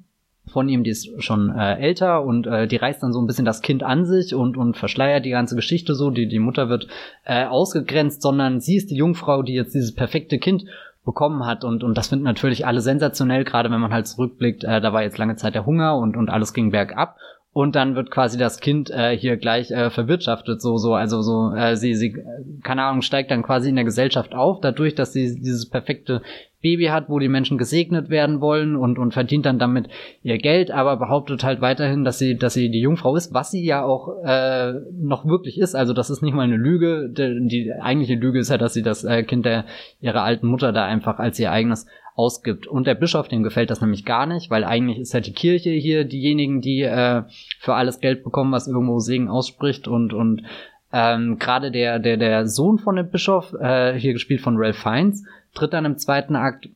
von 0.49 0.69
ihm, 0.69 0.83
die 0.83 0.91
ist 0.91 1.23
schon 1.23 1.49
äh, 1.55 1.75
älter 1.75 2.23
und 2.23 2.47
äh, 2.47 2.67
die 2.67 2.75
reißt 2.75 3.01
dann 3.01 3.13
so 3.13 3.21
ein 3.21 3.27
bisschen 3.27 3.45
das 3.45 3.61
Kind 3.61 3.83
an 3.83 4.05
sich 4.05 4.35
und, 4.35 4.57
und 4.57 4.77
verschleiert 4.77 5.25
die 5.25 5.31
ganze 5.31 5.55
Geschichte 5.55 5.95
so. 5.95 6.09
Die, 6.09 6.27
die 6.27 6.39
Mutter 6.39 6.69
wird 6.69 6.87
äh, 7.25 7.45
ausgegrenzt, 7.45 8.21
sondern 8.21 8.59
sie 8.59 8.75
ist 8.75 8.89
die 8.89 8.95
Jungfrau, 8.95 9.43
die 9.43 9.53
jetzt 9.53 9.73
dieses 9.73 9.93
perfekte 9.93 10.39
Kind 10.39 10.65
bekommen 11.05 11.45
hat 11.45 11.63
und, 11.63 11.83
und 11.83 11.97
das 11.97 12.09
finden 12.09 12.25
natürlich 12.25 12.67
alle 12.67 12.81
sensationell, 12.81 13.43
gerade 13.43 13.71
wenn 13.71 13.79
man 13.79 13.93
halt 13.93 14.07
zurückblickt, 14.07 14.63
äh, 14.63 14.81
da 14.81 14.93
war 14.93 15.03
jetzt 15.03 15.17
lange 15.17 15.37
Zeit 15.37 15.55
der 15.55 15.65
Hunger 15.65 15.97
und, 15.97 16.17
und 16.17 16.29
alles 16.29 16.53
ging 16.53 16.71
bergab 16.71 17.17
und 17.51 17.75
dann 17.75 17.95
wird 17.95 18.11
quasi 18.11 18.37
das 18.37 18.59
Kind 18.59 18.89
äh, 18.91 19.17
hier 19.17 19.37
gleich 19.37 19.71
äh, 19.71 19.89
verwirtschaftet 19.89 20.61
so 20.61 20.77
so 20.77 20.93
also 20.93 21.21
so 21.21 21.53
äh, 21.55 21.75
sie 21.75 21.95
sie 21.95 22.15
keine 22.63 22.83
Ahnung 22.83 23.01
steigt 23.01 23.31
dann 23.31 23.43
quasi 23.43 23.69
in 23.69 23.75
der 23.75 23.85
Gesellschaft 23.85 24.35
auf 24.35 24.59
dadurch 24.61 24.95
dass 24.95 25.13
sie 25.13 25.35
dieses 25.35 25.69
perfekte 25.69 26.21
Baby 26.61 26.87
hat, 26.87 27.07
wo 27.07 27.19
die 27.19 27.29
Menschen 27.29 27.57
gesegnet 27.57 28.09
werden 28.09 28.41
wollen 28.41 28.75
und, 28.75 28.99
und 28.99 29.13
verdient 29.13 29.45
dann 29.45 29.59
damit 29.59 29.87
ihr 30.23 30.37
Geld, 30.37 30.71
aber 30.71 30.97
behauptet 30.97 31.43
halt 31.43 31.61
weiterhin, 31.61 32.03
dass 32.03 32.19
sie, 32.19 32.37
dass 32.37 32.53
sie 32.53 32.69
die 32.69 32.81
Jungfrau 32.81 33.15
ist, 33.15 33.33
was 33.33 33.51
sie 33.51 33.63
ja 33.63 33.83
auch 33.83 34.09
äh, 34.25 34.73
noch 34.91 35.25
wirklich 35.25 35.57
ist. 35.57 35.73
Also 35.73 35.93
das 35.93 36.09
ist 36.09 36.21
nicht 36.21 36.33
mal 36.33 36.41
eine 36.41 36.57
Lüge. 36.57 37.09
Die, 37.09 37.47
die 37.47 37.71
eigentliche 37.71 38.15
Lüge 38.15 38.39
ist 38.39 38.49
ja, 38.49 38.57
dass 38.57 38.73
sie 38.73 38.83
das 38.83 39.05
äh, 39.05 39.23
Kind 39.23 39.45
der 39.45 39.65
ihrer 40.01 40.23
alten 40.23 40.47
Mutter 40.47 40.73
da 40.73 40.85
einfach 40.85 41.19
als 41.19 41.39
ihr 41.39 41.51
eigenes 41.51 41.87
ausgibt. 42.19 42.67
Und 42.67 42.85
der 42.85 42.95
Bischof, 42.95 43.29
dem 43.29 43.43
gefällt 43.43 43.71
das 43.71 43.79
nämlich 43.79 44.03
gar 44.03 44.25
nicht, 44.25 44.49
weil 44.49 44.65
eigentlich 44.65 44.99
ist 44.99 45.13
ja 45.13 45.21
die 45.21 45.31
Kirche 45.31 45.69
hier 45.69 46.03
diejenigen, 46.03 46.59
die 46.59 46.81
äh, 46.81 47.23
für 47.59 47.75
alles 47.75 48.01
Geld 48.01 48.25
bekommen, 48.25 48.51
was 48.51 48.67
irgendwo 48.67 48.99
Segen 48.99 49.29
ausspricht 49.29 49.87
und 49.87 50.13
und 50.13 50.43
ähm, 50.91 51.39
gerade 51.39 51.71
der 51.71 51.97
der 51.99 52.17
der 52.17 52.45
Sohn 52.45 52.77
von 52.77 52.97
dem 52.97 53.09
Bischof, 53.09 53.53
äh, 53.53 53.93
hier 53.97 54.11
gespielt 54.11 54.41
von 54.41 54.57
Ralph 54.57 54.75
Fiennes, 54.75 55.23
tritt 55.53 55.71
dann 55.71 55.85
im 55.85 55.97
zweiten 55.97 56.35
Akt 56.35 56.67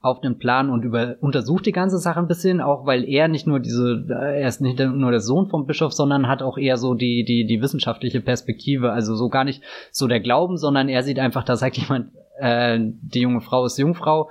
auf 0.00 0.20
den 0.20 0.38
Plan 0.38 0.70
und 0.70 0.84
über, 0.84 1.16
untersucht 1.20 1.66
die 1.66 1.72
ganze 1.72 1.98
Sache 1.98 2.18
ein 2.18 2.26
bisschen, 2.26 2.62
auch 2.62 2.86
weil 2.86 3.04
er 3.04 3.28
nicht 3.28 3.46
nur 3.46 3.60
diese, 3.60 4.06
er 4.08 4.48
ist 4.48 4.62
nicht 4.62 4.80
nur 4.80 5.10
der 5.10 5.20
Sohn 5.20 5.48
vom 5.48 5.66
Bischof, 5.66 5.92
sondern 5.92 6.28
hat 6.28 6.42
auch 6.42 6.56
eher 6.56 6.78
so 6.78 6.94
die, 6.94 7.24
die, 7.24 7.46
die 7.46 7.60
wissenschaftliche 7.60 8.20
Perspektive, 8.20 8.90
also 8.90 9.14
so 9.14 9.28
gar 9.28 9.44
nicht 9.44 9.62
so 9.92 10.08
der 10.08 10.20
Glauben, 10.20 10.56
sondern 10.56 10.88
er 10.88 11.02
sieht 11.02 11.18
einfach, 11.18 11.44
da 11.44 11.56
sagt 11.56 11.76
jemand, 11.76 12.10
äh, 12.38 12.78
die 12.80 13.20
junge 13.20 13.42
Frau 13.42 13.64
ist 13.64 13.78
Jungfrau, 13.78 14.28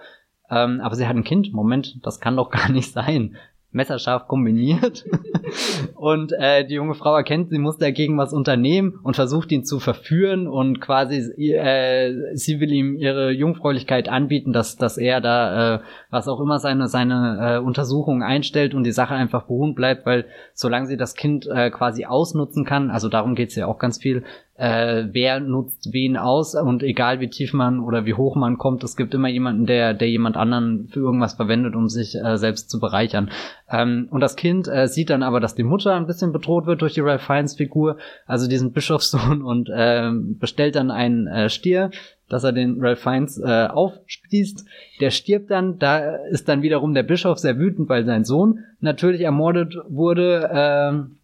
ähm, 0.51 0.81
aber 0.81 0.95
sie 0.95 1.07
hat 1.07 1.15
ein 1.15 1.23
Kind. 1.23 1.53
Moment, 1.53 2.05
das 2.05 2.19
kann 2.19 2.35
doch 2.35 2.49
gar 2.49 2.69
nicht 2.69 2.91
sein 2.91 3.37
messerscharf 3.71 4.27
kombiniert. 4.27 5.05
und 5.95 6.33
äh, 6.33 6.65
die 6.65 6.75
junge 6.75 6.93
Frau 6.93 7.15
erkennt, 7.15 7.49
sie 7.49 7.57
muss 7.57 7.77
dagegen 7.77 8.17
was 8.17 8.33
unternehmen 8.33 8.99
und 9.03 9.15
versucht 9.15 9.51
ihn 9.51 9.63
zu 9.63 9.79
verführen 9.79 10.47
und 10.47 10.81
quasi 10.81 11.17
äh, 11.53 12.35
sie 12.35 12.59
will 12.59 12.71
ihm 12.71 12.95
ihre 12.97 13.31
Jungfräulichkeit 13.31 14.09
anbieten, 14.09 14.53
dass, 14.53 14.75
dass 14.75 14.97
er 14.97 15.21
da 15.21 15.75
äh, 15.75 15.79
was 16.09 16.27
auch 16.27 16.39
immer 16.39 16.59
seine, 16.59 16.87
seine 16.87 17.55
äh, 17.57 17.59
Untersuchung 17.59 18.23
einstellt 18.23 18.73
und 18.73 18.83
die 18.83 18.91
Sache 18.91 19.15
einfach 19.15 19.43
beruhen 19.43 19.73
bleibt, 19.73 20.05
weil 20.05 20.25
solange 20.53 20.87
sie 20.87 20.97
das 20.97 21.15
Kind 21.15 21.47
äh, 21.47 21.69
quasi 21.69 22.05
ausnutzen 22.05 22.65
kann, 22.65 22.91
also 22.91 23.09
darum 23.09 23.35
geht's 23.35 23.55
ja 23.55 23.67
auch 23.67 23.79
ganz 23.79 23.97
viel, 23.99 24.23
äh, 24.55 25.05
wer 25.11 25.39
nutzt 25.39 25.91
wen 25.91 26.17
aus 26.17 26.55
und 26.55 26.83
egal 26.83 27.19
wie 27.19 27.29
tief 27.29 27.53
man 27.53 27.79
oder 27.79 28.05
wie 28.05 28.13
hoch 28.13 28.35
man 28.35 28.57
kommt, 28.57 28.83
es 28.83 28.95
gibt 28.95 29.13
immer 29.13 29.27
jemanden, 29.27 29.65
der, 29.65 29.93
der 29.93 30.09
jemand 30.09 30.37
anderen 30.37 30.87
für 30.87 30.99
irgendwas 30.99 31.33
verwendet, 31.33 31.75
um 31.75 31.89
sich 31.89 32.15
äh, 32.15 32.37
selbst 32.37 32.69
zu 32.69 32.79
bereichern. 32.79 33.31
Ähm, 33.69 34.07
und 34.11 34.19
das 34.19 34.35
Kind 34.35 34.67
äh, 34.67 34.87
sieht 34.87 35.09
dann 35.09 35.23
aber, 35.23 35.39
dass 35.39 35.55
die 35.55 35.63
Mutter 35.63 35.95
ein 35.95 36.05
bisschen 36.05 36.31
bedroht 36.31 36.67
wird 36.67 36.81
durch 36.81 36.93
die 36.93 37.01
Ralph 37.01 37.23
Fiennes 37.23 37.55
Figur, 37.55 37.97
also 38.27 38.47
diesen 38.47 38.71
Bischofssohn 38.71 39.41
und 39.43 39.69
äh, 39.69 40.11
bestellt 40.13 40.75
dann 40.75 40.91
einen 40.91 41.27
äh, 41.27 41.49
Stier, 41.49 41.89
dass 42.29 42.43
er 42.43 42.51
den 42.51 42.77
Ralph 42.79 42.99
Fiennes 42.99 43.39
äh, 43.39 43.67
aufspießt. 43.67 44.65
Der 44.99 45.11
stirbt 45.11 45.49
dann, 45.49 45.79
da 45.79 46.15
ist 46.27 46.47
dann 46.47 46.61
wiederum 46.61 46.93
der 46.93 47.03
Bischof 47.03 47.39
sehr 47.39 47.57
wütend, 47.57 47.89
weil 47.89 48.05
sein 48.05 48.25
Sohn 48.25 48.59
natürlich 48.79 49.21
ermordet 49.21 49.75
wurde. 49.87 51.07
Äh, 51.09 51.20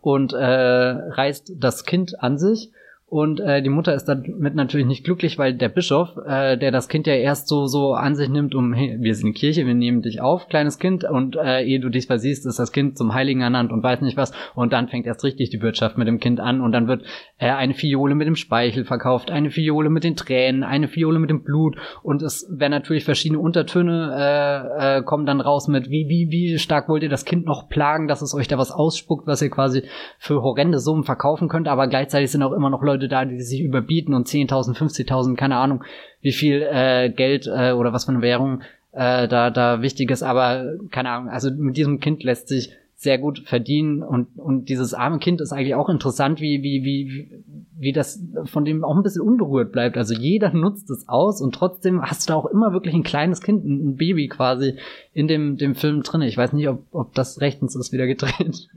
und 0.00 0.32
äh, 0.32 0.44
reißt 0.44 1.52
das 1.56 1.84
Kind 1.84 2.22
an 2.22 2.38
sich 2.38 2.70
und 3.10 3.40
äh, 3.40 3.60
die 3.60 3.70
Mutter 3.70 3.92
ist 3.92 4.04
damit 4.04 4.54
natürlich 4.54 4.86
nicht 4.86 5.02
glücklich, 5.02 5.36
weil 5.36 5.52
der 5.52 5.68
Bischof, 5.68 6.16
äh, 6.24 6.56
der 6.56 6.70
das 6.70 6.88
Kind 6.88 7.08
ja 7.08 7.14
erst 7.14 7.48
so 7.48 7.66
so 7.66 7.94
an 7.94 8.14
sich 8.14 8.28
nimmt, 8.28 8.54
um 8.54 8.72
hey, 8.72 8.98
wir 9.00 9.16
sind 9.16 9.34
Kirche, 9.34 9.66
wir 9.66 9.74
nehmen 9.74 10.00
dich 10.00 10.20
auf, 10.20 10.48
kleines 10.48 10.78
Kind, 10.78 11.02
und 11.02 11.34
äh, 11.34 11.64
ehe 11.64 11.80
du 11.80 11.88
dich 11.88 12.06
versiehst, 12.06 12.46
ist 12.46 12.60
das 12.60 12.70
Kind 12.70 12.96
zum 12.96 13.12
Heiligen 13.12 13.40
ernannt 13.40 13.72
und 13.72 13.82
weiß 13.82 14.00
nicht 14.02 14.16
was. 14.16 14.32
Und 14.54 14.72
dann 14.72 14.86
fängt 14.86 15.06
erst 15.06 15.24
richtig 15.24 15.50
die 15.50 15.60
Wirtschaft 15.60 15.98
mit 15.98 16.06
dem 16.06 16.20
Kind 16.20 16.38
an. 16.38 16.60
Und 16.60 16.70
dann 16.70 16.86
wird 16.86 17.02
äh, 17.38 17.50
eine 17.50 17.74
Fiole 17.74 18.14
mit 18.14 18.28
dem 18.28 18.36
Speichel 18.36 18.84
verkauft, 18.84 19.32
eine 19.32 19.50
Fiole 19.50 19.90
mit 19.90 20.04
den 20.04 20.14
Tränen, 20.14 20.62
eine 20.62 20.86
Fiole 20.86 21.18
mit 21.18 21.30
dem 21.30 21.42
Blut. 21.42 21.76
Und 22.04 22.22
es 22.22 22.46
werden 22.48 22.70
natürlich 22.70 23.04
verschiedene 23.04 23.40
Untertöne 23.40 24.14
äh, 24.16 24.98
äh, 24.98 25.02
kommen 25.02 25.26
dann 25.26 25.40
raus 25.40 25.66
mit 25.66 25.90
wie 25.90 26.08
wie 26.08 26.30
wie 26.30 26.58
stark 26.58 26.88
wollt 26.88 27.02
ihr 27.02 27.08
das 27.08 27.24
Kind 27.24 27.44
noch 27.44 27.68
plagen, 27.68 28.06
dass 28.06 28.22
es 28.22 28.34
euch 28.34 28.46
da 28.46 28.56
was 28.56 28.70
ausspuckt, 28.70 29.26
was 29.26 29.42
ihr 29.42 29.50
quasi 29.50 29.82
für 30.18 30.42
horrende 30.42 30.78
Summen 30.78 31.02
verkaufen 31.02 31.48
könnt, 31.48 31.66
aber 31.66 31.88
gleichzeitig 31.88 32.30
sind 32.30 32.44
auch 32.44 32.52
immer 32.52 32.70
noch 32.70 32.82
Leute 32.82 32.99
Leute 33.00 33.08
da, 33.08 33.24
die 33.24 33.40
sich 33.40 33.62
überbieten 33.62 34.14
und 34.14 34.28
10.000, 34.28 34.76
50.000, 34.76 35.36
keine 35.36 35.56
Ahnung, 35.56 35.82
wie 36.20 36.32
viel 36.32 36.66
äh, 36.70 37.10
Geld 37.10 37.46
äh, 37.46 37.72
oder 37.72 37.92
was 37.92 38.04
für 38.04 38.12
eine 38.12 38.22
Währung 38.22 38.60
äh, 38.92 39.26
da, 39.26 39.50
da 39.50 39.82
wichtig 39.82 40.10
ist. 40.10 40.22
Aber 40.22 40.74
keine 40.90 41.10
Ahnung, 41.10 41.30
also 41.30 41.50
mit 41.50 41.76
diesem 41.76 42.00
Kind 42.00 42.22
lässt 42.22 42.48
sich 42.48 42.72
sehr 42.96 43.16
gut 43.16 43.44
verdienen 43.46 44.02
und, 44.02 44.28
und 44.36 44.68
dieses 44.68 44.92
arme 44.92 45.20
Kind 45.20 45.40
ist 45.40 45.52
eigentlich 45.52 45.74
auch 45.74 45.88
interessant, 45.88 46.42
wie, 46.42 46.62
wie, 46.62 46.84
wie, 46.84 47.30
wie 47.78 47.92
das 47.92 48.22
von 48.44 48.66
dem 48.66 48.84
auch 48.84 48.94
ein 48.94 49.02
bisschen 49.02 49.22
unberührt 49.22 49.72
bleibt. 49.72 49.96
Also 49.96 50.12
jeder 50.12 50.52
nutzt 50.52 50.90
es 50.90 51.08
aus 51.08 51.40
und 51.40 51.54
trotzdem 51.54 52.02
hast 52.02 52.28
du 52.28 52.32
da 52.32 52.36
auch 52.36 52.44
immer 52.44 52.74
wirklich 52.74 52.94
ein 52.94 53.02
kleines 53.02 53.40
Kind, 53.40 53.64
ein 53.64 53.96
Baby 53.96 54.28
quasi 54.28 54.74
in 55.12 55.26
dem, 55.26 55.56
dem 55.56 55.74
Film 55.74 56.02
drin. 56.02 56.22
Ich 56.22 56.36
weiß 56.36 56.52
nicht, 56.52 56.68
ob, 56.68 56.84
ob 56.92 57.14
das 57.14 57.40
rechtens 57.40 57.74
ist 57.74 57.92
wieder 57.92 58.06
gedreht. 58.06 58.68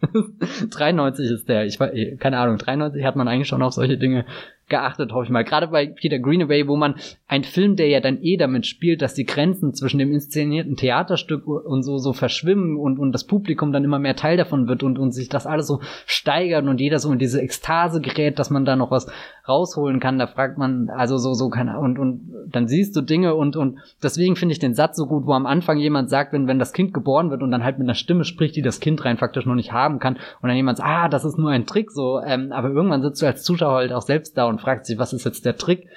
93 0.69 1.29
ist 1.31 1.47
der. 1.47 1.65
Ich 1.65 1.79
weiß, 1.79 1.91
keine 2.19 2.39
Ahnung, 2.39 2.57
93 2.57 3.03
hat 3.03 3.15
man 3.15 3.27
eigentlich 3.27 3.47
schon 3.47 3.61
auf 3.61 3.73
solche 3.73 3.97
Dinge 3.97 4.25
geachtet, 4.69 5.11
hoffe 5.11 5.25
ich 5.25 5.29
mal. 5.29 5.43
Gerade 5.43 5.67
bei 5.67 5.85
Peter 5.87 6.19
Greenaway, 6.19 6.67
wo 6.67 6.75
man 6.75 6.95
ein 7.27 7.43
Film, 7.43 7.75
der 7.75 7.89
ja 7.89 7.99
dann 7.99 8.21
eh 8.21 8.37
damit 8.37 8.65
spielt, 8.65 9.01
dass 9.01 9.13
die 9.13 9.25
Grenzen 9.25 9.73
zwischen 9.73 9.99
dem 9.99 10.11
inszenierten 10.11 10.77
Theaterstück 10.77 11.45
und 11.45 11.83
so 11.83 11.97
so 11.97 12.13
verschwimmen 12.13 12.77
und 12.77 12.97
und 12.97 13.11
das 13.11 13.25
Publikum 13.25 13.73
dann 13.73 13.83
immer 13.83 13.99
mehr 13.99 14.15
Teil 14.15 14.37
davon 14.37 14.67
wird 14.67 14.81
und 14.81 14.97
und 14.97 15.11
sich 15.11 15.29
das 15.29 15.45
alles 15.45 15.67
so 15.67 15.81
steigert 16.05 16.65
und 16.65 16.79
jeder 16.79 16.99
so 16.99 17.11
in 17.11 17.19
diese 17.19 17.41
Ekstase 17.41 17.99
gerät, 17.99 18.39
dass 18.39 18.49
man 18.49 18.65
da 18.65 18.75
noch 18.75 18.89
was 18.89 19.07
rausholen 19.47 19.99
kann. 19.99 20.17
Da 20.17 20.27
fragt 20.27 20.57
man 20.57 20.89
also 20.89 21.17
so 21.17 21.33
so 21.33 21.49
kann 21.49 21.69
und 21.75 21.99
und 21.99 22.31
dann 22.49 22.67
siehst 22.67 22.95
du 22.95 23.01
Dinge 23.01 23.35
und 23.35 23.57
und 23.57 23.79
deswegen 24.01 24.35
finde 24.35 24.53
ich 24.53 24.59
den 24.59 24.75
Satz 24.75 24.95
so 24.95 25.07
gut, 25.07 25.25
wo 25.25 25.33
am 25.33 25.45
Anfang 25.45 25.77
jemand 25.77 26.09
sagt, 26.09 26.22
wenn 26.31 26.47
wenn 26.47 26.59
das 26.59 26.73
Kind 26.73 26.93
geboren 26.93 27.31
wird 27.31 27.41
und 27.41 27.51
dann 27.51 27.63
halt 27.63 27.79
mit 27.79 27.85
einer 27.85 27.95
Stimme 27.95 28.23
spricht, 28.23 28.55
die 28.55 28.61
das 28.61 28.79
Kind 28.79 29.03
rein 29.03 29.17
faktisch 29.17 29.45
noch 29.45 29.55
nicht 29.55 29.73
haben 29.73 29.99
kann 29.99 30.15
und 30.41 30.47
dann 30.47 30.55
jemand 30.55 30.77
sagt, 30.77 30.89
ah, 30.89 31.09
das 31.09 31.25
ist 31.25 31.37
nur 31.37 31.49
ein 31.49 31.65
Trick 31.65 31.91
so, 31.91 32.21
ähm, 32.21 32.51
aber 32.51 32.69
irgendwann 32.69 33.01
sitzt 33.01 33.21
du 33.21 33.25
als 33.25 33.43
Zuschauer 33.43 33.75
halt 33.75 33.91
auch 33.91 34.01
selbst 34.01 34.37
da 34.37 34.45
und 34.45 34.61
fragt 34.61 34.85
sich, 34.85 34.97
was 34.97 35.11
ist 35.11 35.25
jetzt 35.25 35.45
der 35.45 35.57
Trick? 35.57 35.87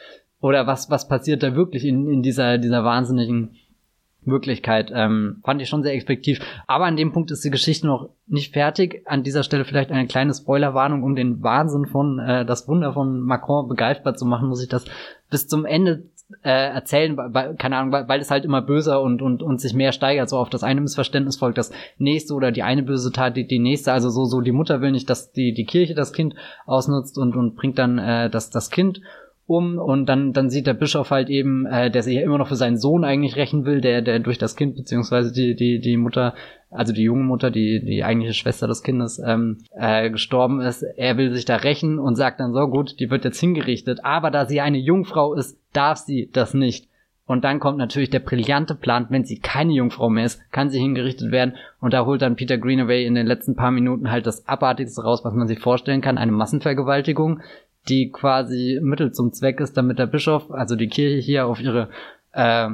Oder 0.41 0.67
was, 0.67 0.91
was 0.91 1.09
passiert 1.09 1.43
da 1.43 1.55
wirklich 1.55 1.85
in, 1.85 2.09
in 2.09 2.23
dieser, 2.23 2.59
dieser 2.59 2.85
wahnsinnigen 2.85 3.57
Wirklichkeit? 4.23 4.93
Ähm, 4.95 5.41
fand 5.45 5.63
ich 5.63 5.69
schon 5.69 5.83
sehr 5.83 5.95
effektiv. 5.95 6.41
Aber 6.67 6.85
an 6.85 6.97
dem 6.97 7.13
Punkt 7.13 7.31
ist 7.31 7.45
die 7.45 7.51
Geschichte 7.51 7.87
noch 7.87 8.11
nicht 8.27 8.53
fertig. 8.53 9.03
An 9.07 9.23
dieser 9.23 9.43
Stelle 9.43 9.65
vielleicht 9.65 9.91
eine 9.91 10.07
kleine 10.07 10.35
Spoilerwarnung, 10.35 11.03
um 11.03 11.17
den 11.17 11.43
Wahnsinn 11.43 11.87
von 11.87 12.19
äh, 12.19 12.45
das 12.45 12.69
Wunder 12.69 12.93
von 12.93 13.21
Macron 13.21 13.69
begreifbar 13.69 14.15
zu 14.15 14.27
machen, 14.27 14.49
muss 14.49 14.63
ich 14.63 14.69
das 14.69 14.85
bis 15.31 15.49
zum 15.49 15.65
Ende 15.65 16.05
äh, 16.43 16.51
erzählen, 16.51 17.17
weil, 17.17 17.55
keine 17.55 17.77
Ahnung, 17.77 17.93
weil, 17.93 18.09
weil 18.09 18.21
es 18.21 18.31
halt 18.31 18.45
immer 18.45 18.61
böser 18.61 19.01
und, 19.01 19.23
und, 19.23 19.43
und 19.43 19.61
sich 19.61 19.75
mehr 19.75 19.93
steigert, 19.93 20.29
so 20.29 20.39
auf 20.39 20.51
das 20.51 20.65
eine 20.65 20.81
Missverständnis 20.81 21.37
folgt 21.37 21.59
das 21.59 21.71
nächste 21.99 22.35
oder 22.35 22.51
die 22.51 22.65
eine 22.65 22.83
böse 22.83 23.13
Tat, 23.13 23.37
die, 23.37 23.47
die 23.47 23.61
nächste, 23.61 23.93
also 23.93 24.11
so, 24.11 24.25
so 24.25 24.41
die 24.41 24.53
Mutter 24.53 24.81
will 24.81 24.91
nicht, 24.91 25.09
dass 25.09 25.31
die, 25.31 25.55
die 25.55 25.65
Kirche 25.67 25.95
das 25.95 26.13
Kind 26.13 26.35
ausnutzt 26.67 27.17
und, 27.19 27.37
und 27.37 27.55
bringt 27.55 27.79
dann 27.79 27.99
äh, 27.99 28.29
das, 28.29 28.51
das 28.51 28.71
Kind 28.71 29.01
um 29.47 29.79
und 29.79 30.07
dann 30.07 30.33
dann 30.33 30.51
sieht 30.51 30.67
der 30.67 30.75
Bischof 30.75 31.11
halt 31.11 31.31
eben, 31.31 31.67
äh, 31.67 31.91
der 31.91 32.03
sich 32.03 32.17
ja 32.17 32.23
immer 32.23 32.39
noch 32.39 32.49
für 32.49 32.57
seinen 32.57 32.79
Sohn 32.79 33.05
eigentlich 33.05 33.37
rächen 33.37 33.65
will, 33.65 33.81
der 33.81 34.03
der 34.03 34.19
durch 34.19 34.39
das 34.39 34.57
Kind 34.57 34.77
beziehungsweise 34.77 35.33
die 35.33 35.55
die 35.55 35.81
die 35.81 35.97
Mutter, 35.97 36.35
also 36.71 36.93
die 36.93 37.03
junge 37.03 37.23
Mutter, 37.23 37.51
die 37.51 37.85
die 37.85 38.03
eigentliche 38.03 38.35
Schwester 38.35 38.67
des 38.67 38.83
Kindes 38.83 39.23
ähm, 39.25 39.59
äh, 39.75 40.11
gestorben 40.11 40.61
ist. 40.61 40.83
Er 40.83 41.17
will 41.17 41.33
sich 41.33 41.45
da 41.45 41.57
rächen 41.57 41.99
und 41.99 42.17
sagt 42.17 42.41
dann 42.41 42.53
so 42.53 42.67
gut, 42.67 42.99
die 42.99 43.11
wird 43.11 43.25
jetzt 43.25 43.41
hingerichtet, 43.41 44.05
aber 44.05 44.31
da 44.31 44.47
sie 44.47 44.61
eine 44.61 44.79
Jungfrau 44.79 45.35
ist, 45.35 45.59
darf 45.73 45.99
sie 45.99 46.29
das 46.33 46.53
nicht. 46.53 46.89
Und 47.27 47.43
dann 47.43 47.59
kommt 47.59 47.79
natürlich 47.79 48.11
der 48.11 48.21
brillante 48.21 48.77
Plan, 48.77 49.07
wenn 49.11 49.25
sie 49.25 49.41
keine 49.41 49.73
Jungfrau 49.73 50.09
mehr 50.09 50.25
ist, 50.25 50.41
kann 50.53 50.71
sie 50.71 50.79
hingerichtet 50.79 51.33
werden. 51.33 51.57
Und 51.81 51.93
da 51.93 52.07
holt 52.07 52.23
dann 52.23 52.37
Peter 52.37 52.57
Greenaway 52.57 53.05
in 53.05 53.17
den 53.17 53.27
letzten 53.27 53.57
paar 53.57 53.73
Minuten 53.73 54.13
halt 54.13 54.29
das 54.29 54.47
Abartigste 54.47 55.03
raus, 55.03 55.25
was 55.25 55.35
man 55.35 55.49
sich 55.49 55.59
vorstellen 55.59 56.01
kann, 56.01 56.19
eine 56.19 56.31
Massenvergewaltigung 56.31 57.41
die 57.89 58.11
quasi 58.11 58.79
Mittel 58.83 59.13
zum 59.13 59.33
Zweck 59.33 59.61
ist, 59.61 59.77
damit 59.77 59.99
der 59.99 60.07
Bischof, 60.07 60.51
also 60.51 60.77
die 60.77 60.89
Kirche 60.89 61.19
hier 61.19 61.47
auf 61.47 61.61
ihre 61.61 61.89
äh, 62.33 62.69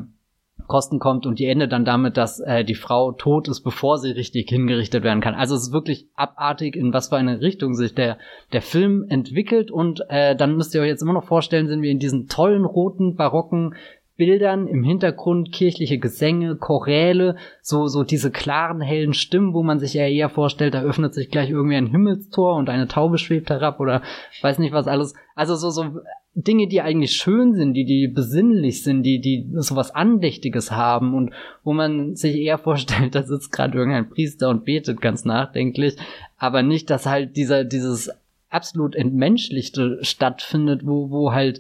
Kosten 0.67 0.99
kommt 0.99 1.27
und 1.27 1.39
die 1.39 1.47
endet 1.47 1.73
dann 1.73 1.85
damit, 1.85 2.17
dass 2.17 2.41
äh, 2.41 2.65
die 2.65 2.75
Frau 2.75 3.13
tot 3.13 3.49
ist, 3.49 3.63
bevor 3.63 3.99
sie 3.99 4.11
richtig 4.11 4.49
hingerichtet 4.49 5.03
werden 5.03 5.21
kann. 5.21 5.35
Also 5.35 5.55
es 5.55 5.65
ist 5.65 5.73
wirklich 5.73 6.07
abartig, 6.15 6.77
in 6.77 6.93
was 6.93 7.09
für 7.09 7.17
eine 7.17 7.41
Richtung 7.41 7.75
sich 7.75 7.95
der, 7.95 8.19
der 8.53 8.63
Film 8.63 9.05
entwickelt 9.09 9.71
und 9.71 10.03
äh, 10.09 10.37
dann 10.37 10.57
müsst 10.57 10.75
ihr 10.75 10.81
euch 10.81 10.89
jetzt 10.89 11.03
immer 11.03 11.13
noch 11.13 11.25
vorstellen, 11.25 11.69
sind 11.69 11.83
wir 11.83 11.91
in 11.91 11.99
diesen 11.99 12.29
tollen 12.29 12.65
roten 12.65 13.17
barocken 13.17 13.75
Bildern 14.23 14.69
im 14.69 14.85
Hintergrund 14.85 15.51
kirchliche 15.51 15.99
Gesänge, 15.99 16.55
Choräle, 16.55 17.35
so, 17.61 17.89
so 17.89 18.05
diese 18.05 18.31
klaren, 18.31 18.81
hellen 18.81 19.15
Stimmen, 19.15 19.53
wo 19.53 19.65
man 19.65 19.81
sich 19.81 19.95
ja 19.95 20.07
eher 20.07 20.29
vorstellt, 20.29 20.75
da 20.75 20.83
öffnet 20.83 21.13
sich 21.13 21.29
gleich 21.29 21.51
irgendwie 21.51 21.75
ein 21.75 21.89
Himmelstor 21.89 22.55
und 22.55 22.69
eine 22.69 22.87
Taube 22.87 23.19
schwebt 23.19 23.51
herab 23.51 23.81
oder 23.81 24.01
weiß 24.41 24.61
nicht 24.61 24.73
was 24.73 24.87
alles. 24.87 25.15
Also 25.35 25.57
so, 25.57 25.71
so 25.71 26.03
Dinge, 26.37 26.69
die 26.69 26.83
eigentlich 26.83 27.17
schön 27.17 27.57
sind, 27.57 27.75
die, 27.75 27.85
die 27.85 28.07
besinnlich 28.07 28.85
sind, 28.85 29.03
die, 29.03 29.21
die 29.21 29.45
so 29.57 29.75
was 29.75 29.93
Andächtiges 29.93 30.71
haben 30.71 31.15
und 31.15 31.33
wo 31.65 31.73
man 31.73 32.15
sich 32.15 32.37
eher 32.37 32.59
vorstellt, 32.59 33.15
da 33.17 33.25
sitzt 33.25 33.51
gerade 33.51 33.77
irgendein 33.77 34.09
Priester 34.09 34.51
und 34.51 34.65
betet 34.65 35.01
ganz 35.01 35.25
nachdenklich, 35.25 35.97
aber 36.39 36.63
nicht, 36.63 36.91
dass 36.91 37.07
halt 37.07 37.37
dieser, 37.37 37.65
dieses 37.65 38.09
absolut 38.51 38.95
entmenschlichte 38.95 39.99
stattfindet, 40.03 40.87
wo, 40.87 41.11
wo 41.11 41.33
halt 41.33 41.59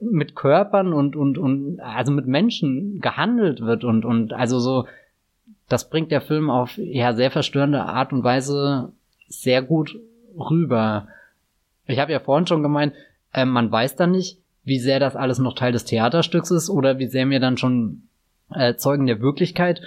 mit 0.00 0.34
Körpern 0.34 0.92
und, 0.92 1.16
und, 1.16 1.38
und, 1.38 1.80
also 1.80 2.12
mit 2.12 2.26
Menschen 2.26 3.00
gehandelt 3.00 3.60
wird 3.60 3.84
und, 3.84 4.04
und, 4.04 4.32
also 4.32 4.58
so, 4.58 4.86
das 5.68 5.90
bringt 5.90 6.10
der 6.10 6.20
Film 6.20 6.50
auf, 6.50 6.76
ja, 6.76 7.14
sehr 7.14 7.30
verstörende 7.30 7.82
Art 7.82 8.12
und 8.12 8.24
Weise 8.24 8.92
sehr 9.28 9.62
gut 9.62 9.98
rüber. 10.38 11.08
Ich 11.86 11.98
habe 11.98 12.12
ja 12.12 12.20
vorhin 12.20 12.46
schon 12.46 12.62
gemeint, 12.62 12.94
äh, 13.32 13.44
man 13.44 13.70
weiß 13.70 13.96
dann 13.96 14.10
nicht, 14.10 14.38
wie 14.64 14.78
sehr 14.78 15.00
das 15.00 15.16
alles 15.16 15.38
noch 15.38 15.54
Teil 15.54 15.72
des 15.72 15.84
Theaterstücks 15.84 16.50
ist 16.50 16.70
oder 16.70 16.98
wie 16.98 17.06
sehr 17.06 17.26
mir 17.26 17.40
dann 17.40 17.56
schon 17.56 18.02
äh, 18.50 18.74
Zeugen 18.76 19.06
der 19.06 19.20
Wirklichkeit 19.20 19.80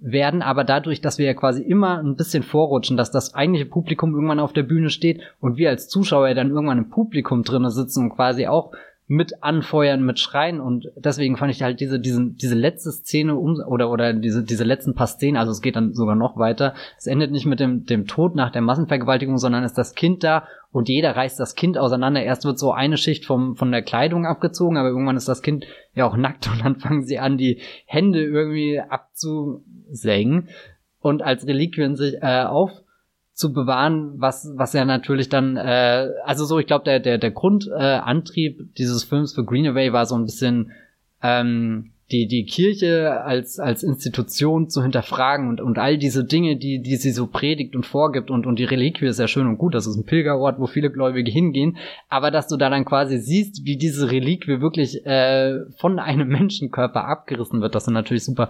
werden, 0.00 0.42
aber 0.42 0.64
dadurch, 0.64 1.00
dass 1.00 1.18
wir 1.18 1.26
ja 1.26 1.34
quasi 1.34 1.62
immer 1.62 1.98
ein 1.98 2.16
bisschen 2.16 2.42
vorrutschen, 2.42 2.96
dass 2.96 3.10
das 3.10 3.34
eigentliche 3.34 3.66
Publikum 3.66 4.14
irgendwann 4.14 4.40
auf 4.40 4.52
der 4.52 4.62
Bühne 4.62 4.90
steht 4.90 5.20
und 5.40 5.56
wir 5.56 5.70
als 5.70 5.88
Zuschauer 5.88 6.34
dann 6.34 6.50
irgendwann 6.50 6.78
im 6.78 6.90
Publikum 6.90 7.42
drinnen 7.42 7.70
sitzen 7.70 8.04
und 8.04 8.10
quasi 8.14 8.46
auch 8.46 8.72
mit 9.08 9.44
anfeuern, 9.44 10.04
mit 10.04 10.18
schreien 10.18 10.60
und 10.60 10.90
deswegen 10.96 11.36
fand 11.36 11.52
ich 11.52 11.62
halt 11.62 11.78
diese, 11.78 12.00
diese, 12.00 12.28
diese 12.30 12.56
letzte 12.56 12.90
Szene 12.90 13.36
um, 13.36 13.60
oder, 13.60 13.90
oder 13.90 14.12
diese, 14.12 14.42
diese 14.42 14.64
letzten 14.64 14.94
paar 14.94 15.06
Szenen, 15.06 15.36
also 15.36 15.52
es 15.52 15.62
geht 15.62 15.76
dann 15.76 15.94
sogar 15.94 16.16
noch 16.16 16.36
weiter. 16.36 16.74
Es 16.98 17.06
endet 17.06 17.30
nicht 17.30 17.46
mit 17.46 17.60
dem, 17.60 17.86
dem 17.86 18.06
Tod 18.06 18.34
nach 18.34 18.50
der 18.50 18.62
Massenvergewaltigung, 18.62 19.38
sondern 19.38 19.62
ist 19.62 19.78
das 19.78 19.94
Kind 19.94 20.24
da 20.24 20.48
und 20.72 20.88
jeder 20.88 21.14
reißt 21.14 21.38
das 21.38 21.54
Kind 21.54 21.78
auseinander. 21.78 22.22
Erst 22.22 22.44
wird 22.44 22.58
so 22.58 22.72
eine 22.72 22.96
Schicht 22.96 23.26
vom, 23.26 23.54
von 23.54 23.70
der 23.70 23.82
Kleidung 23.82 24.26
abgezogen, 24.26 24.76
aber 24.76 24.88
irgendwann 24.88 25.16
ist 25.16 25.28
das 25.28 25.40
Kind 25.40 25.66
ja 25.94 26.04
auch 26.04 26.16
nackt 26.16 26.48
und 26.52 26.64
dann 26.64 26.76
fangen 26.76 27.04
sie 27.04 27.20
an, 27.20 27.38
die 27.38 27.60
Hände 27.84 28.24
irgendwie 28.24 28.80
abzusägen 28.80 30.48
und 31.00 31.22
als 31.22 31.46
Reliquien 31.46 31.94
sich 31.94 32.16
äh, 32.22 32.42
auf 32.42 32.72
zu 33.36 33.52
bewahren, 33.52 34.14
was 34.16 34.50
was 34.56 34.72
ja 34.72 34.86
natürlich 34.86 35.28
dann 35.28 35.58
äh, 35.58 36.08
also 36.24 36.46
so 36.46 36.58
ich 36.58 36.66
glaube 36.66 36.86
der 36.86 37.00
der 37.00 37.18
der 37.18 37.30
Grundantrieb 37.30 38.60
äh, 38.60 38.64
dieses 38.78 39.04
Films 39.04 39.34
für 39.34 39.44
Greenaway 39.44 39.92
war 39.92 40.06
so 40.06 40.14
ein 40.14 40.24
bisschen 40.24 40.72
ähm, 41.22 41.92
die 42.10 42.26
die 42.28 42.46
Kirche 42.46 43.20
als 43.24 43.58
als 43.58 43.82
Institution 43.82 44.70
zu 44.70 44.82
hinterfragen 44.82 45.50
und 45.50 45.60
und 45.60 45.78
all 45.78 45.98
diese 45.98 46.24
Dinge, 46.24 46.56
die 46.56 46.80
die 46.80 46.96
sie 46.96 47.10
so 47.10 47.26
predigt 47.26 47.76
und 47.76 47.84
vorgibt 47.84 48.30
und 48.30 48.46
und 48.46 48.58
die 48.58 48.64
Reliquie 48.64 49.04
ist 49.04 49.20
ja 49.20 49.28
schön 49.28 49.46
und 49.46 49.58
gut, 49.58 49.74
das 49.74 49.86
ist 49.86 49.96
ein 49.96 50.06
Pilgerort, 50.06 50.58
wo 50.58 50.66
viele 50.66 50.90
Gläubige 50.90 51.30
hingehen, 51.30 51.76
aber 52.08 52.30
dass 52.30 52.48
du 52.48 52.56
da 52.56 52.70
dann 52.70 52.86
quasi 52.86 53.18
siehst, 53.18 53.66
wie 53.66 53.76
diese 53.76 54.10
Reliquie 54.10 54.62
wirklich 54.62 55.04
äh, 55.04 55.58
von 55.76 55.98
einem 55.98 56.28
Menschenkörper 56.36 57.04
abgerissen 57.04 57.60
wird, 57.60 57.74
das 57.74 57.84
sind 57.84 57.94
natürlich 57.94 58.24
super 58.24 58.48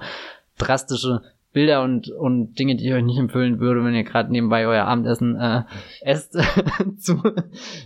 drastische 0.59 1.23
Bilder 1.57 1.83
und, 1.83 2.11
und 2.11 2.59
Dinge, 2.59 2.77
die 2.77 2.87
ich 2.87 2.93
euch 2.93 3.03
nicht 3.03 3.19
empfehlen 3.19 3.61
würde, 3.61 3.83
wenn 3.83 3.95
ihr 3.95 4.05
gerade 4.05 4.31
nebenbei 4.31 4.67
euer 4.67 4.85
Abendessen 4.85 5.37
äh, 5.37 5.63
esst, 6.03 6.35
zu 6.99 7.23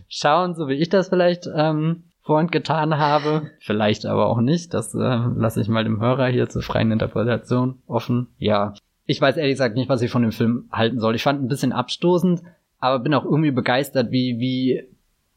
schauen, 0.09 0.57
so 0.57 0.67
wie 0.67 0.75
ich 0.75 0.89
das 0.89 1.09
vielleicht 1.09 1.49
ähm, 1.55 2.03
vorhin 2.21 2.51
getan 2.51 2.99
habe. 2.99 3.53
Vielleicht 3.61 4.07
aber 4.07 4.27
auch 4.27 4.41
nicht. 4.41 4.75
Das 4.75 4.93
äh, 4.93 4.99
lasse 4.99 5.61
ich 5.61 5.69
mal 5.69 5.85
dem 5.85 6.01
Hörer 6.01 6.27
hier 6.27 6.49
zur 6.49 6.63
freien 6.63 6.91
Interpretation 6.91 7.79
offen. 7.87 8.27
Ja. 8.39 8.75
Ich 9.07 9.21
weiß 9.21 9.37
ehrlich 9.37 9.55
gesagt 9.55 9.77
nicht, 9.77 9.89
was 9.89 10.03
ich 10.03 10.11
von 10.11 10.23
dem 10.23 10.33
Film 10.33 10.69
halten 10.73 10.99
soll. 10.99 11.15
Ich 11.15 11.23
fand 11.23 11.41
ein 11.41 11.47
bisschen 11.47 11.71
abstoßend, 11.71 12.43
aber 12.81 12.99
bin 12.99 13.15
auch 13.15 13.25
irgendwie 13.25 13.53
begeistert, 13.53 14.11
wie, 14.11 14.41
wie 14.41 14.83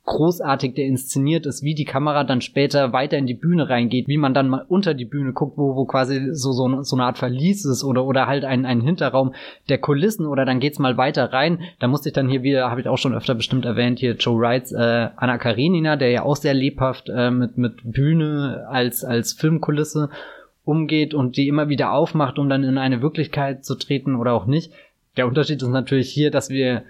großartig 0.05 0.73
der 0.73 0.85
inszeniert 0.85 1.45
ist, 1.45 1.63
wie 1.63 1.75
die 1.75 1.85
Kamera 1.85 2.25
dann 2.25 2.41
später 2.41 2.91
weiter 2.91 3.17
in 3.17 3.25
die 3.25 3.33
Bühne 3.33 3.69
reingeht, 3.69 4.09
wie 4.09 4.17
man 4.17 4.33
dann 4.33 4.49
mal 4.49 4.65
unter 4.67 4.93
die 4.93 5.05
Bühne 5.05 5.31
guckt, 5.31 5.57
wo, 5.57 5.75
wo 5.75 5.85
quasi 5.85 6.33
so, 6.33 6.51
so, 6.51 6.83
so 6.83 6.95
eine 6.97 7.05
Art 7.05 7.17
Verlies 7.17 7.63
ist 7.63 7.85
oder, 7.85 8.05
oder 8.05 8.27
halt 8.27 8.43
ein, 8.43 8.65
ein 8.65 8.81
Hinterraum 8.81 9.33
der 9.69 9.77
Kulissen 9.77 10.25
oder 10.25 10.43
dann 10.43 10.59
geht's 10.59 10.77
mal 10.77 10.97
weiter 10.97 11.31
rein. 11.31 11.61
Da 11.79 11.87
musste 11.87 12.09
ich 12.09 12.13
dann 12.13 12.27
hier 12.27 12.43
wieder, 12.43 12.69
habe 12.69 12.81
ich 12.81 12.89
auch 12.89 12.97
schon 12.97 13.13
öfter 13.13 13.33
bestimmt 13.33 13.63
erwähnt, 13.63 13.99
hier 13.99 14.15
Joe 14.15 14.37
Wrights 14.37 14.73
äh, 14.73 15.09
Anna 15.15 15.37
Karenina, 15.37 15.95
der 15.95 16.11
ja 16.11 16.23
auch 16.23 16.35
sehr 16.35 16.53
lebhaft 16.53 17.09
äh, 17.09 17.31
mit, 17.31 17.57
mit 17.57 17.75
Bühne 17.83 18.65
als, 18.69 19.05
als 19.05 19.31
Filmkulisse 19.31 20.09
umgeht 20.65 21.13
und 21.13 21.37
die 21.37 21.47
immer 21.47 21.69
wieder 21.69 21.93
aufmacht, 21.93 22.39
um 22.39 22.49
dann 22.49 22.65
in 22.65 22.77
eine 22.77 23.01
Wirklichkeit 23.01 23.63
zu 23.63 23.75
treten 23.75 24.15
oder 24.15 24.33
auch 24.33 24.47
nicht. 24.47 24.73
Der 25.15 25.27
Unterschied 25.27 25.61
ist 25.61 25.69
natürlich 25.69 26.09
hier, 26.09 26.29
dass 26.29 26.49
wir 26.49 26.83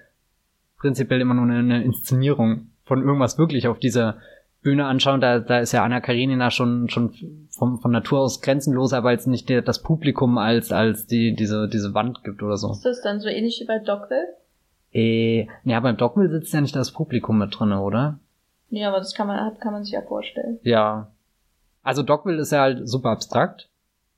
prinzipiell 0.79 1.21
immer 1.21 1.35
nur 1.35 1.45
eine, 1.45 1.59
eine 1.59 1.83
Inszenierung 1.83 2.69
von 2.85 3.01
irgendwas 3.01 3.37
wirklich 3.37 3.67
auf 3.67 3.79
dieser 3.79 4.17
Bühne 4.61 4.85
anschauen, 4.85 5.21
da, 5.21 5.39
da 5.39 5.59
ist 5.59 5.73
ja 5.73 5.83
Anna 5.83 5.99
Karenina 5.99 6.49
schon, 6.49 6.89
schon 6.89 7.13
vom, 7.49 7.79
von 7.79 7.91
Natur 7.91 8.21
aus 8.21 8.41
grenzenloser, 8.41 9.03
weil 9.03 9.17
es 9.17 9.27
nicht 9.27 9.49
der, 9.49 9.61
das 9.61 9.81
Publikum 9.81 10.37
als, 10.37 10.71
als 10.71 11.05
die, 11.05 11.35
diese, 11.35 11.67
diese 11.67 11.93
Wand 11.93 12.23
gibt 12.23 12.41
oder 12.41 12.57
so. 12.57 12.71
Ist 12.71 12.85
das 12.85 13.01
dann 13.01 13.19
so 13.19 13.27
ähnlich 13.27 13.59
wie 13.61 13.65
bei 13.65 13.79
Dockville? 13.79 14.35
Äh, 14.93 15.47
ja, 15.65 15.79
beim 15.81 15.97
Dockville 15.97 16.29
sitzt 16.29 16.53
ja 16.53 16.61
nicht 16.61 16.75
das 16.75 16.91
Publikum 16.91 17.37
mit 17.39 17.57
drinne, 17.57 17.81
oder? 17.81 18.19
Ja, 18.69 18.87
aber 18.87 18.99
das 18.99 19.13
kann 19.13 19.27
man, 19.27 19.57
kann 19.59 19.73
man 19.73 19.83
sich 19.83 19.93
ja 19.93 20.01
vorstellen. 20.01 20.59
Ja. 20.63 21.11
Also 21.83 22.01
Dockville 22.01 22.41
ist 22.41 22.51
ja 22.51 22.61
halt 22.61 22.87
super 22.87 23.09
abstrakt. 23.09 23.69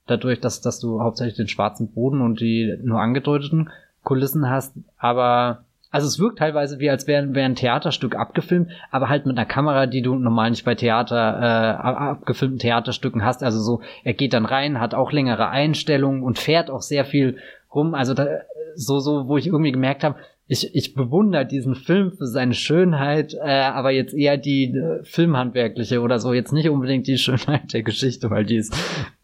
Dadurch, 0.05 0.39
dass, 0.39 0.61
dass 0.61 0.79
du 0.79 1.01
hauptsächlich 1.01 1.35
den 1.35 1.47
schwarzen 1.47 1.91
Boden 1.91 2.21
und 2.21 2.39
die 2.39 2.77
nur 2.83 3.01
angedeuteten 3.01 3.71
Kulissen 4.03 4.47
hast, 4.47 4.75
aber 4.97 5.65
also 5.91 6.07
es 6.07 6.19
wirkt 6.19 6.39
teilweise 6.39 6.79
wie, 6.79 6.89
als 6.89 7.07
wäre 7.07 7.33
wär 7.33 7.45
ein 7.45 7.55
Theaterstück 7.55 8.15
abgefilmt, 8.15 8.69
aber 8.91 9.09
halt 9.09 9.25
mit 9.25 9.37
einer 9.37 9.45
Kamera, 9.45 9.85
die 9.85 10.01
du 10.01 10.15
normal 10.15 10.49
nicht 10.49 10.65
bei 10.65 10.75
Theater, 10.75 11.15
äh, 11.15 11.83
abgefilmten 11.83 12.59
Theaterstücken 12.59 13.23
hast. 13.23 13.43
Also 13.43 13.59
so, 13.61 13.81
er 14.03 14.13
geht 14.13 14.33
dann 14.33 14.45
rein, 14.45 14.79
hat 14.79 14.93
auch 14.93 15.11
längere 15.11 15.49
Einstellungen 15.49 16.23
und 16.23 16.37
fährt 16.39 16.69
auch 16.69 16.81
sehr 16.81 17.05
viel 17.05 17.37
rum. 17.73 17.93
Also 17.93 18.13
da, 18.13 18.27
so, 18.75 18.99
so, 18.99 19.27
wo 19.27 19.37
ich 19.37 19.47
irgendwie 19.47 19.71
gemerkt 19.71 20.03
habe, 20.03 20.17
ich, 20.47 20.75
ich 20.75 20.93
bewundere 20.93 21.45
diesen 21.45 21.73
Film 21.73 22.11
für 22.11 22.27
seine 22.27 22.53
Schönheit, 22.53 23.33
äh, 23.33 23.49
aber 23.49 23.89
jetzt 23.89 24.13
eher 24.13 24.37
die 24.37 24.65
äh, 24.65 25.03
filmhandwerkliche 25.03 26.01
oder 26.01 26.19
so, 26.19 26.33
jetzt 26.33 26.53
nicht 26.53 26.69
unbedingt 26.69 27.07
die 27.07 27.17
Schönheit 27.17 27.73
der 27.73 27.81
Geschichte, 27.81 28.29
weil 28.29 28.45
die 28.45 28.57
ist 28.57 28.75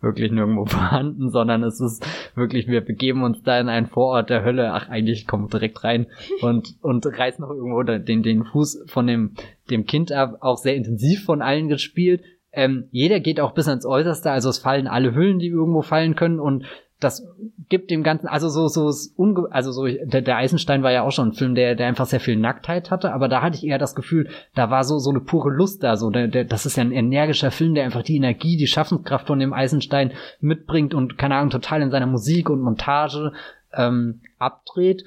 wirklich 0.02 0.32
nirgendwo 0.32 0.66
vorhanden, 0.68 1.30
sondern 1.30 1.64
es 1.64 1.80
ist 1.80 2.04
wirklich, 2.36 2.68
wir 2.68 2.82
begeben 2.82 3.24
uns 3.24 3.44
da 3.44 3.60
in 3.60 3.70
einen 3.70 3.86
Vorort 3.86 4.32
der 4.32 4.44
Hölle, 4.44 4.74
ach 4.74 4.90
eigentlich 4.90 5.28
kommen 5.28 5.48
direkt 5.48 5.84
rein 5.84 6.08
und, 6.42 6.76
und 6.82 7.06
reißen 7.06 7.44
noch 7.44 7.52
irgendwo 7.52 7.84
den, 7.84 8.24
den 8.24 8.44
Fuß 8.44 8.86
von 8.88 9.06
dem, 9.06 9.36
dem 9.70 9.86
Kind 9.86 10.12
ab, 10.12 10.38
auch 10.42 10.58
sehr 10.58 10.76
intensiv 10.76 11.24
von 11.24 11.44
allen 11.44 11.68
gespielt. 11.68 12.24
Ähm, 12.52 12.88
jeder 12.92 13.20
geht 13.20 13.40
auch 13.40 13.54
bis 13.54 13.68
ans 13.68 13.86
Äußerste, 13.86 14.32
also 14.32 14.50
es 14.50 14.58
fallen 14.58 14.88
alle 14.88 15.14
Hüllen, 15.14 15.38
die 15.38 15.48
irgendwo 15.48 15.84
fallen 15.84 16.16
können 16.16 16.40
und 16.40 16.66
das 17.02 17.28
gibt 17.68 17.90
dem 17.90 18.04
Ganzen, 18.04 18.28
also 18.28 18.48
so, 18.48 18.68
so, 18.68 18.92
unge 19.16 19.48
also 19.52 19.72
so, 19.72 19.86
der, 19.86 20.22
der 20.22 20.38
Eisenstein 20.38 20.84
war 20.84 20.92
ja 20.92 21.02
auch 21.04 21.12
schon 21.12 21.30
ein 21.30 21.34
Film, 21.34 21.56
der, 21.56 21.76
der 21.76 21.88
einfach 21.88 22.06
sehr 22.06 22.20
viel 22.20 22.36
Nacktheit 22.36 22.92
hatte, 22.92 23.14
aber 23.14 23.28
da 23.28 23.42
hatte 23.42 23.58
ich 23.58 23.66
eher 23.66 23.80
das 23.80 23.96
Gefühl, 23.96 24.30
da 24.56 24.70
war 24.70 24.84
so, 24.84 25.00
so 25.00 25.10
eine 25.10 25.20
pure 25.20 25.50
Lust 25.50 25.84
da, 25.84 25.96
so, 25.98 26.10
der, 26.10 26.28
der, 26.28 26.46
das 26.46 26.66
ist 26.66 26.78
ja 26.78 26.84
ein 26.84 26.92
energischer 26.92 27.50
Film, 27.50 27.74
der 27.74 27.86
einfach 27.86 28.04
die 28.04 28.16
Energie, 28.16 28.56
die 28.56 28.68
Schaffenskraft 28.68 29.28
von 29.28 29.40
dem 29.40 29.52
Eisenstein 29.52 30.12
mitbringt 30.40 30.94
und, 30.94 31.18
keine 31.18 31.36
Ahnung, 31.36 31.50
total 31.50 31.82
in 31.82 31.92
seiner 31.92 32.08
Musik 32.08 32.50
und 32.50 32.62
Montage, 32.62 33.34
ähm, 33.74 34.22
abdreht. 34.38 35.04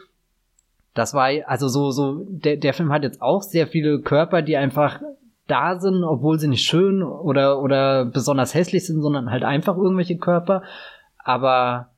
Das 0.94 1.14
war, 1.14 1.28
also 1.46 1.68
so, 1.68 1.90
so, 1.90 2.24
der, 2.28 2.56
der 2.56 2.74
Film 2.74 2.92
hat 2.92 3.02
jetzt 3.02 3.22
auch 3.22 3.42
sehr 3.42 3.66
viele 3.66 4.00
Körper, 4.00 4.42
die 4.42 4.56
einfach 4.56 5.00
da 5.46 5.78
sind, 5.78 6.04
obwohl 6.04 6.38
sie 6.38 6.48
nicht 6.48 6.66
schön 6.66 7.02
oder, 7.02 7.60
oder 7.60 8.06
besonders 8.06 8.54
hässlich 8.54 8.86
sind, 8.86 9.02
sondern 9.02 9.30
halt 9.30 9.44
einfach 9.44 9.76
irgendwelche 9.76 10.16
Körper 10.16 10.62
aber 11.24 11.90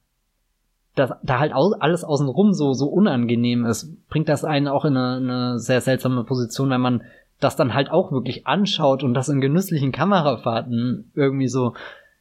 das, 0.95 1.13
da 1.23 1.39
halt 1.39 1.53
alles 1.53 2.05
außenrum 2.05 2.55
so, 2.55 2.73
so 2.73 2.89
unangenehm 2.89 3.67
ist, 3.67 4.09
bringt 4.09 4.29
das 4.29 4.45
einen 4.45 4.69
auch 4.69 4.85
in 4.85 4.97
eine, 4.97 5.17
eine 5.17 5.59
sehr 5.59 5.81
seltsame 5.83 6.25
Position, 6.25 6.71
wenn 6.71 6.81
man 6.81 7.03
das 7.39 7.55
dann 7.55 7.75
halt 7.75 7.91
auch 7.91 8.13
wirklich 8.13 8.47
anschaut 8.47 9.03
und 9.03 9.13
das 9.13 9.29
in 9.29 9.43
genüsslichen 9.43 9.93
Kamerafahrten 9.93 11.11
irgendwie 11.15 11.49
so 11.49 11.75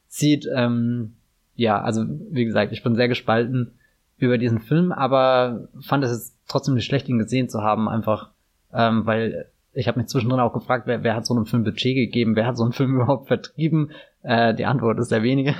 sieht. 0.07 0.45
Ähm, 0.53 1.13
ja, 1.55 1.81
also 1.81 2.03
wie 2.31 2.43
gesagt, 2.43 2.73
ich 2.73 2.83
bin 2.83 2.95
sehr 2.95 3.07
gespalten 3.07 3.71
über 4.17 4.37
diesen 4.37 4.59
Film, 4.59 4.91
aber 4.91 5.69
fand 5.79 6.03
es 6.03 6.11
jetzt 6.11 6.37
trotzdem 6.49 6.73
nicht 6.73 6.85
schlecht, 6.85 7.07
ihn 7.07 7.17
gesehen 7.17 7.47
zu 7.47 7.61
haben, 7.61 7.87
einfach 7.87 8.31
ähm, 8.75 9.05
weil 9.05 9.47
ich 9.73 9.87
habe 9.87 9.99
mich 9.99 10.07
zwischendrin 10.07 10.39
auch 10.39 10.53
gefragt, 10.53 10.85
wer, 10.85 11.03
wer 11.03 11.15
hat 11.15 11.25
so 11.25 11.33
einem 11.33 11.45
Film 11.45 11.63
Budget 11.63 11.95
gegeben, 11.95 12.35
wer 12.35 12.45
hat 12.45 12.57
so 12.57 12.63
einen 12.63 12.73
Film 12.73 12.95
überhaupt 12.95 13.27
vertrieben? 13.27 13.91
Äh, 14.21 14.53
die 14.53 14.65
Antwort 14.65 14.99
ist 14.99 15.09
sehr 15.09 15.23
wenige. 15.23 15.55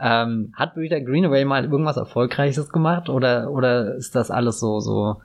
Ähm, 0.00 0.52
hat 0.54 0.74
Peter 0.74 1.00
Greenaway 1.00 1.44
mal 1.44 1.64
irgendwas 1.64 1.96
Erfolgreiches 1.96 2.68
gemacht 2.70 3.08
oder, 3.08 3.50
oder 3.50 3.94
ist 3.94 4.14
das 4.14 4.30
alles 4.30 4.60
so, 4.60 4.80
so, 4.80 5.22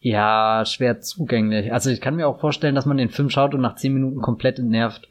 ja, 0.00 0.64
schwer 0.64 1.00
zugänglich? 1.00 1.72
Also 1.72 1.90
ich 1.90 2.00
kann 2.00 2.16
mir 2.16 2.28
auch 2.28 2.40
vorstellen, 2.40 2.74
dass 2.74 2.86
man 2.86 2.96
den 2.96 3.10
Film 3.10 3.28
schaut 3.28 3.54
und 3.54 3.60
nach 3.60 3.76
zehn 3.76 3.92
Minuten 3.92 4.22
komplett 4.22 4.58
entnervt 4.58 5.08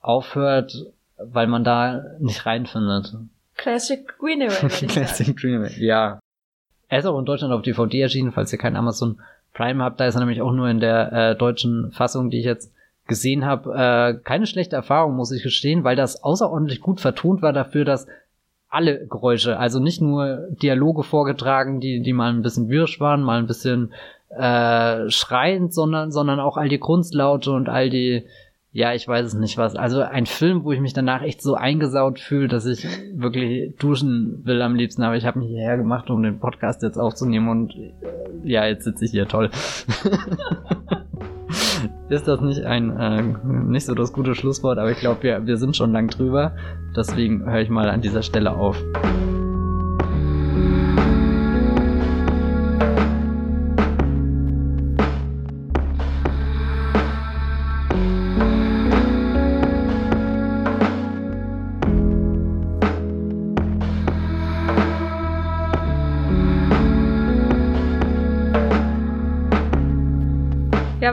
aufhört, 0.00 0.86
weil 1.18 1.46
man 1.46 1.64
da 1.64 2.04
nicht 2.18 2.46
reinfindet. 2.46 3.14
Classic 3.56 4.06
Greenaway. 4.18 4.68
Classic 4.86 5.36
Greenaway, 5.36 5.72
ja. 5.78 6.18
Er 6.88 6.98
ist 6.98 7.06
auch 7.06 7.18
in 7.18 7.26
Deutschland 7.26 7.52
auf 7.52 7.62
DVD 7.62 8.02
erschienen, 8.02 8.32
falls 8.32 8.52
ihr 8.52 8.58
kein 8.58 8.76
Amazon 8.76 9.20
Prime 9.52 9.82
habt. 9.82 10.00
Da 10.00 10.06
ist 10.06 10.14
er 10.14 10.20
nämlich 10.20 10.40
auch 10.40 10.52
nur 10.52 10.68
in 10.68 10.80
der 10.80 11.12
äh, 11.12 11.36
deutschen 11.36 11.90
Fassung, 11.92 12.30
die 12.30 12.38
ich 12.38 12.44
jetzt 12.44 12.72
gesehen 13.06 13.44
habe. 13.44 13.74
Äh, 13.74 14.22
keine 14.22 14.46
schlechte 14.46 14.76
Erfahrung, 14.76 15.16
muss 15.16 15.32
ich 15.32 15.42
gestehen, 15.42 15.84
weil 15.84 15.96
das 15.96 16.22
außerordentlich 16.22 16.80
gut 16.80 17.00
vertont 17.00 17.42
war 17.42 17.52
dafür, 17.52 17.84
dass 17.84 18.06
alle 18.68 19.06
Geräusche, 19.06 19.58
also 19.58 19.80
nicht 19.80 20.00
nur 20.00 20.48
Dialoge 20.62 21.02
vorgetragen, 21.02 21.80
die, 21.80 22.00
die 22.00 22.12
mal 22.12 22.32
ein 22.32 22.42
bisschen 22.42 22.68
wirsch 22.68 23.00
waren, 23.00 23.22
mal 23.22 23.38
ein 23.38 23.46
bisschen 23.46 23.92
äh, 24.30 25.08
schreiend, 25.08 25.72
sondern, 25.72 26.12
sondern 26.12 26.38
auch 26.38 26.56
all 26.56 26.68
die 26.68 26.78
Kunstlaute 26.78 27.50
und 27.50 27.68
all 27.68 27.88
die, 27.88 28.26
ja, 28.78 28.94
ich 28.94 29.06
weiß 29.08 29.26
es 29.26 29.34
nicht 29.34 29.58
was. 29.58 29.74
Also 29.74 30.02
ein 30.02 30.26
Film, 30.26 30.62
wo 30.62 30.70
ich 30.70 30.78
mich 30.78 30.92
danach 30.92 31.22
echt 31.22 31.42
so 31.42 31.56
eingesaut 31.56 32.20
fühle, 32.20 32.46
dass 32.46 32.64
ich 32.64 32.86
wirklich 33.12 33.74
duschen 33.76 34.42
will 34.44 34.62
am 34.62 34.76
liebsten, 34.76 35.02
aber 35.02 35.16
ich 35.16 35.26
habe 35.26 35.40
mich 35.40 35.48
hierher 35.48 35.76
gemacht, 35.76 36.10
um 36.10 36.22
den 36.22 36.38
Podcast 36.38 36.84
jetzt 36.84 36.96
aufzunehmen 36.96 37.48
und 37.48 37.74
äh, 37.74 37.92
ja, 38.44 38.66
jetzt 38.66 38.84
sitze 38.84 39.04
ich 39.04 39.10
hier 39.10 39.26
toll. 39.26 39.50
ist 42.08 42.28
das 42.28 42.40
nicht 42.40 42.62
ein 42.62 42.96
äh, 42.96 43.20
nicht 43.68 43.84
so 43.84 43.96
das 43.96 44.12
gute 44.12 44.36
Schlusswort, 44.36 44.78
aber 44.78 44.92
ich 44.92 45.00
glaube, 45.00 45.24
wir, 45.24 45.44
wir 45.44 45.56
sind 45.56 45.76
schon 45.76 45.90
lang 45.90 46.06
drüber. 46.06 46.54
Deswegen 46.94 47.50
höre 47.50 47.62
ich 47.62 47.70
mal 47.70 47.90
an 47.90 48.00
dieser 48.00 48.22
Stelle 48.22 48.52
auf. 48.52 48.80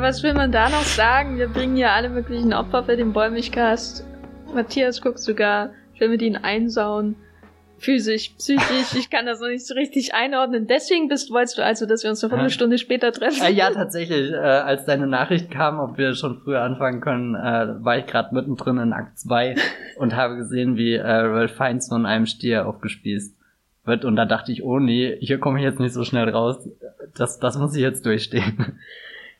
Was 0.01 0.23
will 0.23 0.33
man 0.33 0.51
da 0.51 0.69
noch 0.69 0.83
sagen? 0.83 1.37
Wir 1.37 1.47
bringen 1.47 1.77
ja 1.77 1.93
alle 1.93 2.09
möglichen 2.09 2.53
Opfer 2.53 2.83
für 2.83 2.97
den 2.97 3.13
Bäumigcast. 3.13 4.05
Matthias 4.53 5.01
guckt 5.01 5.19
sogar, 5.19 5.71
ich 5.93 6.01
will 6.01 6.09
mit 6.09 6.21
ihnen 6.21 6.37
einsauen. 6.37 7.15
Physisch, 7.77 8.29
psychisch, 8.37 8.95
ich 8.97 9.09
kann 9.09 9.25
das 9.25 9.41
noch 9.41 9.49
nicht 9.49 9.67
so 9.67 9.73
richtig 9.73 10.13
einordnen. 10.13 10.65
Deswegen 10.65 11.07
bist, 11.09 11.29
wolltest 11.29 11.57
du 11.57 11.63
also, 11.63 11.85
dass 11.85 12.03
wir 12.03 12.09
uns 12.09 12.23
eine 12.23 12.31
Viertelstunde 12.31 12.77
später 12.77 13.11
treffen? 13.11 13.43
Äh, 13.43 13.51
ja, 13.51 13.69
tatsächlich. 13.69 14.31
Äh, 14.31 14.37
als 14.37 14.85
deine 14.85 15.07
Nachricht 15.07 15.51
kam, 15.51 15.79
ob 15.79 15.97
wir 15.97 16.15
schon 16.15 16.41
früher 16.43 16.61
anfangen 16.61 17.01
können, 17.01 17.35
äh, 17.35 17.83
war 17.83 17.97
ich 17.97 18.05
gerade 18.05 18.33
mittendrin 18.33 18.77
in 18.77 18.93
Akt 18.93 19.19
2 19.19 19.55
und 19.97 20.15
habe 20.15 20.37
gesehen, 20.37 20.77
wie 20.77 20.93
äh, 20.93 21.05
Ralph 21.05 21.55
Fiennes 21.55 21.89
von 21.89 22.05
einem 22.05 22.25
Stier 22.25 22.65
aufgespießt 22.65 23.35
wird. 23.83 24.05
Und 24.05 24.15
da 24.15 24.25
dachte 24.25 24.51
ich, 24.51 24.63
oh 24.63 24.79
nee, 24.79 25.17
hier 25.19 25.39
komme 25.39 25.59
ich 25.59 25.65
jetzt 25.65 25.79
nicht 25.79 25.93
so 25.93 26.03
schnell 26.05 26.29
raus. 26.29 26.67
Das, 27.15 27.39
das 27.39 27.57
muss 27.57 27.75
ich 27.75 27.81
jetzt 27.81 28.05
durchstehen. 28.05 28.79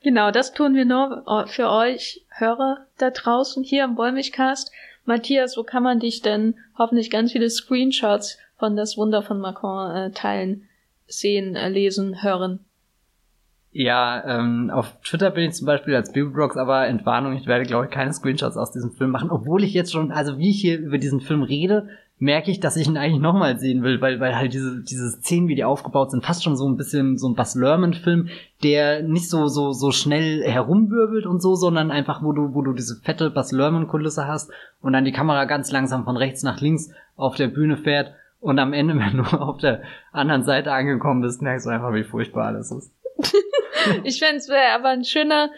Genau, 0.05 0.29
das 0.29 0.53
tun 0.53 0.75
wir 0.75 0.85
nur 0.85 1.23
äh, 1.25 1.47
für 1.47 1.67
euch 1.67 2.23
Hörer 2.29 2.85
da 2.99 3.09
draußen 3.09 3.63
hier 3.63 3.83
im 3.85 3.97
Wollmilchcast. 3.97 4.71
Matthias, 5.03 5.57
wo 5.57 5.63
kann 5.63 5.81
man 5.81 5.99
dich 5.99 6.21
denn 6.21 6.53
hoffentlich 6.77 7.09
ganz 7.09 7.31
viele 7.31 7.49
Screenshots 7.49 8.37
von 8.59 8.75
das 8.75 8.97
Wunder 8.97 9.23
von 9.23 9.39
Macron 9.39 9.95
äh, 9.95 10.11
teilen, 10.11 10.69
sehen, 11.07 11.55
äh, 11.55 11.69
lesen, 11.69 12.21
hören? 12.21 12.59
Ja, 13.71 14.23
ähm, 14.27 14.69
auf 14.71 14.93
Twitter 15.01 15.31
bin 15.31 15.45
ich 15.45 15.55
zum 15.55 15.65
Beispiel 15.65 15.95
als 15.95 16.11
Bibelbrox, 16.11 16.55
aber 16.55 16.85
Entwarnung, 16.85 17.35
ich 17.35 17.47
werde, 17.47 17.65
glaube 17.65 17.85
ich, 17.85 17.91
keine 17.91 18.13
Screenshots 18.13 18.57
aus 18.57 18.71
diesem 18.71 18.91
Film 18.91 19.09
machen, 19.09 19.31
obwohl 19.31 19.63
ich 19.63 19.73
jetzt 19.73 19.91
schon, 19.91 20.11
also 20.11 20.37
wie 20.37 20.51
ich 20.51 20.61
hier 20.61 20.77
über 20.77 20.99
diesen 20.99 21.19
Film 21.19 21.41
rede, 21.41 21.89
merke 22.17 22.49
ich, 22.49 22.59
dass 22.59 22.77
ich 22.77 22.87
ihn 22.87 22.97
eigentlich 22.97 23.21
nochmal 23.21 23.59
sehen 23.59 23.83
will, 23.83 23.99
weil, 23.99 24.19
weil 24.19 24.35
halt 24.35 24.53
diese, 24.53 24.81
diese 24.81 25.09
Szenen, 25.09 25.47
wie 25.47 25.55
die 25.55 25.65
aufgebaut 25.65 26.11
sind, 26.11 26.25
fast 26.25 26.43
schon 26.43 26.55
so 26.55 26.67
ein 26.67 26.77
bisschen 26.77 27.17
so 27.17 27.27
ein 27.27 27.35
Buzz 27.35 27.55
Lerman-Film, 27.55 28.29
der 28.63 29.03
nicht 29.03 29.29
so, 29.29 29.47
so, 29.47 29.73
so 29.73 29.91
schnell 29.91 30.43
herumwirbelt 30.43 31.25
und 31.25 31.41
so, 31.41 31.55
sondern 31.55 31.91
einfach, 31.91 32.23
wo 32.23 32.31
du, 32.31 32.53
wo 32.53 32.61
du 32.61 32.73
diese 32.73 33.01
fette 33.01 33.29
Buzz 33.31 33.51
Lerman-Kulisse 33.51 34.27
hast 34.27 34.51
und 34.81 34.93
dann 34.93 35.05
die 35.05 35.11
Kamera 35.11 35.45
ganz 35.45 35.71
langsam 35.71 36.05
von 36.05 36.15
rechts 36.15 36.43
nach 36.43 36.61
links 36.61 36.89
auf 37.17 37.35
der 37.35 37.47
Bühne 37.47 37.77
fährt 37.77 38.13
und 38.39 38.59
am 38.59 38.73
Ende, 38.73 38.95
wenn 38.99 39.17
du 39.17 39.23
auf 39.23 39.57
der 39.57 39.81
anderen 40.11 40.43
Seite 40.43 40.71
angekommen 40.71 41.21
bist, 41.21 41.41
merkst 41.41 41.65
du 41.65 41.71
einfach, 41.71 41.93
wie 41.93 42.03
furchtbar 42.03 42.47
alles 42.47 42.71
ist. 42.71 42.91
ich 44.03 44.19
fände 44.19 44.37
es 44.37 44.49
wäre 44.49 44.73
aber 44.73 44.89
ein 44.89 45.03
schöner, 45.03 45.49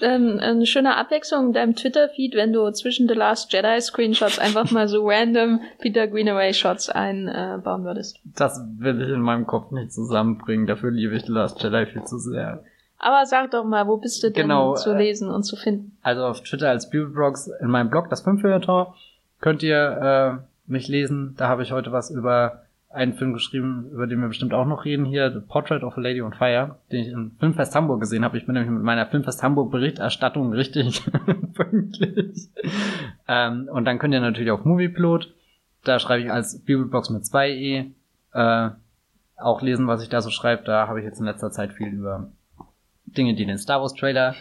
ähm, 0.00 0.38
eine 0.40 0.66
schöne 0.66 0.96
Abwechslung 0.96 1.48
in 1.48 1.52
deinem 1.52 1.74
Twitter-Feed, 1.76 2.34
wenn 2.34 2.52
du 2.52 2.70
zwischen 2.72 3.08
The 3.08 3.14
Last 3.14 3.52
Jedi 3.52 3.80
Screenshots 3.80 4.38
einfach 4.38 4.70
mal 4.70 4.88
so 4.88 5.06
random 5.06 5.60
Peter 5.78 6.06
Greenaway 6.06 6.52
Shots 6.52 6.88
einbauen 6.88 7.82
äh, 7.82 7.84
würdest. 7.84 8.18
Das 8.24 8.60
will 8.78 9.00
ich 9.02 9.08
in 9.08 9.20
meinem 9.20 9.46
Kopf 9.46 9.70
nicht 9.70 9.92
zusammenbringen. 9.92 10.66
Dafür 10.66 10.90
liebe 10.90 11.14
ich 11.16 11.24
The 11.26 11.32
Last 11.32 11.62
Jedi 11.62 11.86
viel 11.86 12.04
zu 12.04 12.18
sehr. 12.18 12.62
Aber 12.98 13.26
sag 13.26 13.50
doch 13.50 13.64
mal, 13.64 13.86
wo 13.86 13.98
bist 13.98 14.22
du 14.22 14.30
denn 14.30 14.44
genau, 14.44 14.74
zu 14.74 14.90
äh, 14.90 14.98
lesen 14.98 15.30
und 15.30 15.42
zu 15.42 15.56
finden? 15.56 15.96
Also 16.02 16.24
auf 16.24 16.42
Twitter 16.42 16.70
als 16.70 16.88
Bibelbrox 16.88 17.50
in 17.60 17.68
meinem 17.68 17.90
Blog, 17.90 18.08
das 18.08 18.22
Fünfhörter, 18.22 18.94
könnt 19.40 19.62
ihr 19.62 20.40
äh, 20.40 20.70
mich 20.70 20.88
lesen. 20.88 21.34
Da 21.36 21.48
habe 21.48 21.62
ich 21.62 21.72
heute 21.72 21.92
was 21.92 22.10
über 22.10 22.65
einen 22.96 23.14
Film 23.14 23.34
geschrieben, 23.34 23.90
über 23.92 24.06
den 24.06 24.20
wir 24.20 24.28
bestimmt 24.28 24.54
auch 24.54 24.66
noch 24.66 24.84
reden 24.84 25.04
hier, 25.04 25.30
The 25.30 25.40
Portrait 25.40 25.82
of 25.82 25.96
a 25.96 26.00
Lady 26.00 26.22
on 26.22 26.32
Fire, 26.32 26.76
den 26.90 27.00
ich 27.02 27.08
im 27.08 27.32
Filmfest 27.38 27.74
Hamburg 27.74 28.00
gesehen 28.00 28.24
habe. 28.24 28.38
Ich 28.38 28.46
bin 28.46 28.54
nämlich 28.54 28.72
mit 28.72 28.82
meiner 28.82 29.06
Filmfest 29.06 29.42
Hamburg 29.42 29.70
Berichterstattung 29.70 30.52
richtig 30.52 31.02
pünktlich. 31.54 32.48
ähm, 33.28 33.68
und 33.70 33.84
dann 33.84 33.98
könnt 33.98 34.14
ihr 34.14 34.20
natürlich 34.20 34.50
auf 34.50 34.64
Movieplot, 34.64 35.32
da 35.84 35.98
schreibe 35.98 36.24
ich 36.24 36.32
als 36.32 36.58
Bibelbox 36.64 37.10
mit 37.10 37.22
2e, 37.22 37.90
äh, 38.32 38.70
auch 39.36 39.62
lesen, 39.62 39.86
was 39.86 40.02
ich 40.02 40.08
da 40.08 40.20
so 40.20 40.30
schreibe. 40.30 40.64
Da 40.64 40.88
habe 40.88 41.00
ich 41.00 41.04
jetzt 41.04 41.20
in 41.20 41.26
letzter 41.26 41.50
Zeit 41.50 41.74
viel 41.74 41.88
über 41.88 42.28
Dinge, 43.04 43.34
die 43.34 43.46
den 43.46 43.58
Star 43.58 43.80
Wars 43.80 43.94
Trailer 43.94 44.34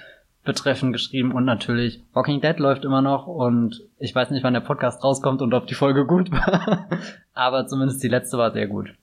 betreffend 0.45 0.93
geschrieben 0.93 1.33
und 1.33 1.45
natürlich 1.45 2.01
Walking 2.13 2.39
Dead 2.39 2.57
läuft 2.57 2.85
immer 2.85 3.01
noch 3.01 3.27
und 3.27 3.81
ich 3.99 4.13
weiß 4.13 4.29
nicht, 4.31 4.43
wann 4.43 4.53
der 4.53 4.61
Podcast 4.61 5.03
rauskommt 5.03 5.41
und 5.41 5.53
ob 5.53 5.67
die 5.67 5.73
Folge 5.73 6.05
gut 6.05 6.31
war, 6.31 6.87
aber 7.33 7.67
zumindest 7.67 8.01
die 8.03 8.07
letzte 8.07 8.37
war 8.37 8.51
sehr 8.51 8.67
gut. 8.67 8.93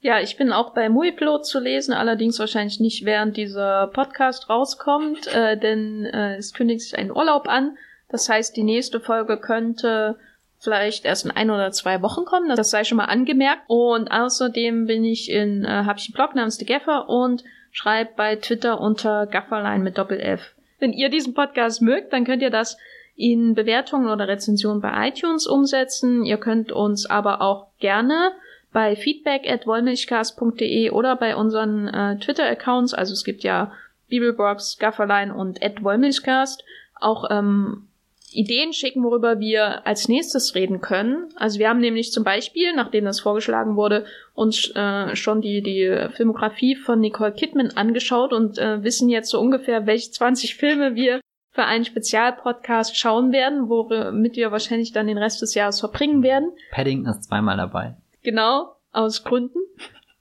Ja, 0.00 0.18
ich 0.18 0.36
bin 0.36 0.52
auch 0.52 0.74
bei 0.74 0.88
Muiplot 0.88 1.46
zu 1.46 1.60
lesen, 1.60 1.94
allerdings 1.94 2.40
wahrscheinlich 2.40 2.80
nicht 2.80 3.04
während 3.04 3.36
dieser 3.36 3.86
Podcast 3.86 4.50
rauskommt, 4.50 5.32
äh, 5.32 5.56
denn 5.56 6.04
äh, 6.06 6.36
es 6.36 6.52
kündigt 6.52 6.80
sich 6.80 6.98
ein 6.98 7.12
Urlaub 7.12 7.46
an. 7.48 7.76
Das 8.08 8.28
heißt, 8.28 8.56
die 8.56 8.64
nächste 8.64 8.98
Folge 8.98 9.36
könnte 9.36 10.16
vielleicht 10.58 11.04
erst 11.04 11.24
in 11.24 11.30
ein 11.30 11.50
oder 11.50 11.70
zwei 11.72 12.02
Wochen 12.02 12.24
kommen. 12.24 12.48
Das 12.48 12.70
sei 12.70 12.84
schon 12.84 12.98
mal 12.98 13.06
angemerkt. 13.06 13.62
Und 13.66 14.10
außerdem 14.10 14.86
bin 14.86 15.04
ich 15.04 15.30
in, 15.30 15.64
äh, 15.64 15.68
habe 15.68 15.98
ich 15.98 16.06
einen 16.06 16.14
Blog 16.14 16.34
namens 16.34 16.56
The 16.56 16.66
Gaffer 16.66 17.08
und 17.08 17.42
schreibt 17.72 18.16
bei 18.16 18.36
Twitter 18.36 18.80
unter 18.80 19.26
Gafferlein 19.26 19.82
mit 19.82 19.98
Doppel-F. 19.98 20.54
Wenn 20.78 20.92
ihr 20.92 21.08
diesen 21.08 21.34
Podcast 21.34 21.82
mögt, 21.82 22.12
dann 22.12 22.24
könnt 22.24 22.42
ihr 22.42 22.50
das 22.50 22.78
in 23.16 23.54
Bewertungen 23.54 24.08
oder 24.08 24.28
Rezensionen 24.28 24.80
bei 24.80 25.08
iTunes 25.08 25.46
umsetzen. 25.46 26.24
Ihr 26.24 26.38
könnt 26.38 26.70
uns 26.70 27.06
aber 27.06 27.40
auch 27.40 27.68
gerne 27.78 28.32
bei 28.72 28.96
feedback 28.96 29.48
at 29.50 29.66
wollmilchcast.de 29.66 30.90
oder 30.90 31.16
bei 31.16 31.36
unseren 31.36 31.88
äh, 31.88 32.18
Twitter-Accounts, 32.18 32.94
also 32.94 33.12
es 33.12 33.24
gibt 33.24 33.42
ja 33.42 33.72
Bibelbox, 34.08 34.78
Gafferlein 34.78 35.30
und 35.30 35.62
at 35.62 35.82
wollmilchcast, 35.82 36.64
auch 37.00 37.30
ähm, 37.30 37.88
Ideen 38.34 38.72
schicken, 38.72 39.02
worüber 39.02 39.40
wir 39.40 39.86
als 39.86 40.08
nächstes 40.08 40.54
reden 40.54 40.80
können. 40.80 41.28
Also 41.36 41.58
wir 41.58 41.68
haben 41.68 41.80
nämlich 41.80 42.12
zum 42.12 42.24
Beispiel, 42.24 42.74
nachdem 42.74 43.04
das 43.04 43.20
vorgeschlagen 43.20 43.76
wurde, 43.76 44.04
uns 44.34 44.70
äh, 44.74 45.14
schon 45.16 45.40
die, 45.40 45.62
die 45.62 46.08
Filmografie 46.14 46.76
von 46.76 47.00
Nicole 47.00 47.32
Kidman 47.32 47.72
angeschaut 47.76 48.32
und 48.32 48.58
äh, 48.58 48.82
wissen 48.82 49.08
jetzt 49.08 49.30
so 49.30 49.40
ungefähr, 49.40 49.86
welche 49.86 50.10
20 50.10 50.56
Filme 50.56 50.94
wir 50.94 51.20
für 51.52 51.64
einen 51.64 51.84
Spezialpodcast 51.84 52.96
schauen 52.96 53.30
werden, 53.30 53.68
womit 53.68 54.36
wir 54.36 54.50
wahrscheinlich 54.52 54.92
dann 54.92 55.06
den 55.06 55.18
Rest 55.18 55.42
des 55.42 55.54
Jahres 55.54 55.80
verbringen 55.80 56.22
werden. 56.22 56.50
Paddington 56.70 57.10
ist 57.10 57.24
zweimal 57.24 57.58
dabei. 57.58 57.96
Genau, 58.22 58.76
aus 58.90 59.22
Gründen. 59.22 59.58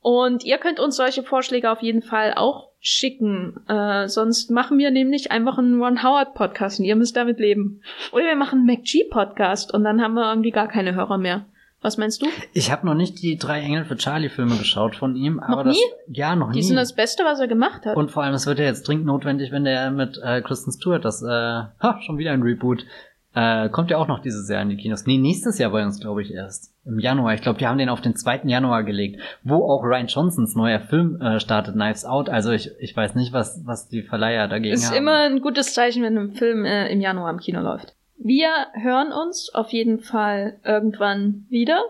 Und 0.01 0.43
ihr 0.43 0.57
könnt 0.57 0.79
uns 0.79 0.97
solche 0.97 1.23
Vorschläge 1.23 1.71
auf 1.71 1.81
jeden 1.81 2.01
Fall 2.01 2.33
auch 2.35 2.70
schicken. 2.81 3.55
Äh, 3.67 4.07
sonst 4.07 4.49
machen 4.49 4.79
wir 4.79 4.91
nämlich 4.91 5.31
einfach 5.31 5.57
einen 5.57 5.81
Ron 5.81 6.03
Howard 6.03 6.33
Podcast 6.33 6.79
und 6.79 6.85
ihr 6.85 6.95
müsst 6.95 7.15
damit 7.15 7.39
leben. 7.39 7.81
Oder 8.11 8.25
wir 8.25 8.35
machen 8.35 8.59
einen 8.59 8.65
McG 8.65 9.05
Podcast 9.09 9.73
und 9.73 9.83
dann 9.83 10.01
haben 10.01 10.15
wir 10.15 10.27
irgendwie 10.29 10.51
gar 10.51 10.67
keine 10.67 10.95
Hörer 10.95 11.19
mehr. 11.19 11.45
Was 11.83 11.97
meinst 11.97 12.21
du? 12.21 12.27
Ich 12.53 12.71
habe 12.71 12.85
noch 12.85 12.93
nicht 12.93 13.23
die 13.23 13.37
drei 13.37 13.61
Engel 13.61 13.85
für 13.85 13.97
Charlie 13.97 14.29
Filme 14.29 14.55
geschaut 14.55 14.95
von 14.95 15.15
ihm, 15.15 15.37
noch 15.37 15.49
aber 15.49 15.63
nie? 15.63 15.79
das 16.07 16.15
ja 16.15 16.35
noch 16.35 16.51
die 16.51 16.57
nie. 16.57 16.61
Die 16.61 16.67
sind 16.67 16.75
das 16.75 16.93
Beste, 16.93 17.23
was 17.23 17.39
er 17.39 17.47
gemacht 17.47 17.85
hat. 17.85 17.97
Und 17.97 18.11
vor 18.11 18.23
allem, 18.23 18.35
es 18.35 18.45
wird 18.45 18.59
ja 18.59 18.65
jetzt 18.65 18.87
dringend 18.87 19.07
notwendig, 19.07 19.51
wenn 19.51 19.63
der 19.63 19.89
mit 19.89 20.19
äh, 20.23 20.41
Kristen 20.41 20.71
Stewart 20.71 21.03
das 21.03 21.23
äh, 21.23 21.27
ha, 21.27 21.99
schon 22.05 22.19
wieder 22.19 22.31
ein 22.31 22.43
Reboot 22.43 22.85
äh, 23.33 23.69
kommt 23.69 23.89
ja 23.91 23.97
auch 23.97 24.07
noch 24.07 24.19
dieses 24.19 24.49
Jahr 24.49 24.61
in 24.61 24.69
die 24.69 24.77
Kinos. 24.77 25.05
Nee, 25.05 25.17
nächstes 25.17 25.57
Jahr 25.57 25.71
bei 25.71 25.83
uns, 25.83 25.99
glaube 25.99 26.21
ich, 26.21 26.33
erst. 26.33 26.73
Im 26.83 26.99
Januar. 26.99 27.33
Ich 27.35 27.41
glaube, 27.41 27.59
die 27.59 27.67
haben 27.67 27.77
den 27.77 27.89
auf 27.89 28.01
den 28.01 28.15
2. 28.15 28.41
Januar 28.45 28.83
gelegt, 28.83 29.21
wo 29.43 29.55
auch 29.55 29.83
Ryan 29.83 30.07
Johnsons 30.07 30.55
neuer 30.55 30.79
Film 30.79 31.21
äh, 31.21 31.39
startet, 31.39 31.75
Knives 31.75 32.05
Out. 32.05 32.27
Also 32.27 32.51
ich, 32.51 32.71
ich 32.79 32.95
weiß 32.95 33.15
nicht, 33.15 33.33
was, 33.33 33.61
was 33.65 33.87
die 33.87 34.01
Verleiher 34.01 34.47
dagegen 34.47 34.73
Ist 34.73 34.87
haben. 34.87 34.93
Ist 34.93 34.99
immer 34.99 35.17
ein 35.19 35.41
gutes 35.41 35.73
Zeichen, 35.73 36.03
wenn 36.03 36.17
ein 36.17 36.31
Film 36.31 36.65
äh, 36.65 36.91
im 36.91 36.99
Januar 36.99 37.29
im 37.29 37.39
Kino 37.39 37.61
läuft. 37.61 37.93
Wir 38.17 38.49
hören 38.73 39.11
uns 39.13 39.53
auf 39.53 39.69
jeden 39.69 39.99
Fall 39.99 40.57
irgendwann 40.65 41.45
wieder. 41.49 41.83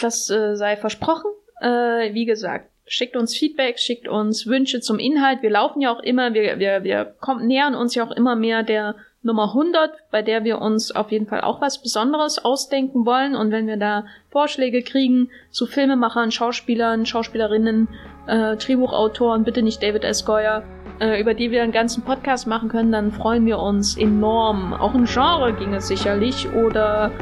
Das 0.00 0.30
äh, 0.30 0.56
sei 0.56 0.76
versprochen. 0.76 1.30
Äh, 1.60 2.14
wie 2.14 2.24
gesagt, 2.24 2.70
schickt 2.86 3.16
uns 3.16 3.36
Feedback, 3.36 3.78
schickt 3.78 4.08
uns 4.08 4.46
Wünsche 4.46 4.80
zum 4.80 4.98
Inhalt. 4.98 5.42
Wir 5.42 5.50
laufen 5.50 5.80
ja 5.80 5.92
auch 5.92 6.00
immer, 6.00 6.34
wir, 6.34 6.58
wir, 6.58 6.84
wir 6.84 7.04
kommen, 7.20 7.46
nähern 7.46 7.74
uns 7.74 7.94
ja 7.94 8.04
auch 8.04 8.10
immer 8.10 8.36
mehr 8.36 8.62
der 8.62 8.96
Nummer 9.24 9.48
100, 9.48 9.92
bei 10.10 10.22
der 10.22 10.42
wir 10.42 10.60
uns 10.60 10.90
auf 10.94 11.12
jeden 11.12 11.26
Fall 11.26 11.42
auch 11.42 11.60
was 11.60 11.80
Besonderes 11.80 12.44
ausdenken 12.44 13.06
wollen. 13.06 13.36
Und 13.36 13.52
wenn 13.52 13.68
wir 13.68 13.76
da 13.76 14.04
Vorschläge 14.30 14.82
kriegen 14.82 15.30
zu 15.50 15.66
Filmemachern, 15.66 16.32
Schauspielern, 16.32 17.06
Schauspielerinnen, 17.06 17.88
äh, 18.26 18.56
Drehbuchautoren, 18.56 19.44
bitte 19.44 19.62
nicht 19.62 19.82
David 19.82 20.02
S. 20.02 20.24
Goyer, 20.24 20.64
äh, 21.00 21.20
über 21.20 21.34
die 21.34 21.52
wir 21.52 21.62
einen 21.62 21.72
ganzen 21.72 22.02
Podcast 22.02 22.48
machen 22.48 22.68
können, 22.68 22.90
dann 22.90 23.12
freuen 23.12 23.46
wir 23.46 23.60
uns 23.60 23.96
enorm. 23.96 24.72
Auch 24.72 24.94
ein 24.94 25.04
Genre 25.04 25.52
ging 25.52 25.72
es 25.72 25.86
sicherlich 25.86 26.52
oder 26.52 27.12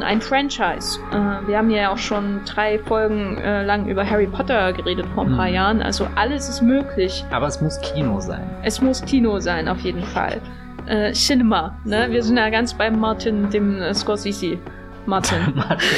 ein 0.00 0.20
Franchise. 0.22 0.98
Äh, 1.10 1.46
wir 1.46 1.58
haben 1.58 1.70
ja 1.70 1.92
auch 1.92 1.98
schon 1.98 2.40
drei 2.46 2.78
Folgen 2.78 3.36
äh, 3.38 3.64
lang 3.64 3.86
über 3.88 4.08
Harry 4.08 4.26
Potter 4.26 4.72
geredet 4.72 5.06
vor 5.14 5.24
ein 5.24 5.36
paar 5.36 5.48
mhm. 5.48 5.54
Jahren. 5.54 5.82
Also 5.82 6.06
alles 6.14 6.48
ist 6.48 6.62
möglich. 6.62 7.24
Aber 7.30 7.48
es 7.48 7.60
muss 7.60 7.80
Kino 7.80 8.20
sein. 8.20 8.48
Es 8.62 8.80
muss 8.80 9.04
Kino 9.04 9.40
sein, 9.40 9.68
auf 9.68 9.80
jeden 9.80 10.04
Fall. 10.04 10.40
Äh, 10.86 11.12
Cinema, 11.12 11.78
ne? 11.84 12.08
Wir 12.10 12.22
sind 12.22 12.36
ja 12.36 12.50
ganz 12.50 12.74
bei 12.74 12.90
Martin, 12.90 13.48
dem 13.50 13.80
äh, 13.80 13.94
Scorsese. 13.94 14.58
Martin. 15.06 15.38
Martin. 15.54 15.88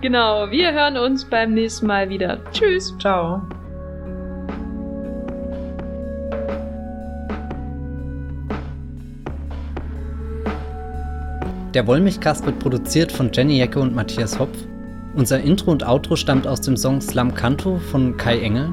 genau, 0.00 0.50
wir 0.50 0.72
hören 0.72 0.96
uns 0.96 1.24
beim 1.24 1.54
nächsten 1.54 1.86
Mal 1.86 2.08
wieder. 2.08 2.38
Tschüss. 2.52 2.96
Ciao. 2.98 3.42
Der 11.74 11.86
Wollmilchcast 11.86 12.46
wird 12.46 12.58
produziert 12.60 13.12
von 13.12 13.30
Jenny 13.32 13.58
Jecke 13.58 13.78
und 13.78 13.94
Matthias 13.94 14.38
Hopf. 14.38 14.56
Unser 15.14 15.40
Intro 15.40 15.72
und 15.72 15.86
Outro 15.86 16.16
stammt 16.16 16.46
aus 16.46 16.60
dem 16.60 16.76
Song 16.76 17.00
Slam 17.00 17.34
Canto 17.34 17.78
von 17.78 18.16
Kai 18.16 18.38
Engel. 18.40 18.72